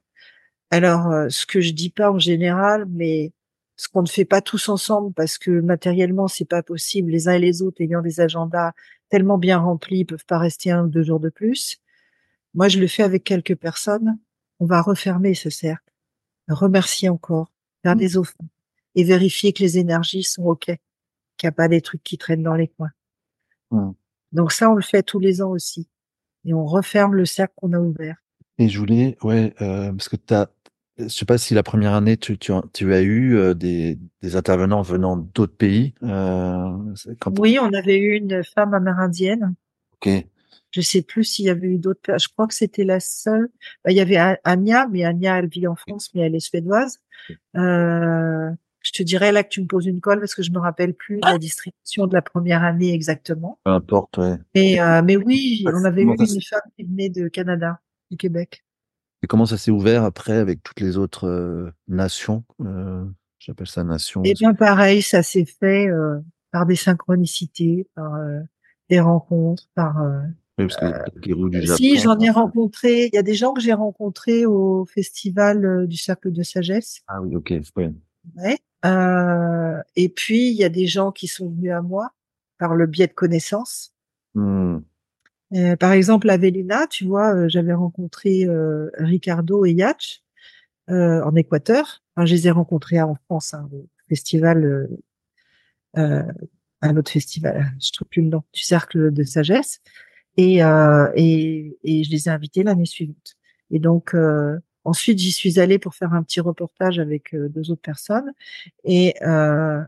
Alors 0.71 1.07
euh, 1.13 1.29
ce 1.29 1.47
que 1.47 1.61
je 1.61 1.71
dis 1.73 1.91
pas 1.91 2.11
en 2.11 2.19
général, 2.19 2.87
mais 2.91 3.33
ce 3.77 3.89
qu'on 3.89 4.03
ne 4.03 4.09
fait 4.09 4.25
pas 4.25 4.41
tous 4.41 4.69
ensemble 4.69 5.13
parce 5.15 5.39
que 5.39 5.51
matériellement 5.61 6.29
c'est 6.29 6.49
pas 6.49 6.63
possible, 6.63 7.11
les 7.11 7.29
uns 7.29 7.35
et 7.35 7.39
les 7.39 7.63
autres 7.63 7.81
ayant 7.83 8.03
des 8.03 8.21
agendas 8.21 8.73
tellement 9.09 9.39
bien 9.39 9.59
remplis, 9.59 10.01
ils 10.01 10.07
peuvent 10.07 10.27
pas 10.27 10.39
rester 10.39 10.71
un 10.71 10.85
ou 10.85 10.89
deux 10.89 11.03
jours 11.03 11.21
de 11.21 11.29
plus. 11.29 11.79
Moi 12.55 12.69
je 12.69 12.79
le 12.79 12.87
fais 12.87 13.03
avec 13.03 13.25
quelques 13.25 13.57
personnes. 13.57 14.19
On 14.59 14.67
va 14.67 14.81
refermer 14.81 15.35
ce 15.35 15.51
cercle 15.51 15.87
remercier 16.49 17.09
encore, 17.09 17.53
faire 17.83 17.95
Mmh. 17.95 17.99
des 17.99 18.17
offrandes 18.17 18.49
et 18.95 19.05
vérifier 19.05 19.53
que 19.53 19.63
les 19.63 19.79
énergies 19.79 20.23
sont 20.23 20.45
OK, 20.45 20.65
qu'il 20.65 21.47
n'y 21.47 21.49
a 21.49 21.53
pas 21.53 21.69
des 21.69 21.81
trucs 21.81 22.03
qui 22.03 22.19
traînent 22.19 22.43
dans 22.43 22.55
les 22.55 22.69
coins. 22.69 22.93
Mmh. 23.71 23.91
Donc 24.33 24.53
ça, 24.53 24.71
on 24.71 24.75
le 24.75 24.83
fait 24.83 25.03
tous 25.03 25.19
les 25.19 25.43
ans 25.43 25.51
aussi. 25.51 25.89
Et 26.45 26.55
on 26.55 26.65
referme 26.65 27.15
le 27.15 27.25
cercle 27.25 27.55
qu'on 27.57 27.73
a 27.73 27.79
ouvert. 27.79 28.17
Et 28.59 28.69
je 28.69 28.79
voulais, 28.79 29.19
ouais, 29.23 29.53
euh, 29.61 29.93
parce 29.93 30.09
que 30.09 30.17
t'as, 30.17 30.47
je 30.99 31.09
sais 31.09 31.25
pas 31.25 31.39
si 31.39 31.55
la 31.55 31.63
première 31.63 31.93
année 31.95 32.17
tu, 32.17 32.39
tu, 32.39 32.53
as- 32.53 32.65
tu 32.73 32.93
as 32.95 33.01
eu 33.03 33.37
euh, 33.37 33.55
des, 33.55 33.99
des 34.23 34.37
intervenants 34.37 34.83
venant 34.83 35.17
d'autres 35.17 35.57
pays. 35.57 35.95
Euh, 36.03 36.77
quand 37.21 37.39
Oui, 37.39 37.59
on 37.61 37.73
avait 37.73 37.99
eu 37.99 38.15
une 38.17 38.43
femme 38.45 38.75
amérindienne. 38.75 39.55
Ok. 39.95 40.11
Je 40.73 40.81
sais 40.81 41.03
plus 41.03 41.25
s'il 41.25 41.47
y 41.47 41.51
avait 41.51 41.69
eu 41.69 41.79
d'autres. 41.79 42.19
Je 42.19 42.29
crois 42.29 42.47
que 42.47 42.55
c'était 42.55 42.85
la 42.85 43.01
seule. 43.01 43.49
Bah, 43.85 43.93
il 43.93 43.97
y 43.97 44.01
avait 44.01 44.19
Anya, 44.45 44.89
mais 44.91 45.05
Anya, 45.05 45.39
elle 45.39 45.49
vit 45.49 45.67
en 45.67 45.77
France, 45.77 46.11
mais 46.15 46.23
elle 46.23 46.35
est 46.35 46.41
suédoise. 46.41 46.99
Euh, 47.57 48.51
je 48.83 48.93
te 48.93 49.03
dirais 49.03 49.33
là 49.33 49.43
que 49.43 49.49
tu 49.49 49.63
me 49.63 49.67
poses 49.67 49.87
une 49.87 50.01
colle 50.01 50.21
parce 50.21 50.35
que 50.35 50.43
je 50.43 50.51
me 50.53 50.59
rappelle 50.59 50.95
plus 50.95 51.19
la 51.23 51.39
distribution 51.39 52.07
de 52.07 52.15
la 52.15 52.23
première 52.23 52.63
année 52.63 52.93
exactement. 52.93 53.59
Peu 53.65 53.71
importe, 53.73 54.19
ouais. 54.19 54.37
Mais, 54.55 54.81
euh, 54.81 55.03
mais 55.03 55.17
oui, 55.17 55.65
on 55.67 55.85
avait 55.85 56.03
eu 56.03 56.15
une 56.15 56.43
femme 56.43 56.61
qui 56.77 56.85
venait 56.85 57.09
de 57.09 57.29
Canada, 57.29 57.81
du 58.11 58.17
Québec. 58.17 58.63
Et 59.27 59.29
comment 59.29 59.45
ça 59.45 59.59
s'est 59.59 59.73
ouvert 59.73 60.05
après 60.05 60.35
avec 60.37 60.63
toutes 60.63 60.79
les 60.79 60.99
autres 60.99 61.27
euh, 61.27 61.73
nations 61.89 62.45
euh, 62.65 63.05
J'appelle 63.41 63.67
ça 63.67 63.83
nation. 63.83 64.23
Et 64.23 64.35
bien 64.35 64.55
pareil, 64.55 65.03
ça 65.03 65.25
s'est 65.25 65.45
fait 65.45 65.89
euh, 65.89 66.21
par 66.53 66.65
des 66.65 66.77
synchronicités, 66.77 67.89
par 67.97 68.15
euh, 68.15 68.39
des 68.89 69.01
rencontres, 69.01 69.65
par. 69.75 70.01
euh, 70.01 70.21
Oui, 70.61 70.69
parce 70.69 70.77
que 70.77 71.19
Kirou 71.19 71.49
du 71.49 71.61
Japon. 71.61 71.77
si 71.77 71.99
j'en 71.99 72.17
ai 72.21 72.31
rencontré, 72.31 73.07
il 73.07 73.15
y 73.17 73.19
a 73.19 73.25
des 73.25 73.35
gens 73.35 73.53
que 73.53 73.61
j'ai 73.61 73.73
rencontrés 73.73 74.47
au 74.47 74.87
festival 74.87 75.65
euh, 75.65 75.87
du 75.89 75.97
cercle 75.97 76.31
de 76.31 76.45
sagesse. 76.45 77.01
Ah 77.09 77.21
oui, 77.21 77.35
ok. 77.35 77.53
Ouais. 77.75 77.93
Ouais. 78.37 78.59
Euh, 78.85 79.83
et 79.97 80.09
puis 80.09 80.51
il 80.51 80.57
y 80.57 80.63
a 80.63 80.69
des 80.69 80.87
gens 80.87 81.11
qui 81.11 81.27
sont 81.27 81.51
venus 81.51 81.73
à 81.73 81.83
moi 81.83 82.13
par 82.59 82.77
le 82.77 82.87
biais 82.87 83.09
de 83.09 83.13
connaissances. 83.13 83.93
Hmm. 84.37 84.79
Euh, 85.55 85.77
par 85.77 85.93
exemple, 85.93 86.29
Avelina, 86.29 86.87
tu 86.89 87.05
vois, 87.05 87.35
euh, 87.35 87.49
j'avais 87.49 87.73
rencontré 87.73 88.45
euh, 88.45 88.91
Ricardo 88.99 89.65
et 89.65 89.73
Yatch 89.73 90.23
euh, 90.91 91.23
en 91.23 91.35
Équateur. 91.37 92.03
Enfin, 92.17 92.27
je 92.27 92.35
les 92.35 92.49
ai 92.49 92.51
rencontrés 92.51 93.01
en 93.01 93.15
France, 93.27 93.55
hein, 93.55 93.69
au 93.73 93.89
festival, 94.09 94.65
euh, 94.65 94.89
euh, 95.99 96.23
un 96.83 96.97
autre 96.97 97.11
festival, 97.11 97.73
je 97.81 97.93
trouve 97.93 98.09
plus 98.09 98.23
le 98.23 98.29
nom, 98.29 98.43
du 98.53 98.63
cercle 98.63 99.13
de 99.13 99.23
sagesse. 99.23 99.81
Et, 100.37 100.63
euh, 100.63 101.11
et, 101.15 101.79
et 101.85 102.05
je 102.05 102.11
les 102.11 102.29
ai 102.29 102.31
invités 102.31 102.63
l'année 102.63 102.85
suivante. 102.87 103.37
Et 103.71 103.79
donc 103.79 104.15
euh, 104.15 104.59
ensuite, 104.85 105.19
j'y 105.19 105.33
suis 105.33 105.59
allée 105.61 105.79
pour 105.79 105.95
faire 105.95 106.13
un 106.13 106.23
petit 106.23 106.41
reportage 106.41 106.99
avec 106.99 107.35
euh, 107.35 107.49
deux 107.49 107.71
autres 107.71 107.83
personnes. 107.83 108.33
Et 108.85 109.15
euh, 109.23 109.83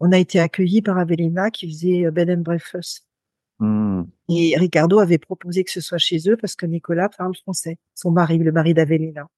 on 0.00 0.12
a 0.12 0.18
été 0.18 0.40
accueillis 0.40 0.82
par 0.82 0.98
Avelina 0.98 1.50
qui 1.50 1.68
faisait 1.68 2.06
euh, 2.06 2.10
bed 2.10 2.30
and 2.30 2.42
breakfast. 2.42 3.06
Hmm. 3.62 4.06
Et 4.28 4.56
Ricardo 4.58 4.98
avait 4.98 5.18
proposé 5.18 5.62
que 5.62 5.70
ce 5.70 5.80
soit 5.80 5.98
chez 5.98 6.28
eux 6.28 6.36
parce 6.36 6.56
que 6.56 6.66
Nicolas 6.66 7.08
parle 7.08 7.36
français, 7.36 7.78
son 7.94 8.10
mari, 8.10 8.38
le 8.38 8.50
mari 8.50 8.74
d'Avelina. 8.74 9.28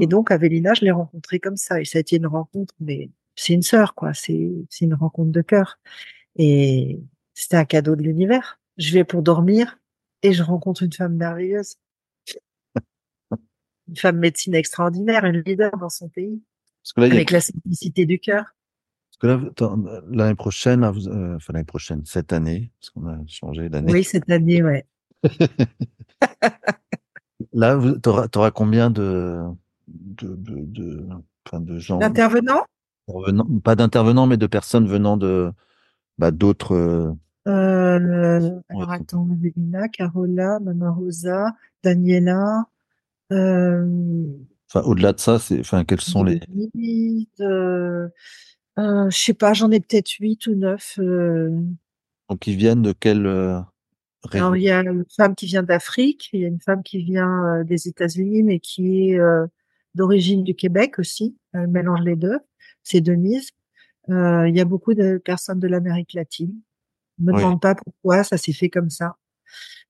Et 0.00 0.06
donc 0.06 0.30
Avelina, 0.30 0.72
je 0.72 0.84
l'ai 0.84 0.92
rencontrée 0.92 1.40
comme 1.40 1.56
ça, 1.56 1.80
et 1.80 1.84
ça 1.84 1.98
a 1.98 2.00
été 2.00 2.14
une 2.14 2.28
rencontre, 2.28 2.72
mais 2.78 3.10
c'est 3.34 3.54
une 3.54 3.62
sœur, 3.62 3.96
quoi. 3.96 4.14
C'est 4.14 4.52
c'est 4.70 4.84
une 4.84 4.94
rencontre 4.94 5.32
de 5.32 5.42
cœur. 5.42 5.80
Et 6.36 7.00
c'était 7.34 7.56
un 7.56 7.64
cadeau 7.64 7.96
de 7.96 8.02
l'univers. 8.02 8.60
Je 8.76 8.92
vais 8.92 9.02
pour 9.02 9.22
dormir 9.22 9.80
et 10.22 10.32
je 10.32 10.44
rencontre 10.44 10.84
une 10.84 10.92
femme 10.92 11.16
merveilleuse, 11.16 11.74
une 13.88 13.96
femme 13.96 14.18
médecine 14.18 14.54
extraordinaire, 14.54 15.24
une 15.24 15.40
leader 15.40 15.76
dans 15.76 15.90
son 15.90 16.08
pays, 16.08 16.40
Parce 16.84 16.92
que 16.92 17.00
là, 17.00 17.06
il 17.08 17.10
y 17.10 17.12
a 17.14 17.16
avec 17.16 17.32
la 17.32 17.40
simplicité 17.40 18.06
du 18.06 18.20
cœur. 18.20 18.44
Parce 19.18 19.38
que 19.54 19.62
là, 19.64 20.00
l'année 20.10 20.34
prochaine, 20.34 20.80
là, 20.80 20.90
vous- 20.90 21.08
euh, 21.08 21.36
enfin 21.36 21.52
l'année 21.52 21.64
prochaine, 21.64 22.02
cette 22.04 22.32
année, 22.32 22.70
parce 22.80 22.90
qu'on 22.90 23.06
a 23.06 23.16
changé 23.26 23.68
d'année. 23.68 23.92
Oui, 23.92 24.04
cette 24.04 24.30
année, 24.30 24.62
ouais. 24.62 24.84
Là, 27.52 27.76
vous 27.76 27.94
auras, 28.06 28.26
auras 28.34 28.50
combien 28.50 28.90
de 28.90 29.42
de 29.88 30.34
de, 30.36 30.54
de, 30.60 31.06
enfin, 31.46 31.60
de 31.60 31.78
gens? 31.78 31.98
L'intervenant, 31.98 32.62
venant, 33.08 33.46
pas 33.62 33.74
d'intervenants, 33.76 34.26
mais 34.26 34.36
de 34.36 34.46
personnes 34.46 34.86
venant 34.86 35.16
de 35.16 35.52
bah, 36.18 36.30
d'autres. 36.30 36.74
euh, 36.74 37.12
Euh, 37.46 38.60
alors 38.68 38.90
attends, 38.90 39.28
Evelina, 39.32 39.88
Carola, 39.88 40.58
Mama 40.60 40.90
Rosa, 40.90 41.52
Daniela, 41.82 42.64
euh, 43.32 44.26
Enfin, 44.68 44.84
au-delà 44.86 45.12
de 45.12 45.20
ça, 45.20 45.38
c'est, 45.38 45.60
enfin, 45.60 45.84
quels 45.84 46.00
sont 46.00 46.24
les 46.24 46.40
euh, 48.78 49.10
je 49.10 49.16
sais 49.18 49.34
pas, 49.34 49.52
j'en 49.54 49.70
ai 49.70 49.80
peut-être 49.80 50.10
huit 50.20 50.46
ou 50.46 50.54
neuf. 50.54 50.98
euh. 50.98 51.50
donc 52.28 52.46
ils 52.46 52.56
viennent 52.56 52.82
de 52.82 52.92
quelle 52.92 53.26
euh, 53.26 53.58
région? 54.24 54.46
Alors 54.46 54.56
il 54.56 54.62
y 54.62 54.70
a 54.70 54.80
une 54.80 55.04
femme 55.16 55.34
qui 55.34 55.46
vient 55.46 55.62
d'Afrique, 55.62 56.28
il 56.32 56.40
y 56.40 56.44
a 56.44 56.48
une 56.48 56.60
femme 56.60 56.82
qui 56.82 57.02
vient 57.02 57.44
euh, 57.60 57.64
des 57.64 57.88
États-Unis, 57.88 58.42
mais 58.42 58.58
qui 58.60 59.10
est 59.10 59.18
euh, 59.18 59.46
d'origine 59.94 60.44
du 60.44 60.54
Québec 60.54 60.98
aussi. 60.98 61.36
Elle 61.52 61.68
mélange 61.68 62.00
les 62.02 62.16
deux. 62.16 62.38
C'est 62.82 63.00
Denise. 63.00 63.50
Euh, 64.10 64.48
il 64.48 64.56
y 64.56 64.60
a 64.60 64.64
beaucoup 64.64 64.94
de 64.94 65.18
personnes 65.18 65.58
de 65.58 65.66
l'Amérique 65.68 66.12
latine. 66.12 66.54
Ne 67.18 67.26
me 67.26 67.32
Oui. 67.36 67.42
demande 67.42 67.60
pas 67.60 67.74
pourquoi, 67.74 68.22
ça 68.24 68.36
s'est 68.36 68.52
fait 68.52 68.68
comme 68.68 68.90
ça. 68.90 69.16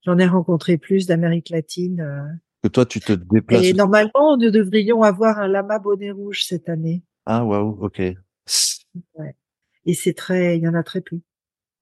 J'en 0.05 0.17
ai 0.19 0.27
rencontré 0.27 0.79
plus 0.79 1.07
d'Amérique 1.07 1.51
latine. 1.51 2.01
euh, 2.01 2.23
Que 2.63 2.69
toi, 2.69 2.87
tu 2.87 3.01
te 3.01 3.13
déplaces. 3.13 3.65
Et 3.65 3.73
normalement, 3.73 4.37
nous 4.37 4.51
devrions 4.51 5.03
avoir 5.03 5.39
un 5.41 5.49
lama 5.49 5.79
bonnet 5.81 6.13
rouge 6.13 6.45
cette 6.45 6.69
année. 6.69 7.03
Ah, 7.27 7.45
waouh, 7.45 7.77
ok. 7.85 8.01
Et 9.85 9.95
c'est 9.95 10.15
très, 10.15 10.59
il 10.59 10.63
y 10.63 10.69
en 10.69 10.75
a 10.75 10.83
très 10.83 11.01
peu. 11.01 11.19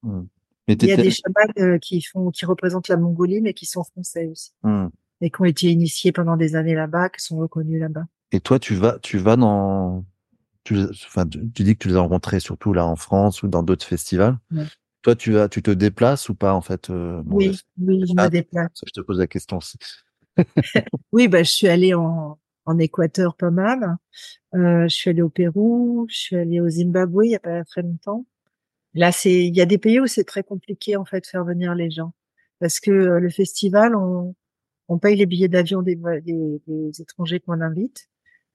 Mais 0.02 0.74
Il 0.74 0.86
y 0.86 0.92
a 0.92 0.96
des 0.96 1.10
chamans 1.10 1.34
euh, 1.58 1.78
qui 1.78 2.02
font, 2.02 2.30
qui 2.30 2.44
représentent 2.46 2.88
la 2.88 2.96
Mongolie, 2.96 3.40
mais 3.40 3.54
qui 3.54 3.66
sont 3.66 3.84
français 3.84 4.26
aussi. 4.26 4.50
Hmm. 4.62 4.88
Et 5.20 5.30
qui 5.30 5.40
ont 5.40 5.44
été 5.44 5.68
initiés 5.70 6.12
pendant 6.12 6.36
des 6.36 6.56
années 6.56 6.74
là-bas, 6.74 7.08
qui 7.08 7.22
sont 7.24 7.38
reconnus 7.38 7.80
là-bas. 7.80 8.04
Et 8.32 8.40
toi, 8.40 8.58
tu 8.58 8.74
vas, 8.74 8.98
tu 8.98 9.16
vas 9.18 9.36
dans, 9.36 10.04
tu, 10.64 10.76
enfin, 11.06 11.26
tu, 11.26 11.50
tu 11.52 11.62
dis 11.62 11.74
que 11.76 11.82
tu 11.82 11.88
les 11.88 11.96
as 11.96 12.00
rencontrés 12.00 12.40
surtout 12.40 12.72
là 12.72 12.86
en 12.86 12.96
France 12.96 13.42
ou 13.42 13.48
dans 13.48 13.62
d'autres 13.62 13.86
festivals. 13.86 14.38
Ouais. 14.50 14.64
Toi, 15.02 15.14
tu 15.14 15.32
vas, 15.32 15.48
tu 15.48 15.62
te 15.62 15.70
déplaces 15.70 16.28
ou 16.30 16.34
pas 16.34 16.54
en 16.54 16.62
fait 16.62 16.88
euh, 16.90 17.22
bon, 17.24 17.36
oui, 17.36 17.52
je- 17.52 17.62
oui, 17.84 18.04
je 18.06 18.12
Ah. 18.16 18.24
me 18.24 18.30
déplace. 18.30 18.70
je 18.86 18.90
te 18.90 19.00
pose 19.02 19.18
la 19.18 19.26
question. 19.26 19.58
aussi. 19.58 19.76
Oui, 21.12 21.28
bah, 21.28 21.42
je 21.42 21.50
suis 21.50 21.68
allée 21.68 21.94
en, 21.94 22.38
en 22.66 22.78
Équateur 22.78 23.36
pas 23.36 23.50
mal. 23.50 23.96
Euh, 24.54 24.84
je 24.84 24.94
suis 24.94 25.10
allée 25.10 25.22
au 25.22 25.28
Pérou, 25.28 26.06
je 26.08 26.16
suis 26.16 26.36
allée 26.36 26.60
au 26.60 26.68
Zimbabwe 26.68 27.24
il 27.26 27.30
y 27.32 27.36
a 27.36 27.40
pas 27.40 27.64
très 27.64 27.82
longtemps. 27.82 28.26
Là, 28.94 29.10
c'est, 29.12 29.44
il 29.46 29.56
y 29.56 29.60
a 29.60 29.66
des 29.66 29.78
pays 29.78 30.00
où 30.00 30.06
c'est 30.06 30.24
très 30.24 30.42
compliqué 30.42 30.96
en 30.96 31.04
fait 31.04 31.20
de 31.20 31.26
faire 31.26 31.44
venir 31.44 31.74
les 31.74 31.90
gens 31.90 32.12
parce 32.60 32.80
que 32.80 32.90
euh, 32.90 33.20
le 33.20 33.30
festival, 33.30 33.96
on, 33.96 34.34
on 34.88 34.98
paye 34.98 35.16
les 35.16 35.26
billets 35.26 35.48
d'avion 35.48 35.82
des, 35.82 35.96
des, 35.96 36.62
des 36.66 37.00
étrangers 37.02 37.40
qu'on 37.40 37.60
invite, 37.60 38.08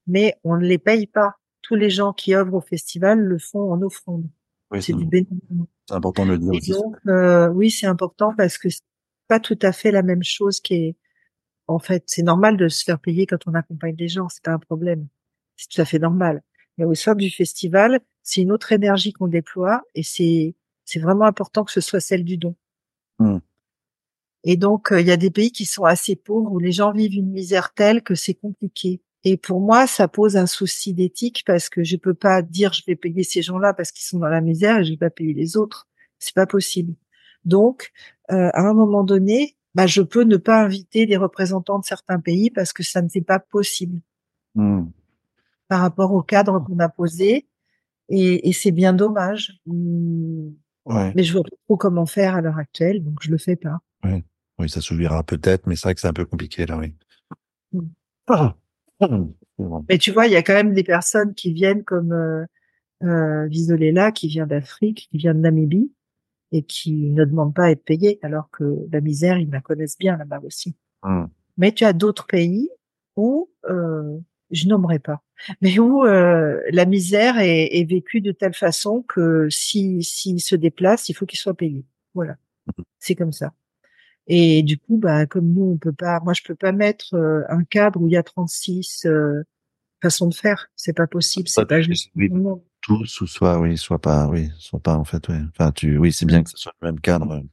mais 0.07 0.35
on 0.43 0.57
ne 0.57 0.65
les 0.65 0.77
paye 0.77 1.07
pas. 1.07 1.35
Tous 1.61 1.75
les 1.75 1.89
gens 1.89 2.13
qui 2.13 2.33
œuvrent 2.33 2.55
au 2.55 2.61
festival 2.61 3.19
le 3.19 3.37
font 3.37 3.71
en 3.71 3.81
offrande. 3.81 4.25
Oui, 4.71 4.81
c'est 4.81 4.93
c'est 4.93 4.97
du 4.97 5.05
bénévolat. 5.05 5.65
c'est 5.87 5.95
important 5.95 6.25
de 6.25 6.31
le 6.31 6.37
dire 6.37 6.53
Et 6.53 6.57
aussi. 6.57 6.71
donc, 6.71 6.95
euh, 7.07 7.49
oui, 7.49 7.69
c'est 7.69 7.87
important 7.87 8.33
parce 8.35 8.57
que 8.57 8.69
c'est 8.69 8.81
pas 9.27 9.39
tout 9.39 9.59
à 9.61 9.71
fait 9.71 9.91
la 9.91 10.01
même 10.01 10.23
chose 10.23 10.59
qui 10.61 10.73
est, 10.75 10.95
en 11.69 11.79
fait, 11.79 12.03
c'est 12.07 12.23
normal 12.23 12.57
de 12.57 12.67
se 12.67 12.83
faire 12.83 12.99
payer 12.99 13.27
quand 13.27 13.47
on 13.47 13.53
accompagne 13.53 13.95
des 13.95 14.07
gens, 14.07 14.27
c'est 14.27 14.43
pas 14.43 14.51
un 14.51 14.59
problème. 14.59 15.07
C'est 15.55 15.69
tout 15.69 15.81
à 15.81 15.85
fait 15.85 15.99
normal. 15.99 16.41
Mais 16.77 16.85
au 16.85 16.95
sein 16.95 17.13
du 17.13 17.29
festival, 17.29 17.99
c'est 18.23 18.41
une 18.41 18.51
autre 18.51 18.71
énergie 18.71 19.13
qu'on 19.13 19.27
déploie 19.27 19.83
et 19.93 20.01
c'est, 20.01 20.55
c'est 20.85 20.99
vraiment 20.99 21.25
important 21.25 21.63
que 21.63 21.71
ce 21.71 21.81
soit 21.81 21.99
celle 21.99 22.23
du 22.23 22.37
don. 22.37 22.55
Hmm. 23.19 23.37
Et 24.43 24.57
donc, 24.57 24.91
euh, 24.91 24.99
il 24.99 25.07
y 25.07 25.11
a 25.11 25.17
des 25.17 25.29
pays 25.29 25.51
qui 25.51 25.65
sont 25.65 25.83
assez 25.83 26.15
pauvres 26.15 26.51
où 26.51 26.59
les 26.59 26.71
gens 26.71 26.91
vivent 26.91 27.13
une 27.13 27.29
misère 27.29 27.73
telle 27.73 28.01
que 28.01 28.15
c'est 28.15 28.33
compliqué. 28.33 29.01
Et 29.23 29.37
pour 29.37 29.59
moi, 29.59 29.85
ça 29.85 30.07
pose 30.07 30.37
un 30.37 30.47
souci 30.47 30.93
d'éthique 30.93 31.43
parce 31.45 31.69
que 31.69 31.83
je 31.83 31.97
peux 31.97 32.15
pas 32.15 32.41
dire 32.41 32.73
je 32.73 32.81
vais 32.87 32.95
payer 32.95 33.23
ces 33.23 33.43
gens-là 33.43 33.73
parce 33.75 33.91
qu'ils 33.91 34.05
sont 34.05 34.19
dans 34.19 34.29
la 34.29 34.41
misère 34.41 34.79
et 34.79 34.85
je 34.85 34.91
vais 34.91 34.97
pas 34.97 35.09
payer 35.11 35.33
les 35.33 35.55
autres. 35.55 35.87
C'est 36.17 36.33
pas 36.33 36.47
possible. 36.47 36.95
Donc, 37.45 37.91
euh, 38.31 38.49
à 38.53 38.61
un 38.61 38.73
moment 38.73 39.03
donné, 39.03 39.57
bah, 39.75 39.87
je 39.87 40.01
peux 40.01 40.23
ne 40.23 40.37
pas 40.37 40.63
inviter 40.63 41.05
des 41.05 41.17
représentants 41.17 41.79
de 41.79 41.85
certains 41.85 42.19
pays 42.19 42.49
parce 42.51 42.73
que 42.73 42.83
ça 42.83 43.01
ne 43.01 43.09
c'est 43.09 43.21
pas 43.21 43.39
possible 43.39 43.99
Hmm. 44.55 44.87
par 45.67 45.81
rapport 45.81 46.11
au 46.11 46.23
cadre 46.23 46.59
qu'on 46.59 46.79
a 46.79 46.89
posé. 46.89 47.47
Et, 48.09 48.49
et 48.49 48.53
c'est 48.53 48.71
bien 48.71 48.93
dommage. 48.93 49.59
Ouais. 49.67 51.13
Mais 51.15 51.23
je 51.23 51.31
vois 51.31 51.43
pas 51.43 51.55
trop 51.67 51.77
comment 51.77 52.07
faire 52.07 52.35
à 52.35 52.41
l'heure 52.41 52.57
actuelle, 52.57 53.03
donc 53.03 53.19
je 53.21 53.29
le 53.29 53.37
fais 53.37 53.55
pas. 53.55 53.77
Oui, 54.03 54.69
ça 54.69 54.81
s'ouvrira 54.81 55.23
peut-être, 55.23 55.67
mais 55.67 55.75
c'est 55.75 55.83
vrai 55.83 55.95
que 55.95 56.01
c'est 56.01 56.07
un 56.07 56.13
peu 56.13 56.25
compliqué 56.25 56.65
là, 56.65 56.77
oui. 56.77 56.93
Hmm. 57.71 57.87
Ah. 58.27 58.55
Hmm. 58.99 59.27
Mais 59.87 59.97
tu 59.97 60.11
vois, 60.11 60.25
il 60.25 60.33
y 60.33 60.35
a 60.35 60.41
quand 60.41 60.53
même 60.53 60.73
des 60.73 60.83
personnes 60.83 61.33
qui 61.35 61.53
viennent 61.53 61.83
comme 61.83 62.11
euh, 62.11 62.45
euh, 63.03 63.45
Visolela, 63.47 64.11
qui 64.11 64.27
vient 64.27 64.47
d'Afrique, 64.47 65.07
qui 65.11 65.17
vient 65.17 65.35
de 65.35 65.39
Namibie, 65.39 65.91
et 66.51 66.63
qui 66.63 67.11
ne 67.11 67.25
demandent 67.25 67.53
pas 67.53 67.65
à 67.65 67.71
être 67.71 67.83
payés, 67.83 68.19
alors 68.23 68.49
que 68.51 68.63
la 68.91 69.01
misère, 69.01 69.37
ils 69.37 69.49
la 69.49 69.61
connaissent 69.61 69.97
bien 69.97 70.17
là-bas 70.17 70.39
aussi. 70.43 70.75
Hmm. 71.03 71.25
Mais 71.57 71.71
tu 71.71 71.85
as 71.85 71.93
d'autres 71.93 72.25
pays 72.25 72.69
où, 73.15 73.49
euh, 73.69 74.17
je 74.51 74.67
nommerai 74.67 74.99
pas, 74.99 75.21
mais 75.61 75.77
où 75.79 76.05
euh, 76.05 76.59
la 76.71 76.85
misère 76.85 77.37
est, 77.37 77.77
est 77.79 77.85
vécue 77.89 78.21
de 78.21 78.31
telle 78.31 78.55
façon 78.55 79.03
que 79.07 79.47
si 79.49 80.03
s'ils 80.03 80.41
se 80.41 80.55
déplacent, 80.55 81.09
il 81.09 81.13
faut 81.13 81.25
qu'ils 81.25 81.39
soient 81.39 81.53
payés. 81.53 81.85
Voilà, 82.13 82.37
c'est 82.97 83.15
comme 83.15 83.31
ça. 83.33 83.53
Et 84.31 84.61
du 84.61 84.77
coup, 84.77 84.97
bah, 84.97 85.25
comme 85.25 85.51
nous, 85.51 85.71
on 85.71 85.77
peut 85.77 85.91
pas, 85.91 86.19
moi, 86.19 86.33
je 86.33 86.43
peux 86.43 86.55
pas 86.55 86.71
mettre 86.71 87.15
euh, 87.15 87.41
un 87.49 87.63
cadre 87.63 87.99
où 87.99 88.07
il 88.07 88.13
y 88.13 88.17
a 88.17 88.21
36 88.21 89.05
euh, 89.07 89.43
façons 90.03 90.27
de 90.27 90.35
faire. 90.35 90.67
C'est 90.75 90.95
pas 90.95 91.07
possible. 91.07 91.47
C'est 91.47 91.61
Pas 91.61 91.65
pas 91.65 91.81
juste. 91.81 92.11
oui. 92.15 92.29
monde. 92.29 92.61
Tous 92.89 93.21
ou 93.21 93.27
soit, 93.27 93.59
oui, 93.59 93.77
soit 93.77 93.99
pas, 93.99 94.27
oui, 94.27 94.49
soit 94.57 94.79
pas 94.79 94.95
en 94.97 95.03
fait, 95.03 95.27
oui. 95.29 95.35
Enfin, 95.51 95.71
tu, 95.71 95.99
oui, 95.99 96.11
c'est 96.11 96.25
bien 96.25 96.41
que 96.41 96.49
ce 96.49 96.57
soit 96.57 96.73
le 96.81 96.87
même 96.87 96.99
cadre. 96.99 97.43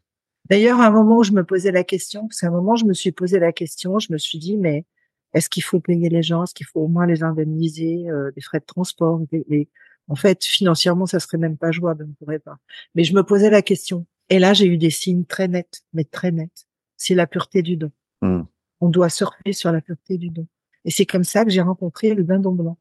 D'ailleurs, 0.49 0.80
à 0.80 0.87
un 0.87 0.91
moment 0.91 1.18
où 1.18 1.24
je 1.24 1.32
me 1.32 1.45
posais 1.45 1.72
la 1.72 1.84
question, 1.84 2.26
parce 2.26 2.41
qu'à 2.41 2.47
un 2.47 2.53
moment, 2.53 2.74
je 2.74 2.87
me 2.87 2.95
suis 2.95 3.12
posé 3.12 3.39
la 3.39 3.53
question, 3.53 3.99
je 3.99 4.11
me 4.14 4.16
suis 4.16 4.39
dit, 4.39 4.57
mais 4.57 4.87
est-ce 5.34 5.51
qu'il 5.51 5.62
faut 5.62 5.78
payer 5.78 6.09
les 6.09 6.22
gens? 6.22 6.45
Est-ce 6.45 6.55
qu'il 6.55 6.64
faut 6.64 6.80
au 6.80 6.89
moins 6.89 7.05
les 7.05 7.22
indemniser 7.22 8.09
euh, 8.09 8.30
des 8.34 8.41
frais 8.41 8.61
de 8.61 8.64
transport? 8.64 9.20
Des- 9.30 9.45
des- 9.47 9.68
En 10.09 10.14
fait, 10.14 10.43
financièrement, 10.43 11.05
ça 11.05 11.20
serait 11.20 11.37
même 11.37 11.59
pas 11.59 11.70
jouable, 11.70 12.05
on 12.05 12.09
ne 12.09 12.14
pourrait 12.14 12.39
pas. 12.39 12.57
Mais 12.95 13.05
je 13.05 13.12
me 13.12 13.22
posais 13.22 13.51
la 13.51 13.61
question. 13.61 14.07
Et 14.30 14.39
là, 14.39 14.55
j'ai 14.55 14.66
eu 14.66 14.78
des 14.78 14.89
signes 14.89 15.26
très 15.26 15.49
nets, 15.49 15.82
mais 15.93 16.05
très 16.05 16.32
nets. 16.32 16.66
C'est 16.97 17.14
la 17.14 17.26
pureté 17.26 17.61
du 17.61 17.76
don. 17.76 17.93
Hmm. 18.22 18.45
On 18.80 18.89
doit 18.89 19.11
surfer 19.11 19.53
sur 19.53 19.70
la 19.70 19.82
pureté 19.82 20.16
du 20.16 20.30
don. 20.30 20.47
Et 20.87 20.91
c'est 20.91 21.05
comme 21.05 21.24
ça 21.24 21.45
que 21.45 21.51
j'ai 21.51 21.61
rencontré 21.61 22.14
le 22.14 22.24
dindon 22.24 22.53
blanc. 22.53 22.78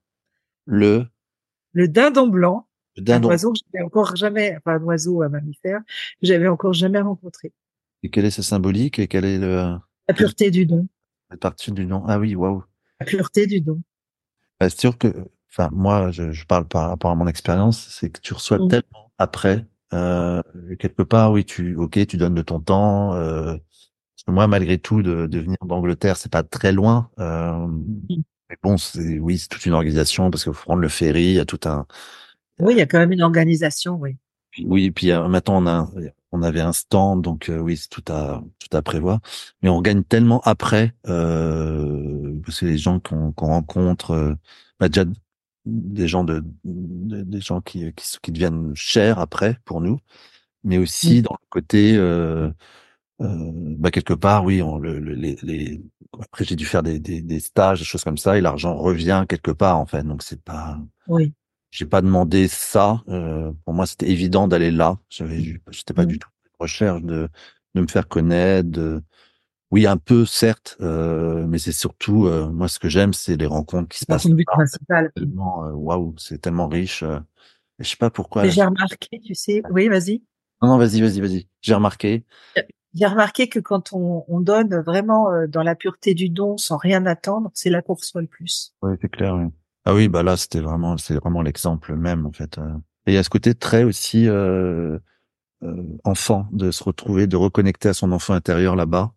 Le, 0.68 1.06
Le 1.76 1.88
dindon 1.90 2.28
blanc, 2.28 2.68
le 2.96 3.14
un 3.14 3.22
oiseau 3.24 3.52
que 3.52 3.60
j'avais 3.72 3.84
encore 3.84 4.16
jamais, 4.16 4.56
enfin 4.58 4.78
un 4.78 4.84
oiseau, 4.84 5.22
un 5.22 5.30
mammifère, 5.30 5.82
que 5.82 6.26
j'avais 6.28 6.48
encore 6.48 6.74
jamais 6.74 7.02
rencontré. 7.02 7.52
Et 8.02 8.10
quelle 8.10 8.24
est 8.26 8.32
sa 8.32 8.44
symbolique 8.44 8.98
et 8.98 9.08
quelle 9.08 9.26
est 9.26 9.38
le, 9.38 9.76
La 10.08 10.14
pureté 10.14 10.52
du 10.52 10.66
don. 10.66 10.88
la 11.30 11.38
partie 11.38 11.72
du 11.74 11.86
nom? 11.86 12.04
Ah 12.08 12.18
oui, 12.18 12.34
waouh. 12.34 12.64
La 13.02 13.06
pureté 13.06 13.46
du 13.46 13.60
don. 13.60 13.82
Bah, 14.60 14.70
c'est 14.70 14.80
sûr 14.80 14.98
que, 14.98 15.14
enfin, 15.52 15.70
moi, 15.74 16.12
je, 16.12 16.32
je 16.32 16.46
parle 16.46 16.66
par 16.66 16.90
rapport 16.90 17.12
à 17.12 17.16
mon 17.16 17.28
expérience, 17.28 17.88
c'est 17.90 18.10
que 18.10 18.22
tu 18.22 18.34
reçois 18.34 18.58
tellement 18.70 19.12
après, 19.18 19.66
euh, 19.94 20.42
quelque 20.80 21.04
part, 21.04 21.34
oui, 21.34 21.44
tu, 21.44 21.76
ok, 21.76 22.08
tu 22.08 22.16
donnes 22.16 22.36
de 22.36 22.42
ton 22.42 22.62
temps, 22.62 23.14
euh, 23.16 23.58
moi, 24.28 24.48
malgré 24.48 24.78
tout, 24.78 25.04
de, 25.04 25.28
de 25.28 25.40
venir 25.40 25.58
d'Angleterre, 25.66 26.16
c'est 26.18 26.32
pas 26.32 26.44
très 26.44 26.72
loin, 26.72 27.10
euh, 27.20 27.68
mais 28.50 28.58
bon, 28.64 28.78
c'est, 28.78 29.20
oui, 29.20 29.38
c'est 29.38 29.48
toute 29.48 29.66
une 29.66 29.74
organisation 29.74 30.30
parce 30.32 30.44
qu'il 30.44 30.54
faut 30.54 30.64
prendre 30.64 30.82
le 30.82 30.90
ferry, 30.90 31.24
il 31.26 31.34
y 31.34 31.40
a 31.40 31.46
tout 31.46 31.60
un, 31.66 31.86
Oui, 32.60 32.74
il 32.74 32.78
y 32.78 32.82
a 32.82 32.86
quand 32.86 33.00
même 33.00 33.14
une 33.14 33.22
organisation, 33.22 33.96
oui. 33.96 34.18
Oui, 34.64 34.90
puis 34.92 35.12
euh, 35.12 35.28
maintenant 35.28 35.62
on 35.62 35.68
a, 35.68 35.90
on 36.32 36.42
avait 36.42 36.62
un 36.62 36.72
stand, 36.72 37.22
donc 37.22 37.50
euh, 37.50 37.60
oui, 37.60 37.76
c'est 37.76 37.90
tout 37.90 38.04
à 38.12 38.42
tout 38.60 38.76
à 38.78 38.82
prévoir. 38.82 39.20
Mais 39.62 39.68
on 39.70 39.82
gagne 39.82 40.04
tellement 40.04 40.40
après, 40.46 40.94
euh, 41.08 42.40
parce 42.46 42.62
que 42.62 42.66
les 42.66 42.78
gens 42.78 43.00
qu'on 43.02 43.34
qu'on 43.34 43.48
rencontre, 43.48 44.12
euh, 44.12 44.34
bah, 44.80 44.88
déjà 44.88 45.04
des 45.66 46.08
gens 46.08 46.24
de, 46.24 46.42
de- 46.64 47.24
des 47.24 47.42
gens 47.42 47.60
qui, 47.62 47.92
qui 47.94 48.06
qui 48.22 48.32
deviennent 48.32 48.74
chers 48.76 49.20
après 49.20 49.60
pour 49.66 49.82
nous, 49.82 50.00
mais 50.64 50.78
aussi 50.80 51.22
dans 51.22 51.38
le 51.42 51.48
côté 51.50 51.96
euh, 51.98 52.50
euh, 52.50 52.52
bah 53.20 53.92
quelque 53.92 54.14
part, 54.14 54.44
oui, 54.44 54.62
on, 54.62 54.78
le, 54.78 55.00
le- 55.00 55.14
les, 55.14 55.38
les 55.44 55.82
après 56.20 56.44
j'ai 56.46 56.56
dû 56.56 56.66
faire 56.66 56.84
des, 56.84 57.00
des, 57.00 57.22
des 57.22 57.40
stages, 57.40 57.80
des 57.80 57.86
choses 57.86 58.04
comme 58.04 58.18
ça, 58.18 58.38
et 58.38 58.42
l'argent 58.42 58.76
revient 58.76 59.26
quelque 59.28 59.52
part 59.52 59.78
en 59.78 59.86
fait, 59.86 60.04
donc 60.04 60.22
c'est 60.24 60.42
pas 60.42 60.78
Oui. 61.08 61.34
j'ai 61.72 61.86
pas 61.86 62.02
demandé 62.02 62.48
ça. 62.48 63.04
Euh, 63.10 63.52
pour 63.66 63.74
moi, 63.74 63.86
c'était 63.86 64.10
évident 64.10 64.48
d'aller 64.48 64.72
là. 64.72 64.98
J'avais, 65.10 65.62
j'étais 65.72 65.94
pas 65.94 66.04
Mhm. 66.04 66.08
du 66.08 66.20
tout 66.20 66.30
recherche 66.60 67.02
de, 67.02 67.30
de 67.76 67.82
me 67.82 67.88
faire 67.88 68.08
connaître. 68.08 68.70
de- 68.70 69.04
Oui, 69.72 69.88
un 69.88 69.98
peu, 69.98 70.26
certes, 70.26 70.78
euh, 70.80 71.46
mais 71.48 71.58
c'est 71.58 71.74
surtout, 71.74 72.28
euh, 72.28 72.50
moi, 72.50 72.68
ce 72.70 72.80
que 72.80 72.88
j'aime, 72.88 73.14
c'est 73.14 73.36
les 73.36 73.46
rencontres 73.46 73.90
qui 73.90 73.98
se 73.98 74.06
C'est 74.06 74.14
passent. 74.14 74.24
son 74.24 74.30
but 74.36 74.48
là. 74.48 74.54
principal. 74.54 75.12
Euh, 75.18 75.72
waouh, 75.74 76.14
c'est 76.18 76.38
tellement 76.40 76.68
riche. 76.70 77.04
euh, 77.04 77.20
je 77.80 77.90
sais 77.90 77.98
pas 77.98 78.10
pourquoi. 78.10 78.48
J'ai 78.48 78.64
remarqué, 78.64 79.20
tu 79.20 79.36
sais, 79.36 79.62
oui, 79.70 79.90
vas-y. 79.90 80.22
Non, 80.62 80.70
non, 80.70 80.78
vas-y, 80.78 81.02
vas-y, 81.02 81.20
vas-y. 81.20 81.48
J'ai 81.62 81.74
remarqué. 81.74 82.24
J'ai 82.96 83.06
remarqué 83.06 83.50
que 83.50 83.60
quand 83.60 83.94
on, 83.94 84.24
on 84.28 84.40
donne 84.40 84.76
vraiment 84.82 85.30
euh, 85.32 85.48
dans 85.48 85.64
la 85.64 85.76
pureté 85.76 86.14
du 86.16 86.30
don, 86.30 86.58
sans 86.58 86.78
rien 86.78 87.06
attendre, 87.06 87.52
c'est 87.54 87.70
là 87.70 87.82
qu'on 87.82 87.94
reçoit 87.96 88.22
le 88.22 88.28
plus. 88.28 88.74
Oui, 88.82 88.94
c'est 89.02 89.10
clair. 89.10 89.36
Oui. 89.36 89.46
Ah 89.86 89.94
oui, 89.94 90.08
bah 90.08 90.24
là, 90.24 90.38
c'était 90.38 90.60
vraiment, 90.62 90.98
c'est 90.98 91.16
vraiment 91.16 91.42
l'exemple 91.42 91.96
même, 91.96 92.26
en 92.26 92.32
fait. 92.32 92.58
euh. 92.58 92.74
Et 93.08 93.12
il 93.12 93.14
y 93.14 93.18
a 93.18 93.24
ce 93.24 93.30
côté 93.30 93.54
très 93.54 93.84
aussi 93.84 94.28
euh, 94.28 94.98
euh, 95.64 95.84
enfant, 96.04 96.48
de 96.52 96.72
se 96.72 96.84
retrouver, 96.84 97.28
de 97.28 97.36
reconnecter 97.38 97.90
à 97.90 97.94
son 97.94 98.12
enfant 98.12 98.34
intérieur 98.34 98.76
là-bas. 98.76 99.14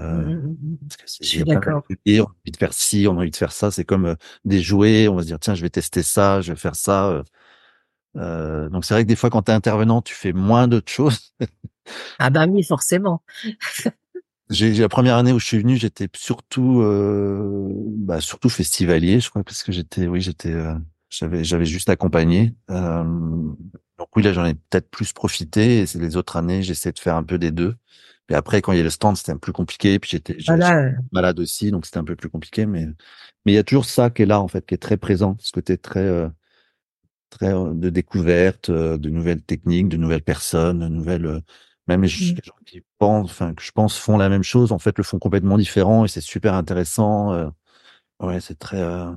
Euh, 0.00 0.24
Mm, 0.24 0.34
mm, 0.34 0.56
mm. 0.62 0.76
Parce 0.82 0.96
que 0.96 1.02
c'est, 1.06 1.24
Je 1.24 1.28
suis 1.28 1.44
d'accord. 1.44 1.82
on 1.88 2.10
a 2.20 2.22
envie 2.22 2.52
de 2.52 2.56
faire 2.56 2.72
ci, 2.72 3.06
on 3.08 3.12
a 3.16 3.20
envie 3.20 3.30
de 3.30 3.36
faire 3.36 3.52
ça. 3.52 3.70
C'est 3.70 3.84
comme 3.84 4.06
euh, 4.06 4.14
des 4.44 4.60
jouets. 4.60 5.08
On 5.08 5.16
va 5.16 5.22
se 5.22 5.26
dire, 5.26 5.38
tiens, 5.40 5.54
je 5.54 5.62
vais 5.62 5.70
tester 5.70 6.02
ça, 6.02 6.40
je 6.40 6.52
vais 6.52 6.58
faire 6.58 6.76
ça. 6.76 7.22
Euh. 8.16 8.68
Donc 8.68 8.84
c'est 8.84 8.94
vrai 8.94 9.04
que 9.04 9.08
des 9.08 9.16
fois, 9.16 9.30
quand 9.30 9.42
tu 9.42 9.50
es 9.52 9.54
intervenant, 9.54 10.02
tu 10.02 10.14
fais 10.14 10.32
moins 10.32 10.68
d'autres 10.68 10.90
choses. 10.92 11.32
Ah 12.18 12.30
bah 12.30 12.46
oui, 12.48 12.62
forcément. 12.62 13.22
J'ai, 14.50 14.72
la 14.74 14.88
première 14.88 15.16
année 15.16 15.32
où 15.32 15.38
je 15.38 15.44
suis 15.44 15.58
venu, 15.58 15.76
j'étais 15.76 16.08
surtout, 16.14 16.80
euh, 16.80 17.68
bah, 17.98 18.20
surtout 18.20 18.48
festivalier, 18.48 19.20
je 19.20 19.28
crois, 19.28 19.44
parce 19.44 19.62
que 19.62 19.72
j'étais, 19.72 20.06
oui, 20.06 20.22
j'étais, 20.22 20.52
euh, 20.52 20.74
j'avais, 21.10 21.44
j'avais 21.44 21.66
juste 21.66 21.90
accompagné. 21.90 22.54
Euh, 22.70 23.04
donc 23.98 24.08
oui, 24.16 24.22
là, 24.22 24.32
j'en 24.32 24.46
ai 24.46 24.54
peut-être 24.54 24.90
plus 24.90 25.12
profité. 25.12 25.80
Et 25.80 25.86
c'est 25.86 25.98
les 25.98 26.16
autres 26.16 26.36
années, 26.36 26.62
j'essaie 26.62 26.92
de 26.92 26.98
faire 26.98 27.16
un 27.16 27.24
peu 27.24 27.38
des 27.38 27.50
deux. 27.50 27.76
Et 28.30 28.34
après, 28.34 28.62
quand 28.62 28.72
il 28.72 28.78
y 28.78 28.80
a 28.80 28.84
le 28.84 28.90
stand, 28.90 29.16
c'était 29.16 29.32
un 29.32 29.34
peu 29.34 29.40
plus 29.40 29.52
compliqué. 29.52 29.98
Puis 29.98 30.10
j'étais, 30.12 30.36
Voilà. 30.46 30.92
malade 31.12 31.38
aussi, 31.40 31.70
donc 31.70 31.84
c'était 31.84 31.98
un 31.98 32.04
peu 32.04 32.16
plus 32.16 32.30
compliqué. 32.30 32.64
Mais, 32.64 32.86
mais 33.44 33.52
il 33.52 33.54
y 33.54 33.58
a 33.58 33.64
toujours 33.64 33.84
ça 33.84 34.08
qui 34.08 34.22
est 34.22 34.26
là, 34.26 34.40
en 34.40 34.48
fait, 34.48 34.64
qui 34.64 34.74
est 34.74 34.78
très 34.78 34.96
présent, 34.96 35.36
ce 35.40 35.52
côté 35.52 35.76
très, 35.76 36.00
euh, 36.00 36.28
très 37.30 37.52
euh, 37.54 37.72
de 37.74 37.90
découverte, 37.90 38.70
euh, 38.70 38.98
de 38.98 39.10
nouvelles 39.10 39.42
techniques, 39.42 39.88
de 39.88 39.96
nouvelles 39.96 40.22
personnes, 40.22 40.80
de 40.80 40.88
nouvelles, 40.88 41.26
euh, 41.26 41.40
même 41.88 42.02
les 42.02 42.08
Mm. 42.08 42.34
les 42.36 42.42
gens 42.44 42.54
qui 42.66 42.82
pensent, 42.98 43.30
enfin, 43.30 43.54
que 43.54 43.62
je 43.62 43.72
pense 43.72 43.98
font 43.98 44.16
la 44.18 44.28
même 44.28 44.42
chose, 44.42 44.72
en 44.72 44.78
fait, 44.78 44.96
le 44.98 45.04
font 45.04 45.18
complètement 45.18 45.58
différent 45.58 46.04
et 46.04 46.08
c'est 46.08 46.20
super 46.20 46.54
intéressant. 46.54 47.32
euh. 47.32 47.48
ouais, 48.20 48.40
c'est 48.40 48.58
très, 48.58 48.80
euh, 48.80 49.10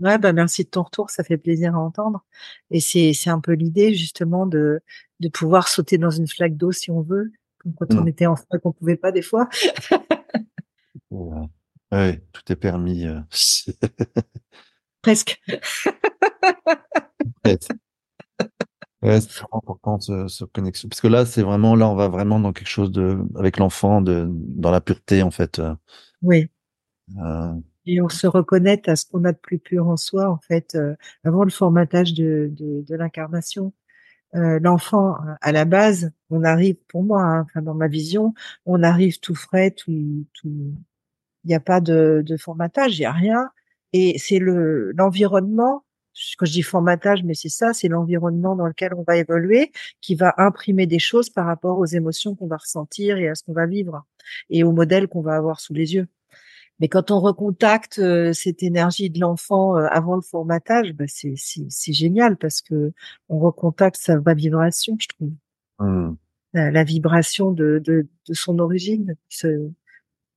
Ouais, 0.00 0.18
bah 0.18 0.32
merci 0.32 0.64
de 0.64 0.68
ton 0.70 0.82
retour, 0.82 1.10
ça 1.10 1.22
fait 1.24 1.36
plaisir 1.38 1.76
à 1.76 1.78
entendre. 1.78 2.24
Et 2.70 2.80
c'est 2.80 3.12
c'est 3.12 3.30
un 3.30 3.40
peu 3.40 3.52
l'idée 3.52 3.94
justement 3.94 4.46
de 4.46 4.80
de 5.20 5.28
pouvoir 5.28 5.68
sauter 5.68 5.98
dans 5.98 6.10
une 6.10 6.26
flaque 6.28 6.56
d'eau 6.56 6.72
si 6.72 6.90
on 6.90 7.02
veut, 7.02 7.30
comme 7.58 7.74
quand 7.74 7.94
on 7.94 8.02
Mm. 8.04 8.08
était 8.08 8.26
enfant 8.26 8.44
et 8.54 8.58
qu'on 8.58 8.72
pouvait 8.72 8.96
pas 8.96 9.12
des 9.12 9.22
fois. 9.22 9.48
ouais, 11.10 11.46
ouais, 11.92 12.22
tout 12.32 12.42
est 12.52 12.56
permis. 12.56 13.06
Presque. 15.02 15.40
Ouais. 17.44 17.58
C'est 19.20 19.40
vraiment 19.40 19.58
important 19.58 19.98
ce, 19.98 20.28
ce 20.28 20.44
connexion. 20.44 20.88
Parce 20.88 21.00
que 21.00 21.08
là, 21.08 21.26
c'est 21.26 21.42
vraiment, 21.42 21.74
là, 21.74 21.88
on 21.88 21.96
va 21.96 22.08
vraiment 22.08 22.38
dans 22.38 22.52
quelque 22.52 22.68
chose 22.68 22.92
de, 22.92 23.18
avec 23.36 23.58
l'enfant, 23.58 24.00
de, 24.00 24.28
dans 24.30 24.70
la 24.70 24.80
pureté, 24.80 25.22
en 25.22 25.30
fait. 25.32 25.60
Oui. 26.22 26.48
Euh, 27.18 27.52
Et 27.84 28.00
on 28.00 28.08
se 28.08 28.28
reconnecte 28.28 28.88
à 28.88 28.94
ce 28.94 29.06
qu'on 29.06 29.24
a 29.24 29.32
de 29.32 29.38
plus 29.38 29.58
pur 29.58 29.88
en 29.88 29.96
soi, 29.96 30.30
en 30.30 30.38
fait, 30.38 30.76
euh, 30.76 30.94
avant 31.24 31.42
le 31.42 31.50
formatage 31.50 32.14
de, 32.14 32.48
de, 32.52 32.84
de 32.86 32.94
l'incarnation. 32.94 33.72
Euh, 34.34 34.60
L'enfant, 34.62 35.16
à 35.40 35.52
la 35.52 35.64
base, 35.64 36.12
on 36.30 36.44
arrive, 36.44 36.76
pour 36.88 37.02
moi, 37.02 37.22
hein, 37.22 37.40
enfin 37.42 37.60
dans 37.60 37.74
ma 37.74 37.88
vision, 37.88 38.34
on 38.66 38.82
arrive 38.82 39.18
tout 39.18 39.34
frais, 39.34 39.72
tout, 39.72 40.24
tout. 40.32 40.74
Il 41.44 41.48
n'y 41.48 41.54
a 41.54 41.60
pas 41.60 41.80
de, 41.80 42.22
de 42.24 42.36
formatage, 42.36 42.96
il 42.98 43.00
n'y 43.02 43.06
a 43.06 43.12
rien. 43.12 43.50
Et 43.92 44.16
c'est 44.18 44.38
le 44.38 44.92
l'environnement. 44.92 45.84
Quand 46.38 46.46
je 46.46 46.52
dis 46.52 46.62
formatage, 46.62 47.22
mais 47.24 47.34
c'est 47.34 47.48
ça, 47.48 47.72
c'est 47.72 47.88
l'environnement 47.88 48.54
dans 48.54 48.66
lequel 48.66 48.92
on 48.94 49.02
va 49.02 49.16
évoluer, 49.16 49.72
qui 50.00 50.14
va 50.14 50.34
imprimer 50.36 50.86
des 50.86 50.98
choses 50.98 51.30
par 51.30 51.46
rapport 51.46 51.78
aux 51.78 51.86
émotions 51.86 52.34
qu'on 52.34 52.46
va 52.46 52.58
ressentir 52.58 53.16
et 53.16 53.28
à 53.28 53.34
ce 53.34 53.42
qu'on 53.44 53.54
va 53.54 53.66
vivre 53.66 54.04
et 54.50 54.62
au 54.64 54.72
modèle 54.72 55.08
qu'on 55.08 55.22
va 55.22 55.36
avoir 55.36 55.60
sous 55.60 55.74
les 55.74 55.94
yeux. 55.94 56.06
Mais 56.80 56.88
quand 56.88 57.10
on 57.10 57.20
recontacte 57.20 57.98
euh, 57.98 58.32
cette 58.32 58.62
énergie 58.62 59.08
de 59.08 59.20
l'enfant 59.20 59.76
euh, 59.76 59.86
avant 59.90 60.16
le 60.16 60.22
formatage, 60.22 60.92
bah 60.94 61.04
c'est 61.06 61.92
génial 61.92 62.36
parce 62.36 62.60
que 62.60 62.92
on 63.28 63.38
recontacte 63.38 63.96
sa 63.96 64.18
vibration, 64.34 64.96
je 64.98 65.08
trouve. 65.08 65.32
hmm. 65.78 66.16
La, 66.54 66.70
la 66.70 66.84
vibration 66.84 67.52
de, 67.52 67.80
de, 67.82 68.08
de 68.28 68.34
son 68.34 68.58
origine, 68.58 69.16
ce, 69.28 69.70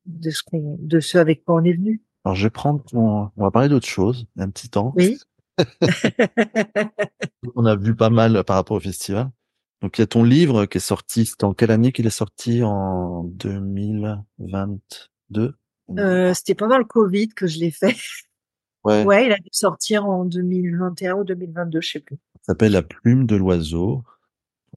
de 0.05 0.29
ce 0.29 0.43
qu'on, 0.43 0.77
de 0.79 1.01
ce 1.01 1.17
avec 1.17 1.43
quoi 1.43 1.55
on 1.55 1.63
est 1.65 1.73
venu. 1.73 2.01
Alors, 2.23 2.35
je 2.35 2.45
vais 2.45 2.51
prendre 2.51 2.81
ton... 2.83 3.29
On 3.35 3.43
va 3.43 3.51
parler 3.51 3.67
d'autre 3.67 3.87
chose, 3.87 4.25
un 4.37 4.49
petit 4.49 4.69
temps. 4.69 4.93
Oui. 4.95 5.17
On 7.55 7.65
a 7.65 7.75
vu 7.75 7.95
pas 7.95 8.09
mal 8.09 8.43
par 8.43 8.57
rapport 8.57 8.77
au 8.77 8.81
festival. 8.81 9.29
Donc, 9.81 9.97
il 9.97 10.01
y 10.01 10.03
a 10.03 10.07
ton 10.07 10.23
livre 10.23 10.65
qui 10.65 10.77
est 10.77 10.81
sorti. 10.81 11.25
C'était 11.25 11.43
en 11.43 11.53
quelle 11.53 11.71
année 11.71 11.91
qu'il 11.91 12.07
est 12.07 12.09
sorti? 12.09 12.63
En 12.63 13.23
2022? 13.23 15.55
Euh, 15.97 16.33
c'était 16.33 16.55
pendant 16.55 16.77
le 16.77 16.85
Covid 16.85 17.29
que 17.29 17.47
je 17.47 17.59
l'ai 17.59 17.71
fait. 17.71 17.95
Ouais. 18.83 19.03
Ouais, 19.03 19.25
il 19.25 19.31
a 19.31 19.37
dû 19.37 19.49
sortir 19.51 20.05
en 20.05 20.25
2021 20.25 21.15
ou 21.15 21.23
2022, 21.23 21.81
je 21.81 21.89
sais 21.89 21.99
plus. 21.99 22.17
Ça 22.41 22.53
s'appelle 22.53 22.71
La 22.71 22.83
plume 22.83 23.25
de 23.25 23.35
l'oiseau. 23.35 24.03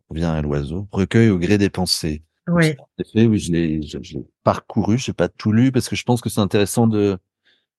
On 0.08 0.14
revient 0.14 0.24
à 0.24 0.40
l'oiseau. 0.40 0.88
Recueil 0.92 1.28
au 1.30 1.38
gré 1.38 1.58
des 1.58 1.70
pensées. 1.70 2.22
Donc, 2.46 2.56
Ouais. 2.56 2.76
En 2.78 2.86
effet, 2.98 3.26
oui, 3.26 3.38
je 3.38 3.52
l'ai, 3.52 3.82
je, 3.82 3.98
je 4.00 4.14
l'ai 4.14 4.24
parcouru. 4.44 4.96
J'ai 4.96 5.12
pas 5.12 5.28
tout 5.28 5.52
lu 5.52 5.70
parce 5.70 5.90
que 5.90 5.96
je 5.96 6.04
pense 6.04 6.22
que 6.22 6.30
c'est 6.30 6.40
intéressant 6.40 6.86
de, 6.86 7.18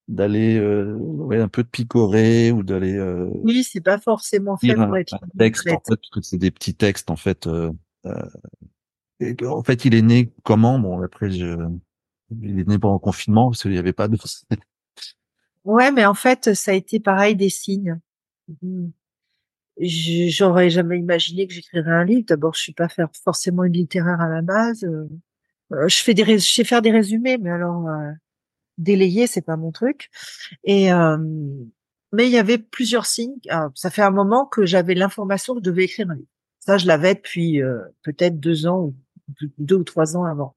d'aller, 0.10 0.58
euh, 0.58 0.96
ouais, 0.96 1.40
un 1.40 1.48
peu 1.48 1.64
de 1.64 1.70
picorer 1.70 2.52
ou 2.52 2.64
d'aller, 2.64 2.96
euh, 2.96 3.30
Oui, 3.44 3.64
c'est 3.64 3.80
pas 3.80 4.00
forcément 4.00 4.58
fait 4.58 4.74
pour 4.74 4.98
être 4.98 5.14
un 5.14 5.20
texte, 5.38 5.68
en 5.70 5.80
fait, 5.80 5.82
parce 5.86 6.10
que 6.12 6.22
c'est 6.22 6.38
des 6.38 6.52
petits 6.52 6.74
textes, 6.76 7.10
en 7.12 7.16
fait, 7.16 7.48
euh, 7.48 7.72
euh, 8.06 8.30
et 9.20 9.36
en 9.46 9.64
fait, 9.64 9.86
il 9.86 9.94
est 9.96 10.02
né 10.02 10.32
comment? 10.44 10.80
Bon, 10.80 11.02
après, 11.02 11.30
je, 11.30 11.58
il 12.42 12.60
est 12.60 12.68
né 12.68 12.80
pendant 12.80 12.96
le 12.96 13.00
confinement 13.00 13.50
parce 13.50 13.62
qu'il 13.62 13.72
n'y 13.72 13.78
avait 13.78 13.94
pas 13.94 14.08
de, 14.08 14.18
Ouais, 15.66 15.92
mais 15.92 16.06
en 16.06 16.14
fait, 16.14 16.54
ça 16.56 16.72
a 16.72 16.74
été 16.74 17.00
pareil 17.00 17.36
des 17.36 17.50
signes. 17.50 18.00
Je- 19.80 20.28
J'aurais 20.30 20.70
jamais 20.70 20.98
imaginé 21.00 21.48
que 21.48 21.54
j'écrirais 21.54 21.92
un 21.92 22.04
livre. 22.04 22.26
D'abord, 22.28 22.54
je 22.56 22.62
suis 22.62 22.74
pas 22.74 22.90
faire 22.90 23.10
forcément 23.24 23.64
une 23.64 23.74
littéraire 23.74 24.20
à 24.20 24.28
la 24.28 24.42
base. 24.42 24.84
Euh, 24.84 25.08
euh, 25.74 25.88
je 25.88 25.98
fais 25.98 26.14
des, 26.14 26.24
je 26.26 26.38
sais 26.54 26.64
faire 26.64 26.82
des 26.82 26.92
résumés, 26.92 27.38
mais 27.38 27.52
alors 27.52 27.88
euh, 27.88 28.12
délayer, 28.80 29.28
c'est 29.28 29.42
pas 29.42 29.58
mon 29.58 29.72
truc. 29.72 30.10
Et 30.64 30.92
euh, 30.92 31.18
mais 32.12 32.26
il 32.26 32.32
y 32.32 32.38
avait 32.38 32.58
plusieurs 32.58 33.06
signes. 33.06 33.38
Ah, 33.50 33.70
ça 33.76 33.90
fait 33.90 34.02
un 34.02 34.12
moment 34.12 34.46
que 34.46 34.66
j'avais 34.66 34.96
l'information 34.96 35.54
que 35.54 35.60
je 35.60 35.70
devais 35.70 35.84
écrire 35.84 36.10
un 36.10 36.16
livre. 36.16 36.28
Ça, 36.60 36.78
je 36.78 36.88
l'avais 36.88 37.16
depuis 37.16 37.62
euh, 37.62 37.80
peut-être 38.04 38.40
deux 38.40 38.66
ans 38.66 38.80
ou 38.80 38.96
deux 39.58 39.76
ou 39.76 39.84
trois 39.84 40.18
ans 40.18 40.24
avant. 40.26 40.56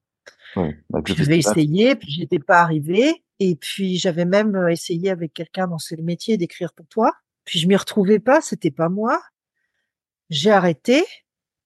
J'avais 0.55 0.73
festival. 1.05 1.37
essayé, 1.37 1.95
puis 1.95 2.11
j'étais 2.11 2.39
pas 2.39 2.61
arrivée. 2.61 3.23
Et 3.39 3.55
puis 3.55 3.97
j'avais 3.97 4.25
même 4.25 4.55
euh, 4.55 4.67
essayé 4.69 5.09
avec 5.09 5.33
quelqu'un 5.33 5.67
dans 5.67 5.77
ce 5.77 5.95
métier 5.95 6.37
d'écrire 6.37 6.73
pour 6.73 6.87
toi. 6.87 7.13
Puis 7.45 7.59
je 7.59 7.67
m'y 7.67 7.75
retrouvais 7.75 8.19
pas, 8.19 8.41
c'était 8.41 8.71
pas 8.71 8.89
moi. 8.89 9.21
J'ai 10.29 10.51
arrêté. 10.51 11.03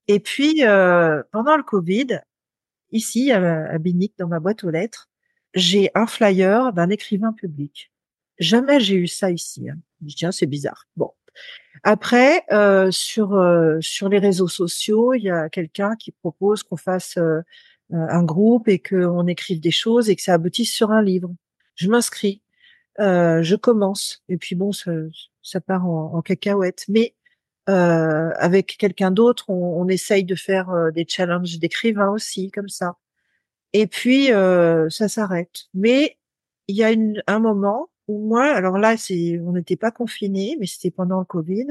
Et 0.07 0.19
puis 0.19 0.65
euh, 0.65 1.21
pendant 1.31 1.55
le 1.55 1.63
Covid, 1.63 2.19
ici 2.91 3.31
à, 3.31 3.65
à 3.69 3.77
Binic, 3.77 4.13
dans 4.17 4.27
ma 4.27 4.39
boîte 4.39 4.63
aux 4.63 4.69
lettres, 4.69 5.09
j'ai 5.57 5.89
un 5.95 6.07
flyer 6.07 6.71
d'un 6.73 6.89
écrivain 6.89 7.33
public. 7.33 7.91
Jamais 8.39 8.79
j'ai 8.79 8.95
eu 8.95 9.07
ça 9.07 9.31
ici. 9.31 9.69
Hein. 9.69 9.77
Je 10.01 10.07
dis 10.07 10.15
tiens, 10.15 10.31
c'est 10.31 10.45
bizarre. 10.45 10.85
Bon. 10.95 11.11
Après, 11.83 12.43
euh, 12.51 12.89
sur 12.91 13.33
euh, 13.33 13.77
sur 13.81 14.09
les 14.09 14.19
réseaux 14.19 14.47
sociaux, 14.47 15.13
il 15.13 15.23
y 15.23 15.29
a 15.29 15.49
quelqu'un 15.49 15.95
qui 15.95 16.11
propose 16.11 16.63
qu'on 16.63 16.77
fasse 16.77 17.17
euh, 17.17 17.41
euh, 17.93 18.07
un 18.09 18.23
groupe 18.23 18.67
et 18.67 18.79
qu'on 18.79 19.27
écrive 19.27 19.59
des 19.59 19.71
choses 19.71 20.09
et 20.09 20.15
que 20.15 20.21
ça 20.21 20.33
aboutisse 20.35 20.73
sur 20.73 20.91
un 20.91 21.01
livre. 21.01 21.29
Je 21.75 21.89
m'inscris, 21.89 22.41
euh, 22.99 23.43
je 23.43 23.55
commence 23.55 24.23
et 24.29 24.37
puis 24.37 24.55
bon, 24.55 24.71
ça, 24.71 24.91
ça 25.43 25.61
part 25.61 25.85
en, 25.85 26.15
en 26.15 26.21
cacahuète. 26.21 26.85
Mais 26.89 27.15
euh, 27.69 28.31
avec 28.37 28.77
quelqu'un 28.77 29.11
d'autre, 29.11 29.49
on, 29.49 29.81
on 29.81 29.87
essaye 29.87 30.23
de 30.23 30.35
faire 30.35 30.91
des 30.93 31.05
challenges 31.07 31.59
d'écrivains 31.59 32.09
aussi, 32.09 32.49
comme 32.51 32.69
ça. 32.69 32.95
Et 33.73 33.87
puis 33.87 34.31
euh, 34.31 34.89
ça 34.89 35.07
s'arrête. 35.07 35.65
Mais 35.73 36.17
il 36.67 36.75
y 36.75 36.83
a 36.83 36.91
une, 36.91 37.21
un 37.27 37.39
moment 37.39 37.89
où 38.07 38.25
moi, 38.27 38.45
alors 38.45 38.77
là, 38.77 38.97
c'est, 38.97 39.39
on 39.39 39.53
n'était 39.53 39.75
pas 39.75 39.91
confinés, 39.91 40.57
mais 40.59 40.65
c'était 40.65 40.91
pendant 40.91 41.19
le 41.19 41.25
Covid. 41.25 41.67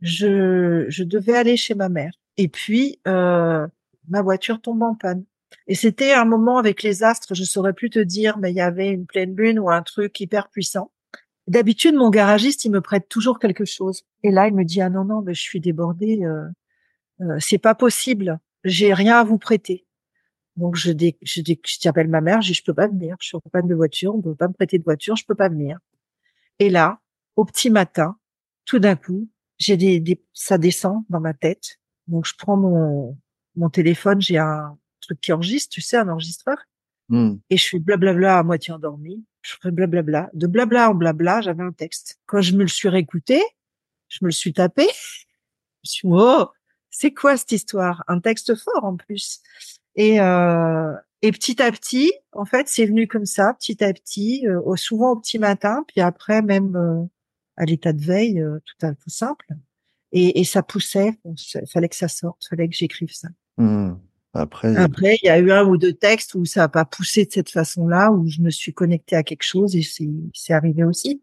Je, 0.00 0.86
je 0.88 1.04
devais 1.04 1.36
aller 1.36 1.56
chez 1.56 1.74
ma 1.74 1.88
mère. 1.88 2.12
Et 2.36 2.48
puis 2.48 3.00
euh, 3.06 3.66
ma 4.08 4.22
voiture 4.22 4.60
tombe 4.60 4.82
en 4.82 4.94
panne. 4.94 5.24
Et 5.66 5.74
c'était 5.74 6.12
un 6.12 6.24
moment 6.24 6.58
avec 6.58 6.82
les 6.82 7.04
astres, 7.04 7.34
je 7.34 7.44
saurais 7.44 7.72
plus 7.72 7.90
te 7.90 7.98
dire, 7.98 8.38
mais 8.38 8.50
il 8.50 8.56
y 8.56 8.60
avait 8.60 8.90
une 8.90 9.06
pleine 9.06 9.36
lune 9.36 9.58
ou 9.58 9.70
un 9.70 9.82
truc 9.82 10.18
hyper 10.20 10.48
puissant. 10.48 10.90
D'habitude, 11.46 11.94
mon 11.94 12.10
garagiste, 12.10 12.64
il 12.64 12.70
me 12.70 12.80
prête 12.80 13.08
toujours 13.08 13.38
quelque 13.38 13.64
chose. 13.64 14.02
Et 14.22 14.30
là, 14.30 14.48
il 14.48 14.54
me 14.54 14.64
dit 14.64 14.80
ah 14.80 14.90
non 14.90 15.04
non, 15.04 15.22
mais 15.22 15.34
je 15.34 15.42
suis 15.42 15.60
débordée, 15.60 16.20
euh, 16.24 16.46
euh, 17.20 17.36
c'est 17.38 17.58
pas 17.58 17.74
possible, 17.74 18.40
j'ai 18.64 18.92
rien 18.94 19.18
à 19.18 19.24
vous 19.24 19.38
prêter. 19.38 19.86
Donc 20.56 20.76
je 20.76 20.92
dé, 20.92 21.16
je 21.22 21.40
dé, 21.40 21.60
je 21.64 21.88
appelle 21.88 22.08
ma 22.08 22.20
mère, 22.20 22.40
je 22.42 22.48
dis 22.48 22.54
je 22.54 22.64
peux 22.64 22.74
pas 22.74 22.86
venir, 22.86 23.16
je 23.20 23.28
suis 23.28 23.36
en 23.36 23.40
panne 23.40 23.66
de 23.66 23.74
voiture, 23.74 24.14
on 24.14 24.22
peut 24.22 24.34
pas 24.34 24.48
me 24.48 24.52
prêter 24.52 24.78
de 24.78 24.84
voiture, 24.84 25.16
je 25.16 25.24
peux 25.26 25.34
pas 25.34 25.48
venir. 25.48 25.78
Et 26.58 26.70
là, 26.70 27.00
au 27.36 27.44
petit 27.44 27.70
matin, 27.70 28.16
tout 28.64 28.78
d'un 28.78 28.96
coup, 28.96 29.28
j'ai 29.58 29.76
des, 29.76 30.00
des, 30.00 30.22
ça 30.32 30.58
descend 30.58 31.02
dans 31.08 31.20
ma 31.20 31.34
tête. 31.34 31.80
Donc 32.06 32.26
je 32.26 32.34
prends 32.38 32.56
mon 32.56 33.18
mon 33.56 33.70
téléphone, 33.70 34.20
j'ai 34.20 34.38
un 34.38 34.76
truc 35.00 35.20
qui 35.20 35.32
enregistre, 35.32 35.72
tu 35.72 35.80
sais, 35.80 35.96
un 35.96 36.08
enregistreur, 36.08 36.58
Hmm. 37.08 37.36
et 37.50 37.58
je 37.58 37.68
fais 37.68 37.78
blablabla 37.78 38.38
à 38.38 38.42
moitié 38.42 38.72
endormie. 38.72 39.24
Je 39.42 39.54
fais 39.60 39.70
blablabla. 39.70 40.30
De 40.32 40.46
blabla 40.46 40.90
en 40.90 40.94
blabla, 40.94 41.42
j'avais 41.42 41.62
un 41.62 41.72
texte. 41.72 42.18
Quand 42.26 42.40
je 42.40 42.54
me 42.54 42.62
le 42.62 42.68
suis 42.68 42.88
réécouté, 42.88 43.42
je 44.08 44.18
me 44.22 44.28
le 44.28 44.32
suis 44.32 44.52
tapé. 44.52 44.86
Je 45.86 45.88
me 45.88 45.90
suis 45.90 46.08
dit, 46.08 46.14
oh, 46.16 46.48
c'est 46.88 47.12
quoi 47.12 47.36
cette 47.36 47.52
histoire? 47.52 48.04
Un 48.08 48.18
texte 48.18 48.54
fort 48.54 48.84
en 48.84 48.96
plus. 48.96 49.42
Et, 49.96 50.20
euh, 50.20 50.92
et 51.22 51.32
petit 51.32 51.62
à 51.62 51.70
petit, 51.70 52.12
en 52.32 52.44
fait, 52.44 52.68
c'est 52.68 52.86
venu 52.86 53.06
comme 53.06 53.24
ça, 53.26 53.54
petit 53.54 53.82
à 53.82 53.92
petit, 53.92 54.46
euh, 54.46 54.76
souvent 54.76 55.12
au 55.12 55.16
petit 55.16 55.38
matin, 55.38 55.84
puis 55.88 56.00
après 56.00 56.42
même 56.42 56.76
euh, 56.76 57.02
à 57.56 57.64
l'état 57.64 57.92
de 57.92 58.02
veille, 58.02 58.40
euh, 58.40 58.58
tout 58.64 58.86
à 58.86 58.94
tout 58.94 59.10
simple. 59.10 59.46
Et, 60.12 60.40
et 60.40 60.44
ça 60.44 60.62
poussait, 60.62 61.18
il 61.24 61.66
fallait 61.72 61.88
que 61.88 61.96
ça 61.96 62.08
sorte, 62.08 62.44
fallait 62.48 62.68
que 62.68 62.76
j'écrive 62.76 63.12
ça. 63.12 63.28
Hmm. 63.56 63.94
Après, 64.34 64.76
Après, 64.76 65.16
il 65.22 65.26
y 65.26 65.30
a 65.30 65.38
eu 65.38 65.52
un 65.52 65.64
ou 65.64 65.76
deux 65.76 65.92
textes 65.92 66.34
où 66.34 66.44
ça 66.44 66.64
a 66.64 66.68
pas 66.68 66.84
poussé 66.84 67.24
de 67.24 67.30
cette 67.30 67.50
façon-là, 67.50 68.10
où 68.10 68.28
je 68.28 68.40
me 68.40 68.50
suis 68.50 68.74
connectée 68.74 69.14
à 69.14 69.22
quelque 69.22 69.44
chose 69.44 69.76
et 69.76 69.82
c'est 69.82 70.08
c'est 70.34 70.52
arrivé 70.52 70.84
aussi. 70.84 71.22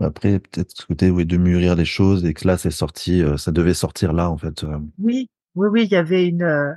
après, 0.00 0.40
peut-être 0.40 0.72
ce 0.72 0.84
côté, 0.84 1.08
oui, 1.08 1.24
de 1.24 1.36
mûrir 1.36 1.76
les 1.76 1.84
choses 1.84 2.24
et 2.24 2.34
que 2.34 2.46
là, 2.46 2.58
c'est 2.58 2.72
sorti, 2.72 3.22
euh, 3.22 3.36
ça 3.36 3.52
devait 3.52 3.74
sortir 3.74 4.12
là, 4.12 4.28
en 4.28 4.36
fait. 4.36 4.64
Oui, 4.98 5.30
oui, 5.54 5.68
oui, 5.70 5.84
il 5.84 5.90
y 5.90 5.96
avait 5.96 6.26
une, 6.26 6.42
euh, 6.42 6.72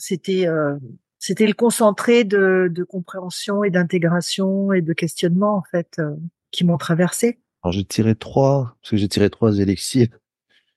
c'était, 0.00 0.46
euh, 0.48 0.76
c'était 1.18 1.46
le 1.46 1.52
concentré 1.54 2.24
de, 2.24 2.68
de 2.70 2.82
compréhension 2.84 3.62
et 3.62 3.70
d'intégration 3.70 4.72
et 4.72 4.80
de 4.82 4.92
questionnement 4.92 5.56
en 5.56 5.62
fait 5.62 5.96
euh, 5.98 6.16
qui 6.50 6.64
m'ont 6.64 6.78
traversé. 6.78 7.38
Alors, 7.62 7.72
j'ai 7.72 7.84
tiré 7.84 8.14
trois, 8.14 8.76
parce 8.80 8.90
que 8.90 8.96
j'ai 8.96 9.08
tiré 9.08 9.28
trois 9.30 9.58
élixirs, 9.58 10.08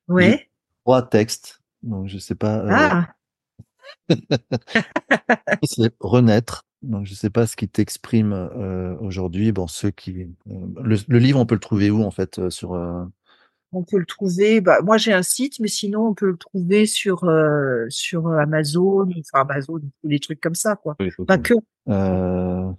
Ouais. 0.10 0.50
trois 0.84 1.02
textes. 1.02 1.62
Donc, 1.82 2.08
je 2.10 2.18
sais 2.18 2.36
pas, 2.36 2.58
euh, 2.60 2.68
Ah, 2.70 3.08
c'est 5.64 5.94
renaître. 6.00 6.66
Donc, 6.82 7.06
je 7.06 7.14
sais 7.14 7.30
pas 7.30 7.48
ce 7.48 7.56
qui 7.56 7.70
t'exprime 7.70 8.34
euh, 8.34 8.98
aujourd'hui. 9.00 9.54
Bon, 9.54 9.68
ceux 9.68 9.92
qui, 9.92 10.24
euh, 10.50 10.54
le, 10.84 10.98
le 11.08 11.20
livre, 11.20 11.40
on 11.40 11.46
peut 11.46 11.56
le 11.56 11.62
trouver 11.62 11.90
où, 11.90 12.04
en 12.04 12.12
fait, 12.12 12.40
euh, 12.40 12.50
sur, 12.50 12.74
euh, 12.74 13.06
on 13.74 13.84
peut 13.84 13.98
le 13.98 14.06
trouver. 14.06 14.62
Bah, 14.62 14.82
moi, 14.82 14.98
j'ai 14.98 15.14
un 15.14 15.24
site, 15.24 15.60
mais 15.60 15.68
sinon, 15.68 16.08
on 16.08 16.14
peut 16.14 16.32
le 16.32 16.38
trouver 16.38 16.86
sur 16.86 17.24
euh, 17.26 17.86
sur 17.90 18.28
Amazon, 18.28 19.10
enfin 19.20 19.48
Amazon, 19.50 19.82
ou 20.04 20.08
des 20.08 20.20
trucs 20.20 20.42
comme 20.42 20.56
ça, 20.56 20.76
quoi. 20.76 20.96
Pas 21.28 21.38
que. 21.38 21.54
Euh, 21.90 22.72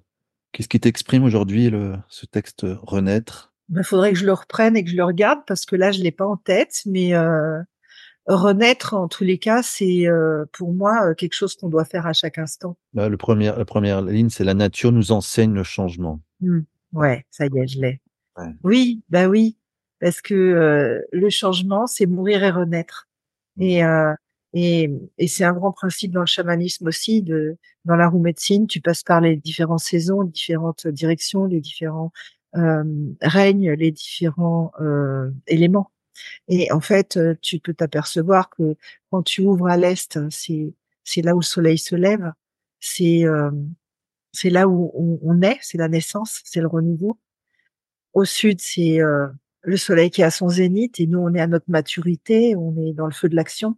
Qu'est-ce 0.55 0.69
qui 0.69 0.79
t'exprime 0.79 1.25
aujourd'hui, 1.25 1.69
le, 1.69 1.95
ce 2.09 2.27
texte 2.27 2.65
renaître? 2.83 3.53
Il 3.75 3.83
faudrait 3.83 4.13
que 4.13 4.19
je 4.19 4.25
le 4.25 4.33
reprenne 4.33 4.77
et 4.77 4.85
que 4.85 4.91
je 4.91 4.97
le 4.97 5.05
regarde 5.05 5.41
parce 5.49 5.67
que 5.67 5.75
là, 5.75 5.91
je 5.91 6.01
l'ai 6.01 6.13
pas 6.13 6.27
en 6.27 6.37
tête, 6.37 6.83
mais 6.87 7.13
euh, 7.15 7.61
renaître, 8.27 8.95
en 8.95 9.09
tous 9.09 9.25
les 9.25 9.39
cas, 9.39 9.63
c'est 9.65 10.07
euh, 10.07 10.45
pour 10.53 10.73
moi 10.73 11.09
euh, 11.09 11.15
quelque 11.15 11.35
chose 11.35 11.57
qu'on 11.57 11.69
doit 11.69 11.85
faire 11.85 12.07
à 12.07 12.13
chaque 12.13 12.39
instant. 12.39 12.77
Bah, 12.93 13.09
le 13.09 13.17
premier, 13.17 13.47
la 13.47 13.65
première 13.65 14.01
ligne, 14.03 14.29
c'est 14.29 14.45
la 14.45 14.55
nature 14.55 14.93
nous 14.93 15.11
enseigne 15.11 15.55
le 15.55 15.65
changement. 15.65 16.21
Mmh. 16.41 16.61
Ouais, 16.93 17.27
ça 17.33 17.47
y 17.47 17.59
est, 17.59 17.67
je 17.67 17.81
l'ai. 17.81 18.01
Ouais. 18.37 18.55
Oui, 18.63 19.03
bah 19.09 19.27
oui, 19.27 19.57
parce 20.05 20.21
que 20.21 20.35
euh, 20.35 21.01
le 21.13 21.31
changement, 21.31 21.87
c'est 21.87 22.05
mourir 22.05 22.45
et 22.45 22.51
renaître. 22.51 23.09
Et, 23.59 23.83
euh, 23.83 24.13
et, 24.53 24.91
et 25.17 25.29
c'est 25.29 25.45
un 25.45 25.55
grand 25.55 25.73
principe 25.73 26.13
dans 26.13 26.21
le 26.21 26.27
chamanisme 26.27 26.87
aussi. 26.89 27.23
De, 27.23 27.57
dans 27.87 27.97
la 27.97 28.09
roue 28.09 28.21
médecine, 28.21 28.67
tu 28.67 28.83
passes 28.83 29.03
par 29.03 29.23
les 29.23 29.35
différentes 29.35 29.81
saisons, 29.81 30.21
les 30.21 30.31
différentes 30.31 30.87
directions, 30.87 31.47
les 31.47 31.63
différents 31.63 32.13
euh, 32.55 32.85
règnes, 33.23 33.73
les 33.73 33.93
différents 33.93 34.73
euh, 34.79 35.31
éléments. 35.47 35.91
Et 36.49 36.71
en 36.71 36.83
fait, 36.83 37.19
tu 37.41 37.59
peux 37.59 37.73
t'apercevoir 37.73 38.51
que 38.51 38.77
quand 39.11 39.23
tu 39.23 39.41
ouvres 39.41 39.69
à 39.69 39.79
l'est, 39.79 40.19
c'est 40.29 40.75
c'est 41.03 41.23
là 41.23 41.35
où 41.35 41.39
le 41.39 41.45
soleil 41.45 41.79
se 41.79 41.97
lève, 41.97 42.31
c'est 42.79 43.25
euh, 43.25 43.51
c'est 44.33 44.51
là 44.51 44.69
où 44.69 44.93
on, 44.95 45.19
on 45.23 45.41
est, 45.41 45.57
c'est 45.63 45.79
la 45.79 45.89
naissance, 45.89 46.43
c'est 46.45 46.61
le 46.61 46.67
renouveau. 46.67 47.19
Au 48.13 48.27
sud, 48.27 48.61
c'est 48.61 49.01
euh, 49.01 49.29
le 49.65 49.77
soleil 49.77 50.11
qui 50.11 50.21
est 50.21 50.25
à 50.25 50.31
son 50.31 50.49
zénith 50.49 51.01
et 51.01 51.07
nous, 51.07 51.19
on 51.19 51.35
est 51.35 51.41
à 51.41 51.47
notre 51.47 51.71
maturité, 51.71 52.55
on 52.57 52.77
est 52.87 52.93
dans 52.93 53.07
le 53.07 53.13
feu 53.13 53.29
de 53.29 53.37
l'action. 53.37 53.77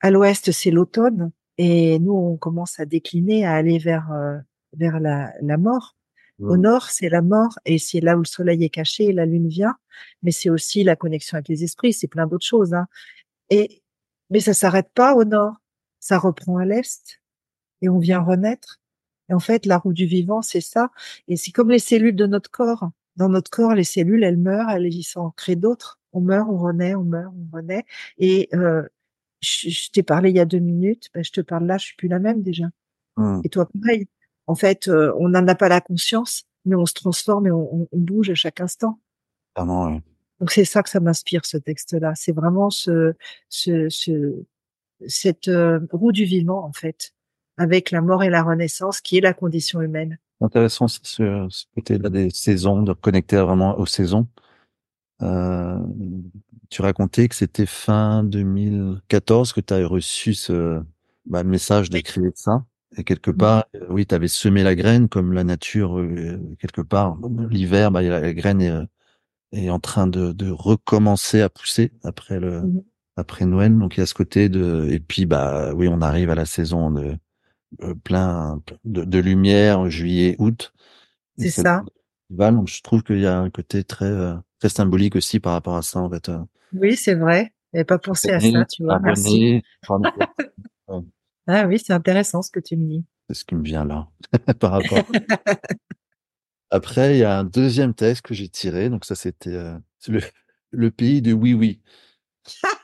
À 0.00 0.10
l'ouest, 0.10 0.50
c'est 0.52 0.70
l'automne 0.70 1.30
et 1.58 1.98
nous, 1.98 2.14
on 2.14 2.36
commence 2.36 2.80
à 2.80 2.86
décliner, 2.86 3.44
à 3.44 3.54
aller 3.54 3.78
vers 3.78 4.10
euh, 4.12 4.38
vers 4.72 5.00
la, 5.00 5.32
la 5.40 5.56
mort. 5.56 5.96
Au 6.40 6.56
Mmh. 6.56 6.60
nord, 6.60 6.84
c'est 6.90 7.10
la 7.10 7.20
mort 7.20 7.58
et 7.66 7.78
c'est 7.78 8.00
là 8.00 8.16
où 8.16 8.20
le 8.20 8.24
soleil 8.24 8.64
est 8.64 8.70
caché 8.70 9.04
et 9.04 9.12
la 9.12 9.26
lune 9.26 9.48
vient, 9.48 9.76
mais 10.22 10.30
c'est 10.30 10.48
aussi 10.48 10.84
la 10.84 10.96
connexion 10.96 11.36
avec 11.36 11.48
les 11.48 11.64
esprits, 11.64 11.92
c'est 11.92 12.08
plein 12.08 12.26
d'autres 12.26 12.46
choses. 12.46 12.72
Hein. 12.72 12.86
Et 13.50 13.82
mais 14.30 14.40
ça 14.40 14.54
s'arrête 14.54 14.90
pas 14.94 15.14
au 15.14 15.24
nord, 15.24 15.56
ça 15.98 16.18
reprend 16.18 16.56
à 16.56 16.64
l'est 16.64 17.20
et 17.82 17.88
on 17.88 17.98
vient 17.98 18.20
renaître. 18.20 18.80
Et 19.28 19.34
en 19.34 19.38
fait, 19.38 19.66
la 19.66 19.78
roue 19.78 19.92
du 19.92 20.06
vivant, 20.06 20.42
c'est 20.42 20.60
ça. 20.60 20.90
Et 21.28 21.36
c'est 21.36 21.52
comme 21.52 21.70
les 21.70 21.78
cellules 21.78 22.16
de 22.16 22.26
notre 22.26 22.50
corps. 22.50 22.90
Dans 23.20 23.28
notre 23.28 23.50
corps, 23.50 23.74
les 23.74 23.84
cellules, 23.84 24.24
elles 24.24 24.38
meurent, 24.38 24.70
elles 24.70 24.86
y 24.86 25.02
s'en 25.02 25.30
créent 25.32 25.54
d'autres. 25.56 26.00
On 26.14 26.22
meurt, 26.22 26.48
on 26.48 26.56
renaît, 26.56 26.94
on 26.94 27.04
meurt, 27.04 27.34
on 27.36 27.54
renaît. 27.54 27.84
Et 28.16 28.48
euh, 28.54 28.82
je, 29.42 29.68
je 29.68 29.90
t'ai 29.90 30.02
parlé 30.02 30.30
il 30.30 30.36
y 30.36 30.40
a 30.40 30.46
deux 30.46 30.58
minutes, 30.58 31.10
ben, 31.12 31.22
je 31.22 31.30
te 31.30 31.42
parle 31.42 31.66
là, 31.66 31.76
je 31.76 31.84
suis 31.84 31.96
plus 31.96 32.08
la 32.08 32.18
même 32.18 32.40
déjà. 32.42 32.64
Mmh. 33.18 33.42
Et 33.44 33.50
toi, 33.50 33.68
pareil. 33.82 34.08
En 34.46 34.54
fait, 34.54 34.88
euh, 34.88 35.12
on 35.18 35.28
n'en 35.28 35.46
a 35.48 35.54
pas 35.54 35.68
la 35.68 35.82
conscience, 35.82 36.44
mais 36.64 36.76
on 36.76 36.86
se 36.86 36.94
transforme 36.94 37.46
et 37.46 37.50
on, 37.50 37.82
on- 37.82 37.88
on 37.92 37.98
bouge 37.98 38.30
à 38.30 38.34
chaque 38.34 38.60
instant. 38.62 38.98
Ouais. 39.58 40.00
Donc 40.40 40.50
c'est 40.50 40.64
ça 40.64 40.82
que 40.82 40.88
ça 40.88 41.00
m'inspire 41.00 41.44
ce 41.44 41.58
texte-là. 41.58 42.14
C'est 42.16 42.32
vraiment 42.32 42.70
ce, 42.70 43.12
ce, 43.50 43.90
ce 43.90 44.34
cette 45.06 45.48
euh, 45.48 45.80
roue 45.92 46.12
du 46.12 46.24
vivant 46.24 46.64
en 46.64 46.72
fait, 46.72 47.12
avec 47.58 47.90
la 47.90 48.00
mort 48.00 48.24
et 48.24 48.30
la 48.30 48.42
renaissance, 48.42 49.02
qui 49.02 49.18
est 49.18 49.20
la 49.20 49.34
condition 49.34 49.82
humaine. 49.82 50.16
Intéressant 50.40 50.88
ce, 50.88 50.98
ce 51.02 51.46
ce 51.50 51.64
côté-là 51.74 52.08
des 52.10 52.30
saisons, 52.30 52.82
de 52.82 52.90
reconnecter 52.92 53.36
vraiment 53.36 53.78
aux 53.78 53.86
saisons. 53.86 54.26
Euh, 55.22 55.78
tu 56.70 56.82
racontais 56.82 57.28
que 57.28 57.34
c'était 57.34 57.66
fin 57.66 58.24
2014 58.24 59.52
que 59.52 59.60
tu 59.60 59.74
as 59.74 59.86
reçu 59.86 60.34
ce 60.34 60.80
bah, 61.26 61.42
message 61.44 61.88
Oui. 61.92 62.02
créer 62.02 62.30
ça. 62.34 62.64
Et 62.96 63.04
quelque 63.04 63.30
part, 63.30 63.66
euh, 63.76 63.86
oui, 63.90 64.06
tu 64.06 64.14
avais 64.14 64.28
semé 64.28 64.62
la 64.62 64.74
graine 64.74 65.08
comme 65.08 65.32
la 65.32 65.44
nature, 65.44 65.98
euh, 65.98 66.38
quelque 66.58 66.80
part. 66.80 67.18
L'hiver, 67.50 67.90
bah, 67.90 68.02
la, 68.02 68.20
la 68.20 68.32
graine 68.34 68.60
est, 68.62 68.72
est 69.52 69.70
en 69.70 69.80
train 69.80 70.06
de, 70.06 70.32
de 70.32 70.50
recommencer 70.50 71.40
à 71.40 71.48
pousser 71.48 71.92
après 72.04 72.40
le 72.40 72.62
Mhm. 72.62 72.82
après 73.16 73.46
Noël. 73.46 73.78
Donc 73.78 73.96
il 73.96 74.00
y 74.00 74.02
a 74.02 74.06
ce 74.06 74.14
côté 74.14 74.48
de 74.48 74.88
et 74.90 75.00
puis 75.00 75.26
bah 75.26 75.72
oui, 75.74 75.88
on 75.88 76.00
arrive 76.02 76.30
à 76.30 76.34
la 76.34 76.46
saison 76.46 76.90
de 76.90 77.16
plein 78.04 78.60
de, 78.84 79.04
de 79.04 79.18
lumière, 79.18 79.88
juillet, 79.90 80.36
août. 80.38 80.72
C'est 81.38 81.50
ça. 81.50 81.84
Donc 82.30 82.68
je 82.68 82.80
trouve 82.82 83.02
qu'il 83.02 83.20
y 83.20 83.26
a 83.26 83.38
un 83.38 83.50
côté 83.50 83.82
très 83.84 84.04
euh, 84.04 84.34
très 84.58 84.68
symbolique 84.68 85.16
aussi 85.16 85.40
par 85.40 85.52
rapport 85.54 85.76
à 85.76 85.82
ça 85.82 85.98
en 86.00 86.10
fait. 86.10 86.28
euh. 86.28 86.38
Oui, 86.72 86.96
c'est 86.96 87.14
vrai. 87.14 87.52
J'avais 87.72 87.84
pas 87.84 87.98
pensé 87.98 88.30
à 88.30 88.40
ça, 88.40 88.64
tu 88.66 88.84
vois. 88.84 88.98
Merci. 89.00 89.62
abonné, 89.88 91.04
Ah 91.46 91.66
oui, 91.66 91.78
c'est 91.84 91.92
intéressant 91.92 92.42
ce 92.42 92.50
que 92.50 92.60
tu 92.60 92.76
me 92.76 92.86
dis. 92.86 93.04
c'est 93.28 93.34
ce 93.34 93.44
qui 93.44 93.54
me 93.54 93.62
vient 93.62 93.84
là 93.84 94.08
par 94.60 94.72
rapport. 94.72 95.04
Après, 96.70 97.16
il 97.16 97.18
y 97.18 97.24
a 97.24 97.38
un 97.38 97.44
deuxième 97.44 97.94
texte 97.94 98.22
que 98.22 98.34
j'ai 98.34 98.48
tiré. 98.48 98.90
Donc 98.90 99.04
ça, 99.04 99.14
c'était 99.16 99.50
euh, 99.54 99.76
le, 100.08 100.20
le 100.70 100.90
pays 100.90 101.22
de 101.22 101.32
oui 101.32 101.54
oui. 101.54 101.80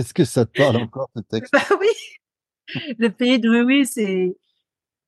Est-ce 0.00 0.14
que 0.14 0.24
ça 0.24 0.44
te 0.46 0.52
parle 0.52 0.76
encore 0.82 1.10
ce 1.14 1.20
texte? 1.22 1.52
Bah 1.52 1.76
oui, 1.80 1.88
le 2.98 3.08
pays 3.10 3.38
de 3.38 3.48
oui, 3.50 3.60
oui, 3.60 3.86
c'est 3.86 4.36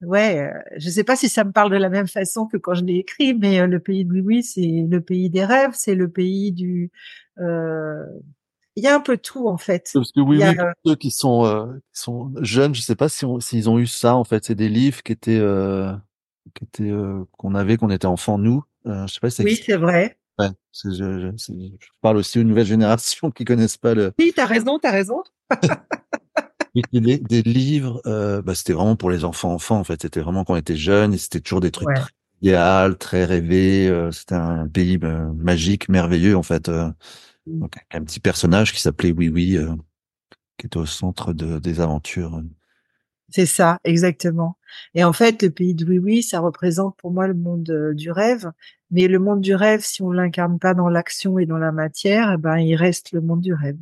ouais. 0.03 0.41
euh, 0.41 0.59
je 0.77 0.91
sais 0.91 1.05
pas 1.05 1.17
si 1.17 1.29
ça 1.29 1.45
me 1.45 1.53
parle 1.53 1.71
de 1.73 1.77
la 1.77 1.89
même 1.89 2.09
façon 2.09 2.47
que 2.47 2.57
quand 2.57 2.75
je 2.75 2.85
l'ai 2.85 2.97
écrit, 2.97 3.35
mais 3.35 3.61
euh, 3.61 3.67
le 3.67 3.81
pays 3.81 4.05
de 4.05 4.13
oui, 4.13 4.21
oui, 4.21 4.43
c'est 4.43 4.87
le 4.89 5.01
pays 5.01 5.31
des 5.31 5.45
rêves, 5.45 5.73
c'est 5.75 5.95
le 5.95 6.09
pays 6.11 6.53
du. 6.53 6.91
euh, 7.39 8.05
Il 8.77 8.85
y 8.85 8.87
a 8.89 8.95
un 8.95 9.01
peu 9.01 9.17
tout 9.19 9.49
en 9.49 9.59
fait. 9.59 9.91
Parce 9.95 10.13
que 10.13 10.21
oui 10.21 10.43
a, 10.43 10.51
oui, 10.51 10.57
ceux 10.85 10.97
qui 10.97 11.11
sont 11.11 11.45
euh, 11.47 11.67
qui 11.93 12.01
sont 12.01 12.33
jeunes, 12.41 12.75
je 12.75 12.81
sais 12.83 12.97
pas 12.97 13.09
si 13.09 13.25
on- 13.25 13.41
s'ils 13.41 13.69
ont 13.71 13.79
eu 13.79 13.87
ça 13.87 14.17
en 14.17 14.25
fait. 14.25 14.45
C'est 14.45 14.55
des 14.55 14.69
livres 14.69 15.03
qui 15.03 15.13
étaient 15.13 15.39
euh, 15.39 15.93
qui 16.55 16.65
étaient 16.65 16.91
euh, 16.91 17.25
qu'on 17.39 17.55
avait 17.55 17.77
quand 17.77 17.87
on 17.87 17.91
était 17.91 18.07
enfant 18.07 18.39
nous. 18.39 18.65
Euh, 18.87 19.07
je 19.07 19.15
sais 19.15 19.21
pas 19.21 19.31
si 19.31 19.37
ça 19.37 19.45
Oui, 19.45 19.57
c'est 19.65 19.77
vrai. 19.77 20.19
Ouais, 20.43 20.51
je, 20.85 20.91
je, 20.91 21.33
c'est- 21.37 21.53
je 21.53 21.87
parle 22.01 22.17
aussi 22.19 22.39
aux 22.39 22.43
nouvelles 22.45 22.67
générations 22.67 23.31
qui 23.31 23.45
connaissent 23.45 23.77
pas 23.77 23.95
le 23.95 24.13
Oui, 24.19 24.33
t'as 24.35 24.47
raison, 24.47 24.79
t'as 24.79 24.91
raison. 24.91 25.23
Des, 26.93 27.19
des 27.19 27.43
livres, 27.43 28.01
euh, 28.07 28.41
bah, 28.41 28.55
c'était 28.55 28.73
vraiment 28.73 28.97
pour 28.97 29.11
les 29.11 29.25
enfants 29.25 29.53
enfants 29.53 29.79
en 29.79 29.85
fait. 29.85 30.01
C'était 30.01 30.21
vraiment 30.21 30.43
quand 30.45 30.55
on 30.55 30.57
était 30.57 30.75
jeunes 30.77 31.13
et 31.13 31.19
c'était 31.19 31.41
toujours 31.41 31.61
des 31.61 31.71
trucs 31.71 31.89
Ouais. 31.89 31.95
très 31.95 32.11
idéal, 32.41 32.97
très 32.97 33.27
euh, 33.91 34.11
c'était 34.11 34.37
un 34.37 34.67
pays 34.67 34.99
euh, 35.03 35.31
magique, 35.35 35.91
merveilleux 35.91 36.35
en 36.37 36.43
fait. 36.43 36.71
euh. 36.71 36.89
Mm. 37.47 37.61
donc 37.61 37.75
un 37.91 38.03
petit 38.05 38.21
personnage 38.21 38.73
qui 38.73 38.81
s'appelait 38.81 39.13
Oui 39.13 39.29
Oui, 39.29 39.59
qui 40.57 40.67
était 40.67 40.79
au 40.79 40.87
centre 40.87 41.35
de, 41.35 41.59
des 41.59 41.81
aventures. 41.81 42.41
C'est 43.35 43.47
ça, 43.47 43.79
exactement. 43.85 44.57
Et 44.95 45.05
en 45.05 45.13
fait, 45.13 45.43
le 45.43 45.51
pays 45.51 45.75
de 45.75 45.85
oui, 45.87 45.99
oui, 45.99 46.23
ça 46.23 46.41
représente 46.41 46.97
pour 46.99 47.11
moi 47.11 47.27
le 47.27 47.35
monde 47.35 47.69
euh, 47.71 47.95
du 47.95 48.11
rêve. 48.11 48.51
Mais 48.91 49.09
le 49.09 49.19
monde 49.19 49.41
du 49.41 49.55
rêve, 49.55 49.81
si 49.83 50.03
on 50.03 50.11
l'incarne 50.13 50.59
pas 50.59 50.75
dans 50.75 50.89
l'action 50.89 51.39
et 51.39 51.47
dans 51.47 51.57
la 51.59 51.73
matière, 51.73 52.33
eh 52.33 52.37
ben, 52.37 52.59
il 52.59 52.77
reste 52.77 53.13
le 53.13 53.21
monde 53.23 53.41
du 53.41 53.55
rêve. 53.55 53.79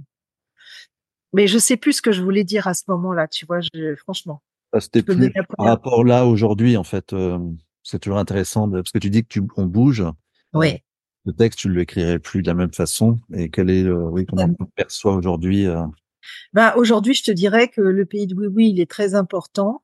Mais 1.33 1.47
je 1.47 1.59
sais 1.59 1.77
plus 1.77 1.95
ce 1.95 2.03
que 2.03 2.13
je 2.13 2.23
voulais 2.23 2.45
dire 2.45 2.67
à 2.67 2.75
ce 2.75 2.85
moment-là, 2.89 3.29
tu 3.29 3.47
vois, 3.47 3.61
je, 3.61 3.95
franchement. 3.97 4.43
Ah, 4.73 4.81
C'était 4.81 5.03
plus 5.03 5.33
par 5.57 5.67
rapport 5.67 6.05
là 6.05 6.27
aujourd'hui 6.27 6.77
en 6.77 6.85
fait. 6.85 7.13
euh, 7.13 7.39
c'est 7.83 7.99
toujours 7.99 8.19
intéressant 8.19 8.69
de- 8.69 8.81
parce 8.81 8.93
que 8.93 8.99
tu 8.99 9.11
dis 9.11 9.23
que 9.23 9.29
tu 9.29 9.43
on 9.57 9.67
bouge. 9.67 10.01
Euh, 10.01 10.11
Oui. 10.55 10.79
le 11.25 11.33
texte, 11.33 11.61
tu 11.61 11.69
le 11.69 11.81
écrirais 11.81 12.19
plus 12.19 12.43
de 12.43 12.47
la 12.47 12.55
même 12.55 12.73
façon. 12.73 13.19
Et 13.35 13.51
quel 13.51 13.71
est 13.71 13.83
le, 13.83 13.97
oui, 13.97 14.27
comment 14.27 14.45
on 14.45 14.65
le 14.65 14.71
perçoit 14.77 15.15
aujourd'hui 15.15 15.67
euh, 15.67 15.83
Ben, 16.53 16.73
aujourd'hui, 16.77 17.15
je 17.15 17.25
te 17.25 17.31
dirais 17.31 17.69
que 17.69 17.81
le 17.81 18.05
pays 18.07 18.27
de 18.27 18.35
oui, 18.35 18.47
oui, 18.49 18.71
il 18.71 18.81
est 18.81 18.91
très 18.91 19.15
important, 19.15 19.83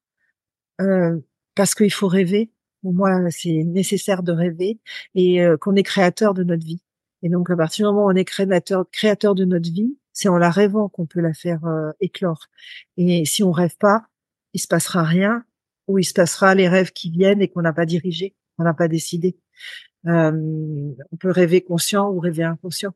euh, 0.80 1.18
parce 1.54 1.74
qu'il 1.74 1.92
faut 1.92 2.08
rêver. 2.08 2.50
Pour 2.82 2.94
moi, 2.94 3.30
c'est 3.30 3.64
nécessaire 3.64 4.22
de 4.22 4.32
rêver 4.32 4.78
et 5.14 5.42
euh, 5.42 5.56
qu'on 5.56 5.74
est 5.74 5.82
créateur 5.82 6.34
de 6.34 6.44
notre 6.44 6.64
vie. 6.64 6.82
Et 7.22 7.28
donc, 7.28 7.50
à 7.50 7.56
partir 7.56 7.86
du 7.88 7.94
moment 7.94 8.06
où 8.06 8.10
on 8.10 8.14
est 8.14 8.24
créateur, 8.24 8.86
créateur 8.90 9.34
de 9.34 9.44
notre 9.44 9.70
vie, 9.72 9.96
c'est 10.12 10.28
en 10.28 10.38
la 10.38 10.50
rêvant 10.50 10.88
qu'on 10.88 11.06
peut 11.06 11.20
la 11.20 11.34
faire 11.34 11.64
euh, 11.66 11.90
éclore. 12.00 12.46
Et 12.96 13.24
si 13.24 13.42
on 13.42 13.52
rêve 13.52 13.76
pas, 13.78 14.06
il 14.52 14.60
se 14.60 14.68
passera 14.68 15.02
rien, 15.02 15.44
ou 15.88 15.98
il 15.98 16.04
se 16.04 16.14
passera 16.14 16.54
les 16.54 16.68
rêves 16.68 16.92
qui 16.92 17.10
viennent 17.10 17.42
et 17.42 17.48
qu'on 17.48 17.62
n'a 17.62 17.72
pas 17.72 17.86
dirigé, 17.86 18.34
qu'on 18.56 18.64
n'a 18.64 18.74
pas 18.74 18.88
décidé. 18.88 19.38
Euh, 20.06 20.32
on 21.12 21.16
peut 21.16 21.30
rêver 21.30 21.62
conscient 21.62 22.10
ou 22.10 22.20
rêver 22.20 22.44
inconscient. 22.44 22.94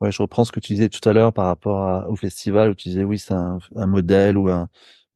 Ouais, 0.00 0.10
je 0.12 0.22
reprends 0.22 0.44
ce 0.44 0.52
que 0.52 0.60
tu 0.60 0.72
disais 0.72 0.88
tout 0.88 1.06
à 1.08 1.12
l'heure 1.12 1.32
par 1.32 1.46
rapport 1.46 1.82
à- 1.86 2.08
au 2.08 2.16
festival 2.16 2.70
où 2.70 2.74
tu 2.74 2.88
disais 2.88 3.04
oui, 3.04 3.18
c'est 3.18 3.34
un, 3.34 3.58
un 3.76 3.86
modèle 3.86 4.38
ou 4.38 4.48
un 4.48 4.68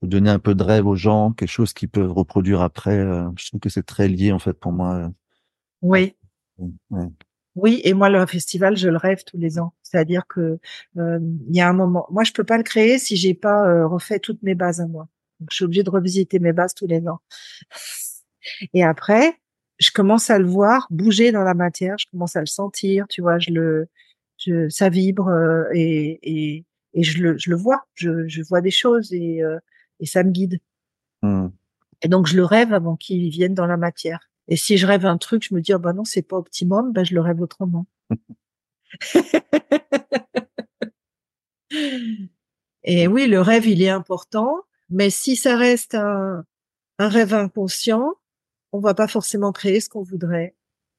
ou 0.03 0.07
donner 0.07 0.29
un 0.31 0.39
peu 0.39 0.55
de 0.55 0.63
rêve 0.63 0.87
aux 0.87 0.97
gens, 0.97 1.33
quelque 1.33 1.49
chose 1.49 1.73
qu'ils 1.73 1.89
peuvent 1.89 2.13
reproduire 2.13 2.61
après. 2.61 2.99
euh, 2.99 3.31
je 3.37 3.47
trouve 3.49 3.61
que 3.61 3.71
c'est 3.71 3.83
très 3.85 4.09
lié 4.09 4.33
en 4.33 4.39
fait 4.39 4.53
pour 4.53 4.73
moi. 4.73 5.11
Oui. 5.81 6.15
euh, 6.61 6.67
ouais. 6.91 7.09
Oui, 7.57 7.81
et 7.85 7.95
moi 7.95 8.11
le 8.11 8.27
festival, 8.27 8.77
je 8.77 8.89
le 8.89 8.97
rêve 8.99 9.23
tous 9.25 9.39
les 9.39 9.59
ans. 9.59 9.73
C'est-à-dire 9.83 10.27
que 10.29 10.59
euh, 10.99 11.19
il 11.49 11.57
y 11.57 11.61
a 11.61 11.69
un 11.69 11.73
moment, 11.73 12.07
moi 12.11 12.25
je 12.25 12.33
peux 12.33 12.45
pas 12.45 12.59
le 12.59 12.65
créer 12.65 12.99
si 12.99 13.17
j'ai 13.17 13.33
pas 13.35 13.67
euh, 13.69 13.87
refait 13.87 14.19
toutes 14.19 14.43
mes 14.43 14.55
bases 14.57 14.81
à 14.81 14.87
moi. 14.89 15.09
Donc 15.41 15.49
je 15.51 15.57
suis 15.57 15.65
obligée 15.65 15.85
de 15.85 15.91
revisiter 15.91 16.39
mes 16.41 16.53
bases 16.53 16.75
tous 16.75 16.87
les 16.87 17.07
ans. 17.09 17.21
Et 18.75 18.83
après, 18.85 19.39
je 19.79 19.91
commence 19.91 20.31
à 20.31 20.39
le 20.39 20.47
voir 20.47 20.87
bouger 20.91 21.33
dans 21.33 21.43
la 21.43 21.55
matière, 21.55 21.97
je 21.99 22.07
commence 22.11 22.37
à 22.37 22.41
le 22.41 22.47
sentir, 22.47 23.07
tu 23.09 23.23
vois, 23.23 23.39
je 23.39 23.51
le, 23.51 23.89
je, 24.45 24.69
ça 24.69 24.89
vibre 24.89 25.29
euh, 25.29 25.65
et, 25.73 26.19
et 26.23 26.65
et 26.97 27.03
je 27.03 27.23
le, 27.23 27.37
je 27.39 27.51
le 27.51 27.57
vois, 27.57 27.87
je, 27.95 28.29
je 28.29 28.43
vois 28.43 28.61
des 28.61 28.71
choses 28.71 29.13
et 29.13 29.43
euh, 29.43 29.59
et 30.01 30.07
ça 30.07 30.23
me 30.23 30.31
guide. 30.31 30.61
Hmm. 31.23 31.49
Et 32.03 32.09
donc 32.09 32.27
je 32.27 32.37
le 32.37 32.45
rêve 32.45 32.73
avant 32.73 32.97
qu'il 32.97 33.29
vienne 33.31 33.55
dans 33.55 33.67
la 33.67 33.77
matière. 33.77 34.31
Et 34.49 34.57
si 34.57 34.77
je 34.77 34.87
rêve 34.87 35.07
un 35.07 35.19
truc, 35.19 35.47
je 35.49 35.55
me 35.55 35.61
dis 35.61 35.75
oh 35.75 35.79
bah 35.79 35.93
non 35.93 36.05
c'est 36.05 36.23
pas 36.23 36.37
optimum, 36.37 36.93
bah 36.93 37.05
je 37.05 37.15
le 37.15 37.21
rêve 37.21 37.41
autrement. 37.41 37.87
Et 42.85 43.09
oui, 43.09 43.27
le 43.27 43.41
rêve, 43.41 43.67
il 43.67 43.83
est 43.83 43.89
important, 43.89 44.63
mais 44.91 45.11
si 45.11 45.37
ça 45.37 45.57
reste 45.57 45.95
un, 45.95 46.45
un 46.99 47.09
rêve 47.09 47.33
inconscient, 47.33 48.13
on 48.73 48.81
va 48.81 48.95
pas 48.95 49.09
forcément 49.09 49.53
créer 49.53 49.81
ce 49.81 49.89
qu'on 49.89 50.03
voudrait. 50.03 50.55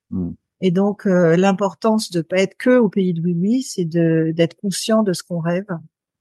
Mm. 0.09 0.31
Et 0.61 0.71
donc, 0.71 1.05
euh, 1.05 1.35
l'importance 1.35 2.11
de 2.11 2.21
pas 2.21 2.37
être 2.37 2.57
que 2.57 2.77
au 2.77 2.89
pays 2.89 3.13
de 3.13 3.21
oui 3.21 3.35
oui, 3.37 3.61
c'est 3.61 3.85
de 3.85 4.31
d'être 4.35 4.55
conscient 4.55 5.03
de 5.03 5.13
ce 5.13 5.21
qu'on 5.23 5.39
rêve 5.39 5.67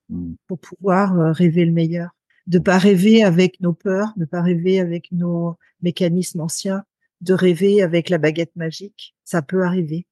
Mm. 0.08 0.34
pour 0.46 0.58
pouvoir 0.58 1.18
euh, 1.18 1.32
rêver 1.32 1.64
le 1.64 1.72
meilleur. 1.72 2.10
De 2.46 2.58
pas 2.58 2.76
rêver 2.76 3.24
avec 3.24 3.60
nos 3.60 3.72
peurs, 3.72 4.12
de 4.16 4.26
pas 4.26 4.42
rêver 4.42 4.78
avec 4.78 5.10
nos 5.12 5.56
mécanismes 5.82 6.40
anciens, 6.40 6.84
de 7.22 7.32
rêver 7.32 7.82
avec 7.82 8.10
la 8.10 8.18
baguette 8.18 8.54
magique. 8.54 9.14
Ça 9.24 9.40
peut 9.40 9.64
arriver. 9.64 10.06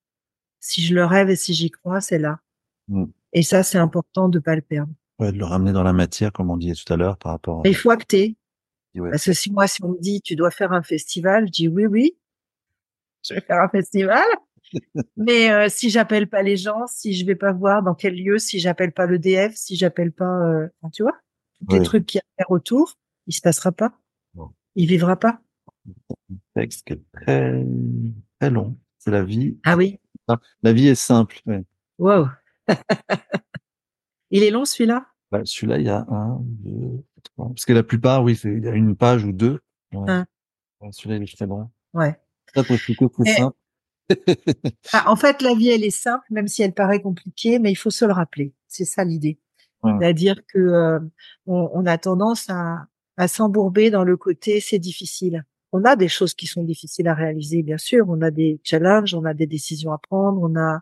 Si 0.60 0.82
je 0.82 0.94
le 0.94 1.04
rêve 1.04 1.28
et 1.28 1.36
si 1.36 1.52
j'y 1.52 1.70
crois, 1.70 2.00
c'est 2.00 2.18
là. 2.18 2.38
Mm. 2.88 3.04
Et 3.34 3.42
ça, 3.42 3.62
c'est 3.62 3.78
important 3.78 4.28
de 4.28 4.38
pas 4.38 4.54
le 4.54 4.62
perdre. 4.62 4.92
Ouais, 5.18 5.32
de 5.32 5.38
le 5.38 5.44
ramener 5.44 5.72
dans 5.72 5.82
la 5.82 5.92
matière, 5.92 6.32
comme 6.32 6.50
on 6.50 6.56
disait 6.56 6.74
tout 6.74 6.90
à 6.92 6.96
l'heure, 6.96 7.18
par 7.18 7.32
rapport. 7.32 7.60
Mais 7.64 7.70
il 7.70 7.76
faut 7.76 7.90
acter. 7.90 8.36
Ouais. 8.94 9.10
Parce 9.10 9.24
que 9.24 9.32
si 9.32 9.52
moi, 9.52 9.66
si 9.66 9.82
on 9.84 9.88
me 9.88 10.00
dit, 10.00 10.20
tu 10.22 10.36
dois 10.36 10.50
faire 10.50 10.72
un 10.72 10.82
festival, 10.82 11.46
je 11.46 11.52
dis 11.52 11.68
oui, 11.68 11.86
oui, 11.86 12.16
je 13.28 13.34
vais 13.34 13.40
faire 13.40 13.60
un 13.60 13.68
festival. 13.68 14.24
Mais 15.16 15.50
euh, 15.50 15.68
si 15.68 15.90
j'appelle 15.90 16.28
pas 16.28 16.42
les 16.42 16.56
gens, 16.56 16.86
si 16.86 17.14
je 17.14 17.26
vais 17.26 17.34
pas 17.34 17.52
voir 17.52 17.82
dans 17.82 17.94
quel 17.94 18.14
lieu, 18.14 18.38
si 18.38 18.58
j'appelle 18.58 18.92
pas 18.92 19.06
le 19.06 19.18
DF, 19.18 19.54
si 19.54 19.76
j'appelle 19.76 20.12
pas, 20.12 20.40
euh, 20.46 20.68
tu 20.92 21.02
vois, 21.02 21.16
tous 21.68 21.76
les 21.76 21.82
trucs 21.82 22.06
qu'il 22.06 22.18
y 22.18 22.20
a 22.20 22.24
à 22.24 22.44
faire 22.44 22.50
autour, 22.50 22.94
il 23.26 23.34
se 23.34 23.40
passera 23.40 23.72
pas. 23.72 23.92
Non. 24.34 24.50
Il 24.74 24.86
vivra 24.86 25.16
pas. 25.16 25.40
texte 26.54 26.86
qui 26.86 26.94
est 26.94 27.02
très, 27.12 27.64
très 28.40 28.50
long. 28.50 28.78
C'est 28.98 29.10
la 29.10 29.24
vie. 29.24 29.58
Ah 29.64 29.76
oui. 29.76 29.98
La 30.62 30.72
vie 30.72 30.88
est 30.88 30.94
simple. 30.94 31.38
ouais. 31.46 31.64
Wow. 31.98 32.28
il 34.30 34.42
est 34.42 34.50
long 34.50 34.64
celui-là? 34.64 35.06
Bah, 35.30 35.40
Celui-là, 35.44 35.78
il 35.78 35.86
y 35.86 35.90
a 35.90 36.06
un, 36.08 36.38
deux, 36.40 37.04
trois. 37.22 37.48
Parce 37.48 37.64
que 37.64 37.72
la 37.72 37.82
plupart, 37.82 38.22
oui, 38.22 38.38
il 38.44 38.64
y 38.64 38.68
a 38.68 38.72
une 38.74 38.96
page 38.96 39.24
ou 39.24 39.32
deux. 39.32 39.60
Un. 39.92 40.26
Ouais, 40.80 40.88
Celui-là, 40.92 41.16
il 41.16 41.22
est 41.22 41.36
très 41.36 41.46
long. 41.46 41.70
Ouais. 41.94 42.18
Ça, 42.54 42.62
Et- 43.26 43.34
simple. 43.34 43.56
Ah, 44.92 45.10
en 45.10 45.16
fait, 45.16 45.40
la 45.42 45.54
vie, 45.54 45.70
elle 45.70 45.84
est 45.84 45.90
simple, 45.90 46.24
même 46.30 46.48
si 46.48 46.62
elle 46.62 46.72
paraît 46.74 47.00
compliquée, 47.00 47.58
mais 47.58 47.70
il 47.70 47.76
faut 47.76 47.90
se 47.90 48.04
le 48.04 48.12
rappeler. 48.12 48.52
C'est 48.68 48.84
ça 48.84 49.04
l'idée. 49.04 49.38
Ouais. 49.82 49.92
C'est-à-dire 49.98 50.36
que 50.46 50.58
euh, 50.58 50.98
on, 51.46 51.70
on 51.72 51.86
a 51.86 51.98
tendance 51.98 52.48
à, 52.50 52.86
à 53.16 53.28
s'embourber 53.28 53.90
dans 53.90 54.04
le 54.04 54.16
côté 54.16 54.60
c'est 54.60 54.78
difficile. 54.78 55.44
On 55.72 55.84
a 55.84 55.96
des 55.96 56.08
choses 56.08 56.34
qui 56.34 56.46
sont 56.46 56.62
difficiles 56.64 57.08
à 57.08 57.14
réaliser, 57.14 57.62
bien 57.62 57.78
sûr. 57.78 58.06
On 58.08 58.20
a 58.20 58.30
des 58.30 58.60
challenges, 58.62 59.14
on 59.14 59.24
a 59.24 59.34
des 59.34 59.46
décisions 59.46 59.92
à 59.92 59.98
prendre, 59.98 60.40
on 60.42 60.54
a 60.56 60.80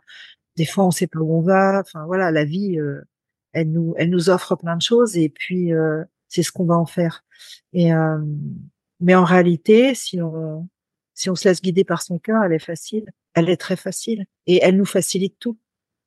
des 0.56 0.66
fois 0.66 0.84
on 0.84 0.90
sait 0.90 1.06
pas 1.06 1.20
où 1.20 1.32
on 1.34 1.40
va. 1.42 1.80
Enfin 1.80 2.04
voilà, 2.06 2.30
la 2.30 2.44
vie, 2.44 2.78
euh, 2.78 3.00
elle 3.52 3.70
nous, 3.70 3.94
elle 3.96 4.10
nous 4.10 4.28
offre 4.30 4.56
plein 4.56 4.76
de 4.76 4.82
choses 4.82 5.16
et 5.16 5.28
puis 5.28 5.72
euh, 5.72 6.02
c'est 6.28 6.42
ce 6.42 6.50
qu'on 6.52 6.66
va 6.66 6.76
en 6.76 6.86
faire. 6.86 7.24
Et 7.72 7.94
euh, 7.94 8.18
mais 9.00 9.14
en 9.14 9.24
réalité, 9.24 9.94
si 9.94 10.20
on 10.20 10.68
si 11.20 11.28
on 11.28 11.34
se 11.34 11.46
laisse 11.46 11.60
guider 11.60 11.84
par 11.84 12.00
son 12.00 12.18
cœur, 12.18 12.42
elle 12.42 12.54
est 12.54 12.64
facile. 12.64 13.04
Elle 13.34 13.50
est 13.50 13.58
très 13.58 13.76
facile 13.76 14.24
et 14.46 14.60
elle 14.62 14.78
nous 14.78 14.86
facilite 14.86 15.38
tout. 15.38 15.58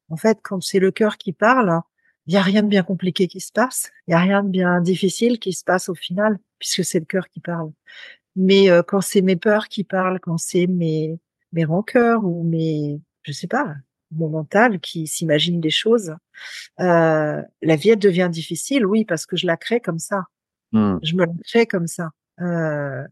En 0.10 0.18
fait, 0.18 0.40
quand 0.42 0.60
c'est 0.60 0.80
le 0.80 0.90
cœur 0.90 1.20
qui 1.20 1.34
parle, 1.34 1.82
il 2.26 2.34
y 2.34 2.38
a 2.38 2.42
rien 2.42 2.64
de 2.64 2.68
bien 2.68 2.82
compliqué 2.82 3.28
qui 3.28 3.40
se 3.40 3.52
passe. 3.52 3.92
Il 4.08 4.12
y 4.12 4.14
a 4.16 4.20
rien 4.20 4.42
de 4.42 4.50
bien 4.50 4.82
difficile 4.82 5.38
qui 5.38 5.54
se 5.54 5.64
passe 5.64 5.88
au 5.88 5.94
final, 5.94 6.40
puisque 6.58 6.84
c'est 6.84 6.98
le 6.98 7.06
cœur 7.06 7.30
qui 7.30 7.42
parle. 7.42 7.72
Mais 8.36 8.72
euh, 8.72 8.82
quand 8.82 9.02
c'est 9.02 9.22
mes 9.22 9.36
peurs 9.36 9.68
qui 9.68 9.84
parlent, 9.84 10.20
quand 10.20 10.40
c'est 10.40 10.66
mes 10.66 11.20
mes 11.52 11.66
rancœurs 11.66 12.26
ou 12.26 12.44
mes, 12.44 13.00
je 13.22 13.32
sais 13.32 13.46
pas, 13.46 13.76
mon 14.10 14.30
mental 14.30 14.80
qui 14.80 15.06
s'imagine 15.06 15.62
des 15.62 15.70
choses, 15.70 16.16
euh, 16.80 17.40
la 17.62 17.76
vie 17.76 17.92
elle 17.92 18.00
devient 18.00 18.30
difficile. 18.32 18.88
Oui, 18.88 19.06
parce 19.06 19.28
que 19.28 19.36
je 19.38 19.46
la 19.46 19.58
crée 19.58 19.80
comme 19.80 20.00
ça. 20.00 20.24
Hmm. 20.72 20.98
Je 21.04 21.14
me 21.14 21.26
la 21.28 21.34
crée 21.46 21.68
comme 21.68 21.86
ça. 21.86 22.10
Euh, 22.42 23.04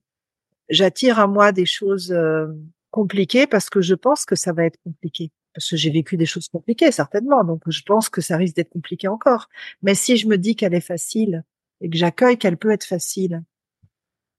J'attire 0.72 1.20
à 1.20 1.28
moi 1.28 1.52
des 1.52 1.66
choses 1.68 2.12
euh, 2.12 2.48
compliquées 2.90 3.46
parce 3.46 3.70
que 3.70 3.82
je 3.82 3.94
pense 3.94 4.26
que 4.26 4.36
ça 4.36 4.54
va 4.54 4.66
être 4.66 4.80
compliqué. 4.84 5.32
Parce 5.54 5.70
que 5.70 5.76
j'ai 5.76 5.90
vécu 5.92 6.16
des 6.18 6.26
choses 6.26 6.48
compliquées, 6.48 6.92
certainement. 6.92 7.44
Donc, 7.44 7.62
je 7.68 7.82
pense 7.84 8.08
que 8.10 8.22
ça 8.22 8.38
risque 8.38 8.56
d'être 8.56 8.70
compliqué 8.70 9.08
encore. 9.10 9.50
Mais 9.82 9.96
si 9.96 10.16
je 10.18 10.28
me 10.28 10.38
dis 10.38 10.56
qu'elle 10.56 10.74
est 10.74 10.80
facile 10.82 11.44
et 11.82 11.90
que 11.90 11.98
j'accueille 11.98 12.38
qu'elle 12.38 12.58
peut 12.58 12.72
être 12.72 12.86
facile, 12.86 13.44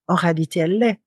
en 0.08 0.14
réalité, 0.14 0.60
elle 0.60 0.78
l'est. 0.78 1.00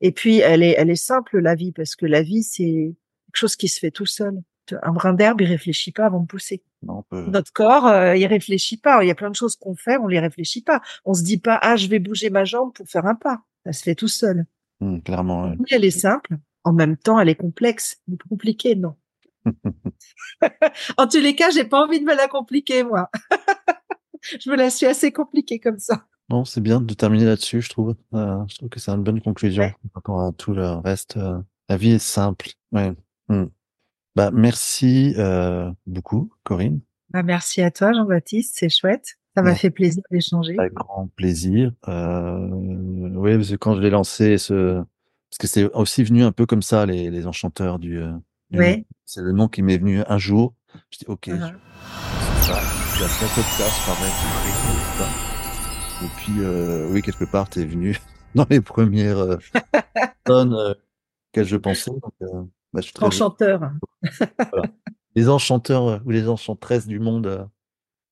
Et 0.00 0.12
puis, 0.12 0.38
elle 0.38 0.62
est, 0.62 0.74
elle 0.76 0.90
est 0.90 0.96
simple, 0.96 1.38
la 1.38 1.54
vie, 1.54 1.72
parce 1.72 1.96
que 1.96 2.06
la 2.06 2.22
vie, 2.22 2.42
c'est 2.42 2.94
quelque 3.26 3.36
chose 3.36 3.56
qui 3.56 3.68
se 3.68 3.78
fait 3.78 3.90
tout 3.90 4.06
seul. 4.06 4.42
Un 4.82 4.92
brin 4.92 5.12
d'herbe, 5.12 5.40
il 5.40 5.46
réfléchit 5.48 5.92
pas 5.92 6.06
avant 6.06 6.20
de 6.20 6.26
pousser. 6.26 6.62
Non, 6.82 6.98
on 6.98 7.02
peut- 7.02 7.26
Notre 7.30 7.52
corps, 7.52 7.86
euh, 7.86 8.16
il 8.16 8.26
réfléchit 8.26 8.76
pas. 8.78 9.02
Il 9.04 9.08
y 9.08 9.10
a 9.10 9.14
plein 9.14 9.30
de 9.30 9.34
choses 9.36 9.56
qu'on 9.56 9.74
fait, 9.74 9.96
on 9.98 10.06
les 10.06 10.20
réfléchit 10.20 10.62
pas. 10.62 10.80
On 11.04 11.14
se 11.14 11.22
dit 11.22 11.38
pas, 11.38 11.58
ah, 11.62 11.76
je 11.76 11.86
vais 11.88 11.98
bouger 11.98 12.30
ma 12.30 12.44
jambe 12.44 12.72
pour 12.72 12.88
faire 12.88 13.06
un 13.06 13.14
pas. 13.14 13.42
Ça 13.66 13.72
se 13.72 13.82
fait 13.82 13.94
tout 13.94 14.08
seul. 14.08 14.44
Hmm, 14.82 14.98
clairement. 15.00 15.50
Oui, 15.58 15.66
elle 15.70 15.84
est 15.84 15.90
simple. 15.92 16.38
En 16.64 16.72
même 16.72 16.96
temps, 16.96 17.20
elle 17.20 17.28
est 17.28 17.36
complexe. 17.36 18.00
Mais 18.08 18.16
compliquée, 18.28 18.74
non? 18.74 18.96
en 20.96 21.06
tous 21.06 21.20
les 21.20 21.36
cas, 21.36 21.50
j'ai 21.50 21.64
pas 21.64 21.84
envie 21.84 22.00
de 22.00 22.04
me 22.04 22.14
la 22.16 22.26
compliquer, 22.26 22.82
moi. 22.82 23.08
je 24.40 24.50
me 24.50 24.56
la 24.56 24.70
suis 24.70 24.86
assez 24.86 25.12
compliquée 25.12 25.60
comme 25.60 25.78
ça. 25.78 26.04
Non, 26.30 26.44
c'est 26.44 26.60
bien 26.60 26.80
de 26.80 26.94
terminer 26.94 27.26
là-dessus, 27.26 27.62
je 27.62 27.68
trouve. 27.68 27.94
Euh, 28.14 28.38
je 28.48 28.56
trouve 28.56 28.68
que 28.68 28.80
c'est 28.80 28.90
une 28.90 29.02
bonne 29.04 29.20
conclusion 29.20 29.62
Ouais. 29.64 29.70
par 29.70 29.90
rapport 29.94 30.22
à 30.22 30.32
tout 30.32 30.52
le 30.52 30.68
reste. 30.76 31.16
euh, 31.16 31.38
la 31.68 31.76
vie 31.76 31.92
est 31.92 31.98
simple. 31.98 32.48
Ouais. 32.72 32.92
Hmm. 33.28 33.46
Bah, 34.16 34.30
merci 34.32 35.14
euh, 35.16 35.70
beaucoup, 35.86 36.32
Corinne. 36.42 36.80
Bah, 37.10 37.22
merci 37.22 37.62
à 37.62 37.70
toi, 37.70 37.92
Jean-Baptiste. 37.92 38.56
C'est 38.58 38.68
chouette. 38.68 39.16
Ça 39.36 39.42
m'a 39.42 39.54
fait 39.54 39.70
plaisir 39.70 40.02
d'échanger. 40.10 40.56
Avec 40.58 40.74
grand 40.74 41.08
plaisir. 41.16 41.72
Euh, 41.88 42.48
oui, 42.50 43.36
parce 43.36 43.48
que 43.50 43.56
quand 43.56 43.74
je 43.76 43.80
l'ai 43.80 43.90
lancé, 43.90 44.36
ce... 44.38 44.74
parce 45.30 45.38
que 45.38 45.46
c'est 45.46 45.64
aussi 45.72 46.04
venu 46.04 46.22
un 46.22 46.32
peu 46.32 46.44
comme 46.46 46.62
ça, 46.62 46.84
les, 46.86 47.10
les 47.10 47.26
enchanteurs 47.26 47.78
du. 47.78 47.98
euh, 47.98 48.12
du 48.50 48.58
Ouais. 48.58 48.86
C'est 49.06 49.22
le 49.22 49.32
nom 49.32 49.48
qui 49.48 49.62
m'est 49.62 49.78
venu 49.78 50.02
un 50.06 50.18
jour. 50.18 50.54
Je 50.90 50.98
dis 50.98 51.04
ok, 51.06 51.28
Uh-huh. 51.28 51.34
je- 51.38 52.44
c'est 52.44 52.52
ça. 52.52 52.60
Puis 52.94 53.04
après 53.04 53.26
podcast, 53.34 53.76
pareil. 53.86 54.12
Et 56.04 56.08
puis 56.16 56.32
euh, 56.40 56.88
oui, 56.90 57.00
quelque 57.02 57.24
part, 57.24 57.48
t'es 57.48 57.64
venu 57.64 57.98
dans 58.34 58.46
les 58.50 58.60
premières 58.60 59.18
euh, 59.18 59.36
euh, 60.28 60.74
auxquelles 61.30 61.46
je 61.46 61.56
pensais. 61.56 61.90
Donc, 61.90 62.12
bah, 62.72 62.80
je 62.80 62.80
suis 62.82 62.92
très 62.92 63.06
Enchanteur. 63.06 63.70
les 65.14 65.28
enchanteurs 65.28 66.00
ou 66.04 66.10
les 66.10 66.28
enchantresses 66.28 66.86
du 66.86 66.98
monde, 66.98 67.48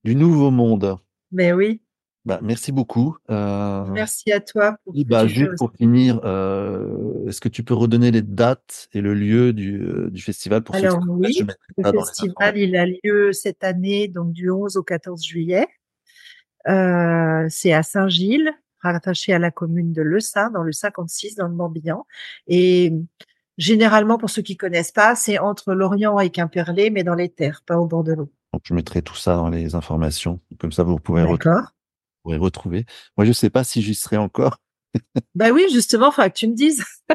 du 0.05 0.15
nouveau 0.17 0.51
monde. 0.51 0.97
Mais 1.33 1.53
oui. 1.53 1.81
Bah, 2.27 2.39
merci 2.43 2.71
beaucoup. 2.71 3.17
Euh, 3.31 3.87
Merci 3.87 4.31
à 4.31 4.41
toi 4.41 4.77
pour 4.85 4.93
bah, 5.07 5.27
juste 5.27 5.57
pour 5.57 5.73
finir, 5.73 6.21
euh, 6.25 7.27
est-ce 7.27 7.41
que 7.41 7.49
tu 7.49 7.63
peux 7.65 7.73
redonner 7.73 8.11
les 8.11 8.21
dates 8.21 8.89
et 8.93 9.01
le 9.01 9.15
lieu 9.15 9.55
du, 9.55 9.81
euh, 9.81 10.11
du 10.11 10.21
festival 10.21 10.63
pour 10.63 10.75
Alors 10.75 11.03
oui, 11.09 11.47
Le 11.79 11.91
festival, 11.91 12.59
il 12.59 12.77
a 12.77 12.85
lieu 12.87 13.33
cette 13.33 13.65
année, 13.65 14.07
donc 14.07 14.33
du 14.33 14.51
11 14.51 14.77
au 14.77 14.83
14 14.83 15.25
juillet. 15.25 15.67
Euh, 16.69 17.47
c'est 17.49 17.73
à 17.73 17.83
Saint-Gilles, 17.83 18.53
rattaché 18.83 19.33
à 19.33 19.39
la 19.39 19.51
commune 19.51 19.95
de 19.95 20.03
Le 20.03 20.21
Saint, 20.21 20.51
dans 20.51 20.63
le 20.63 20.73
56, 20.73 21.37
dans 21.37 21.49
le 21.49 21.55
Morbihan. 21.55 22.07
Et 22.47 22.93
généralement, 23.57 24.19
pour 24.19 24.29
ceux 24.29 24.43
qui 24.43 24.59
connaissent 24.59 24.93
pas, 24.93 25.17
c'est 25.17 25.39
entre 25.39 25.73
Lorient 25.73 26.21
et 26.21 26.29
Quimperlé, 26.29 26.91
mais 26.91 27.03
dans 27.03 27.15
les 27.15 27.31
terres, 27.31 27.63
pas 27.65 27.79
au 27.79 27.87
bord 27.87 28.05
de 28.05 28.13
l'eau. 28.13 28.31
Donc, 28.53 28.63
je 28.65 28.75
mettrai 28.75 29.03
tout 29.03 29.15
ça 29.17 29.37
dans 29.37 29.49
les 29.49 29.75
informations. 29.75 30.41
Comme 30.59 30.73
ça, 30.73 30.83
vous 30.83 30.99
pouvez, 30.99 31.23
re- 31.23 31.39
pourrez 32.23 32.37
retrouver. 32.37 32.85
Moi, 33.17 33.25
je 33.25 33.33
sais 33.33 33.51
pas 33.51 33.65
si 33.65 33.83
j'y 33.83 33.95
serai 33.95 34.17
encore. 34.17 34.59
Bah 35.37 35.51
oui, 35.51 35.67
justement, 35.73 36.11
faudra 36.11 36.31
que 36.31 36.39
tu 36.39 36.49
me 36.49 36.55
dises. 36.55 36.85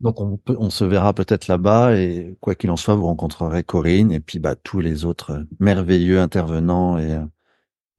Donc, 0.00 0.20
on 0.20 0.36
peut, 0.36 0.56
on 0.58 0.68
se 0.68 0.84
verra 0.84 1.14
peut-être 1.14 1.46
là-bas 1.46 1.96
et 1.96 2.36
quoi 2.40 2.56
qu'il 2.56 2.70
en 2.70 2.76
soit, 2.76 2.96
vous 2.96 3.06
rencontrerez 3.06 3.62
Corinne 3.62 4.10
et 4.10 4.18
puis, 4.20 4.40
bah, 4.40 4.56
tous 4.56 4.80
les 4.80 5.04
autres 5.04 5.30
euh, 5.32 5.44
merveilleux 5.60 6.20
intervenants 6.20 6.98
et, 6.98 7.12
euh, 7.12 7.24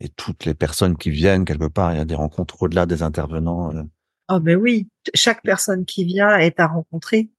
et 0.02 0.10
toutes 0.10 0.44
les 0.46 0.54
personnes 0.54 0.98
qui 0.98 1.12
viennent 1.12 1.46
quelque 1.46 1.68
part. 1.68 1.94
Il 1.94 1.98
y 1.98 2.02
a 2.02 2.06
des 2.06 2.16
rencontres 2.16 2.62
au-delà 2.62 2.86
des 2.86 3.04
intervenants, 3.04 3.72
Oh 4.30 4.40
ben 4.40 4.58
oui, 4.58 4.88
chaque 5.14 5.44
personne 5.44 5.86
qui 5.86 6.06
vient 6.06 6.38
est 6.38 6.60
à 6.60 6.68
rencontrer. 6.68 7.30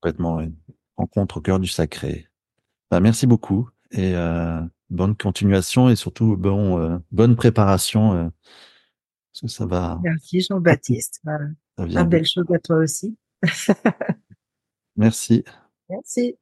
complètement, 0.00 0.36
ouais. 0.36 0.50
rencontre 0.96 1.38
au 1.38 1.40
cœur 1.40 1.60
du 1.60 1.68
sacré. 1.68 2.26
Bah, 2.90 3.00
merci 3.00 3.26
beaucoup 3.26 3.68
et 3.90 4.14
euh, 4.14 4.60
bonne 4.90 5.16
continuation 5.16 5.88
et 5.88 5.96
surtout 5.96 6.36
bon, 6.36 6.78
euh, 6.78 6.98
bonne 7.10 7.36
préparation. 7.36 8.14
euh, 8.14 8.28
parce 9.32 9.40
que 9.42 9.48
ça 9.48 9.66
va, 9.66 10.00
Merci 10.02 10.40
Jean-Baptiste. 10.40 11.20
De 11.78 12.02
belles 12.04 12.26
choses 12.26 12.50
à 12.52 12.58
toi 12.58 12.76
aussi. 12.76 13.16
Merci. 14.96 15.44
Merci. 15.90 16.36